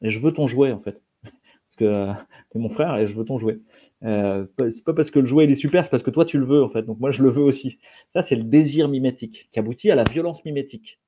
Et 0.00 0.10
je 0.10 0.18
veux 0.18 0.32
ton 0.32 0.46
jouet, 0.46 0.72
en 0.72 0.80
fait. 0.80 1.02
Parce 1.22 1.76
que 1.76 1.84
euh, 1.84 2.12
t'es 2.50 2.58
mon 2.58 2.70
frère 2.70 2.96
et 2.96 3.06
je 3.06 3.14
veux 3.14 3.24
ton 3.24 3.38
jouet. 3.38 3.60
Euh, 4.04 4.46
c'est 4.58 4.84
pas 4.84 4.94
parce 4.94 5.12
que 5.12 5.20
le 5.20 5.26
jouet 5.26 5.44
il 5.44 5.50
est 5.52 5.54
super, 5.54 5.84
c'est 5.84 5.90
parce 5.90 6.02
que 6.02 6.10
toi 6.10 6.24
tu 6.24 6.36
le 6.36 6.44
veux, 6.44 6.62
en 6.64 6.68
fait. 6.68 6.82
Donc 6.82 6.98
moi 6.98 7.12
je 7.12 7.22
le 7.22 7.30
veux 7.30 7.42
aussi. 7.42 7.78
Ça, 8.12 8.20
c'est 8.20 8.34
le 8.34 8.42
désir 8.42 8.88
mimétique 8.88 9.48
qui 9.52 9.58
aboutit 9.60 9.92
à 9.92 9.94
la 9.94 10.02
violence 10.02 10.44
mimétique. 10.44 10.98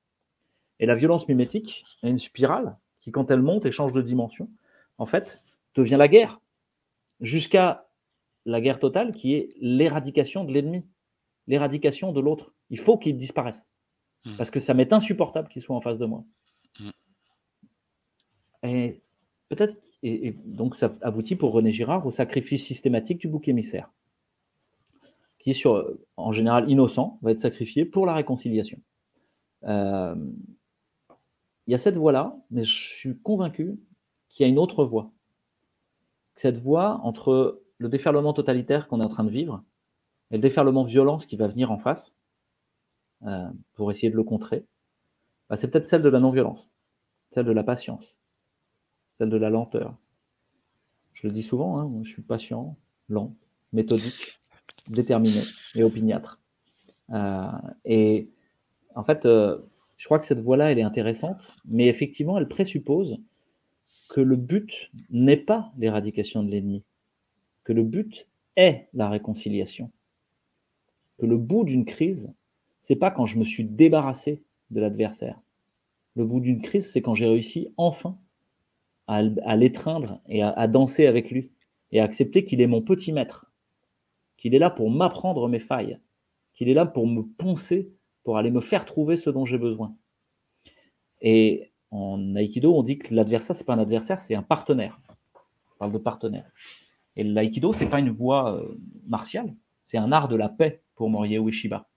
Et 0.79 0.85
la 0.85 0.95
violence 0.95 1.27
mimétique 1.27 1.83
est 2.03 2.09
une 2.09 2.19
spirale 2.19 2.77
qui, 3.01 3.11
quand 3.11 3.31
elle 3.31 3.41
monte 3.41 3.65
et 3.65 3.71
change 3.71 3.91
de 3.91 4.01
dimension, 4.01 4.49
en 4.97 5.05
fait, 5.05 5.41
devient 5.75 5.97
la 5.97 6.07
guerre. 6.07 6.39
Jusqu'à 7.19 7.87
la 8.45 8.61
guerre 8.61 8.79
totale 8.79 9.13
qui 9.13 9.33
est 9.33 9.53
l'éradication 9.59 10.45
de 10.45 10.53
l'ennemi, 10.53 10.85
l'éradication 11.47 12.11
de 12.11 12.21
l'autre. 12.21 12.53
Il 12.69 12.79
faut 12.79 12.97
qu'il 12.97 13.17
disparaisse. 13.17 13.69
Mmh. 14.25 14.37
Parce 14.37 14.51
que 14.51 14.59
ça 14.59 14.73
m'est 14.73 14.93
insupportable 14.93 15.49
qu'il 15.49 15.61
soit 15.61 15.75
en 15.75 15.81
face 15.81 15.97
de 15.97 16.05
moi. 16.05 16.23
Et 18.65 19.01
peut-être, 19.49 19.75
et, 20.03 20.31
donc 20.45 20.75
ça 20.75 20.95
aboutit 21.01 21.35
pour 21.35 21.51
René 21.51 21.71
Girard 21.71 22.05
au 22.05 22.11
sacrifice 22.11 22.65
systématique 22.65 23.19
du 23.19 23.27
bouc 23.27 23.47
émissaire, 23.47 23.91
qui 25.39 25.61
en 26.17 26.31
général 26.31 26.69
innocent, 26.69 27.19
va 27.21 27.31
être 27.31 27.39
sacrifié 27.39 27.85
pour 27.85 28.05
la 28.05 28.13
réconciliation. 28.13 28.79
Euh, 29.63 30.15
il 31.67 31.71
y 31.71 31.75
a 31.75 31.77
cette 31.77 31.95
voie-là, 31.95 32.35
mais 32.51 32.63
je 32.63 32.73
suis 32.73 33.17
convaincu 33.17 33.79
qu'il 34.29 34.45
y 34.45 34.49
a 34.49 34.51
une 34.51 34.59
autre 34.59 34.85
voie. 34.85 35.11
cette 36.35 36.57
voie 36.57 36.99
entre 37.03 37.61
le 37.77 37.89
déferlement 37.89 38.33
totalitaire 38.33 38.87
qu'on 38.87 39.01
est 39.01 39.05
en 39.05 39.09
train 39.09 39.23
de 39.23 39.29
vivre 39.29 39.63
et 40.31 40.35
le 40.35 40.41
déferlement 40.41 40.83
violence 40.83 41.25
qui 41.25 41.37
va 41.37 41.47
venir 41.47 41.71
en 41.71 41.77
face 41.77 42.15
euh, 43.25 43.49
pour 43.73 43.91
essayer 43.91 44.09
de 44.09 44.15
le 44.15 44.23
contrer, 44.23 44.65
bah, 45.49 45.55
c'est 45.55 45.69
peut-être 45.69 45.87
celle 45.87 46.01
de 46.01 46.09
la 46.09 46.19
non-violence, 46.19 46.69
celle 47.31 47.45
de 47.45 47.51
la 47.51 47.63
patience, 47.63 48.15
celle 49.17 49.29
de 49.29 49.37
la 49.37 49.49
lenteur. 49.49 49.95
Je 51.13 51.27
le 51.27 51.33
dis 51.33 51.43
souvent, 51.43 51.79
hein, 51.79 51.91
je 52.03 52.09
suis 52.09 52.21
patient, 52.21 52.77
lent, 53.09 53.33
méthodique, 53.73 54.39
déterminé 54.89 55.41
et 55.75 55.83
opiniâtre. 55.83 56.39
Euh, 57.11 57.47
et 57.85 58.29
en 58.95 59.03
fait, 59.03 59.25
euh, 59.25 59.57
je 59.97 60.05
crois 60.05 60.19
que 60.19 60.25
cette 60.25 60.41
voie-là, 60.41 60.71
elle 60.71 60.79
est 60.79 60.83
intéressante, 60.83 61.55
mais 61.65 61.87
effectivement, 61.87 62.37
elle 62.37 62.47
présuppose 62.47 63.17
que 64.09 64.21
le 64.21 64.35
but 64.35 64.91
n'est 65.09 65.37
pas 65.37 65.71
l'éradication 65.77 66.43
de 66.43 66.51
l'ennemi, 66.51 66.83
que 67.63 67.73
le 67.73 67.83
but 67.83 68.27
est 68.55 68.87
la 68.93 69.09
réconciliation, 69.09 69.91
que 71.17 71.25
le 71.25 71.37
bout 71.37 71.63
d'une 71.63 71.85
crise, 71.85 72.31
c'est 72.81 72.95
pas 72.95 73.11
quand 73.11 73.25
je 73.25 73.37
me 73.37 73.45
suis 73.45 73.63
débarrassé 73.63 74.43
de 74.71 74.79
l'adversaire. 74.79 75.39
Le 76.15 76.25
bout 76.25 76.39
d'une 76.39 76.61
crise, 76.61 76.91
c'est 76.91 77.01
quand 77.01 77.15
j'ai 77.15 77.25
réussi 77.25 77.69
enfin 77.77 78.17
à, 79.07 79.55
l'étreindre 79.55 80.19
et 80.27 80.41
à, 80.41 80.67
danser 80.67 81.07
avec 81.07 81.29
lui 81.29 81.51
et 81.91 81.99
à 81.99 82.03
accepter 82.03 82.45
qu'il 82.45 82.61
est 82.61 82.67
mon 82.67 82.81
petit 82.81 83.11
maître, 83.11 83.45
qu'il 84.37 84.55
est 84.55 84.59
là 84.59 84.69
pour 84.69 84.89
m'apprendre 84.89 85.47
mes 85.47 85.59
failles, 85.59 85.99
qu'il 86.53 86.69
est 86.69 86.73
là 86.73 86.85
pour 86.85 87.07
me 87.07 87.21
poncer, 87.21 87.91
pour 88.23 88.37
aller 88.37 88.51
me 88.51 88.61
faire 88.61 88.85
trouver 88.85 89.17
ce 89.17 89.29
dont 89.29 89.45
j'ai 89.45 89.57
besoin. 89.57 89.95
Et 91.21 91.71
en 91.91 92.35
aïkido, 92.35 92.75
on 92.75 92.83
dit 92.83 92.97
que 92.97 93.13
l'adversaire, 93.13 93.55
c'est 93.55 93.63
pas 93.63 93.75
un 93.75 93.79
adversaire, 93.79 94.19
c'est 94.19 94.35
un 94.35 94.43
partenaire. 94.43 94.99
On 95.75 95.77
parle 95.79 95.91
de 95.91 95.97
partenaire. 95.97 96.49
Et 97.15 97.23
l'aïkido, 97.23 97.73
c'est 97.73 97.85
pas 97.85 97.99
une 97.99 98.09
voie 98.09 98.55
euh, 98.55 98.77
martiale, 99.07 99.55
c'est 99.87 99.97
un 99.97 100.11
art 100.11 100.27
de 100.27 100.35
la 100.35 100.49
paix 100.49 100.81
pour 100.95 101.09
Morie 101.09 101.37
Ueshiba. 101.37 101.87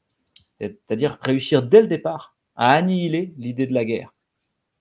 C'est-à-dire 0.60 1.18
réussir 1.22 1.62
dès 1.62 1.80
le 1.80 1.88
départ 1.88 2.36
à 2.56 2.72
annihiler 2.72 3.32
l'idée 3.36 3.66
de 3.66 3.74
la 3.74 3.84
guerre. 3.84 4.12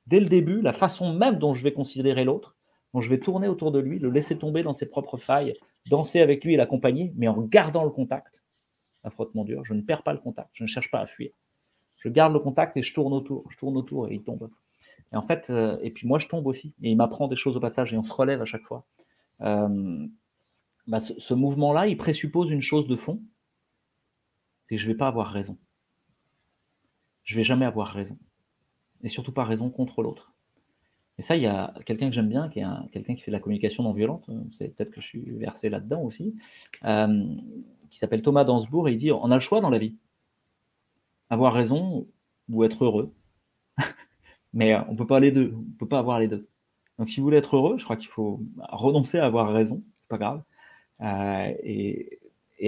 Dès 0.08 0.20
le 0.20 0.28
début, 0.28 0.62
la 0.62 0.74
façon 0.74 1.14
même 1.14 1.38
dont 1.38 1.54
je 1.54 1.64
vais 1.64 1.74
considérer 1.74 2.24
l'autre, 2.24 2.56
dont 2.94 3.02
je 3.02 3.10
vais 3.10 3.20
tourner 3.20 3.48
autour 3.48 3.72
de 3.72 3.80
lui, 3.80 4.00
le 4.00 4.10
laisser 4.10 4.38
tomber 4.38 4.64
dans 4.64 4.74
ses 4.74 4.86
propres 4.86 5.18
failles, 5.18 5.54
danser 5.90 6.22
avec 6.22 6.44
lui 6.44 6.54
et 6.54 6.58
l'accompagner, 6.58 7.14
mais 7.16 7.28
en 7.28 7.42
gardant 7.42 7.84
le 7.84 7.90
contact. 7.90 8.42
Un 9.04 9.10
frottement 9.10 9.44
dur, 9.44 9.64
je 9.66 9.74
ne 9.74 9.82
perds 9.82 10.04
pas 10.04 10.14
le 10.14 10.20
contact, 10.20 10.50
je 10.54 10.64
ne 10.64 10.68
cherche 10.68 10.90
pas 10.92 11.00
à 11.00 11.08
fuir. 11.08 11.32
Je 11.98 12.10
garde 12.10 12.34
le 12.34 12.40
contact 12.40 12.78
et 12.78 12.84
je 12.84 12.94
tourne 12.94 13.14
autour, 13.14 13.50
je 13.52 13.58
tourne 13.58 13.78
autour 13.78 14.10
et 14.10 14.16
il 14.16 14.24
tombe. 14.24 14.50
Et 15.12 15.16
en 15.16 15.22
fait, 15.22 15.50
euh, 15.50 15.78
et 15.82 15.92
puis 15.92 16.08
moi 16.08 16.20
je 16.20 16.28
tombe 16.28 16.48
aussi, 16.48 16.74
et 16.82 16.92
il 16.92 16.96
m'apprend 16.96 17.28
des 17.28 17.36
choses 17.36 17.58
au 17.58 17.60
passage 17.60 17.94
et 17.94 17.98
on 17.98 18.04
se 18.04 18.14
relève 18.14 18.42
à 18.42 18.46
chaque 18.46 18.64
fois. 18.64 18.86
Euh, 19.42 20.08
bah, 20.88 21.00
ce, 21.02 21.34
mouvement-là, 21.34 21.88
il 21.88 21.98
présuppose 21.98 22.50
une 22.50 22.62
chose 22.62 22.88
de 22.88 22.96
fond, 22.96 23.22
c'est 24.68 24.76
que 24.76 24.82
je 24.82 24.88
ne 24.88 24.94
vais 24.94 24.98
pas 24.98 25.08
avoir 25.08 25.28
raison. 25.28 25.58
Je 27.24 27.36
ne 27.36 27.40
vais 27.40 27.44
jamais 27.44 27.66
avoir 27.66 27.90
raison. 27.90 28.18
Et 29.04 29.10
surtout 29.10 29.32
pas 29.32 29.44
raison 29.44 29.70
contre 29.70 30.02
l'autre. 30.02 30.34
Et 31.20 31.24
ça, 31.24 31.36
il 31.36 31.44
y 31.44 31.48
a 31.48 31.74
quelqu'un 31.86 32.10
que 32.10 32.16
j'aime 32.16 32.30
bien, 32.30 32.48
qui 32.50 32.60
est 32.60 32.66
quelqu'un 32.92 33.16
qui 33.16 33.22
fait 33.22 33.32
de 33.32 33.36
la 33.36 33.40
communication 33.40 33.84
non 33.84 33.94
violente, 33.94 34.30
c'est 34.58 34.76
peut-être 34.76 34.92
que 34.92 35.02
je 35.02 35.08
suis 35.08 35.32
versé 35.32 35.70
là-dedans 35.70 36.02
aussi, 36.02 36.36
euh, 36.86 37.26
qui 37.90 37.98
s'appelle 37.98 38.22
Thomas 38.22 38.44
Dansbourg, 38.44 38.88
et 38.88 38.92
il 38.92 38.98
dit, 38.98 39.12
on 39.12 39.32
a 39.32 39.36
le 39.36 39.40
choix 39.40 39.60
dans 39.60 39.72
la 39.72 39.80
vie. 39.80 39.96
Avoir 41.30 41.54
raison 41.54 42.08
ou 42.50 42.64
être 42.64 42.86
heureux. 42.86 43.14
Mais 44.54 44.74
euh, 44.74 44.82
on 44.90 44.96
peut 44.96 45.08
pas 45.08 45.20
les 45.20 45.32
deux, 45.32 45.54
on 45.56 45.78
peut 45.80 45.88
pas 45.88 46.00
avoir 46.00 46.20
les 46.20 46.28
deux. 46.28 46.48
Donc 47.00 47.10
si 47.10 47.20
vous 47.20 47.26
voulez 47.26 47.38
être 47.38 47.56
heureux, 47.56 47.78
je 47.78 47.84
crois 47.84 47.98
qu'il 47.98 48.10
faut 48.10 48.42
renoncer 48.70 49.18
à 49.18 49.26
avoir 49.26 49.52
raison, 49.52 49.84
c'est 50.00 50.10
pas 50.10 50.18
grave, 50.18 50.44
euh, 51.02 51.54
et, 51.64 52.20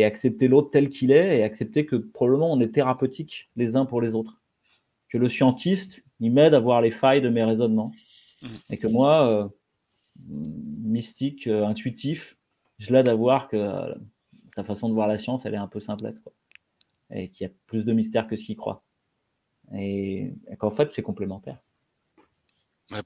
accepter 0.03 0.47
l'autre 0.47 0.69
tel 0.71 0.89
qu'il 0.89 1.11
est, 1.11 1.39
et 1.39 1.43
accepter 1.43 1.85
que 1.85 1.95
probablement 1.95 2.51
on 2.51 2.59
est 2.61 2.69
thérapeutique 2.69 3.49
les 3.55 3.75
uns 3.75 3.85
pour 3.85 4.01
les 4.01 4.13
autres. 4.15 4.39
Que 5.09 5.17
le 5.17 5.27
scientiste, 5.27 6.03
il 6.19 6.31
m'aide 6.31 6.53
à 6.53 6.59
voir 6.59 6.81
les 6.81 6.91
failles 6.91 7.21
de 7.21 7.29
mes 7.29 7.43
raisonnements, 7.43 7.91
mmh. 8.41 8.47
et 8.71 8.77
que 8.77 8.87
moi, 8.87 9.27
euh, 9.27 9.47
mystique, 10.27 11.47
intuitif, 11.47 12.37
je 12.77 12.93
l'aide 12.93 13.09
à 13.09 13.15
voir 13.15 13.47
que 13.47 13.93
sa 14.55 14.63
façon 14.63 14.89
de 14.89 14.93
voir 14.93 15.07
la 15.07 15.17
science, 15.17 15.45
elle 15.45 15.53
est 15.53 15.57
un 15.57 15.67
peu 15.67 15.79
simplette, 15.79 16.21
quoi. 16.21 16.33
et 17.13 17.29
qu'il 17.29 17.47
y 17.47 17.49
a 17.49 17.53
plus 17.67 17.83
de 17.83 17.93
mystère 17.93 18.27
que 18.27 18.35
ce 18.35 18.43
qu'il 18.43 18.57
croit. 18.57 18.83
et 19.75 20.33
qu'en 20.57 20.71
fait, 20.71 20.91
c'est 20.91 21.03
complémentaire 21.03 21.59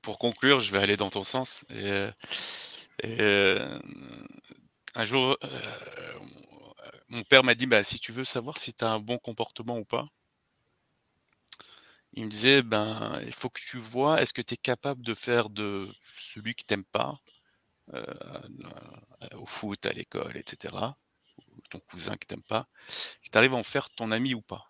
pour 0.01 0.17
conclure, 0.17 0.59
je 0.59 0.71
vais 0.71 0.79
aller 0.79 0.97
dans 0.97 1.09
ton 1.09 1.23
sens. 1.23 1.65
Et, 1.69 1.85
euh, 1.85 2.11
euh, 3.05 3.79
un 4.95 5.03
jour, 5.03 5.37
euh, 5.43 5.49
mon 7.09 7.23
père 7.23 7.43
m'a 7.43 7.55
dit 7.55 7.65
bah, 7.65 7.83
si 7.83 7.99
tu 7.99 8.11
veux 8.11 8.23
savoir 8.23 8.57
si 8.57 8.73
tu 8.73 8.83
as 8.83 8.89
un 8.89 8.99
bon 8.99 9.17
comportement 9.17 9.77
ou 9.77 9.85
pas, 9.85 10.07
il 12.13 12.25
me 12.25 12.29
disait 12.29 12.61
ben, 12.61 13.19
il 13.25 13.33
faut 13.33 13.49
que 13.49 13.61
tu 13.61 13.77
vois 13.77 14.21
est-ce 14.21 14.33
que 14.33 14.41
tu 14.41 14.53
es 14.53 14.57
capable 14.57 15.03
de 15.03 15.13
faire 15.13 15.49
de 15.49 15.89
celui 16.17 16.55
qui 16.55 16.65
t'aime 16.65 16.85
pas 16.85 17.19
au 19.33 19.45
foot, 19.45 19.85
à 19.85 19.91
l'école, 19.91 20.37
etc., 20.37 20.95
ton 21.69 21.79
cousin 21.79 22.15
qui 22.15 22.27
t'aime 22.27 22.43
pas, 22.43 22.67
tu 23.21 23.37
arrives 23.37 23.53
à 23.53 23.57
en 23.57 23.63
faire 23.63 23.89
ton 23.89 24.11
ami 24.11 24.33
ou 24.33 24.41
pas? 24.41 24.65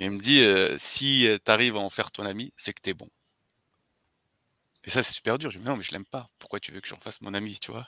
Il 0.00 0.10
me 0.10 0.18
dit 0.18 0.42
si 0.78 1.26
tu 1.44 1.50
arrives 1.50 1.76
à 1.76 1.80
en 1.80 1.90
faire 1.90 2.10
ton 2.10 2.24
ami, 2.24 2.52
c'est 2.56 2.72
que 2.72 2.80
tu 2.82 2.90
es 2.90 2.94
bon. 2.94 3.08
Et 4.84 4.90
ça, 4.90 5.02
c'est 5.02 5.12
super 5.12 5.38
dur. 5.38 5.50
Je 5.50 5.58
me 5.58 5.64
dis, 5.64 5.68
non, 5.68 5.76
mais 5.76 5.82
je 5.82 5.92
l'aime 5.92 6.06
pas. 6.06 6.30
Pourquoi 6.38 6.58
tu 6.58 6.72
veux 6.72 6.80
que 6.80 6.88
j'en 6.88 6.98
fasse 6.98 7.20
mon 7.20 7.34
ami, 7.34 7.58
tu 7.58 7.70
vois? 7.70 7.86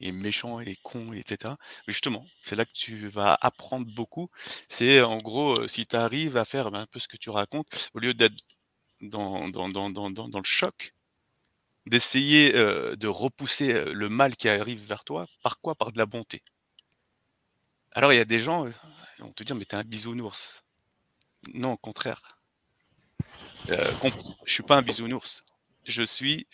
Est 0.00 0.12
méchant, 0.12 0.60
est 0.60 0.80
con, 0.82 1.12
etc. 1.12 1.54
Justement, 1.86 2.26
c'est 2.42 2.56
là 2.56 2.64
que 2.64 2.72
tu 2.72 3.08
vas 3.08 3.38
apprendre 3.40 3.86
beaucoup. 3.94 4.28
C'est 4.68 5.00
en 5.00 5.18
gros, 5.18 5.60
euh, 5.60 5.68
si 5.68 5.86
tu 5.86 5.96
arrives 5.96 6.36
à 6.36 6.44
faire 6.44 6.70
ben, 6.70 6.80
un 6.80 6.86
peu 6.86 6.98
ce 6.98 7.08
que 7.08 7.16
tu 7.16 7.30
racontes, 7.30 7.90
au 7.94 8.00
lieu 8.00 8.12
d'être 8.12 8.34
dans, 9.00 9.48
dans, 9.48 9.68
dans, 9.68 10.10
dans, 10.10 10.38
le 10.38 10.44
choc, 10.44 10.94
d'essayer 11.86 12.54
euh, 12.56 12.96
de 12.96 13.06
repousser 13.06 13.72
euh, 13.72 13.92
le 13.92 14.08
mal 14.08 14.36
qui 14.36 14.48
arrive 14.48 14.84
vers 14.84 15.04
toi, 15.04 15.26
par 15.42 15.60
quoi? 15.60 15.74
Par 15.74 15.92
de 15.92 15.98
la 15.98 16.06
bonté. 16.06 16.42
Alors 17.92 18.12
il 18.12 18.16
y 18.16 18.20
a 18.20 18.24
des 18.24 18.40
gens, 18.40 18.66
qui 19.16 19.22
vont 19.22 19.32
te 19.32 19.44
dire, 19.44 19.54
mais 19.54 19.64
t'es 19.64 19.76
un 19.76 19.84
bisounours. 19.84 20.64
Non, 21.52 21.72
au 21.72 21.76
contraire. 21.76 22.22
Euh, 23.70 23.92
je 24.44 24.52
suis 24.52 24.62
pas 24.62 24.76
un 24.76 24.82
bisounours 24.82 25.44
je 25.86 26.02
suis, 26.02 26.46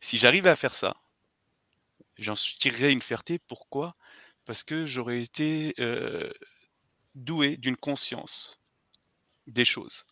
si 0.00 0.16
j'arrive 0.16 0.46
à 0.46 0.54
faire 0.54 0.76
ça, 0.76 0.94
j'en 2.18 2.34
tirerai 2.34 2.92
une 2.92 3.02
fierté. 3.02 3.38
Pourquoi? 3.38 3.96
Parce 4.44 4.62
que 4.62 4.86
j'aurais 4.86 5.22
été 5.22 5.74
doué 7.14 7.56
d'une 7.56 7.76
conscience 7.76 8.58
des 9.46 9.64
choses. 9.64 10.04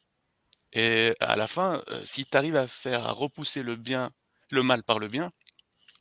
Et 0.73 1.15
à 1.21 1.37
la 1.37 1.47
fin, 1.47 1.83
si 2.05 2.25
tu 2.25 2.37
arrives 2.37 2.57
à 2.57 2.67
faire, 2.67 3.07
à 3.07 3.13
repousser 3.13 3.63
le 3.63 3.77
bien, 3.77 4.11
le 4.51 4.63
mal 4.63 4.83
par 4.83 4.99
le 4.99 5.09
bien, 5.09 5.31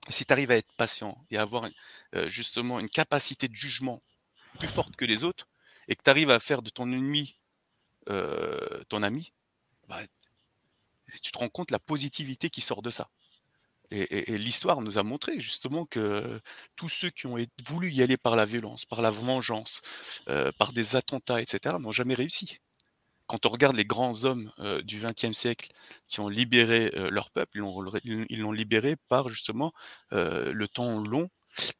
si 0.07 0.25
tu 0.25 0.33
arrives 0.33 0.51
à 0.51 0.57
être 0.57 0.71
patient 0.77 1.17
et 1.29 1.37
à 1.37 1.41
avoir 1.41 1.69
justement 2.27 2.79
une 2.79 2.89
capacité 2.89 3.47
de 3.47 3.55
jugement 3.55 4.01
plus 4.59 4.67
forte 4.67 4.95
que 4.95 5.05
les 5.05 5.23
autres, 5.23 5.47
et 5.87 5.95
que 5.95 6.03
tu 6.03 6.09
arrives 6.09 6.29
à 6.29 6.39
faire 6.39 6.61
de 6.61 6.69
ton 6.69 6.91
ennemi 6.91 7.37
ton 8.87 9.03
ami, 9.03 9.33
bah, 9.87 10.01
tu 11.21 11.31
te 11.31 11.37
rends 11.37 11.49
compte 11.49 11.71
la 11.71 11.79
positivité 11.79 12.49
qui 12.49 12.61
sort 12.61 12.81
de 12.81 12.89
ça. 12.89 13.09
Et, 13.91 14.37
l'histoire 14.37 14.81
nous 14.81 14.97
a 14.97 15.03
montré 15.03 15.39
justement 15.39 15.85
que 15.85 16.39
tous 16.75 16.87
ceux 16.87 17.09
qui 17.09 17.27
ont 17.27 17.37
voulu 17.65 17.91
y 17.91 18.01
aller 18.01 18.17
par 18.17 18.35
la 18.35 18.45
violence, 18.45 18.85
par 18.85 19.01
la 19.01 19.09
vengeance, 19.09 19.81
euh, 20.29 20.51
par 20.57 20.71
des 20.71 20.95
attentats, 20.95 21.41
etc., 21.41 21.75
n'ont 21.79 21.91
jamais 21.91 22.13
réussi. 22.13 22.59
Quand 23.27 23.45
on 23.45 23.49
regarde 23.49 23.75
les 23.75 23.85
grands 23.85 24.25
hommes 24.25 24.51
euh, 24.59 24.81
du 24.81 24.99
XXe 24.99 25.37
siècle 25.37 25.69
qui 26.07 26.21
ont 26.21 26.29
libéré 26.29 26.91
euh, 26.95 27.09
leur 27.09 27.31
peuple, 27.31 27.61
ils 28.29 28.39
l'ont 28.39 28.51
libéré 28.51 28.95
par 29.09 29.29
justement 29.29 29.73
le 30.11 30.65
temps 30.67 30.99
long 30.99 31.27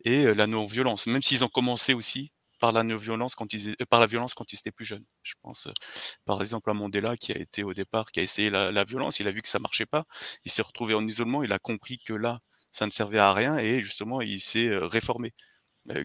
et 0.04 0.34
la 0.34 0.48
non-violence. 0.48 1.08
Même 1.08 1.22
s'ils 1.22 1.46
ont 1.46 1.50
commencé 1.50 1.94
aussi 1.94 2.32
par 2.62 2.72
la 2.72 2.84
violence 2.84 3.34
quand 3.36 3.52
ils 3.54 3.76
par 3.90 4.00
la 4.00 4.06
violence 4.06 4.34
quand 4.36 4.54
étaient 4.54 4.72
plus 4.72 4.86
jeunes. 4.86 5.04
Je 5.24 5.34
pense 5.42 5.68
par 6.26 6.40
exemple 6.42 6.70
à 6.70 6.74
Mandela 6.74 7.18
qui 7.18 7.34
a 7.34 7.38
été 7.38 7.64
au 7.64 7.74
départ 7.74 8.12
qui 8.12 8.20
a 8.22 8.24
essayé 8.24 8.50
la, 8.52 8.84
violence, 8.86 9.20
il 9.20 9.28
a 9.28 9.32
vu 9.32 9.42
que 9.42 9.50
ça 9.50 9.60
marchait 9.60 9.88
pas, 9.88 10.06
il 10.46 10.52
s'est 10.52 10.62
retrouvé 10.62 10.94
en 10.94 11.06
isolement, 11.06 11.44
il 11.44 11.52
a 11.52 11.60
compris 11.60 11.98
que 12.00 12.14
là 12.14 12.40
ça 12.72 12.86
ne 12.86 12.92
servait 12.92 13.20
à 13.20 13.34
rien 13.34 13.58
et 13.58 13.82
justement 13.82 14.22
il 14.22 14.40
s'est 14.40 14.70
réformé. 14.78 15.34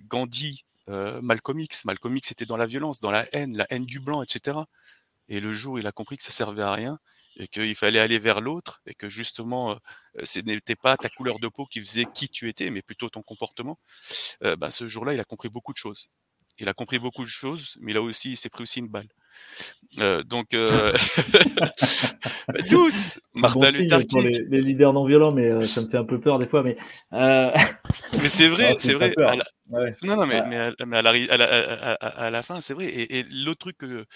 Gandhi, 0.09 0.65
Malcolm 0.89 1.61
X, 1.61 1.85
Malcolm 1.85 2.17
X 2.17 2.33
était 2.33 2.47
dans 2.47 2.57
la 2.57 2.67
violence, 2.67 3.01
dans 3.01 3.11
la 3.11 3.27
haine, 3.35 3.57
la 3.59 3.67
haine 3.71 3.85
du 3.85 4.01
blanc, 4.01 4.23
etc. 4.23 4.59
Et 5.29 5.41
le 5.41 5.53
jour 5.53 5.79
il 5.79 5.87
a 5.87 5.93
compris 5.93 6.17
que 6.17 6.23
ça 6.23 6.31
servait 6.31 6.63
à 6.63 6.73
rien 6.73 6.99
et 7.39 7.49
qu'il 7.49 7.75
fallait 7.75 8.01
aller 8.01 8.19
vers 8.19 8.41
l'autre 8.41 8.81
et 8.87 8.95
que 8.95 9.11
justement 9.11 9.79
ce 10.25 10.39
n'était 10.41 10.77
pas 10.77 10.97
ta 10.97 11.11
couleur 11.11 11.39
de 11.39 11.49
peau 11.49 11.67
qui 11.67 11.81
faisait 11.81 12.07
qui 12.15 12.31
tu 12.31 12.49
étais, 12.49 12.71
mais 12.71 12.81
plutôt 12.81 13.11
ton 13.11 13.23
comportement, 13.23 13.79
bah, 14.41 14.71
ce 14.71 14.89
jour-là 14.89 15.13
il 15.13 15.21
a 15.21 15.25
compris 15.25 15.51
beaucoup 15.51 15.75
de 15.75 15.79
choses 15.79 16.09
il 16.59 16.69
a 16.69 16.75
compris 16.75 16.99
beaucoup 16.99 17.25
de 17.25 17.29
choses, 17.29 17.77
mais 17.81 17.93
là 17.93 18.03
aussi, 18.03 18.31
il 18.33 18.37
s'est 18.37 18.49
pris 18.49 18.63
aussi 18.63 18.81
une 18.81 18.89
balle. 18.89 19.09
Euh, 19.99 20.23
donc, 20.23 20.55
euh... 20.55 20.93
tous 22.71 23.19
Martin 23.35 23.71
Luther 23.71 24.05
King. 24.07 24.29
Les, 24.29 24.45
les, 24.49 24.61
leaders 24.61 24.93
non 24.93 25.07
violents, 25.07 25.33
mais 25.33 25.49
euh, 25.49 25.67
ça 25.67 25.83
me 25.83 25.89
fait 25.89 25.97
un 25.97 26.05
peu 26.05 26.21
peur 26.21 26.39
des 26.39 26.47
fois. 26.47 26.63
Mais 26.63 26.77
Mais 27.11 28.29
c'est 28.29 28.49
vrai, 28.49 28.77
c'est 28.79 28.95
vrai. 28.95 29.11
peur. 29.11 29.31
à 29.31 29.37
la- 29.37 29.45
Ouais. 29.69 29.97
Non, 30.03 30.15
non, 30.15 30.27
mais, 30.27 30.37
à, 30.37 30.47
mais 30.87 30.97
à 30.97 31.03
la, 31.03 32.39
à- 32.39 32.43
fin, 32.43 32.61
c'est 32.61 32.73
vrai. 32.73 32.87
Et, 32.87 33.19
et 33.19 33.23
l'autre 33.25 33.59
truc, 33.59 33.79
que, 33.79 34.07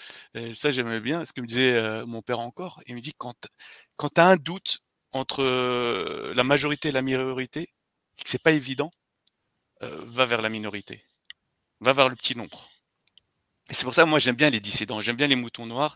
ça 0.53 0.71
j'aimais 0.71 1.01
bien, 1.01 1.25
ce 1.25 1.33
que 1.33 1.41
me 1.41 1.45
disait 1.45 2.05
mon 2.05 2.21
père 2.21 2.39
encore, 2.39 2.81
il 2.87 2.95
me 2.95 3.01
dit 3.01 3.11
quand, 3.17 3.35
quand 3.97 4.07
tu 4.13 4.21
as 4.21 4.27
un 4.27 4.37
doute 4.37 4.77
entre 5.11 5.43
la 6.33 6.43
majorité 6.45 6.87
et 6.87 6.91
la 6.93 7.01
minorité, 7.01 7.67
que 8.15 8.29
c'est 8.29 8.41
pas 8.41 8.53
évident, 8.53 8.91
va 9.81 10.25
vers 10.25 10.41
la 10.41 10.47
minorité, 10.47 11.03
va 11.81 11.93
vers 11.93 12.09
le 12.09 12.15
petit 12.15 12.35
nombre. 12.35 12.69
Et 13.69 13.73
c'est 13.73 13.85
pour 13.85 13.95
ça, 13.95 14.05
moi, 14.05 14.19
j'aime 14.19 14.35
bien 14.35 14.49
les 14.49 14.59
dissidents, 14.59 15.01
j'aime 15.01 15.15
bien 15.15 15.27
les 15.27 15.35
moutons 15.35 15.65
noirs, 15.65 15.95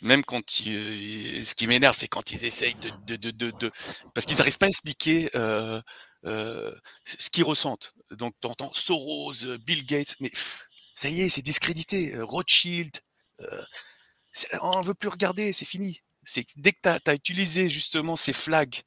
même 0.00 0.24
quand 0.24 0.60
ils, 0.60 0.76
euh, 1.40 1.44
ce 1.44 1.56
qui 1.56 1.66
m'énerve, 1.66 1.96
c'est 1.96 2.06
quand 2.06 2.30
ils 2.30 2.44
essayent 2.44 2.76
de, 2.76 3.72
parce 4.14 4.26
qu'ils 4.26 4.36
n'arrivent 4.36 4.58
pas 4.58 4.66
à 4.66 4.68
expliquer 4.68 5.28
euh, 5.34 5.82
euh, 6.24 6.72
ce 7.04 7.28
qu'ils 7.30 7.42
ressentent. 7.42 7.94
Donc, 8.12 8.34
tu 8.40 8.46
entends 8.46 8.72
Soros, 8.72 9.34
Bill 9.58 9.84
Gates, 9.84 10.14
mais 10.20 10.30
ça 10.94 11.08
y 11.08 11.22
est, 11.22 11.28
c'est 11.28 11.42
discrédité. 11.42 12.14
Rothschild, 12.16 13.00
on 14.62 14.82
veut 14.82 14.94
plus 14.94 15.08
regarder, 15.08 15.52
c'est 15.52 15.64
fini. 15.64 16.00
C'est 16.22 16.44
que 16.44 16.52
dès 16.58 16.72
que 16.72 16.78
tu 16.98 17.10
as, 17.10 17.14
utilisé 17.14 17.68
justement 17.68 18.14
ces 18.14 18.32
flags 18.32 18.82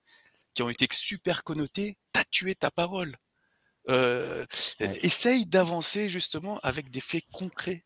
qui 0.53 0.63
ont 0.63 0.69
été 0.69 0.87
super 0.91 1.43
connotés, 1.43 1.97
tu 2.13 2.19
as 2.19 2.25
tué 2.25 2.55
ta 2.55 2.71
parole. 2.71 3.17
Euh, 3.89 4.45
Ouais. 4.79 4.99
Essaye 5.03 5.45
d'avancer 5.45 6.09
justement 6.09 6.59
avec 6.63 6.89
des 6.91 7.01
faits 7.01 7.23
concrets 7.31 7.85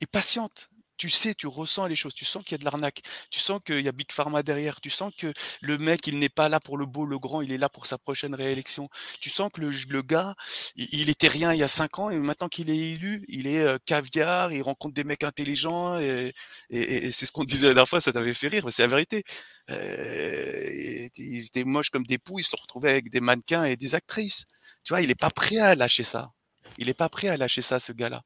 et 0.00 0.06
patiente. 0.06 0.68
Tu 0.96 1.10
sais, 1.10 1.34
tu 1.34 1.48
ressens 1.48 1.88
les 1.88 1.96
choses, 1.96 2.14
tu 2.14 2.24
sens 2.24 2.44
qu'il 2.44 2.52
y 2.52 2.54
a 2.56 2.58
de 2.58 2.64
l'arnaque, 2.64 3.02
tu 3.30 3.40
sens 3.40 3.60
qu'il 3.66 3.80
y 3.80 3.88
a 3.88 3.92
Big 3.92 4.12
Pharma 4.12 4.44
derrière, 4.44 4.80
tu 4.80 4.90
sens 4.90 5.12
que 5.18 5.32
le 5.60 5.76
mec, 5.76 6.06
il 6.06 6.20
n'est 6.20 6.28
pas 6.28 6.48
là 6.48 6.60
pour 6.60 6.78
le 6.78 6.86
beau, 6.86 7.04
le 7.04 7.18
grand, 7.18 7.42
il 7.42 7.50
est 7.52 7.58
là 7.58 7.68
pour 7.68 7.86
sa 7.86 7.98
prochaine 7.98 8.32
réélection. 8.34 8.88
Tu 9.20 9.28
sens 9.28 9.50
que 9.52 9.60
le, 9.60 9.70
le 9.70 10.02
gars, 10.02 10.36
il, 10.76 10.88
il 10.92 11.10
était 11.10 11.26
rien 11.28 11.52
il 11.52 11.58
y 11.58 11.64
a 11.64 11.68
cinq 11.68 11.98
ans 11.98 12.10
et 12.10 12.18
maintenant 12.18 12.48
qu'il 12.48 12.70
est 12.70 12.78
élu, 12.78 13.24
il 13.28 13.48
est 13.48 13.60
euh, 13.62 13.78
caviar, 13.86 14.52
il 14.52 14.62
rencontre 14.62 14.94
des 14.94 15.04
mecs 15.04 15.24
intelligents 15.24 15.98
et, 15.98 16.32
et- 16.70 17.06
et 17.06 17.12
c'est 17.12 17.26
ce 17.26 17.32
qu'on 17.32 17.44
disait 17.44 17.68
la 17.68 17.74
dernière 17.74 17.88
fois, 17.88 18.00
ça 18.00 18.12
t'avait 18.12 18.34
fait 18.34 18.48
rire, 18.48 18.64
mais 18.64 18.70
c'est 18.70 18.82
la 18.82 18.88
vérité. 18.88 19.24
Euh, 19.70 21.08
ils 21.16 21.46
étaient 21.46 21.64
moches 21.64 21.90
comme 21.90 22.06
des 22.06 22.18
poux, 22.18 22.38
ils 22.38 22.44
se 22.44 22.56
retrouvaient 22.56 22.90
avec 22.90 23.10
des 23.10 23.20
mannequins 23.20 23.64
et 23.64 23.76
des 23.76 23.94
actrices. 23.94 24.44
Tu 24.84 24.92
vois, 24.92 25.00
il 25.00 25.08
n'est 25.08 25.14
pas 25.14 25.30
prêt 25.30 25.58
à 25.58 25.74
lâcher 25.74 26.02
ça. 26.04 26.32
Il 26.78 26.86
n'est 26.86 26.94
pas 26.94 27.08
prêt 27.08 27.28
à 27.28 27.36
lâcher 27.36 27.62
ça, 27.62 27.78
ce 27.78 27.92
gars-là. 27.92 28.22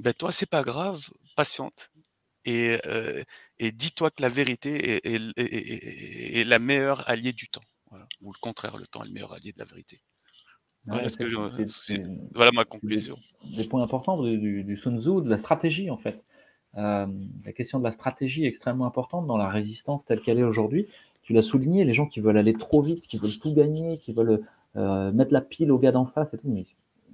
Ben 0.00 0.12
toi, 0.12 0.32
c'est 0.32 0.48
pas 0.48 0.62
grave, 0.62 1.08
patiente. 1.36 1.90
Et, 2.46 2.78
euh, 2.86 3.22
et 3.58 3.72
dis-toi 3.72 4.10
que 4.10 4.22
la 4.22 4.28
vérité 4.28 4.96
est, 4.96 5.06
est- 5.06 5.32
est- 5.36 5.54
est- 5.54 6.40
est 6.40 6.44
la 6.44 6.58
meilleure 6.58 7.08
alliée 7.08 7.32
du 7.32 7.48
temps. 7.48 7.62
Voilà. 7.90 8.06
Ou 8.22 8.32
le 8.32 8.38
contraire, 8.40 8.76
le 8.76 8.86
temps 8.86 9.02
est 9.02 9.06
le 9.06 9.12
meilleur 9.12 9.32
allié 9.32 9.52
de 9.52 9.58
la 9.58 9.64
vérité. 9.64 10.00
Ouais, 10.86 10.92
Voilà, 10.94 11.08
que 11.08 11.28
je- 11.28 11.36
ma 11.36 11.48
des- 12.64 12.68
conclusion. 12.68 13.18
des 13.56 13.64
points 13.64 13.82
importants 13.82 14.22
du, 14.22 14.36
du, 14.38 14.64
du 14.64 14.76
Sun 14.76 15.00
Tzu, 15.00 15.22
de 15.22 15.30
la 15.30 15.38
stratégie 15.38 15.90
en 15.90 15.96
fait. 15.96 16.22
Euh, 16.76 17.06
la 17.44 17.52
question 17.52 17.78
de 17.78 17.84
la 17.84 17.90
stratégie 17.92 18.44
est 18.44 18.48
extrêmement 18.48 18.84
importante 18.86 19.26
dans 19.26 19.36
la 19.38 19.48
résistance 19.48 20.04
telle 20.04 20.20
qu'elle 20.20 20.38
est 20.38 20.42
aujourd'hui. 20.42 20.88
Tu 21.22 21.32
l'as 21.32 21.40
souligné, 21.42 21.84
les 21.84 21.94
gens 21.94 22.06
qui 22.06 22.20
veulent 22.20 22.36
aller 22.36 22.52
trop 22.52 22.82
vite, 22.82 23.06
qui 23.06 23.16
veulent 23.16 23.38
tout 23.38 23.54
gagner, 23.54 23.96
qui 23.98 24.12
veulent 24.12 24.40
euh, 24.76 25.12
mettre 25.12 25.32
la 25.32 25.40
pile 25.40 25.70
au 25.70 25.78
gars 25.78 25.92
d'en 25.92 26.06
face 26.06 26.34
et 26.34 26.38
tout, 26.38 26.48
mais 26.48 26.64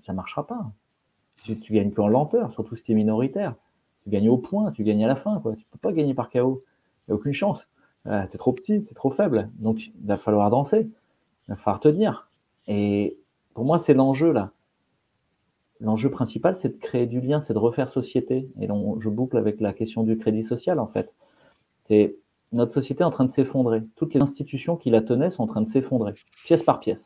ça 0.06 0.12
marchera 0.12 0.46
pas. 0.46 0.70
Tu, 1.44 1.56
gagnes 1.72 1.90
que 1.90 2.00
en 2.00 2.08
lenteur, 2.08 2.52
surtout 2.52 2.76
si 2.76 2.82
tu 2.82 2.92
es 2.92 2.94
minoritaire. 2.94 3.54
Tu 4.04 4.10
gagnes 4.10 4.28
au 4.28 4.38
point, 4.38 4.72
tu 4.72 4.84
gagnes 4.84 5.04
à 5.04 5.08
la 5.08 5.16
fin. 5.16 5.40
Quoi. 5.40 5.56
Tu 5.56 5.64
peux 5.70 5.78
pas 5.78 5.92
gagner 5.92 6.14
par 6.14 6.30
KO. 6.30 6.62
Il 7.08 7.10
n'y 7.10 7.12
a 7.12 7.14
aucune 7.14 7.32
chance. 7.32 7.66
Euh, 8.06 8.26
tu 8.30 8.38
trop 8.38 8.52
petit, 8.52 8.84
tu 8.84 8.94
trop 8.94 9.10
faible. 9.10 9.50
Donc 9.58 9.86
il 9.86 10.06
va 10.06 10.16
falloir 10.16 10.50
danser. 10.50 10.88
Il 11.48 11.50
va 11.50 11.56
falloir 11.56 11.80
te 11.80 11.88
dire. 11.88 12.30
Et 12.66 13.18
pour 13.54 13.64
moi, 13.64 13.78
c'est 13.78 13.94
l'enjeu 13.94 14.32
là. 14.32 14.52
L'enjeu 15.80 16.10
principal, 16.10 16.58
c'est 16.58 16.68
de 16.68 16.78
créer 16.78 17.06
du 17.06 17.22
lien, 17.22 17.40
c'est 17.40 17.54
de 17.54 17.58
refaire 17.58 17.90
société. 17.90 18.50
Et 18.60 18.66
je 18.66 19.08
boucle 19.08 19.38
avec 19.38 19.60
la 19.60 19.72
question 19.72 20.02
du 20.02 20.18
crédit 20.18 20.42
social, 20.42 20.78
en 20.78 20.86
fait. 20.86 21.12
C'est 21.88 22.16
notre 22.52 22.72
société 22.72 23.02
est 23.02 23.06
en 23.06 23.10
train 23.10 23.24
de 23.24 23.32
s'effondrer. 23.32 23.82
Toutes 23.96 24.14
les 24.14 24.20
institutions 24.20 24.76
qui 24.76 24.90
la 24.90 25.02
tenaient 25.02 25.30
sont 25.30 25.44
en 25.44 25.46
train 25.46 25.62
de 25.62 25.68
s'effondrer, 25.68 26.14
pièce 26.44 26.62
par 26.62 26.80
pièce. 26.80 27.04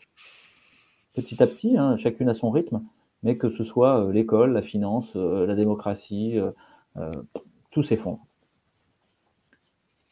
Petit 1.15 1.41
à 1.41 1.47
petit, 1.47 1.77
hein, 1.79 1.97
chacune 1.97 2.29
à 2.29 2.35
son 2.35 2.51
rythme, 2.51 2.83
mais 3.23 3.37
que 3.37 3.49
ce 3.51 3.63
soit 3.63 4.05
euh, 4.05 4.13
l'école, 4.13 4.53
la 4.53 4.63
finance, 4.63 5.11
euh, 5.15 5.47
la 5.47 5.55
démocratie, 5.55 6.41
euh, 6.97 7.13
tout 7.71 7.85
s'effondre. 7.85 8.19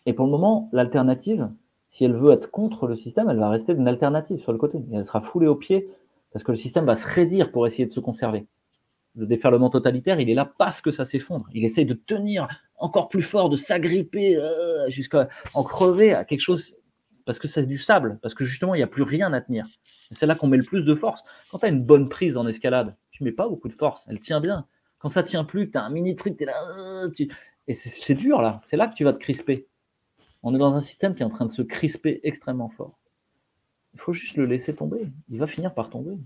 Et 0.06 0.12
pour 0.12 0.26
le 0.26 0.30
moment, 0.30 0.68
l'alternative, 0.72 1.50
si 1.88 2.04
elle 2.04 2.14
veut 2.14 2.32
être 2.32 2.50
contre 2.50 2.86
le 2.86 2.96
système, 2.96 3.28
elle 3.28 3.38
va 3.38 3.50
rester 3.50 3.72
une 3.72 3.88
alternative 3.88 4.40
sur 4.40 4.52
le 4.52 4.58
côté. 4.58 4.78
Elle 4.92 5.04
sera 5.04 5.20
foulée 5.20 5.48
aux 5.48 5.56
pieds 5.56 5.88
parce 6.32 6.44
que 6.44 6.52
le 6.52 6.56
système 6.56 6.86
va 6.86 6.94
se 6.94 7.06
raidir 7.06 7.50
pour 7.50 7.66
essayer 7.66 7.86
de 7.86 7.92
se 7.92 8.00
conserver. 8.00 8.46
Le 9.14 9.26
déferlement 9.26 9.70
totalitaire, 9.70 10.20
il 10.20 10.30
est 10.30 10.34
là 10.34 10.50
parce 10.56 10.80
que 10.80 10.90
ça 10.90 11.04
s'effondre. 11.04 11.46
Il 11.52 11.64
essaye 11.64 11.84
de 11.84 11.94
tenir 11.94 12.48
encore 12.78 13.08
plus 13.08 13.22
fort, 13.22 13.50
de 13.50 13.56
s'agripper 13.56 14.40
jusqu'à 14.88 15.28
en 15.52 15.62
crever 15.62 16.14
à 16.14 16.24
quelque 16.24 16.40
chose, 16.40 16.74
parce 17.26 17.38
que 17.38 17.46
c'est 17.46 17.66
du 17.66 17.76
sable, 17.76 18.18
parce 18.22 18.34
que 18.34 18.44
justement, 18.44 18.74
il 18.74 18.78
n'y 18.78 18.84
a 18.84 18.88
plus 18.88 19.02
rien 19.02 19.32
à 19.34 19.42
tenir. 19.42 19.66
C'est 20.12 20.26
là 20.26 20.34
qu'on 20.34 20.46
met 20.46 20.56
le 20.56 20.64
plus 20.64 20.82
de 20.82 20.94
force. 20.94 21.24
Quand 21.50 21.58
tu 21.58 21.66
as 21.66 21.68
une 21.68 21.84
bonne 21.84 22.08
prise 22.08 22.36
en 22.36 22.46
escalade, 22.46 22.96
tu 23.10 23.24
mets 23.24 23.32
pas 23.32 23.48
beaucoup 23.48 23.68
de 23.68 23.74
force, 23.74 24.04
elle 24.08 24.20
tient 24.20 24.40
bien. 24.40 24.66
Quand 24.98 25.08
ça 25.08 25.22
tient 25.22 25.44
plus, 25.44 25.70
tu 25.70 25.78
as 25.78 25.82
un 25.82 25.90
mini 25.90 26.14
truc, 26.14 26.36
tu 26.36 26.44
es 26.44 26.46
là, 26.46 26.54
euh, 26.78 27.10
et 27.66 27.74
c'est 27.74 28.14
dur 28.14 28.40
là, 28.40 28.60
c'est 28.66 28.76
là 28.76 28.86
que 28.88 28.94
tu 28.94 29.04
vas 29.04 29.12
te 29.12 29.18
crisper. 29.18 29.66
On 30.42 30.54
est 30.54 30.58
dans 30.58 30.74
un 30.74 30.80
système 30.80 31.14
qui 31.14 31.22
est 31.22 31.26
en 31.26 31.30
train 31.30 31.46
de 31.46 31.52
se 31.52 31.62
crisper 31.62 32.20
extrêmement 32.24 32.68
fort. 32.68 32.98
Il 33.94 34.00
faut 34.00 34.12
juste 34.12 34.36
le 34.36 34.46
laisser 34.46 34.74
tomber. 34.74 35.06
Il 35.28 35.38
va 35.38 35.46
finir 35.46 35.74
par 35.74 35.90
tomber. 35.90 36.16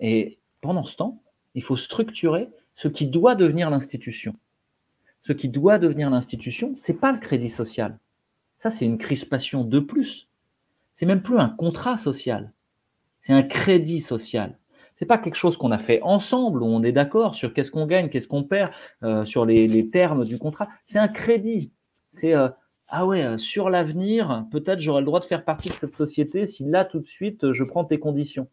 Et 0.00 0.38
pendant 0.60 0.84
ce 0.84 0.96
temps, 0.96 1.22
il 1.54 1.62
faut 1.62 1.76
structurer 1.76 2.50
ce 2.74 2.88
qui 2.88 3.06
doit 3.06 3.34
devenir 3.34 3.70
l'institution. 3.70 4.34
Ce 5.22 5.32
qui 5.32 5.48
doit 5.48 5.78
devenir 5.78 6.10
l'institution, 6.10 6.74
c'est 6.80 7.00
pas 7.00 7.12
le 7.12 7.18
crédit 7.18 7.50
social. 7.50 7.98
Ça, 8.58 8.70
c'est 8.70 8.84
une 8.84 8.98
crispation 8.98 9.64
de 9.64 9.80
plus. 9.80 10.28
C'est 10.94 11.06
même 11.06 11.22
plus 11.22 11.38
un 11.38 11.48
contrat 11.48 11.96
social. 11.96 12.52
C'est 13.26 13.32
un 13.32 13.42
crédit 13.42 14.00
social. 14.02 14.56
C'est 14.94 15.04
pas 15.04 15.18
quelque 15.18 15.34
chose 15.34 15.56
qu'on 15.56 15.72
a 15.72 15.78
fait 15.78 16.00
ensemble 16.02 16.62
où 16.62 16.66
on 16.66 16.84
est 16.84 16.92
d'accord 16.92 17.34
sur 17.34 17.52
qu'est-ce 17.52 17.72
qu'on 17.72 17.84
gagne, 17.84 18.08
qu'est-ce 18.08 18.28
qu'on 18.28 18.44
perd, 18.44 18.70
euh, 19.02 19.24
sur 19.24 19.44
les, 19.44 19.90
termes 19.90 20.24
du 20.24 20.38
contrat. 20.38 20.68
C'est 20.84 21.00
un 21.00 21.08
crédit. 21.08 21.72
C'est 22.12 22.36
euh, 22.36 22.48
ah 22.86 23.04
ouais, 23.04 23.36
sur 23.36 23.68
l'avenir, 23.68 24.44
peut-être 24.52 24.78
j'aurai 24.78 25.00
le 25.00 25.06
droit 25.06 25.18
de 25.18 25.24
faire 25.24 25.44
partie 25.44 25.70
de 25.70 25.74
cette 25.74 25.96
société 25.96 26.46
si 26.46 26.62
là 26.62 26.84
tout 26.84 27.00
de 27.00 27.08
suite 27.08 27.52
je 27.52 27.64
prends 27.64 27.84
tes 27.84 27.98
conditions. 27.98 28.46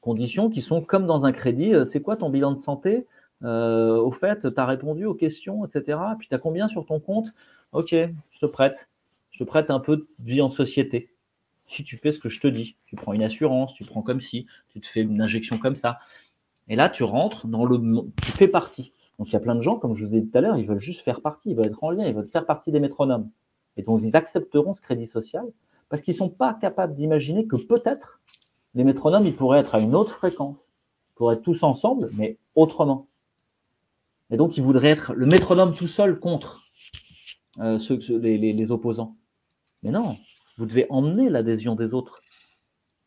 Conditions 0.00 0.50
qui 0.50 0.60
sont 0.60 0.80
comme 0.80 1.06
dans 1.06 1.24
un 1.24 1.30
crédit, 1.30 1.74
c'est 1.86 2.02
quoi 2.02 2.16
ton 2.16 2.30
bilan 2.30 2.50
de 2.50 2.58
santé? 2.58 3.06
Euh, 3.44 3.98
Au 3.98 4.10
fait, 4.10 4.52
tu 4.52 4.60
as 4.60 4.66
répondu 4.66 5.04
aux 5.04 5.14
questions, 5.14 5.64
etc. 5.64 5.96
Puis 6.18 6.26
tu 6.26 6.34
as 6.34 6.38
combien 6.38 6.66
sur 6.66 6.86
ton 6.86 6.98
compte? 6.98 7.28
Ok, 7.70 7.90
je 7.92 8.38
te 8.40 8.46
prête. 8.46 8.88
Je 9.30 9.38
te 9.38 9.44
prête 9.44 9.70
un 9.70 9.78
peu 9.78 9.98
de 9.98 10.06
vie 10.18 10.40
en 10.40 10.50
société. 10.50 11.13
Si 11.66 11.84
tu 11.84 11.96
fais 11.96 12.12
ce 12.12 12.18
que 12.18 12.28
je 12.28 12.40
te 12.40 12.46
dis, 12.46 12.76
tu 12.86 12.96
prends 12.96 13.12
une 13.12 13.22
assurance, 13.22 13.74
tu 13.74 13.84
prends 13.84 14.02
comme 14.02 14.20
si, 14.20 14.46
tu 14.68 14.80
te 14.80 14.86
fais 14.86 15.00
une 15.00 15.20
injection 15.20 15.58
comme 15.58 15.76
ça. 15.76 15.98
Et 16.68 16.76
là, 16.76 16.88
tu 16.88 17.04
rentres 17.04 17.46
dans 17.46 17.64
le. 17.64 17.78
Tu 18.22 18.32
fais 18.32 18.48
partie. 18.48 18.92
Donc 19.18 19.28
il 19.28 19.32
y 19.32 19.36
a 19.36 19.40
plein 19.40 19.54
de 19.54 19.62
gens, 19.62 19.78
comme 19.78 19.94
je 19.94 20.04
vous 20.04 20.14
ai 20.14 20.20
dit 20.20 20.30
tout 20.30 20.38
à 20.38 20.40
l'heure, 20.40 20.56
ils 20.56 20.66
veulent 20.66 20.80
juste 20.80 21.02
faire 21.02 21.20
partie, 21.20 21.50
ils 21.50 21.56
veulent 21.56 21.66
être 21.66 21.82
en 21.84 21.90
lien, 21.90 22.06
ils 22.06 22.14
veulent 22.14 22.28
faire 22.28 22.46
partie 22.46 22.72
des 22.72 22.80
métronomes. 22.80 23.30
Et 23.76 23.82
donc 23.82 24.02
ils 24.02 24.16
accepteront 24.16 24.74
ce 24.74 24.80
crédit 24.80 25.06
social 25.06 25.44
parce 25.88 26.02
qu'ils 26.02 26.14
ne 26.14 26.18
sont 26.18 26.30
pas 26.30 26.54
capables 26.54 26.94
d'imaginer 26.94 27.46
que 27.46 27.56
peut-être 27.56 28.20
les 28.74 28.82
métronomes, 28.82 29.26
ils 29.26 29.34
pourraient 29.34 29.60
être 29.60 29.74
à 29.74 29.78
une 29.78 29.94
autre 29.94 30.16
fréquence, 30.16 30.56
ils 30.56 31.14
pourraient 31.14 31.36
être 31.36 31.42
tous 31.42 31.62
ensemble, 31.62 32.10
mais 32.14 32.38
autrement. 32.56 33.06
Et 34.30 34.36
donc 34.36 34.56
ils 34.56 34.64
voudraient 34.64 34.90
être 34.90 35.12
le 35.14 35.26
métronome 35.26 35.74
tout 35.74 35.86
seul 35.86 36.18
contre 36.18 36.64
euh, 37.60 37.78
ceux, 37.78 38.00
les, 38.08 38.36
les, 38.36 38.52
les 38.52 38.70
opposants. 38.72 39.14
Mais 39.84 39.90
non, 39.90 40.16
vous 40.56 40.66
devez 40.66 40.86
emmener 40.90 41.30
l'adhésion 41.30 41.74
des 41.74 41.94
autres, 41.94 42.20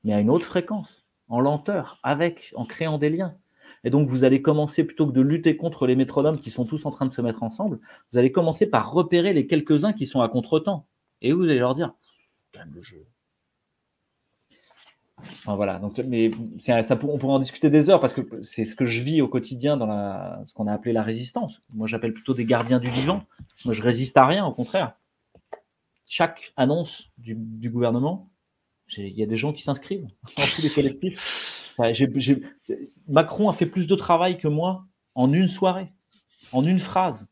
mais 0.03 0.13
à 0.13 0.19
une 0.19 0.29
autre 0.29 0.45
fréquence, 0.45 1.05
en 1.29 1.39
lenteur, 1.39 1.99
avec, 2.03 2.53
en 2.55 2.65
créant 2.65 2.97
des 2.97 3.09
liens. 3.09 3.35
Et 3.83 3.89
donc, 3.89 4.09
vous 4.09 4.23
allez 4.23 4.41
commencer, 4.41 4.83
plutôt 4.83 5.07
que 5.07 5.11
de 5.11 5.21
lutter 5.21 5.55
contre 5.55 5.87
les 5.87 5.95
métronomes 5.95 6.39
qui 6.39 6.49
sont 6.49 6.65
tous 6.65 6.85
en 6.85 6.91
train 6.91 7.05
de 7.05 7.11
se 7.11 7.21
mettre 7.21 7.43
ensemble, 7.43 7.79
vous 8.11 8.19
allez 8.19 8.31
commencer 8.31 8.65
par 8.65 8.91
repérer 8.91 9.33
les 9.33 9.47
quelques-uns 9.47 9.93
qui 9.93 10.05
sont 10.05 10.21
à 10.21 10.29
contre-temps. 10.29 10.85
Et 11.21 11.31
vous 11.31 11.43
allez 11.43 11.59
leur 11.59 11.75
dire, 11.75 11.93
calme 12.51 12.73
le 12.73 12.81
jeu. 12.81 13.05
Enfin, 15.19 15.55
voilà. 15.55 15.79
Donc, 15.79 15.97
mais 15.99 16.31
ça, 16.59 16.81
on 17.03 17.17
pourrait 17.17 17.33
en 17.33 17.39
discuter 17.39 17.69
des 17.69 17.89
heures 17.89 17.99
parce 17.99 18.13
que 18.13 18.21
c'est 18.43 18.65
ce 18.65 18.75
que 18.75 18.85
je 18.85 19.01
vis 19.01 19.21
au 19.21 19.27
quotidien 19.27 19.77
dans 19.77 19.87
la, 19.87 20.43
ce 20.47 20.53
qu'on 20.53 20.67
a 20.67 20.73
appelé 20.73 20.93
la 20.93 21.03
résistance. 21.03 21.59
Moi, 21.73 21.87
j'appelle 21.87 22.13
plutôt 22.13 22.33
des 22.33 22.45
gardiens 22.45 22.79
du 22.79 22.89
vivant. 22.89 23.23
Moi, 23.65 23.73
je 23.73 23.81
résiste 23.81 24.17
à 24.17 24.25
rien, 24.25 24.45
au 24.45 24.53
contraire. 24.53 24.93
Chaque 26.07 26.53
annonce 26.55 27.09
du, 27.17 27.35
du 27.35 27.69
gouvernement, 27.69 28.31
il 28.95 29.17
y 29.17 29.23
a 29.23 29.25
des 29.25 29.37
gens 29.37 29.53
qui 29.53 29.61
s'inscrivent 29.61 30.07
dans 30.37 30.43
tous 30.55 30.61
les 30.61 30.69
collectifs. 30.69 31.53
Enfin. 31.79 31.93
Macron 33.07 33.49
a 33.49 33.53
fait 33.53 33.67
plus 33.67 33.85
de 33.85 33.93
travail 33.93 34.39
que 34.39 34.47
moi 34.47 34.85
en 35.13 35.31
une 35.31 35.47
soirée, 35.47 35.85
en 36.51 36.65
une 36.65 36.79
phrase. 36.79 37.27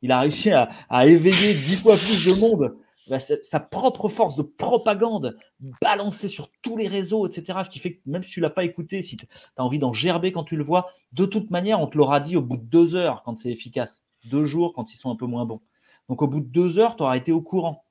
Il 0.00 0.10
a 0.10 0.20
réussi 0.20 0.50
à, 0.52 0.70
à 0.88 1.06
éveiller 1.06 1.52
dix 1.52 1.76
fois 1.76 1.98
plus 1.98 2.24
de 2.24 2.32
monde 2.40 2.78
bah, 3.08 3.20
sa, 3.20 3.34
sa 3.42 3.60
propre 3.60 4.08
force 4.08 4.36
de 4.36 4.42
propagande 4.42 5.36
balancée 5.82 6.28
sur 6.28 6.50
tous 6.62 6.78
les 6.78 6.88
réseaux, 6.88 7.26
etc. 7.26 7.58
Ce 7.64 7.68
qui 7.68 7.78
fait 7.78 7.96
que 7.96 8.00
même 8.06 8.24
si 8.24 8.30
tu 8.30 8.40
l'as 8.40 8.50
pas 8.50 8.64
écouté, 8.64 9.02
si 9.02 9.18
tu 9.18 9.26
as 9.56 9.64
envie 9.64 9.78
d'en 9.78 9.92
gerber 9.92 10.32
quand 10.32 10.44
tu 10.44 10.56
le 10.56 10.64
vois, 10.64 10.88
de 11.12 11.26
toute 11.26 11.50
manière, 11.50 11.80
on 11.80 11.86
te 11.86 11.98
l'aura 11.98 12.20
dit 12.20 12.36
au 12.36 12.42
bout 12.42 12.56
de 12.56 12.64
deux 12.64 12.94
heures 12.94 13.22
quand 13.24 13.38
c'est 13.38 13.50
efficace, 13.50 14.02
deux 14.24 14.46
jours 14.46 14.72
quand 14.72 14.90
ils 14.92 14.96
sont 14.96 15.10
un 15.10 15.16
peu 15.16 15.26
moins 15.26 15.44
bons. 15.44 15.60
Donc 16.08 16.22
au 16.22 16.26
bout 16.26 16.40
de 16.40 16.46
deux 16.46 16.78
heures, 16.78 16.96
tu 16.96 17.02
auras 17.02 17.16
été 17.16 17.32
au 17.32 17.42
courant, 17.42 17.83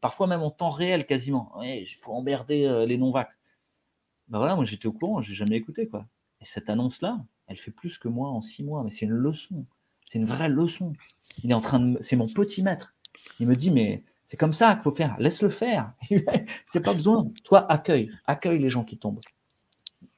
parfois 0.00 0.26
même 0.26 0.42
en 0.42 0.50
temps 0.50 0.70
réel 0.70 1.06
quasiment. 1.06 1.52
Il 1.62 1.86
faut 2.00 2.12
emmerder 2.12 2.64
euh, 2.64 2.86
les 2.86 2.98
non-vax. 2.98 3.38
Ben 4.28 4.38
voilà, 4.38 4.56
moi 4.56 4.64
j'étais 4.64 4.86
au 4.86 4.92
courant, 4.92 5.22
j'ai 5.22 5.34
jamais 5.34 5.56
écouté 5.56 5.88
quoi. 5.88 6.06
Et 6.40 6.44
cette 6.44 6.68
annonce-là, 6.68 7.24
elle 7.46 7.56
fait 7.56 7.70
plus 7.70 7.98
que 7.98 8.08
moi 8.08 8.28
en 8.28 8.42
six 8.42 8.62
mois, 8.62 8.82
mais 8.84 8.90
c'est 8.90 9.06
une 9.06 9.12
leçon. 9.12 9.64
C'est 10.04 10.18
une 10.18 10.26
vraie 10.26 10.48
leçon. 10.48 10.92
Il 11.42 11.50
est 11.50 11.54
en 11.54 11.60
train 11.60 11.80
de, 11.80 11.98
c'est 12.00 12.16
mon 12.16 12.26
petit 12.26 12.62
maître. 12.62 12.94
Il 13.40 13.48
me 13.48 13.56
dit, 13.56 13.70
mais 13.70 14.04
c'est 14.26 14.36
comme 14.36 14.52
ça 14.52 14.74
qu'il 14.74 14.82
faut 14.82 14.94
faire. 14.94 15.18
Laisse-le 15.18 15.50
faire. 15.50 15.92
c'est 16.72 16.84
pas 16.84 16.94
besoin. 16.94 17.30
Toi, 17.44 17.70
accueille, 17.70 18.10
accueille 18.26 18.58
les 18.58 18.70
gens 18.70 18.84
qui 18.84 18.98
tombent. 18.98 19.20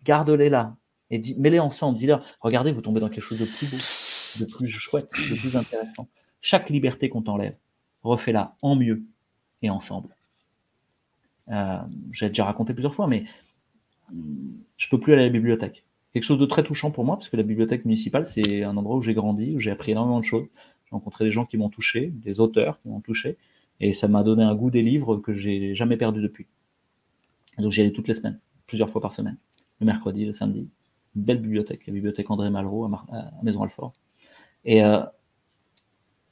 Garde-les 0.05 0.49
là 0.49 0.77
et 1.11 1.21
mets-les 1.37 1.61
ensemble. 1.61 1.99
Dis-leur, 1.99 2.25
regardez, 2.41 2.73
vous 2.73 2.83
tombez 2.83 3.01
dans 3.01 3.09
quelque 3.09 3.25
chose 3.25 3.39
de 3.39 3.45
plus 3.45 3.67
beau, 3.67 3.77
de 3.77 4.51
plus 4.51 4.69
chouette, 4.69 5.11
de 5.13 5.39
plus 5.39 5.57
intéressant. 5.57 6.09
Chaque 6.41 6.71
liberté 6.71 7.09
qu'on 7.09 7.23
t'enlève, 7.23 7.57
refais-la 8.03 8.57
en 8.63 8.77
mieux 8.77 9.03
et 9.63 9.71
ensemble. 9.71 10.15
Euh, 11.51 11.79
J'ai 12.13 12.29
déjà 12.29 12.45
raconté 12.45 12.73
plusieurs 12.73 12.95
fois, 12.95 13.07
mais 13.07 13.25
je 14.77 14.89
peux 14.89 14.99
plus 14.99 15.13
aller 15.13 15.23
à 15.23 15.27
la 15.27 15.33
bibliothèque. 15.33 15.85
Quelque 16.13 16.25
chose 16.25 16.41
de 16.41 16.47
très 16.47 16.65
touchant 16.65 16.91
pour 16.91 17.05
moi, 17.05 17.17
parce 17.17 17.29
que 17.29 17.37
la 17.37 17.43
bibliothèque 17.45 17.85
municipale, 17.85 18.27
c'est 18.27 18.65
un 18.65 18.77
endroit 18.77 18.97
où 18.97 19.03
j'ai 19.03 19.15
grandi, 19.15 19.55
où 19.57 19.61
j'ai 19.61 19.71
appris 19.71 19.93
énormément 19.93 20.21
de 20.21 20.25
choses. 20.25 20.47
J'ai 20.85 20.91
rencontré 20.91 21.25
des 21.25 21.33
gens 21.33 21.47
qui 21.47 21.57
m'ont 21.57 21.69
touché, 21.69 22.09
des 22.09 22.41
auteurs 22.41 22.81
qui 22.81 22.89
m'ont 22.89 23.01
touché, 23.01 23.37
et 23.79 23.93
ça 23.93 24.09
m'a 24.09 24.23
donné 24.23 24.43
un 24.43 24.55
goût 24.55 24.71
des 24.71 24.83
livres 24.83 25.19
que 25.19 25.35
j'ai 25.35 25.75
jamais 25.75 25.97
perdu 25.97 26.21
depuis. 26.21 26.47
Donc 27.59 27.71
j'y 27.71 27.81
allais 27.81 27.93
toutes 27.93 28.09
les 28.09 28.15
semaines, 28.15 28.41
plusieurs 28.67 28.91
fois 28.91 29.01
par 29.01 29.13
semaine, 29.13 29.37
le 29.81 29.87
mercredi, 29.87 30.25
le 30.25 30.35
samedi. 30.35 30.69
Belle 31.15 31.41
bibliothèque, 31.41 31.87
la 31.87 31.93
bibliothèque 31.93 32.31
André 32.31 32.51
Malraux 32.51 32.85
à 32.85 33.31
Maison 33.43 33.63
Alfort. 33.63 33.93
Et 34.65 34.83
euh, 34.85 35.01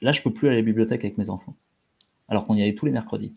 là, 0.01 0.11
je 0.11 0.21
peux 0.21 0.31
plus 0.31 0.47
aller 0.47 0.57
à 0.57 0.59
la 0.59 0.65
bibliothèque 0.65 1.03
avec 1.03 1.17
mes 1.17 1.29
enfants, 1.29 1.55
alors 2.27 2.45
qu'on 2.45 2.55
y 2.55 2.61
allait 2.61 2.75
tous 2.75 2.85
les 2.85 2.91
mercredis. 2.91 3.33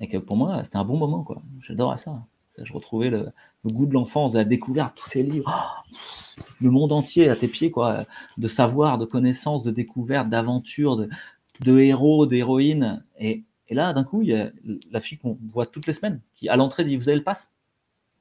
Et 0.00 0.08
que 0.08 0.16
pour 0.16 0.36
moi, 0.36 0.62
c'était 0.64 0.78
un 0.78 0.84
bon 0.84 0.96
moment, 0.96 1.22
quoi. 1.22 1.42
J'adorais 1.60 1.98
ça. 1.98 2.24
Je 2.58 2.72
retrouvais 2.72 3.10
le, 3.10 3.32
goût 3.66 3.86
de 3.86 3.94
l'enfance, 3.94 4.32
de 4.32 4.38
la 4.38 4.44
découverte, 4.44 4.96
tous 4.96 5.08
ces 5.08 5.22
livres, 5.22 5.82
Oh, 5.96 6.42
le 6.60 6.70
monde 6.70 6.92
entier 6.92 7.28
à 7.28 7.36
tes 7.36 7.48
pieds, 7.48 7.70
quoi, 7.70 8.06
de 8.38 8.48
savoir, 8.48 8.98
de 8.98 9.04
connaissances, 9.04 9.62
de 9.62 9.70
découvertes, 9.70 10.28
d'aventures, 10.28 10.96
de, 10.96 11.78
héros, 11.78 12.26
d'héroïnes. 12.26 13.04
Et, 13.18 13.44
là, 13.70 13.92
d'un 13.92 14.04
coup, 14.04 14.22
il 14.22 14.28
y 14.28 14.34
a 14.34 14.50
la 14.90 15.00
fille 15.00 15.18
qu'on 15.18 15.38
voit 15.52 15.66
toutes 15.66 15.86
les 15.86 15.92
semaines, 15.92 16.20
qui 16.34 16.48
à 16.48 16.56
l'entrée 16.56 16.84
dit 16.84 16.96
Vous 16.96 17.08
avez 17.08 17.18
le 17.18 17.24
pass? 17.24 17.50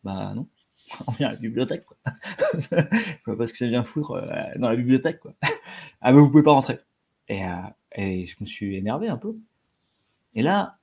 Bah 0.03 0.33
non, 0.35 0.47
on 1.07 1.11
vient 1.11 1.29
à 1.29 1.33
la 1.33 1.39
bibliothèque, 1.39 1.85
quoi. 1.85 1.97
Je 2.53 3.25
vois 3.25 3.37
pas 3.37 3.47
ce 3.47 3.51
que 3.51 3.57
ça 3.57 3.67
vient 3.67 3.83
foutre 3.83 4.11
euh, 4.11 4.31
dans 4.57 4.69
la 4.69 4.75
bibliothèque, 4.75 5.19
quoi. 5.19 5.33
ah, 6.01 6.11
mais 6.11 6.19
vous 6.19 6.29
pouvez 6.29 6.43
pas 6.43 6.51
rentrer. 6.51 6.79
Et, 7.29 7.45
euh, 7.45 7.55
et 7.95 8.25
je 8.25 8.35
me 8.41 8.45
suis 8.45 8.75
énervé 8.75 9.07
un 9.07 9.17
peu. 9.17 9.35
Et 10.35 10.41
là, 10.41 10.79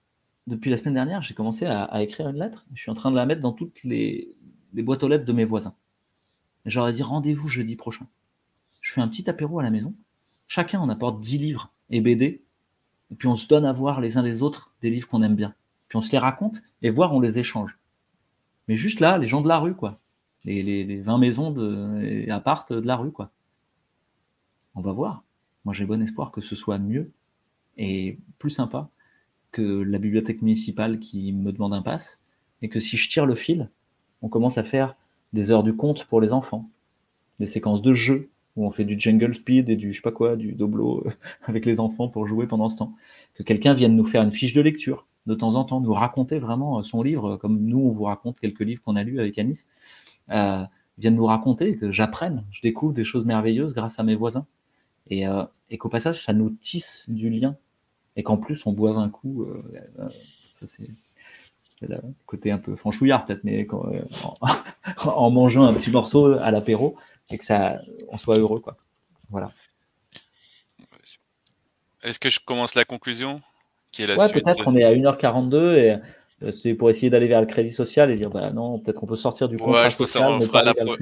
depuis 0.47 0.71
la 0.71 0.77
semaine 0.77 0.95
dernière, 0.95 1.23
j'ai 1.23 1.35
commencé 1.35 1.67
à, 1.67 2.03
écrire 2.03 2.29
une 2.29 2.39
lettre. 2.39 2.67
Je 2.75 2.83
suis 2.83 2.91
en 2.91 2.95
train 2.95 3.11
de 3.11 3.17
la 3.17 3.27
mettre 3.27 3.41
dans 3.41 3.53
toutes 3.53 3.83
les, 3.83 4.35
boîtes 4.73 5.03
aux 5.03 5.09
lettres 5.09 5.25
de 5.25 5.33
mes 5.33 5.45
voisins. 5.45 5.75
J'aurais 6.65 6.93
dit 6.93 7.03
rendez-vous 7.03 7.49
jeudi 7.49 7.77
prochain. 7.77 8.07
Je 8.81 8.93
fais 8.93 9.01
un 9.01 9.09
petit 9.09 9.29
apéro 9.29 9.59
à 9.59 9.63
la 9.63 9.71
maison. 9.71 9.95
Chacun 10.49 10.81
en 10.81 10.89
apporte 10.89 11.21
10 11.21 11.39
livres 11.39 11.73
et 11.91 12.01
BD. 12.01 12.43
Et 13.11 13.15
puis 13.15 13.29
on 13.29 13.37
se 13.37 13.49
donne 13.49 13.65
à 13.65 13.73
voir 13.73 14.01
les 14.01 14.19
uns 14.19 14.23
les 14.23 14.43
autres 14.43 14.73
des 14.83 14.91
livres 14.91 15.09
qu'on 15.09 15.23
aime 15.23 15.37
bien. 15.37 15.55
Puis 15.89 15.97
on 15.97 16.03
se 16.03 16.13
les 16.13 16.19
raconte 16.19 16.63
et 16.83 16.91
voir, 16.91 17.13
on 17.13 17.21
les 17.21 17.39
échange. 17.39 17.79
Mais 18.69 18.77
juste 18.77 19.01
là, 19.01 19.19
les 19.19 19.29
gens 19.29 19.41
de 19.41 19.49
la 19.49 19.59
rue, 19.59 19.75
quoi. 19.75 20.01
Les, 20.45 20.63
les, 20.63 20.85
les 20.85 21.01
20 21.01 21.19
maisons 21.19 21.51
de, 21.51 22.01
et 22.03 22.27
de 22.27 22.87
la 22.87 22.97
rue, 22.97 23.13
quoi. 23.13 23.31
On 24.75 24.81
va 24.81 24.93
voir. 24.93 25.25
Moi, 25.67 25.75
j'ai 25.75 25.85
bon 25.85 26.01
espoir 26.01 26.31
que 26.31 26.41
ce 26.41 26.55
soit 26.55 26.79
mieux 26.79 27.11
et 27.77 28.19
plus 28.39 28.51
sympa 28.51 28.89
que 29.51 29.83
la 29.83 29.99
bibliothèque 29.99 30.41
municipale 30.41 31.01
qui 31.01 31.33
me 31.33 31.51
demande 31.51 31.75
un 31.75 31.83
pass, 31.83 32.21
et 32.63 32.69
que 32.69 32.79
si 32.79 32.97
je 32.97 33.11
tire 33.11 33.27
le 33.27 33.35
fil, 33.35 33.69
on 34.23 34.29
commence 34.29 34.59
à 34.59 34.63
faire 34.63 34.95
des 35.33 35.51
heures 35.51 35.65
du 35.65 35.75
compte 35.75 36.05
pour 36.05 36.21
les 36.21 36.33
enfants, 36.33 36.71
des 37.41 37.47
séquences 37.47 37.83
de 37.83 37.95
jeux 37.95 38.31
où 38.55 38.65
on 38.65 38.71
fait 38.71 38.85
du 38.85 38.99
jungle 38.99 39.35
speed 39.35 39.69
et 39.69 39.75
du 39.75 39.93
je 39.93 39.97
sais 39.97 40.03
pas 40.03 40.13
quoi, 40.13 40.37
du 40.37 40.53
doblo 40.53 41.03
euh, 41.05 41.11
avec 41.43 41.67
les 41.67 41.81
enfants 41.81 42.07
pour 42.07 42.29
jouer 42.29 42.47
pendant 42.47 42.69
ce 42.69 42.77
temps, 42.77 42.95
que 43.35 43.43
quelqu'un 43.43 43.75
vienne 43.75 43.97
nous 43.97 44.07
faire 44.07 44.23
une 44.23 44.31
fiche 44.31 44.55
de 44.55 44.61
lecture 44.61 45.09
de 45.27 45.35
temps 45.35 45.57
en 45.57 45.65
temps, 45.65 45.81
nous 45.81 45.93
raconter 45.93 46.39
vraiment 46.39 46.81
son 46.85 47.03
livre, 47.03 47.37
comme 47.39 47.59
nous 47.65 47.81
on 47.81 47.91
vous 47.91 48.05
raconte 48.05 48.39
quelques 48.39 48.61
livres 48.61 48.83
qu'on 48.83 48.95
a 48.95 49.03
lus 49.03 49.19
avec 49.19 49.37
Anis, 49.37 49.67
euh, 50.31 50.63
vienne 50.97 51.17
nous 51.17 51.27
raconter, 51.27 51.75
que 51.77 51.91
j'apprenne, 51.91 52.45
je 52.53 52.61
découvre 52.63 52.93
des 52.93 53.05
choses 53.05 53.25
merveilleuses 53.25 53.75
grâce 53.75 53.99
à 53.99 54.05
mes 54.05 54.15
voisins, 54.15 54.47
et, 55.09 55.27
euh, 55.27 55.45
et 55.71 55.79
qu'au 55.79 55.89
passage 55.89 56.25
ça 56.25 56.33
nous 56.33 56.51
tisse 56.51 57.05
du 57.09 57.31
lien 57.31 57.57
et 58.17 58.23
qu'en 58.23 58.37
plus 58.37 58.67
on 58.67 58.73
boive 58.73 58.99
un 58.99 59.09
coup, 59.09 59.43
euh, 59.45 59.63
euh, 59.99 60.09
ça 60.59 60.67
c'est 60.67 60.89
le 61.83 61.99
côté 62.25 62.51
un 62.51 62.59
peu 62.59 62.75
franchouillard 62.75 63.27
peut-être, 63.27 63.45
mais 63.45 63.67
quand, 63.67 63.87
en, 64.23 64.35
en 65.11 65.31
mangeant 65.31 65.65
un 65.65 65.75
petit 65.75 65.91
morceau 65.91 66.33
à 66.33 66.51
l'apéro 66.51 66.97
et 67.31 67.39
que 67.39 67.45
ça, 67.45 67.81
on 68.09 68.17
soit 68.17 68.39
heureux 68.39 68.61
quoi. 68.61 68.77
Voilà. 69.31 69.51
Est-ce 72.03 72.21
que 72.21 72.31
je 72.31 72.39
commence 72.39 72.75
la 72.75 72.85
conclusion? 72.85 73.43
Qui 73.91 74.03
est 74.03 74.07
la 74.07 74.17
Ouais, 74.17 74.31
peut-être. 74.33 74.63
On 74.67 74.77
est 74.77 74.85
à 74.85 74.93
1h42 74.93 75.77
et 75.77 75.91
euh, 75.93 75.97
c'est 76.53 76.75
pour 76.75 76.91
essayer 76.91 77.09
d'aller 77.11 77.29
vers 77.29 77.41
le 77.41 77.47
crédit 77.47 77.71
social 77.71 78.11
et 78.11 78.17
dire 78.17 78.31
bah 78.31 78.51
non, 78.53 78.79
peut-être 78.79 79.01
qu'on 79.01 79.07
peut 79.07 79.17
sortir 79.17 79.49
du 79.49 79.57
contrat 79.57 79.85
Ouais, 79.85 79.91
je 79.91 79.97
pense 79.97 80.09
social, 80.09 80.33
fera 80.43 80.63
la, 80.63 80.75
pro- 80.75 80.97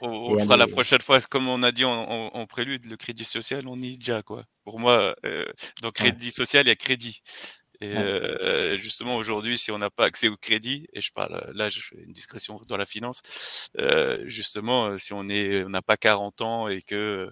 on, 0.00 0.38
fera 0.38 0.56
la 0.56 0.64
aller- 0.64 0.72
prochaine 0.72 1.00
fois, 1.00 1.20
comme 1.20 1.48
on 1.48 1.62
a 1.62 1.70
dit 1.70 1.84
en, 1.84 2.46
prélude, 2.46 2.84
le 2.86 2.96
crédit 2.96 3.24
social, 3.24 3.68
on 3.68 3.80
y 3.80 3.92
est 3.92 3.96
déjà 3.96 4.22
quoi. 4.22 4.44
Pour 4.64 4.80
moi, 4.80 5.14
euh, 5.24 5.44
dans 5.82 5.90
crédit 5.90 6.30
social, 6.30 6.64
il 6.66 6.68
y 6.68 6.72
a 6.72 6.76
crédit. 6.76 7.22
Et 7.80 7.88
Ouais. 7.88 7.92
euh, 7.96 8.76
justement 8.76 9.16
aujourd'hui, 9.16 9.58
si 9.58 9.70
on 9.72 9.78
n'a 9.78 9.90
pas 9.90 10.04
accès 10.06 10.28
au 10.28 10.36
crédit, 10.36 10.86
et 10.92 11.00
je 11.00 11.10
parle 11.12 11.34
euh, 11.34 11.52
là, 11.54 11.70
je 11.70 11.80
fais 11.80 11.96
une 12.02 12.12
discrétion 12.12 12.60
dans 12.68 12.76
la 12.76 12.86
finance, 12.86 13.20
euh, 13.78 14.22
justement, 14.26 14.86
euh, 14.86 14.98
si 14.98 15.12
on 15.12 15.28
est, 15.28 15.64
on 15.64 15.68
n'a 15.70 15.82
pas 15.82 15.96
40 15.96 16.40
ans 16.40 16.68
et 16.68 16.82
que 16.82 16.94
euh, 16.94 17.30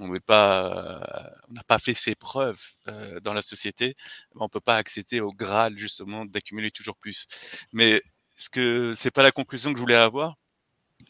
on 0.00 0.08
n'est 0.08 0.20
pas, 0.20 1.00
on 1.48 1.52
n'a 1.52 1.62
pas 1.66 1.78
fait 1.78 1.94
ses 1.94 2.14
preuves 2.14 2.60
euh, 2.88 3.20
dans 3.20 3.32
la 3.32 3.42
société, 3.42 3.94
on 4.34 4.48
peut 4.48 4.60
pas 4.60 4.76
accéder 4.76 5.20
au 5.20 5.32
graal 5.32 5.76
justement 5.78 6.24
d'accumuler 6.24 6.70
toujours 6.70 6.96
plus. 6.96 7.26
Mais 7.72 8.02
ce 8.36 8.48
que 8.48 8.92
c'est 8.94 9.12
pas 9.12 9.22
la 9.22 9.30
conclusion 9.32 9.72
que 9.72 9.78
je 9.78 9.82
voulais 9.82 9.94
avoir. 9.94 10.34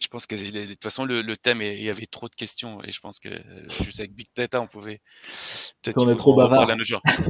Je 0.00 0.08
pense 0.08 0.26
que 0.26 0.34
de 0.34 0.72
toute 0.72 0.82
façon 0.82 1.04
le, 1.04 1.22
le 1.22 1.36
thème, 1.36 1.62
il 1.62 1.82
y 1.82 1.88
avait 1.90 2.06
trop 2.06 2.28
de 2.28 2.34
questions 2.34 2.82
et 2.82 2.90
je 2.90 2.98
pense 3.00 3.20
que 3.20 3.28
juste 3.84 4.00
avec 4.00 4.12
Big 4.12 4.26
Data, 4.34 4.60
on 4.60 4.66
pouvait 4.66 5.00
peut-être 5.82 5.98
On 6.02 6.08
est 6.10 6.16
trop 6.16 6.34
bavard. 6.34 6.62
à. 6.62 6.66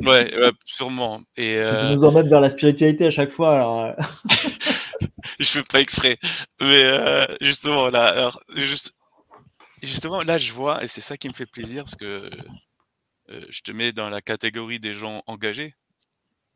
Ouais, 0.03 0.35
ouais, 0.35 0.53
sûrement. 0.65 1.21
Et 1.37 1.55
Tu 1.55 1.59
euh, 1.59 1.95
nous 1.95 2.05
emmènes 2.05 2.29
vers 2.29 2.41
la 2.41 2.49
spiritualité 2.51 3.07
à 3.07 3.11
chaque 3.11 3.33
fois. 3.33 3.57
Alors, 3.57 3.81
euh, 3.83 3.93
je 5.39 5.45
fais 5.47 5.63
pas 5.63 5.81
exprès. 5.81 6.17
Mais 6.61 6.85
euh, 6.85 7.27
justement 7.41 7.89
là, 7.89 8.07
alors, 8.07 8.41
juste- 8.57 8.95
justement 9.87 10.23
là, 10.23 10.39
je 10.39 10.53
vois 10.53 10.83
et 10.85 10.89
c'est 10.89 11.01
ça 11.01 11.17
qui 11.17 11.29
me 11.29 11.35
fait 11.35 11.47
plaisir 11.47 11.85
parce 11.85 11.97
que 11.97 12.31
euh, 13.31 13.47
je 13.49 13.61
te 13.63 13.71
mets 13.73 13.93
dans 13.93 14.11
la 14.11 14.21
catégorie 14.21 14.81
des 14.81 14.95
gens 14.95 15.23
engagés 15.27 15.75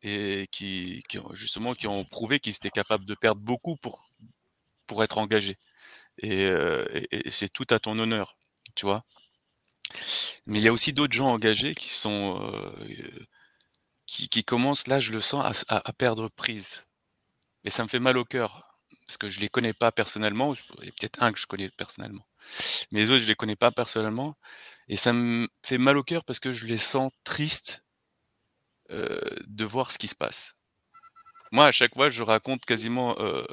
et 0.03 0.47
qui, 0.51 1.03
ont, 1.17 1.33
justement 1.33 1.73
qui 1.73 1.87
ont 1.87 2.05
prouvé 2.05 2.39
qu'ils 2.39 2.55
étaient 2.55 2.69
capables 2.69 3.05
de 3.05 3.15
perdre 3.15 3.41
beaucoup 3.41 3.75
pour 3.77 5.03
être 5.03 5.17
engagés. 5.17 5.57
Et, 6.19 6.45
euh, 6.45 6.85
et- 7.11 7.31
c'est 7.31 7.49
tout 7.49 7.67
à 7.69 7.79
ton 7.79 7.97
honneur, 7.99 8.37
tu 8.75 8.85
vois. 8.85 9.05
Mais 10.45 10.59
il 10.59 10.63
y 10.63 10.67
a 10.67 10.73
aussi 10.73 10.93
d'autres 10.93 11.13
gens 11.13 11.29
engagés 11.29 11.75
qui 11.75 11.89
sont 11.89 12.39
euh, 12.41 13.27
qui, 14.05 14.43
commencent 14.43 14.87
là, 14.87 14.99
je 14.99 15.11
le 15.11 15.19
sens, 15.19 15.65
à, 15.67 15.93
perdre 15.93 16.29
prise. 16.29 16.85
Et 17.63 17.69
ça 17.69 17.83
me 17.83 17.87
fait 17.89 17.99
mal 17.99 18.17
au 18.17 18.25
cœur 18.25 18.79
parce 19.05 19.17
que 19.17 19.29
je 19.29 19.39
les 19.39 19.49
connais 19.49 19.73
pas 19.73 19.91
personnellement. 19.91 20.55
Il 20.79 20.85
y 20.85 20.89
a 20.89 20.91
peut-être 20.91 21.21
un 21.21 21.31
que 21.31 21.39
je 21.39 21.47
connais 21.47 21.69
personnellement, 21.69 22.25
mais 22.91 22.99
les 23.01 23.11
autres 23.11 23.23
je 23.23 23.27
les 23.27 23.35
connais 23.35 23.55
pas 23.55 23.71
personnellement. 23.71 24.35
Et 24.89 24.97
ça 24.97 25.13
me 25.13 25.47
fait 25.65 25.77
mal 25.77 25.97
au 25.97 26.03
cœur 26.03 26.25
parce 26.25 26.39
que 26.39 26.51
je 26.51 26.65
les 26.67 26.77
sens 26.79 27.11
tristes 27.23 27.83
euh, 28.91 29.19
de 29.47 29.65
voir 29.65 29.91
ce 29.91 29.99
qui 29.99 30.07
se 30.07 30.15
passe. 30.15 30.55
Moi, 31.51 31.65
à 31.65 31.71
chaque 31.71 31.95
fois, 31.95 32.09
je 32.09 32.23
raconte 32.23 32.65
quasiment 32.65 33.17
euh, 33.19 33.43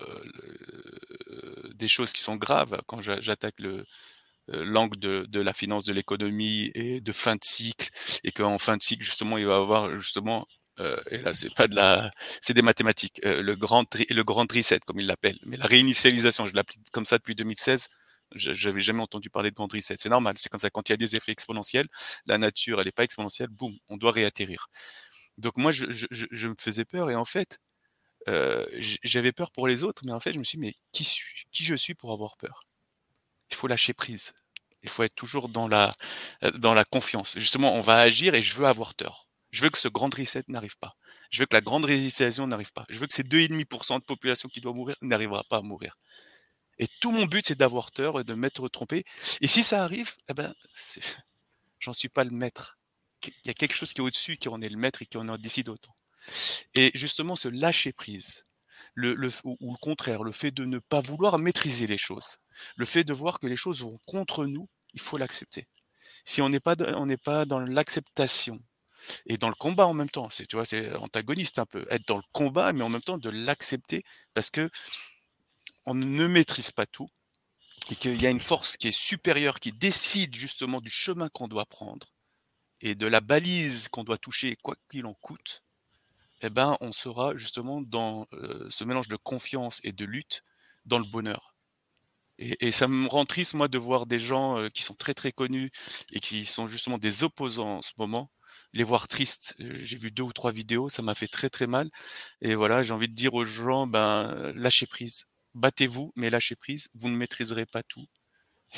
des 1.74 1.88
choses 1.88 2.12
qui 2.12 2.22
sont 2.22 2.36
graves 2.36 2.80
quand 2.86 3.00
j'a- 3.00 3.20
j'attaque 3.20 3.58
le 3.58 3.84
euh, 4.50 4.64
l'angle 4.64 4.98
de, 4.98 5.40
la 5.40 5.52
finance, 5.52 5.84
de 5.86 5.92
l'économie 5.92 6.70
et 6.74 7.00
de 7.00 7.12
fin 7.12 7.34
de 7.36 7.40
cycle, 7.44 7.90
et 8.24 8.32
qu'en 8.32 8.58
fin 8.58 8.76
de 8.76 8.82
cycle, 8.82 9.04
justement, 9.04 9.38
il 9.38 9.46
va 9.46 9.54
y 9.54 9.56
avoir 9.56 9.96
justement, 9.98 10.44
et 11.10 11.18
là, 11.18 11.34
c'est 11.34 11.54
pas 11.54 11.68
de 11.68 11.76
la, 11.76 12.10
c'est 12.40 12.54
des 12.54 12.62
mathématiques, 12.62 13.20
le 13.24 13.54
grand 13.56 13.86
le 14.10 14.22
grand 14.24 14.50
reset, 14.52 14.80
comme 14.86 15.00
il 15.00 15.06
l'appelle, 15.06 15.38
mais 15.46 15.56
la 15.56 15.66
réinitialisation, 15.66 16.46
je 16.46 16.54
l'applique 16.54 16.82
comme 16.92 17.06
ça 17.06 17.18
depuis 17.18 17.34
2016. 17.34 17.88
J'avais 18.36 18.80
jamais 18.80 19.02
entendu 19.02 19.30
parler 19.30 19.50
de 19.50 19.54
grand 19.56 19.72
reset. 19.72 19.96
C'est 19.96 20.08
normal. 20.08 20.36
C'est 20.38 20.48
comme 20.48 20.60
ça. 20.60 20.70
Quand 20.70 20.88
il 20.88 20.92
y 20.92 20.94
a 20.94 20.96
des 20.96 21.16
effets 21.16 21.32
exponentiels, 21.32 21.86
la 22.26 22.38
nature, 22.38 22.80
elle 22.80 22.86
n'est 22.86 22.92
pas 22.92 23.04
exponentielle. 23.04 23.48
Boum, 23.48 23.76
on 23.88 23.96
doit 23.96 24.12
réatterrir. 24.12 24.68
Donc 25.38 25.56
moi, 25.56 25.72
je, 25.72 26.48
me 26.48 26.54
faisais 26.58 26.84
peur 26.84 27.10
et 27.10 27.14
en 27.14 27.24
fait, 27.24 27.58
euh, 28.28 28.66
j'avais 29.04 29.32
peur 29.32 29.52
pour 29.52 29.68
les 29.68 29.84
autres, 29.84 30.02
mais 30.04 30.12
en 30.12 30.20
fait, 30.20 30.32
je 30.32 30.38
me 30.38 30.44
suis 30.44 30.58
dit, 30.58 30.66
mais 30.66 30.74
qui, 30.92 31.04
suis, 31.04 31.44
qui 31.52 31.64
je 31.64 31.74
suis 31.74 31.94
pour 31.94 32.12
avoir 32.12 32.36
peur? 32.36 32.60
Il 33.50 33.56
faut 33.56 33.68
lâcher 33.68 33.94
prise. 33.94 34.34
Il 34.82 34.88
faut 34.88 35.02
être 35.02 35.14
toujours 35.14 35.48
dans 35.48 35.68
la, 35.68 35.92
euh, 36.44 36.50
dans 36.52 36.74
la 36.74 36.84
confiance. 36.84 37.38
Justement, 37.38 37.74
on 37.74 37.80
va 37.80 37.96
agir 37.98 38.34
et 38.34 38.42
je 38.42 38.56
veux 38.56 38.66
avoir 38.66 38.94
tort. 38.94 39.28
Je 39.50 39.62
veux 39.62 39.70
que 39.70 39.78
ce 39.78 39.88
grand 39.88 40.12
reset 40.14 40.44
n'arrive 40.48 40.76
pas. 40.78 40.96
Je 41.30 41.40
veux 41.40 41.46
que 41.46 41.54
la 41.56 41.60
grande 41.60 41.84
réalisation 41.84 42.46
n'arrive 42.46 42.72
pas. 42.72 42.84
Je 42.88 42.98
veux 42.98 43.06
que 43.06 43.14
ces 43.14 43.22
2,5% 43.24 44.00
de 44.00 44.04
population 44.04 44.48
qui 44.48 44.60
doit 44.60 44.72
mourir 44.72 44.96
n'arrivera 45.02 45.44
pas 45.44 45.58
à 45.58 45.62
mourir. 45.62 45.96
Et 46.78 46.88
tout 47.00 47.10
mon 47.10 47.24
but, 47.24 47.46
c'est 47.46 47.58
d'avoir 47.58 47.90
tort 47.90 48.20
et 48.20 48.24
de 48.24 48.34
m'être 48.34 48.68
trompé. 48.68 49.04
Et 49.40 49.46
si 49.46 49.62
ça 49.62 49.82
arrive, 49.82 50.14
eh 50.28 50.34
ben, 50.34 50.54
j'en 51.80 51.92
suis 51.92 52.08
pas 52.08 52.24
le 52.24 52.30
maître. 52.30 52.78
Il 53.26 53.32
y 53.46 53.50
a 53.50 53.54
quelque 53.54 53.76
chose 53.76 53.92
qui 53.92 54.00
est 54.00 54.04
au-dessus, 54.04 54.36
qui 54.36 54.48
en 54.48 54.60
est 54.60 54.68
le 54.68 54.76
maître 54.76 55.02
et 55.02 55.06
qui 55.06 55.16
en 55.16 55.38
décide 55.38 55.68
autant. 55.68 55.94
Et 56.74 56.90
justement, 56.94 57.36
ce 57.36 57.48
lâcher 57.48 57.92
prise, 57.92 58.44
le, 58.94 59.30
ou, 59.44 59.72
le 59.72 59.78
contraire, 59.78 60.22
le 60.22 60.32
fait 60.32 60.50
de 60.50 60.64
ne 60.64 60.78
pas 60.78 61.00
vouloir 61.00 61.38
maîtriser 61.38 61.86
les 61.86 61.98
choses, 61.98 62.36
le 62.76 62.84
fait 62.84 63.04
de 63.04 63.12
voir 63.12 63.38
que 63.38 63.46
les 63.46 63.56
choses 63.56 63.82
vont 63.82 63.98
contre 64.06 64.46
nous, 64.46 64.68
il 64.94 65.00
faut 65.00 65.16
l'accepter. 65.16 65.66
Si 66.24 66.42
on 66.42 66.48
n'est 66.48 66.60
pas, 66.60 66.74
on 66.94 67.06
n'est 67.06 67.16
pas 67.16 67.44
dans 67.44 67.60
l'acceptation 67.60 68.60
et 69.26 69.36
dans 69.36 69.48
le 69.48 69.54
combat 69.54 69.86
en 69.86 69.94
même 69.94 70.10
temps, 70.10 70.30
c'est 70.30 70.46
tu 70.46 70.56
vois, 70.56 70.64
c'est 70.64 70.94
antagoniste 70.96 71.58
un 71.58 71.66
peu, 71.66 71.86
être 71.90 72.06
dans 72.08 72.16
le 72.16 72.22
combat, 72.32 72.72
mais 72.72 72.82
en 72.82 72.88
même 72.88 73.02
temps 73.02 73.18
de 73.18 73.30
l'accepter 73.30 74.02
parce 74.34 74.50
que 74.50 74.70
on 75.86 75.94
ne 75.94 76.26
maîtrise 76.26 76.70
pas 76.70 76.86
tout 76.86 77.08
et 77.90 77.94
qu'il 77.96 78.20
y 78.20 78.26
a 78.26 78.30
une 78.30 78.40
force 78.40 78.76
qui 78.76 78.88
est 78.88 78.96
supérieure, 78.96 79.60
qui 79.60 79.72
décide 79.72 80.34
justement 80.34 80.80
du 80.80 80.90
chemin 80.90 81.28
qu'on 81.28 81.48
doit 81.48 81.66
prendre 81.66 82.08
et 82.80 82.94
de 82.94 83.06
la 83.06 83.20
balise 83.20 83.88
qu'on 83.88 84.04
doit 84.04 84.18
toucher, 84.18 84.56
quoi 84.62 84.76
qu'il 84.90 85.06
en 85.06 85.14
coûte, 85.14 85.62
eh 86.42 86.50
ben, 86.50 86.76
on 86.80 86.92
sera 86.92 87.36
justement 87.36 87.80
dans 87.80 88.26
euh, 88.32 88.66
ce 88.70 88.84
mélange 88.84 89.08
de 89.08 89.16
confiance 89.16 89.80
et 89.84 89.92
de 89.92 90.04
lutte 90.04 90.42
dans 90.84 90.98
le 90.98 91.04
bonheur. 91.04 91.56
Et, 92.38 92.70
ça 92.70 92.86
me 92.86 93.08
rend 93.08 93.24
triste, 93.24 93.54
moi, 93.54 93.66
de 93.66 93.78
voir 93.78 94.04
des 94.04 94.18
gens 94.18 94.58
euh, 94.58 94.68
qui 94.68 94.82
sont 94.82 94.94
très 94.94 95.14
très 95.14 95.32
connus 95.32 95.70
et 96.12 96.20
qui 96.20 96.44
sont 96.44 96.68
justement 96.68 96.98
des 96.98 97.24
opposants 97.24 97.78
en 97.78 97.82
ce 97.82 97.92
moment, 97.96 98.30
les 98.74 98.84
voir 98.84 99.08
tristes. 99.08 99.54
Euh, 99.60 99.78
J'ai 99.82 99.96
vu 99.96 100.10
deux 100.10 100.24
ou 100.24 100.32
trois 100.34 100.52
vidéos, 100.52 100.90
ça 100.90 101.00
m'a 101.00 101.14
fait 101.14 101.28
très 101.28 101.48
très 101.48 101.66
mal. 101.66 101.90
Et 102.42 102.54
voilà, 102.54 102.82
j'ai 102.82 102.92
envie 102.92 103.08
de 103.08 103.14
dire 103.14 103.32
aux 103.34 103.46
gens, 103.46 103.86
ben, 103.86 104.52
lâchez 104.54 104.86
prise. 104.86 105.26
Battez-vous, 105.56 106.12
mais 106.16 106.28
lâchez 106.28 106.54
prise. 106.54 106.88
Vous 106.94 107.08
ne 107.08 107.16
maîtriserez 107.16 107.64
pas 107.64 107.82
tout. 107.82 108.06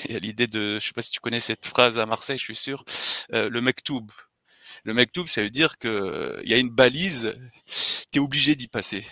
Et 0.08 0.20
l'idée 0.20 0.46
de, 0.46 0.78
je 0.78 0.86
sais 0.86 0.92
pas 0.92 1.02
si 1.02 1.10
tu 1.10 1.18
connais 1.18 1.40
cette 1.40 1.66
phrase 1.66 1.98
à 1.98 2.06
Marseille, 2.06 2.38
je 2.38 2.44
suis 2.44 2.54
sûr, 2.54 2.84
euh, 3.32 3.48
le 3.50 3.60
mektoub. 3.60 4.06
Le 4.84 4.94
mektoub, 4.94 5.26
ça 5.26 5.42
veut 5.42 5.50
dire 5.50 5.78
que 5.78 5.88
euh, 5.88 6.40
il 6.44 6.50
y 6.50 6.54
a 6.54 6.58
une 6.58 6.70
balise, 6.70 7.36
tu 8.12 8.18
es 8.18 8.20
obligé 8.20 8.54
d'y 8.54 8.68
passer. 8.68 9.04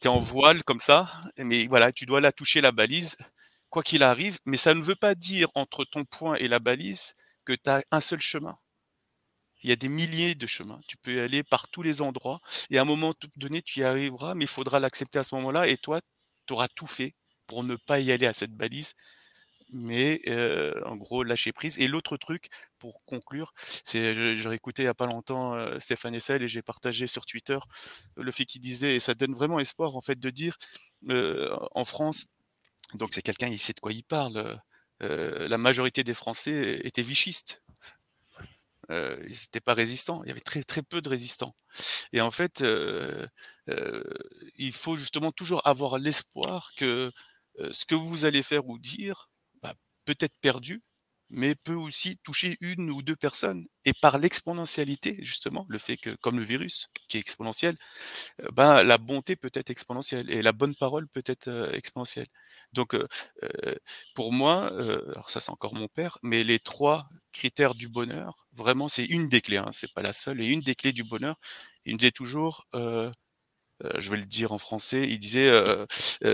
Tu 0.00 0.06
es 0.06 0.10
en 0.10 0.20
voile 0.20 0.64
comme 0.64 0.80
ça, 0.80 1.10
mais 1.36 1.66
voilà, 1.66 1.92
tu 1.92 2.06
dois 2.06 2.22
la 2.22 2.32
toucher 2.32 2.62
la 2.62 2.72
balise, 2.72 3.18
quoi 3.68 3.82
qu'il 3.82 4.02
arrive, 4.02 4.38
mais 4.46 4.56
ça 4.56 4.72
ne 4.72 4.80
veut 4.80 4.94
pas 4.94 5.14
dire 5.14 5.48
entre 5.54 5.84
ton 5.84 6.06
point 6.06 6.36
et 6.36 6.48
la 6.48 6.60
balise 6.60 7.12
que 7.44 7.52
tu 7.52 7.68
as 7.68 7.82
un 7.90 8.00
seul 8.00 8.20
chemin. 8.20 8.56
Il 9.62 9.70
y 9.70 9.72
a 9.72 9.76
des 9.76 9.88
milliers 9.88 10.34
de 10.34 10.46
chemins. 10.46 10.80
Tu 10.88 10.96
peux 10.96 11.22
aller 11.22 11.42
par 11.42 11.68
tous 11.68 11.82
les 11.82 12.02
endroits 12.02 12.40
et 12.70 12.78
à 12.78 12.82
un 12.82 12.84
moment 12.84 13.14
donné, 13.36 13.60
tu 13.62 13.80
y 13.80 13.84
arriveras, 13.84 14.34
mais 14.34 14.44
il 14.44 14.48
faudra 14.48 14.80
l'accepter 14.80 15.18
à 15.18 15.22
ce 15.22 15.34
moment-là 15.36 15.68
et 15.68 15.76
toi, 15.76 16.00
tu 16.46 16.52
auras 16.54 16.68
tout 16.68 16.86
fait 16.86 17.14
pour 17.46 17.64
ne 17.64 17.76
pas 17.76 18.00
y 18.00 18.12
aller 18.12 18.26
à 18.26 18.32
cette 18.32 18.52
balise 18.54 18.94
mais 19.74 20.20
en 20.84 20.96
gros 20.96 21.24
lâcher 21.24 21.52
prise. 21.52 21.78
Et 21.78 21.88
l'autre 21.88 22.18
truc, 22.18 22.48
pour 22.78 23.02
conclure, 23.06 23.52
c'est 23.84 24.36
j'ai 24.36 24.52
écouté 24.52 24.82
il 24.82 24.86
y 24.86 24.88
a 24.88 24.94
pas 24.94 25.06
longtemps 25.06 25.56
Stéphane 25.80 26.14
Essel 26.14 26.42
et 26.42 26.48
j'ai 26.48 26.62
partagé 26.62 27.06
sur 27.06 27.24
Twitter 27.24 27.58
le 28.16 28.30
fait 28.32 28.44
qu'il 28.44 28.60
disait, 28.60 28.96
et 28.96 29.00
ça 29.00 29.14
donne 29.14 29.32
vraiment 29.32 29.60
espoir 29.60 29.96
en 29.96 30.02
fait 30.02 30.20
de 30.20 30.30
dire 30.30 30.58
en 31.08 31.84
France, 31.86 32.26
donc 32.94 33.14
c'est 33.14 33.22
quelqu'un, 33.22 33.48
il 33.48 33.58
sait 33.58 33.72
de 33.72 33.80
quoi 33.80 33.92
il 33.92 34.04
parle, 34.04 34.60
la 35.00 35.58
majorité 35.58 36.04
des 36.04 36.14
Français 36.14 36.80
étaient 36.84 37.02
vichistes. 37.02 37.61
Euh, 38.92 39.16
ils 39.24 39.30
n'étaient 39.32 39.60
pas 39.60 39.74
résistants, 39.74 40.22
il 40.24 40.28
y 40.28 40.32
avait 40.32 40.40
très 40.40 40.62
très 40.62 40.82
peu 40.82 41.02
de 41.02 41.08
résistants. 41.08 41.54
Et 42.12 42.20
en 42.20 42.30
fait, 42.30 42.62
euh, 42.62 43.26
euh, 43.70 44.04
il 44.56 44.72
faut 44.72 44.96
justement 44.96 45.32
toujours 45.32 45.66
avoir 45.66 45.98
l'espoir 45.98 46.72
que 46.76 47.12
euh, 47.60 47.72
ce 47.72 47.86
que 47.86 47.94
vous 47.94 48.24
allez 48.24 48.42
faire 48.42 48.68
ou 48.68 48.78
dire, 48.78 49.30
bah, 49.62 49.74
peut 50.04 50.16
être 50.20 50.34
perdu, 50.40 50.82
mais 51.32 51.54
peut 51.54 51.74
aussi 51.74 52.18
toucher 52.18 52.56
une 52.60 52.90
ou 52.90 53.02
deux 53.02 53.16
personnes. 53.16 53.66
Et 53.84 53.92
par 54.00 54.18
l'exponentialité, 54.18 55.18
justement, 55.22 55.66
le 55.68 55.78
fait 55.78 55.96
que, 55.96 56.10
comme 56.22 56.38
le 56.38 56.44
virus, 56.44 56.88
qui 57.08 57.16
est 57.16 57.20
exponentiel, 57.20 57.76
euh, 58.42 58.48
ben, 58.52 58.82
la 58.82 58.98
bonté 58.98 59.36
peut 59.36 59.50
être 59.54 59.70
exponentielle 59.70 60.30
et 60.30 60.42
la 60.42 60.52
bonne 60.52 60.74
parole 60.76 61.08
peut 61.08 61.22
être 61.26 61.48
euh, 61.48 61.72
exponentielle. 61.72 62.28
Donc, 62.72 62.94
euh, 62.94 63.06
pour 64.14 64.32
moi, 64.32 64.68
alors 64.68 65.30
ça 65.30 65.40
c'est 65.40 65.50
encore 65.50 65.74
mon 65.74 65.88
père, 65.88 66.18
mais 66.22 66.44
les 66.44 66.58
trois 66.58 67.08
critères 67.32 67.74
du 67.74 67.88
bonheur, 67.88 68.46
vraiment, 68.52 68.88
c'est 68.88 69.04
une 69.04 69.28
des 69.28 69.40
clés, 69.40 69.56
hein, 69.58 69.70
c'est 69.72 69.92
pas 69.92 70.02
la 70.02 70.12
seule, 70.12 70.40
et 70.40 70.46
une 70.48 70.60
des 70.60 70.74
clés 70.74 70.92
du 70.92 71.04
bonheur, 71.04 71.36
il 71.84 71.94
me 71.94 71.98
disait 71.98 72.10
toujours, 72.12 72.66
je 72.74 74.10
vais 74.10 74.16
le 74.16 74.26
dire 74.26 74.52
en 74.52 74.58
français, 74.58 75.08
il 75.08 75.18
disait, 75.18 75.50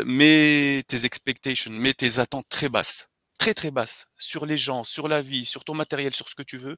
mets 0.06 0.82
tes 0.88 1.04
expectations, 1.04 1.70
mets 1.70 1.94
tes 1.94 2.18
attentes 2.18 2.48
très 2.48 2.68
basses, 2.68 3.08
très 3.54 3.70
basses, 3.70 4.06
sur 4.18 4.46
les 4.46 4.56
gens, 4.56 4.84
sur 4.84 5.08
la 5.08 5.22
vie, 5.22 5.46
sur 5.46 5.64
ton 5.64 5.74
matériel, 5.74 6.14
sur 6.14 6.28
ce 6.28 6.34
que 6.34 6.42
tu 6.42 6.58
veux, 6.58 6.76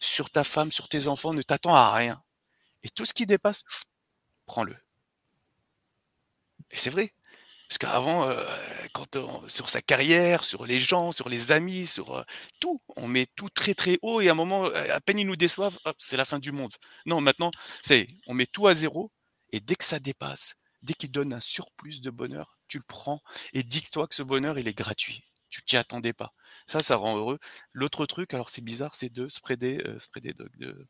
sur 0.00 0.30
ta 0.30 0.44
femme, 0.44 0.72
sur 0.72 0.88
tes 0.88 1.08
enfants, 1.08 1.32
ne 1.34 1.42
t'attends 1.42 1.74
à 1.74 1.92
rien. 1.92 2.22
Et 2.82 2.90
tout 2.90 3.06
ce 3.06 3.12
qui 3.12 3.26
dépasse, 3.26 3.62
prends-le. 4.46 4.76
Et 6.70 6.76
c'est 6.76 6.90
vrai. 6.90 7.12
Parce 7.68 7.78
qu'avant, 7.78 8.28
euh, 8.28 8.44
sur 9.48 9.70
sa 9.70 9.80
carrière, 9.80 10.44
sur 10.44 10.66
les 10.66 10.78
gens, 10.78 11.10
sur 11.10 11.30
les 11.30 11.52
amis, 11.52 11.86
sur 11.86 12.16
euh, 12.18 12.22
tout, 12.60 12.82
on 12.96 13.08
met 13.08 13.26
tout 13.34 13.48
très 13.48 13.74
très 13.74 13.98
haut 14.02 14.20
et 14.20 14.28
à 14.28 14.32
un 14.32 14.34
moment, 14.34 14.66
à 14.66 15.00
peine 15.00 15.18
ils 15.18 15.26
nous 15.26 15.36
déçoivent, 15.36 15.78
c'est 15.96 16.18
la 16.18 16.26
fin 16.26 16.38
du 16.38 16.52
monde. 16.52 16.72
Non, 17.06 17.22
maintenant, 17.22 17.50
c'est, 17.80 18.06
on 18.26 18.34
met 18.34 18.44
tout 18.44 18.66
à 18.66 18.74
zéro 18.74 19.10
et 19.52 19.60
dès 19.60 19.74
que 19.74 19.84
ça 19.84 20.00
dépasse, 20.00 20.56
dès 20.82 20.92
qu'il 20.92 21.10
donne 21.10 21.32
un 21.32 21.40
surplus 21.40 22.02
de 22.02 22.10
bonheur, 22.10 22.58
tu 22.68 22.76
le 22.76 22.84
prends 22.86 23.22
et 23.54 23.62
dis-toi 23.62 24.06
que 24.06 24.14
ce 24.14 24.22
bonheur, 24.22 24.58
il 24.58 24.68
est 24.68 24.76
gratuit. 24.76 25.24
Tu 25.52 25.62
t'y 25.64 25.76
attendais 25.78 26.14
pas. 26.14 26.34
Ça, 26.66 26.82
ça 26.82 26.96
rend 26.96 27.18
heureux. 27.18 27.38
L'autre 27.74 28.06
truc, 28.06 28.34
alors 28.34 28.50
c'est 28.50 28.62
bizarre, 28.62 28.96
c'est 28.96 29.10
de 29.10 29.28
spreader, 29.30 29.82
euh, 29.86 30.00
spreader 30.00 30.34
de, 30.34 30.50
de, 30.58 30.88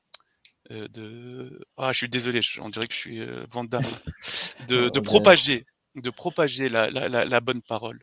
euh, 0.73 0.89
de- 0.89 1.65
Ah, 1.77 1.93
je 1.93 1.99
suis 1.99 2.09
désolé, 2.11 2.43
je- 2.43 2.61
on 2.61 2.71
dirait 2.71 2.89
que 2.89 2.95
je 2.95 2.99
suis 3.01 3.21
euh. 3.21 3.47
De, 4.69 4.89
de 4.91 5.01
propager, 5.01 5.67
de 5.97 6.11
propager 6.11 6.69
la, 6.69 6.91
la, 6.91 7.09
la, 7.09 7.25
la 7.25 7.41
bonne 7.41 7.63
parole. 7.63 8.01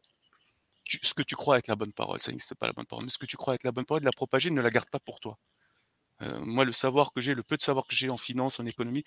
Tu- 0.85 0.99
ce 1.03 1.13
que 1.13 1.23
tu 1.23 1.35
crois 1.35 1.57
être 1.59 1.67
la 1.67 1.75
bonne 1.75 1.93
parole, 1.93 2.19
ça 2.19 2.31
n'existe 2.31 2.55
pas 2.55 2.67
la 2.67 2.73
bonne 2.73 2.85
parole, 2.87 3.05
mais 3.05 3.11
ce 3.11 3.17
que 3.19 3.25
tu 3.27 3.37
crois 3.37 3.55
être 3.55 3.63
la 3.65 3.71
bonne 3.71 3.85
parole, 3.85 4.01
de 4.01 4.05
la 4.05 4.11
propager, 4.13 4.51
ne 4.51 4.61
la 4.61 4.69
garde 4.71 4.89
pas 4.89 4.99
pour 4.99 5.19
toi. 5.19 5.37
Euh, 6.21 6.39
moi, 6.41 6.65
le 6.65 6.73
savoir 6.73 7.13
que 7.13 7.21
j'ai, 7.21 7.33
le 7.35 7.43
peu 7.43 7.57
de 7.57 7.61
savoir 7.63 7.85
que 7.87 7.95
j'ai 7.95 8.09
en 8.09 8.17
finance, 8.17 8.59
en 8.59 8.65
économie, 8.65 9.03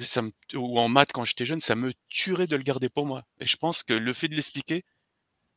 ça 0.00 0.22
me, 0.22 0.32
ou 0.54 0.78
en 0.80 0.88
maths 0.88 1.12
quand 1.12 1.24
j'étais 1.24 1.46
jeune, 1.46 1.60
ça 1.60 1.76
me 1.76 1.92
tuerait 2.08 2.46
de 2.48 2.56
le 2.56 2.62
garder 2.64 2.88
pour 2.90 3.06
moi. 3.06 3.24
Et 3.40 3.46
je 3.46 3.56
pense 3.56 3.82
que 3.84 3.94
le 3.94 4.12
fait 4.14 4.28
de 4.28 4.34
l'expliquer 4.36 4.84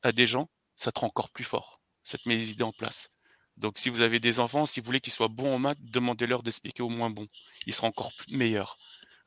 à 0.03 0.11
des 0.11 0.27
gens, 0.27 0.49
ça 0.75 0.91
te 0.91 0.99
rend 0.99 1.07
encore 1.07 1.29
plus 1.29 1.43
fort. 1.43 1.81
Ça 2.03 2.17
te 2.17 2.27
met 2.27 2.35
les 2.35 2.51
idées 2.51 2.63
en 2.63 2.73
place. 2.73 3.09
Donc, 3.57 3.77
si 3.77 3.89
vous 3.89 4.01
avez 4.01 4.19
des 4.19 4.39
enfants, 4.39 4.65
si 4.65 4.79
vous 4.79 4.85
voulez 4.85 5.01
qu'ils 5.01 5.13
soient 5.13 5.27
bons 5.27 5.53
en 5.53 5.59
maths, 5.59 5.77
demandez-leur 5.81 6.41
d'expliquer 6.43 6.83
au 6.83 6.89
moins 6.89 7.09
bon. 7.09 7.27
Ils 7.67 7.73
seront 7.73 7.87
encore 7.87 8.11
meilleurs. 8.29 8.77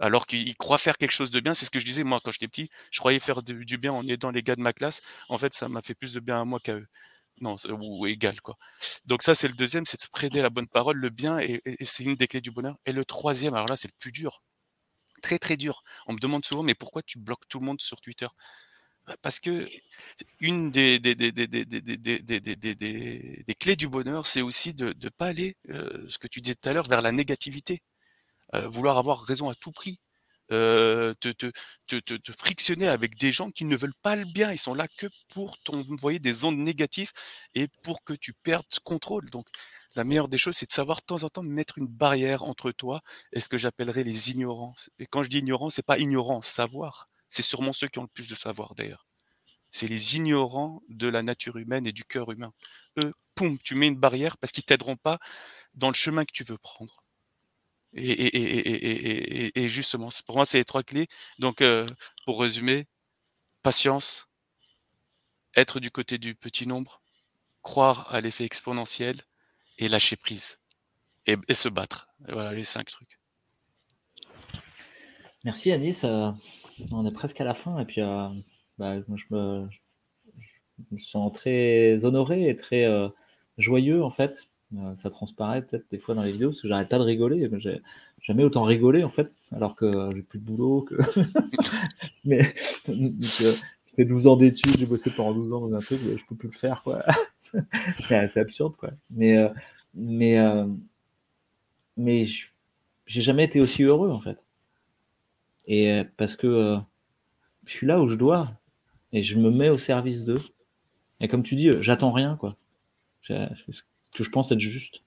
Alors 0.00 0.26
qu'ils 0.26 0.56
croient 0.56 0.78
faire 0.78 0.98
quelque 0.98 1.12
chose 1.12 1.30
de 1.30 1.40
bien, 1.40 1.54
c'est 1.54 1.66
ce 1.66 1.70
que 1.70 1.78
je 1.78 1.84
disais 1.84 2.04
moi 2.04 2.20
quand 2.22 2.30
j'étais 2.30 2.48
petit. 2.48 2.68
Je 2.90 2.98
croyais 2.98 3.20
faire 3.20 3.42
du, 3.42 3.78
bien 3.78 3.92
en 3.92 4.06
aidant 4.08 4.30
les 4.30 4.42
gars 4.42 4.56
de 4.56 4.60
ma 4.60 4.72
classe. 4.72 5.00
En 5.28 5.38
fait, 5.38 5.54
ça 5.54 5.68
m'a 5.68 5.82
fait 5.82 5.94
plus 5.94 6.12
de 6.12 6.20
bien 6.20 6.40
à 6.40 6.44
moi 6.44 6.58
qu'à 6.60 6.74
eux. 6.74 6.86
Non, 7.40 7.56
ou, 7.68 8.06
égal 8.06 8.40
quoi. 8.40 8.56
Donc 9.06 9.22
ça, 9.22 9.34
c'est 9.34 9.48
le 9.48 9.54
deuxième, 9.54 9.84
c'est 9.86 9.96
de 9.96 10.02
spreader 10.02 10.40
la 10.42 10.50
bonne 10.50 10.68
parole, 10.68 10.98
le 10.98 11.10
bien, 11.10 11.38
et, 11.40 11.62
c'est 11.82 12.04
une 12.04 12.14
des 12.14 12.28
clés 12.28 12.40
du 12.40 12.50
bonheur. 12.52 12.76
Et 12.86 12.92
le 12.92 13.04
troisième, 13.04 13.54
alors 13.54 13.66
là, 13.68 13.76
c'est 13.76 13.88
le 13.88 13.94
plus 13.98 14.12
dur, 14.12 14.42
très 15.22 15.38
très 15.38 15.56
dur. 15.56 15.82
On 16.06 16.12
me 16.14 16.18
demande 16.18 16.44
souvent, 16.44 16.62
mais 16.62 16.74
pourquoi 16.74 17.02
tu 17.02 17.18
bloques 17.18 17.48
tout 17.48 17.58
le 17.60 17.66
monde 17.66 17.80
sur 17.80 18.00
Twitter? 18.00 18.28
Parce 19.22 19.40
que 19.40 19.66
une 20.40 20.70
des, 20.70 20.98
des, 20.98 21.14
des, 21.14 21.32
des 21.36 23.54
clés 23.54 23.76
du 23.76 23.88
bonheur, 23.88 24.26
c'est 24.26 24.42
aussi 24.42 24.74
de 24.74 24.94
ne 25.02 25.08
pas 25.10 25.26
aller, 25.26 25.56
ce 25.68 26.18
que 26.18 26.26
tu 26.26 26.40
disais 26.40 26.54
tout 26.54 26.68
à 26.68 26.72
l'heure, 26.72 26.88
vers 26.88 27.02
la 27.02 27.12
négativité. 27.12 27.80
Vouloir 28.52 28.98
avoir 28.98 29.22
raison 29.22 29.48
à 29.50 29.54
tout 29.54 29.72
prix. 29.72 29.98
Te, 30.48 31.12
te, 31.14 31.50
te, 31.86 32.16
te, 32.16 32.32
frictionner 32.32 32.88
avec 32.88 33.18
des 33.18 33.32
gens 33.32 33.50
qui 33.50 33.64
ne 33.64 33.76
veulent 33.76 33.94
pas 34.02 34.16
le 34.16 34.24
bien. 34.26 34.52
Ils 34.52 34.58
sont 34.58 34.74
là 34.74 34.86
que 34.98 35.06
pour 35.32 35.58
t'envoyer 35.60 36.18
des 36.18 36.44
ondes 36.44 36.58
négatives 36.58 37.10
et 37.54 37.68
pour 37.82 38.04
que 38.04 38.12
tu 38.14 38.34
perdes 38.34 38.66
contrôle. 38.84 39.28
Donc, 39.30 39.46
la 39.96 40.04
meilleure 40.04 40.28
des 40.28 40.38
choses, 40.38 40.56
c'est 40.56 40.66
de 40.66 40.72
savoir 40.72 40.98
de 41.00 41.04
temps 41.06 41.24
en 41.24 41.28
temps 41.30 41.42
mettre 41.42 41.78
une 41.78 41.88
barrière 41.88 42.42
entre 42.44 42.72
toi 42.72 43.00
et 43.32 43.40
ce 43.40 43.48
que 43.48 43.58
j'appellerais 43.58 44.04
les 44.04 44.30
ignorances. 44.30 44.90
Et 44.98 45.06
quand 45.06 45.22
je 45.22 45.30
dis 45.30 45.38
ignorance, 45.38 45.74
c'est 45.76 45.82
pas 45.86 45.98
ignorance, 45.98 46.46
savoir. 46.46 47.08
C'est 47.34 47.42
sûrement 47.42 47.72
ceux 47.72 47.88
qui 47.88 47.98
ont 47.98 48.02
le 48.02 48.08
plus 48.08 48.28
de 48.28 48.36
savoir 48.36 48.76
d'ailleurs. 48.76 49.08
C'est 49.72 49.88
les 49.88 50.14
ignorants 50.14 50.84
de 50.88 51.08
la 51.08 51.24
nature 51.24 51.56
humaine 51.56 51.84
et 51.84 51.90
du 51.90 52.04
cœur 52.04 52.30
humain. 52.30 52.52
Eux, 52.96 53.12
poum, 53.34 53.58
tu 53.58 53.74
mets 53.74 53.88
une 53.88 53.98
barrière 53.98 54.36
parce 54.36 54.52
qu'ils 54.52 54.62
t'aideront 54.62 54.94
pas 54.96 55.18
dans 55.74 55.88
le 55.88 55.94
chemin 55.94 56.24
que 56.24 56.30
tu 56.32 56.44
veux 56.44 56.58
prendre. 56.58 57.02
Et, 57.92 59.68
justement, 59.68 60.10
pour 60.26 60.36
moi, 60.36 60.44
c'est 60.44 60.58
les 60.58 60.64
trois 60.64 60.84
clés. 60.84 61.08
Donc, 61.40 61.60
euh, 61.60 61.88
pour 62.24 62.40
résumer, 62.40 62.86
patience, 63.64 64.28
être 65.56 65.80
du 65.80 65.90
côté 65.90 66.18
du 66.18 66.36
petit 66.36 66.68
nombre, 66.68 67.02
croire 67.62 68.14
à 68.14 68.20
l'effet 68.20 68.44
exponentiel 68.44 69.22
et 69.78 69.88
lâcher 69.88 70.14
prise. 70.14 70.60
Et, 71.26 71.36
se 71.52 71.68
battre. 71.68 72.06
Voilà 72.28 72.52
les 72.52 72.62
cinq 72.62 72.90
trucs. 72.90 73.18
Merci 75.42 75.72
Anis. 75.72 76.04
On 76.90 77.06
est 77.06 77.14
presque 77.14 77.40
à 77.40 77.44
la 77.44 77.54
fin 77.54 77.78
et 77.78 77.84
puis 77.84 78.00
euh, 78.00 78.28
bah, 78.78 79.00
je, 79.00 79.24
me, 79.30 79.68
sens 80.98 81.32
très 81.32 82.04
honoré 82.04 82.48
et 82.48 82.56
très 82.56 82.84
euh, 82.84 83.08
joyeux 83.58 84.02
en 84.02 84.10
fait. 84.10 84.48
Euh, 84.76 84.96
ça 84.96 85.10
transparaît 85.10 85.62
peut-être 85.62 85.84
des 85.90 85.98
fois 85.98 86.14
dans 86.14 86.22
les 86.22 86.32
vidéos 86.32 86.50
parce 86.50 86.62
que 86.62 86.68
j'arrête 86.68 86.88
pas 86.88 86.98
de 86.98 87.04
rigoler. 87.04 87.48
J'ai 87.58 87.80
jamais 88.22 88.44
autant 88.44 88.64
rigolé 88.64 89.04
en 89.04 89.08
fait, 89.08 89.30
alors 89.52 89.76
que 89.76 90.10
j'ai 90.14 90.22
plus 90.22 90.38
de 90.38 90.44
boulot. 90.44 90.88
Mais 92.24 92.54
j'ai 92.86 93.52
fait 93.94 94.04
12 94.04 94.26
ans 94.26 94.36
d'études, 94.36 94.76
j'ai 94.78 94.86
bossé 94.86 95.10
pendant 95.10 95.34
12 95.34 95.52
ans 95.52 95.68
dans 95.68 95.76
un 95.76 95.80
truc, 95.80 96.00
je 96.00 96.24
peux 96.26 96.34
plus 96.34 96.48
le 96.48 96.58
faire 96.58 96.82
quoi. 96.82 97.04
c'est 98.08 98.36
absurde 98.36 98.74
quoi. 98.76 98.90
Mais 99.10 99.36
mais 99.94 100.38
mais 101.96 102.26
j'ai 103.06 103.22
jamais 103.22 103.44
été 103.44 103.60
aussi 103.60 103.84
heureux 103.84 104.10
en 104.10 104.20
fait. 104.20 104.43
Et 105.66 106.02
parce 106.16 106.36
que 106.36 106.78
je 107.64 107.72
suis 107.72 107.86
là 107.86 108.00
où 108.00 108.08
je 108.08 108.14
dois 108.14 108.52
et 109.12 109.22
je 109.22 109.38
me 109.38 109.50
mets 109.50 109.70
au 109.70 109.78
service 109.78 110.24
d'eux. 110.24 110.40
Et 111.20 111.28
comme 111.28 111.42
tu 111.42 111.56
dis, 111.56 111.70
j'attends 111.80 112.12
rien, 112.12 112.36
quoi. 112.36 112.56
C'est 113.26 113.48
ce 113.70 113.82
que 114.14 114.24
je 114.24 114.30
pense 114.30 114.52
être 114.52 114.60
juste. 114.60 115.02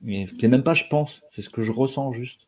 Mais 0.00 0.28
c'est 0.40 0.48
même 0.48 0.62
pas 0.62 0.74
je 0.74 0.84
pense, 0.88 1.22
c'est 1.32 1.42
ce 1.42 1.50
que 1.50 1.62
je 1.62 1.72
ressens 1.72 2.12
juste. 2.12 2.46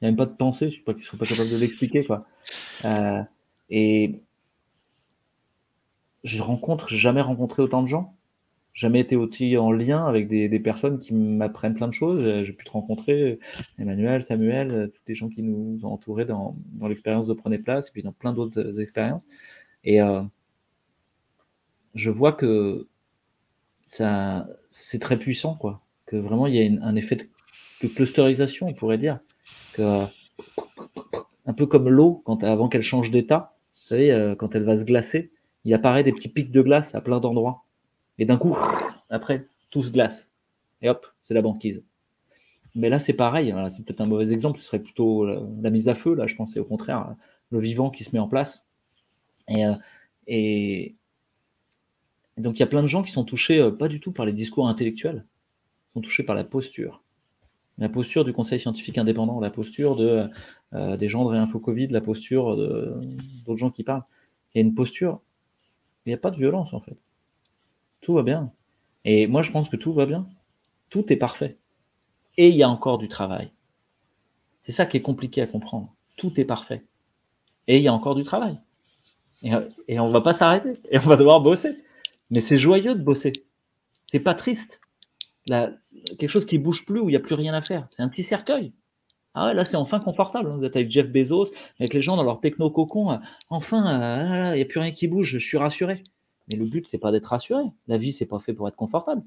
Il 0.00 0.04
n'y 0.04 0.08
a 0.08 0.10
même 0.10 0.16
pas 0.16 0.26
de 0.26 0.36
pensée, 0.36 0.70
je 0.70 0.76
sais 0.76 0.82
pas 0.82 0.92
pas 0.92 1.26
capables 1.26 1.50
de 1.50 1.56
l'expliquer, 1.56 2.04
quoi. 2.04 2.26
Euh, 2.84 3.22
et 3.70 4.20
je 6.24 6.42
rencontre, 6.42 6.88
jamais 6.88 7.20
rencontré 7.20 7.62
autant 7.62 7.82
de 7.82 7.88
gens, 7.88 8.14
jamais 8.72 9.00
été 9.00 9.16
aussi 9.16 9.56
en 9.56 9.72
lien 9.72 10.06
avec 10.06 10.28
des, 10.28 10.60
personnes 10.60 10.98
qui 10.98 11.14
m'apprennent 11.14 11.74
plein 11.74 11.88
de 11.88 11.94
choses. 11.94 12.44
J'ai 12.44 12.52
pu 12.52 12.64
te 12.64 12.70
rencontrer, 12.70 13.38
Emmanuel, 13.78 14.24
Samuel, 14.24 14.90
tous 14.94 15.02
les 15.08 15.14
gens 15.14 15.28
qui 15.28 15.42
nous 15.42 15.80
ont 15.84 15.92
entourés 15.92 16.24
dans, 16.24 16.56
l'expérience 16.88 17.26
de 17.26 17.34
Prenez 17.34 17.58
Place 17.58 17.88
et 17.88 17.92
puis 17.92 18.02
dans 18.02 18.12
plein 18.12 18.32
d'autres 18.32 18.80
expériences. 18.80 19.22
Et 19.84 20.00
euh, 20.00 20.22
je 21.94 22.10
vois 22.10 22.32
que 22.32 22.88
ça, 23.84 24.48
c'est 24.70 25.00
très 25.00 25.18
puissant, 25.18 25.54
quoi. 25.54 25.82
Que 26.06 26.16
vraiment, 26.16 26.46
il 26.46 26.54
y 26.54 26.58
a 26.58 26.62
une, 26.62 26.82
un 26.82 26.96
effet 26.96 27.16
de, 27.16 27.24
de, 27.82 27.88
clusterisation, 27.88 28.66
on 28.68 28.72
pourrait 28.72 28.98
dire. 28.98 29.20
Que, 29.74 30.04
un 31.46 31.52
peu 31.52 31.66
comme 31.66 31.88
l'eau, 31.88 32.22
quand, 32.24 32.42
avant 32.44 32.68
qu'elle 32.68 32.82
change 32.82 33.10
d'état, 33.10 33.56
vous 33.74 33.80
savez, 33.80 34.12
euh, 34.12 34.34
quand 34.34 34.54
elle 34.54 34.64
va 34.64 34.78
se 34.78 34.84
glacer, 34.84 35.32
il 35.64 35.74
apparaît 35.74 36.04
des 36.04 36.12
petits 36.12 36.28
pics 36.28 36.52
de 36.52 36.62
glace 36.62 36.94
à 36.94 37.00
plein 37.00 37.20
d'endroits. 37.20 37.64
Et 38.20 38.26
d'un 38.26 38.36
coup, 38.36 38.56
après, 39.08 39.46
tout 39.70 39.82
se 39.82 39.90
glace. 39.90 40.30
Et 40.82 40.88
hop, 40.88 41.06
c'est 41.24 41.34
la 41.34 41.42
banquise. 41.42 41.82
Mais 42.74 42.90
là, 42.90 42.98
c'est 42.98 43.14
pareil. 43.14 43.50
Voilà, 43.50 43.70
c'est 43.70 43.82
peut-être 43.82 44.02
un 44.02 44.06
mauvais 44.06 44.30
exemple. 44.30 44.58
Ce 44.58 44.66
serait 44.66 44.78
plutôt 44.78 45.24
la, 45.26 45.70
mise 45.70 45.88
à 45.88 45.94
feu. 45.94 46.14
Là, 46.14 46.26
je 46.26 46.36
pensais 46.36 46.60
au 46.60 46.64
contraire 46.64 47.16
le 47.50 47.58
vivant 47.58 47.90
qui 47.90 48.04
se 48.04 48.10
met 48.12 48.18
en 48.18 48.28
place. 48.28 48.64
Et, 49.48 49.64
euh, 49.64 49.74
et, 50.26 50.94
donc 52.36 52.56
il 52.56 52.60
y 52.60 52.62
a 52.62 52.68
plein 52.68 52.82
de 52.82 52.88
gens 52.88 53.02
qui 53.02 53.10
sont 53.10 53.24
touchés 53.24 53.58
euh, 53.58 53.72
pas 53.72 53.88
du 53.88 53.98
tout 53.98 54.12
par 54.12 54.24
les 54.24 54.32
discours 54.32 54.68
intellectuels, 54.68 55.24
sont 55.94 56.00
touchés 56.00 56.22
par 56.22 56.36
la 56.36 56.44
posture. 56.44 57.02
La 57.78 57.88
posture 57.88 58.24
du 58.24 58.32
Conseil 58.32 58.60
scientifique 58.60 58.98
indépendant, 58.98 59.40
la 59.40 59.50
posture 59.50 59.96
de, 59.96 60.28
euh, 60.74 60.96
des 60.96 61.08
gens 61.08 61.24
de 61.24 61.30
Réinfo 61.30 61.58
Covid, 61.58 61.88
la 61.88 62.00
posture 62.02 62.56
d'autres 62.56 63.58
gens 63.58 63.70
qui 63.70 63.82
parlent. 63.82 64.04
Il 64.54 64.60
y 64.60 64.64
a 64.64 64.66
une 64.66 64.74
posture, 64.74 65.20
il 66.04 66.10
n'y 66.10 66.14
a 66.14 66.18
pas 66.18 66.30
de 66.30 66.36
violence 66.36 66.74
en 66.74 66.80
fait. 66.80 66.96
Tout 68.00 68.14
va 68.14 68.22
bien. 68.22 68.52
Et 69.04 69.26
moi 69.26 69.42
je 69.42 69.50
pense 69.50 69.68
que 69.68 69.76
tout 69.76 69.92
va 69.92 70.06
bien. 70.06 70.26
Tout 70.88 71.12
est 71.12 71.16
parfait. 71.16 71.56
Et 72.36 72.48
il 72.48 72.56
y 72.56 72.62
a 72.62 72.68
encore 72.68 72.98
du 72.98 73.08
travail. 73.08 73.50
C'est 74.64 74.72
ça 74.72 74.86
qui 74.86 74.96
est 74.96 75.02
compliqué 75.02 75.42
à 75.42 75.46
comprendre. 75.46 75.94
Tout 76.16 76.38
est 76.40 76.44
parfait. 76.44 76.82
Et 77.66 77.78
il 77.78 77.82
y 77.82 77.88
a 77.88 77.92
encore 77.92 78.14
du 78.14 78.24
travail. 78.24 78.58
Et, 79.88 79.98
on 79.98 80.10
va 80.10 80.20
pas 80.20 80.32
s'arrêter. 80.32 80.80
Et 80.90 80.98
on 80.98 81.02
va 81.02 81.16
devoir 81.16 81.40
bosser. 81.40 81.76
Mais 82.30 82.40
c'est 82.40 82.58
joyeux 82.58 82.94
de 82.94 83.02
bosser. 83.02 83.32
C'est 84.06 84.20
pas 84.20 84.34
triste. 84.34 84.80
Quelque 85.46 86.28
chose 86.28 86.46
qui 86.46 86.58
bouge 86.58 86.84
plus, 86.84 87.00
où 87.00 87.08
il 87.08 87.12
n'y 87.12 87.16
a 87.16 87.20
plus 87.20 87.34
rien 87.34 87.54
à 87.54 87.62
faire. 87.62 87.88
C'est 87.96 88.02
un 88.02 88.08
petit 88.08 88.24
cercueil. 88.24 88.72
Ah 89.34 89.46
ouais, 89.46 89.54
là, 89.54 89.64
c'est 89.64 89.76
enfin 89.76 90.00
confortable. 90.00 90.50
Vous 90.50 90.64
êtes 90.64 90.76
avec 90.76 90.90
Jeff 90.90 91.08
Bezos, 91.08 91.50
avec 91.78 91.94
les 91.94 92.02
gens 92.02 92.16
dans 92.16 92.24
leur 92.24 92.40
techno-cocon. 92.40 93.20
Enfin, 93.48 94.28
il 94.52 94.56
n'y 94.56 94.62
a 94.62 94.64
plus 94.64 94.80
rien 94.80 94.92
qui 94.92 95.08
bouge, 95.08 95.30
je 95.30 95.38
suis 95.38 95.56
rassuré. 95.56 96.02
Mais 96.48 96.56
le 96.56 96.66
but, 96.66 96.88
c'est 96.88 96.98
pas 96.98 97.12
d'être 97.12 97.26
rassuré. 97.26 97.64
La 97.86 97.98
vie, 97.98 98.12
c'est 98.12 98.26
pas 98.26 98.40
fait 98.40 98.52
pour 98.52 98.68
être 98.68 98.76
confortable. 98.76 99.22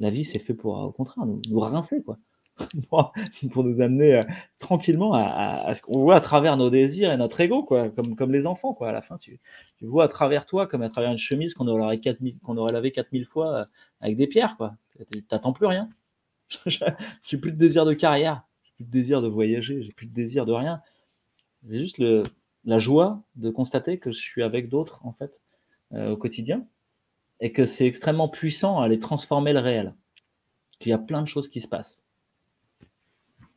La 0.00 0.10
vie, 0.10 0.24
c'est 0.24 0.38
fait 0.38 0.54
pour, 0.54 0.78
au 0.78 0.92
contraire, 0.92 1.26
nous, 1.26 1.60
rincer, 1.60 2.02
quoi. 2.02 2.18
pour 3.52 3.62
nous 3.62 3.80
amener 3.80 4.16
euh, 4.16 4.22
tranquillement 4.58 5.12
à, 5.14 5.72
ce 5.76 5.82
qu'on 5.82 6.00
voit 6.00 6.16
à 6.16 6.20
travers 6.20 6.56
nos 6.56 6.70
désirs 6.70 7.12
et 7.12 7.16
notre 7.16 7.40
ego, 7.40 7.62
quoi, 7.62 7.88
comme, 7.90 8.16
comme 8.16 8.32
les 8.32 8.46
enfants, 8.46 8.74
quoi. 8.74 8.88
À 8.88 8.92
la 8.92 9.02
fin, 9.02 9.16
tu, 9.16 9.38
tu 9.78 9.86
vois 9.86 10.04
à 10.04 10.08
travers 10.08 10.44
toi, 10.44 10.66
comme 10.66 10.82
à 10.82 10.88
travers 10.88 11.12
une 11.12 11.18
chemise 11.18 11.54
qu'on 11.54 11.68
aurait, 11.68 12.00
4000, 12.00 12.38
qu'on 12.40 12.56
aurait 12.56 12.72
lavé 12.72 12.90
4000 12.90 13.26
fois 13.26 13.54
euh, 13.54 13.64
avec 14.00 14.16
des 14.16 14.26
pierres, 14.26 14.56
quoi. 14.56 14.74
T'attends 15.28 15.52
plus 15.52 15.66
rien. 15.66 15.88
j'ai 16.66 17.38
plus 17.38 17.52
de 17.52 17.58
désir 17.58 17.84
de 17.84 17.94
carrière, 17.94 18.42
j'ai 18.64 18.72
plus 18.74 18.84
de 18.84 18.90
désir 18.90 19.22
de 19.22 19.28
voyager, 19.28 19.82
j'ai 19.82 19.92
plus 19.92 20.06
de 20.06 20.14
désir 20.14 20.46
de 20.46 20.52
rien. 20.52 20.80
J'ai 21.68 21.80
juste 21.80 21.98
le, 21.98 22.24
la 22.64 22.78
joie 22.78 23.22
de 23.36 23.50
constater 23.50 23.98
que 23.98 24.12
je 24.12 24.18
suis 24.18 24.42
avec 24.42 24.68
d'autres, 24.68 25.00
en 25.04 25.12
fait, 25.12 25.40
euh, 25.94 26.10
au 26.10 26.16
quotidien, 26.16 26.64
et 27.40 27.52
que 27.52 27.66
c'est 27.66 27.86
extrêmement 27.86 28.28
puissant 28.28 28.80
à 28.80 28.84
aller 28.84 28.98
transformer 28.98 29.52
le 29.52 29.60
réel. 29.60 29.94
Qu'il 30.80 30.90
y 30.90 30.92
a 30.92 30.98
plein 30.98 31.22
de 31.22 31.28
choses 31.28 31.48
qui 31.48 31.60
se 31.60 31.68
passent. 31.68 32.02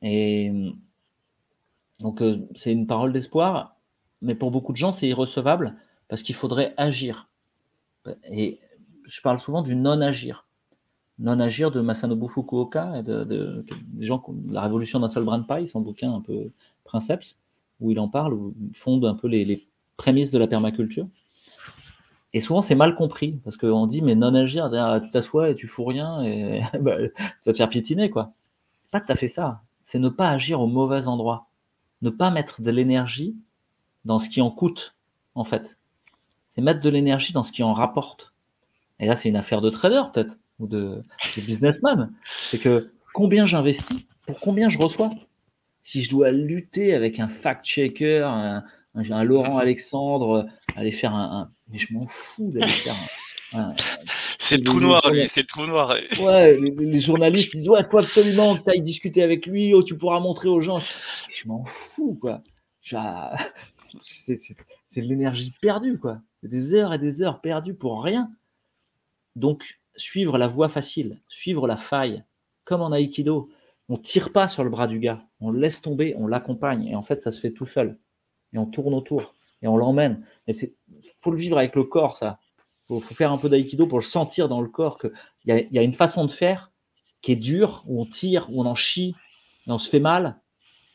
Et 0.02 0.52
donc, 1.99 2.22
euh, 2.22 2.48
c'est 2.56 2.72
une 2.72 2.88
parole 2.88 3.14
d'espoir, 3.14 3.76
mais 4.22 4.36
pour 4.36 4.52
beaucoup 4.52 4.72
de 4.72 4.78
gens, 4.78 4.91
c'est 4.91 5.08
irrecevable 5.08 5.76
parce 6.08 6.24
qu'il 6.24 6.36
faudrait 6.36 6.74
agir. 6.78 7.30
Et 8.30 8.60
je 9.06 9.22
parle 9.22 9.40
souvent 9.40 9.62
du 9.62 9.76
non-agir. 9.76 10.48
Non-agir 11.20 11.70
de 11.70 11.82
Masanobu 11.82 12.28
Fukuoka 12.28 12.98
et 12.98 13.03
de, 13.03 13.24
de, 13.24 13.66
des 13.94 14.08
la 14.49 14.62
révolution 14.62 14.99
d'un 14.99 15.10
seul 15.10 15.24
brin 15.24 15.38
de 15.38 15.45
paille, 15.45 15.68
son 15.68 15.82
bouquin 15.82 16.12
un 16.12 16.22
peu 16.22 16.49
Princeps, 16.84 17.38
où 17.80 17.91
il 17.91 17.99
en 17.99 18.08
parle, 18.08 18.34
où 18.34 18.56
il 18.60 18.76
fonde 18.76 19.06
un 19.06 19.14
peu 19.14 19.28
les 19.28 19.68
prémices 19.98 20.32
de 20.32 20.40
la 20.40 20.48
permaculture. 20.48 21.08
Et 22.34 22.41
souvent, 22.41 22.62
c'est 22.62 22.76
mal 22.76 22.95
compris, 22.95 23.40
parce 23.44 23.58
qu'on 23.58 23.88
dit, 23.88 24.02
mais 24.02 24.16
non-agir, 24.16 24.70
tu 25.03 25.12
t'assois 25.12 25.49
et 25.49 25.56
tu 25.56 25.68
fous 25.68 25.86
rien, 25.86 26.24
et 26.24 26.62
bah, 26.80 26.98
tu 26.98 27.14
vas 27.45 27.52
te 27.52 27.58
faire 27.58 27.70
piétiner, 27.70 28.10
quoi. 28.10 28.32
Pas 28.91 29.02
tout 29.02 29.12
à 29.12 29.16
fait 29.16 29.28
ça 29.28 29.62
c'est 29.91 29.99
ne 29.99 30.08
pas 30.08 30.30
agir 30.30 30.62
au 30.62 30.68
mauvais 30.68 31.06
endroit, 31.08 31.48
ne 32.02 32.10
pas 32.10 32.32
mettre 32.32 32.62
de 32.62 32.72
l'énergie 32.72 33.36
dans 34.06 34.20
ce 34.20 34.30
qui 34.30 34.40
en 34.40 34.49
coûte, 34.49 34.95
en 35.36 35.44
fait. 35.44 35.76
C'est 36.56 36.62
mettre 36.62 36.80
de 36.80 36.90
l'énergie 36.90 37.34
dans 37.34 37.44
ce 37.44 37.52
qui 37.52 37.62
en 37.62 37.74
rapporte. 37.74 38.34
Et 39.02 39.06
là, 39.06 39.18
c'est 39.18 39.28
une 39.28 39.36
affaire 39.36 39.60
de 39.60 39.70
trader, 39.70 40.03
peut-être, 40.14 40.38
ou 40.60 40.68
de, 40.68 41.02
businessman. 41.36 42.14
C'est 42.24 42.60
que 42.60 42.94
combien 43.14 43.45
j'investis 43.45 44.06
pour 44.26 44.40
combien 44.40 44.70
je 44.70 44.78
reçois? 44.78 45.12
Si 45.84 46.03
je 46.03 46.10
dois 46.10 46.32
lutter 46.32 46.94
avec 46.94 47.20
un 47.20 47.28
fact-checker, 47.28 48.22
un, 48.22 48.64
un, 48.95 49.24
Laurent 49.26 49.58
Alexandre, 49.58 50.48
aller 50.78 50.91
faire 50.91 51.14
un, 51.14 51.41
un 51.41 51.52
mais 51.72 51.77
je 51.77 51.93
m'en 51.93 52.07
fous 52.07 52.49
d'aller 52.52 52.68
faire 52.68 52.95
un, 53.53 53.73
c'est 54.39 54.57
le 54.57 54.64
trou 54.64 54.80
noir, 54.80 55.02
lui, 55.11 55.27
c'est 55.27 55.41
le 55.41 55.48
trou 55.48 55.65
noir. 55.65 55.93
Ouais, 56.22 56.57
les, 56.60 56.72
les 56.72 57.02
journalistes 57.02 57.56
disent 57.56 57.68
Ouais, 57.68 57.84
faut 57.89 57.99
absolument 57.99 58.56
que 58.56 58.64
tu 58.64 58.69
ailles 58.69 58.81
discuter 58.81 59.23
avec 59.23 59.45
lui, 59.45 59.73
oh, 59.73 59.84
tu 59.84 59.98
pourras 59.98 60.19
montrer 60.19 60.48
aux 60.48 60.61
gens. 60.61 60.77
Je 60.77 61.48
m'en 61.48 61.65
fous, 61.65 62.18
quoi. 62.19 62.41
C'est 64.02 64.38
de 64.95 65.02
l'énergie 65.02 65.53
perdue, 65.61 65.98
quoi. 65.98 66.22
Des 66.43 66.73
heures 66.73 66.93
et 66.93 66.99
des 66.99 67.22
heures 67.22 67.41
perdues 67.41 67.73
pour 67.73 68.03
rien. 68.03 68.31
Donc, 69.35 69.80
suivre 69.95 70.38
la 70.38 70.48
voie 70.48 70.69
facile, 70.69 71.22
suivre 71.27 71.68
la 71.68 71.77
faille, 71.77 72.23
comme 72.64 72.81
en 72.81 72.91
aïkido. 72.91 73.49
On 73.89 73.98
tire 73.98 74.31
pas 74.31 74.48
sur 74.48 74.64
le 74.64 74.69
bras 74.69 74.88
du 74.88 74.99
gars, 74.99 75.23
on 75.41 75.52
le 75.52 75.60
laisse 75.60 75.81
tomber, 75.81 76.15
on 76.18 76.27
l'accompagne, 76.27 76.88
et 76.88 76.95
en 76.95 77.03
fait, 77.03 77.18
ça 77.18 77.31
se 77.31 77.41
fait 77.41 77.52
tout 77.52 77.65
seul. 77.65 77.98
Et 78.53 78.57
on 78.57 78.65
tourne 78.65 78.93
autour, 78.93 79.35
et 79.62 79.68
on 79.68 79.78
l'emmène. 79.78 80.26
Et 80.48 80.54
c'est 80.54 80.74
faut 81.22 81.32
le 81.32 81.38
vivre 81.38 81.58
avec 81.58 81.76
le 81.76 81.84
corps, 81.84 82.18
ça 82.18 82.40
faut, 82.88 83.00
faut 83.00 83.16
faire 83.16 83.32
un 83.32 83.38
peu 83.38 83.50
d'aïkido 83.50 83.88
pour 83.88 84.00
le 84.00 84.04
sentir 84.04 84.50
dans 84.50 84.62
le 84.62 84.68
corps 84.68 85.00
qu'il 85.00 85.12
y 85.46 85.52
a, 85.52 85.60
y 85.60 85.80
a 85.80 85.82
une 85.82 85.94
façon 85.94 86.26
de 86.26 86.32
faire 86.32 86.72
qui 87.22 87.34
est 87.34 87.38
dure, 87.38 87.84
où 87.88 88.02
on 88.02 88.06
tire, 88.06 88.48
où 88.52 88.62
on 88.62 88.66
en 88.66 88.76
chie, 88.76 89.16
et 89.68 89.72
on 89.72 89.80
se 89.80 89.90
fait 89.90 90.00
mal. 90.00 90.40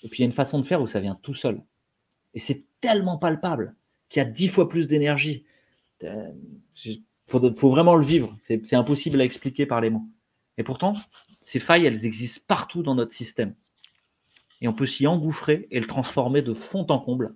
Et 0.02 0.08
puis 0.08 0.18
il 0.18 0.22
y 0.22 0.24
a 0.24 0.26
une 0.26 0.32
façon 0.32 0.58
de 0.58 0.64
faire 0.64 0.82
où 0.82 0.86
ça 0.86 1.00
vient 1.00 1.18
tout 1.22 1.34
seul. 1.34 1.62
Et 2.34 2.38
c'est 2.38 2.64
tellement 2.80 3.16
palpable 3.16 3.74
qu'il 4.08 4.22
y 4.22 4.26
a 4.26 4.28
dix 4.28 4.48
fois 4.48 4.68
plus 4.68 4.88
d'énergie. 4.88 5.44
Il 6.02 6.08
euh, 6.08 6.96
faut, 7.26 7.70
vraiment 7.70 7.96
le 7.96 8.04
vivre. 8.04 8.36
C'est 8.38 8.74
impossible 8.74 9.20
à 9.20 9.24
expliquer 9.24 9.66
par 9.66 9.80
les 9.80 9.90
mots. 9.90 10.06
Et 10.58 10.62
pourtant, 10.62 10.94
ces 11.40 11.60
failles, 11.60 11.86
elles 11.86 12.06
existent 12.06 12.44
partout 12.46 12.82
dans 12.82 12.94
notre 12.94 13.14
système. 13.14 13.54
et 14.60 14.68
on 14.68 14.72
peut 14.72 14.86
s'y 14.86 15.06
engouffrer 15.06 15.66
et 15.70 15.80
le 15.80 15.86
transformer 15.86 16.42
de 16.42 16.54
fond 16.54 16.86
en 16.88 16.98
comble. 16.98 17.34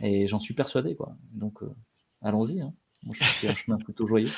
Et 0.00 0.28
j'en 0.28 0.40
suis 0.40 0.54
persuadé, 0.54 0.94
quoi. 0.94 1.14
Donc, 1.32 1.62
euh, 1.62 1.74
allons-y. 2.22 2.60
Hein. 2.60 2.72
Moi, 3.02 3.14
je 3.14 3.20
pense 3.20 3.32
que 3.32 3.40
c'est 3.40 3.48
un 3.48 3.54
chemin 3.66 3.78
plutôt 3.78 4.06
joyeux. 4.06 4.30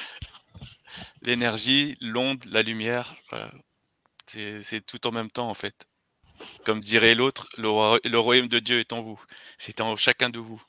L'énergie, 1.23 1.97
l'onde, 2.01 2.45
la 2.47 2.63
lumière, 2.63 3.15
voilà. 3.31 3.53
c'est 4.27 4.63
c'est 4.63 4.85
tout 4.85 5.07
en 5.07 5.13
même 5.13 5.31
temps 5.31 5.49
en 5.49 5.55
fait. 5.55 5.87
Comme 6.65 6.81
dirait 6.81 7.15
l'autre, 7.15 7.49
le, 7.59 8.09
le 8.09 8.19
royaume 8.19 8.49
de 8.49 8.59
Dieu 8.59 8.81
est 8.81 8.93
en 8.93 9.03
vous. 9.03 9.23
C'est 9.59 9.81
en 9.81 9.97
chacun 9.97 10.31
de 10.31 10.39
vous. 10.39 10.61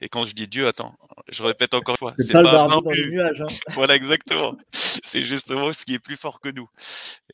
Et 0.00 0.08
quand 0.08 0.24
je 0.24 0.34
dis 0.34 0.48
Dieu, 0.48 0.66
attends, 0.66 0.96
je 1.28 1.42
répète 1.42 1.74
encore 1.74 1.94
une 1.94 1.98
fois, 1.98 2.14
C'est 2.18 2.24
c'est 2.24 2.32
pas 2.32 2.42
le 2.42 2.44
pas 2.46 2.66
barbu 2.66 2.84
dans 2.84 2.90
les 2.90 3.10
nuages. 3.10 3.42
Hein. 3.42 3.46
Voilà, 3.74 3.94
exactement. 3.96 4.56
C'est 4.72 5.22
justement 5.22 5.72
ce 5.72 5.84
qui 5.84 5.94
est 5.94 5.98
plus 5.98 6.16
fort 6.16 6.40
que 6.40 6.48
nous. 6.48 6.68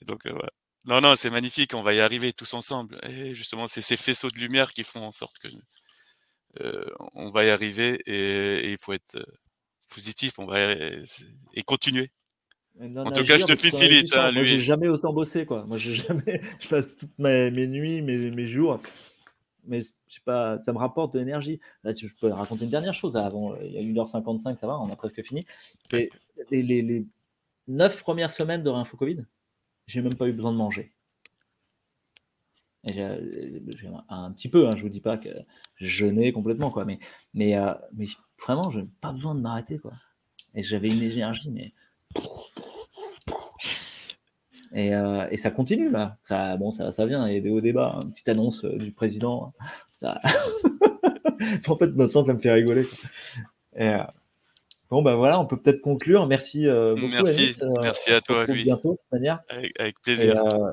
Et 0.00 0.04
donc, 0.04 0.26
euh, 0.26 0.32
voilà. 0.32 0.50
Non, 0.84 1.00
non, 1.00 1.16
c'est 1.16 1.30
magnifique, 1.30 1.74
on 1.74 1.82
va 1.82 1.94
y 1.94 2.00
arriver 2.00 2.32
tous 2.32 2.54
ensemble. 2.54 2.98
Et 3.02 3.34
justement, 3.34 3.66
c'est 3.66 3.80
ces 3.80 3.96
faisceaux 3.96 4.30
de 4.30 4.38
lumière 4.38 4.72
qui 4.72 4.84
font 4.84 5.04
en 5.04 5.12
sorte 5.12 5.38
que 5.38 5.48
on 7.14 7.30
va 7.30 7.44
y 7.44 7.50
arriver 7.50 8.00
et, 8.06 8.66
et 8.68 8.72
il 8.72 8.78
faut 8.78 8.92
être 8.92 9.16
euh, 9.16 9.24
positif, 9.94 10.38
on 10.38 10.46
va 10.46 10.72
y- 10.72 11.02
et 11.54 11.62
continuer. 11.62 12.10
En 12.80 13.10
tout 13.10 13.24
cas, 13.24 13.38
je 13.38 13.44
te 13.44 13.52
réfléchit, 13.52 14.06
hein, 14.14 14.32
Moi, 14.32 14.44
j'ai 14.44 14.56
lui. 14.56 14.62
jamais 14.62 14.88
autant 14.88 15.12
bossé, 15.12 15.46
quoi. 15.46 15.64
Moi, 15.66 15.78
j'ai 15.78 15.94
jamais. 15.94 16.40
Je 16.60 16.68
passe 16.68 16.94
toutes 16.98 17.18
mes, 17.18 17.50
mes 17.50 17.66
nuits, 17.66 18.02
mes, 18.02 18.30
mes 18.30 18.46
jours. 18.46 18.80
Mais 19.64 19.80
je 19.80 19.86
sais 20.08 20.20
pas, 20.24 20.58
ça 20.58 20.72
me 20.72 20.78
rapporte 20.78 21.14
de 21.14 21.18
l'énergie. 21.18 21.58
Là, 21.82 21.92
je 21.94 22.06
peux 22.20 22.28
raconter 22.28 22.64
une 22.64 22.70
dernière 22.70 22.94
chose. 22.94 23.16
Avant, 23.16 23.56
il 23.62 23.72
y 23.72 23.78
a 23.78 23.80
1h55, 24.04 24.58
ça 24.58 24.66
va, 24.66 24.78
on 24.78 24.90
a 24.92 24.96
presque 24.96 25.22
fini. 25.24 25.44
C'est 25.90 26.10
les, 26.50 26.62
les, 26.62 26.82
les 26.82 27.06
9 27.66 28.00
premières 28.02 28.30
semaines 28.32 28.62
de 28.62 28.68
Réinfo 28.70 28.96
Covid, 28.96 29.24
j'ai 29.86 30.02
même 30.02 30.14
pas 30.14 30.28
eu 30.28 30.32
besoin 30.32 30.52
de 30.52 30.58
manger. 30.58 30.92
J'ai 32.88 33.02
un, 34.08 34.30
petit 34.32 34.48
peu, 34.48 34.66
hein, 34.66 34.70
je 34.76 34.82
vous 34.82 34.88
dis 34.88 35.00
pas 35.00 35.16
que 35.18 35.28
je 35.76 35.86
jeûnais 35.86 36.32
complètement, 36.32 36.70
quoi. 36.70 36.84
Mais, 36.84 36.98
mais, 37.34 37.56
euh, 37.56 37.72
mais 37.94 38.06
vraiment, 38.42 38.62
je 38.72 38.80
n'ai 38.80 38.88
pas 39.00 39.12
besoin 39.12 39.34
de 39.34 39.40
m'arrêter, 39.40 39.78
quoi. 39.78 39.92
Et 40.54 40.62
j'avais 40.62 40.88
une 40.88 41.02
énergie, 41.02 41.50
mais 41.50 41.72
et, 44.74 44.94
euh, 44.94 45.26
et 45.30 45.36
ça 45.36 45.50
continue 45.50 45.90
là. 45.90 46.18
Ça, 46.24 46.56
bon, 46.56 46.72
ça, 46.72 46.92
ça 46.92 47.06
vient. 47.06 47.26
Il 47.28 47.34
y 47.34 47.38
a 47.38 47.40
des 47.40 47.50
hauts 47.50 47.60
débats. 47.60 47.98
Une 48.04 48.12
petite 48.12 48.28
annonce 48.28 48.64
euh, 48.64 48.76
du 48.76 48.92
président. 48.92 49.52
Ça- 50.00 50.20
en 51.68 51.76
fait, 51.76 51.86
maintenant, 51.88 52.24
ça 52.24 52.34
me 52.34 52.40
fait 52.40 52.52
rigoler. 52.52 52.84
quoi. 52.84 52.98
Et, 53.76 53.88
euh, 53.88 54.02
bon, 54.90 55.02
ben 55.02 55.14
voilà, 55.14 55.40
on 55.40 55.46
peut 55.46 55.56
peut-être 55.56 55.80
conclure. 55.80 56.26
Merci 56.26 56.66
euh, 56.66 56.94
beaucoup. 56.94 57.06
Merci. 57.12 57.56
Euh, 57.62 57.72
merci 57.82 58.12
à 58.12 58.20
toi, 58.20 58.40
retrouve 58.40 58.56
lui. 58.56 58.64
bientôt, 58.64 58.92
de 58.92 58.96
toute 58.96 59.12
manière. 59.12 59.40
Avec, 59.48 59.78
avec 59.80 59.94
Et, 59.96 60.00
plaisir. 60.02 60.44
euh, 60.44 60.72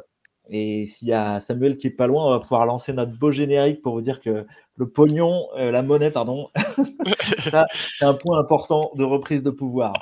et 0.49 0.85
s'il 0.85 1.07
y 1.07 1.13
a 1.13 1.39
Samuel 1.39 1.77
qui 1.77 1.87
est 1.87 1.91
pas 1.91 2.07
loin, 2.07 2.27
on 2.27 2.31
va 2.31 2.39
pouvoir 2.39 2.65
lancer 2.65 2.93
notre 2.93 3.17
beau 3.17 3.31
générique 3.31 3.81
pour 3.81 3.93
vous 3.93 4.01
dire 4.01 4.19
que 4.21 4.45
le 4.75 4.89
pognon, 4.89 5.47
euh, 5.57 5.71
la 5.71 5.83
monnaie, 5.83 6.11
pardon, 6.11 6.47
ça, 7.51 7.65
c'est 7.71 8.05
un 8.05 8.13
point 8.13 8.39
important 8.39 8.91
de 8.95 9.03
reprise 9.03 9.41
de 9.43 9.51
pouvoir. 9.51 9.93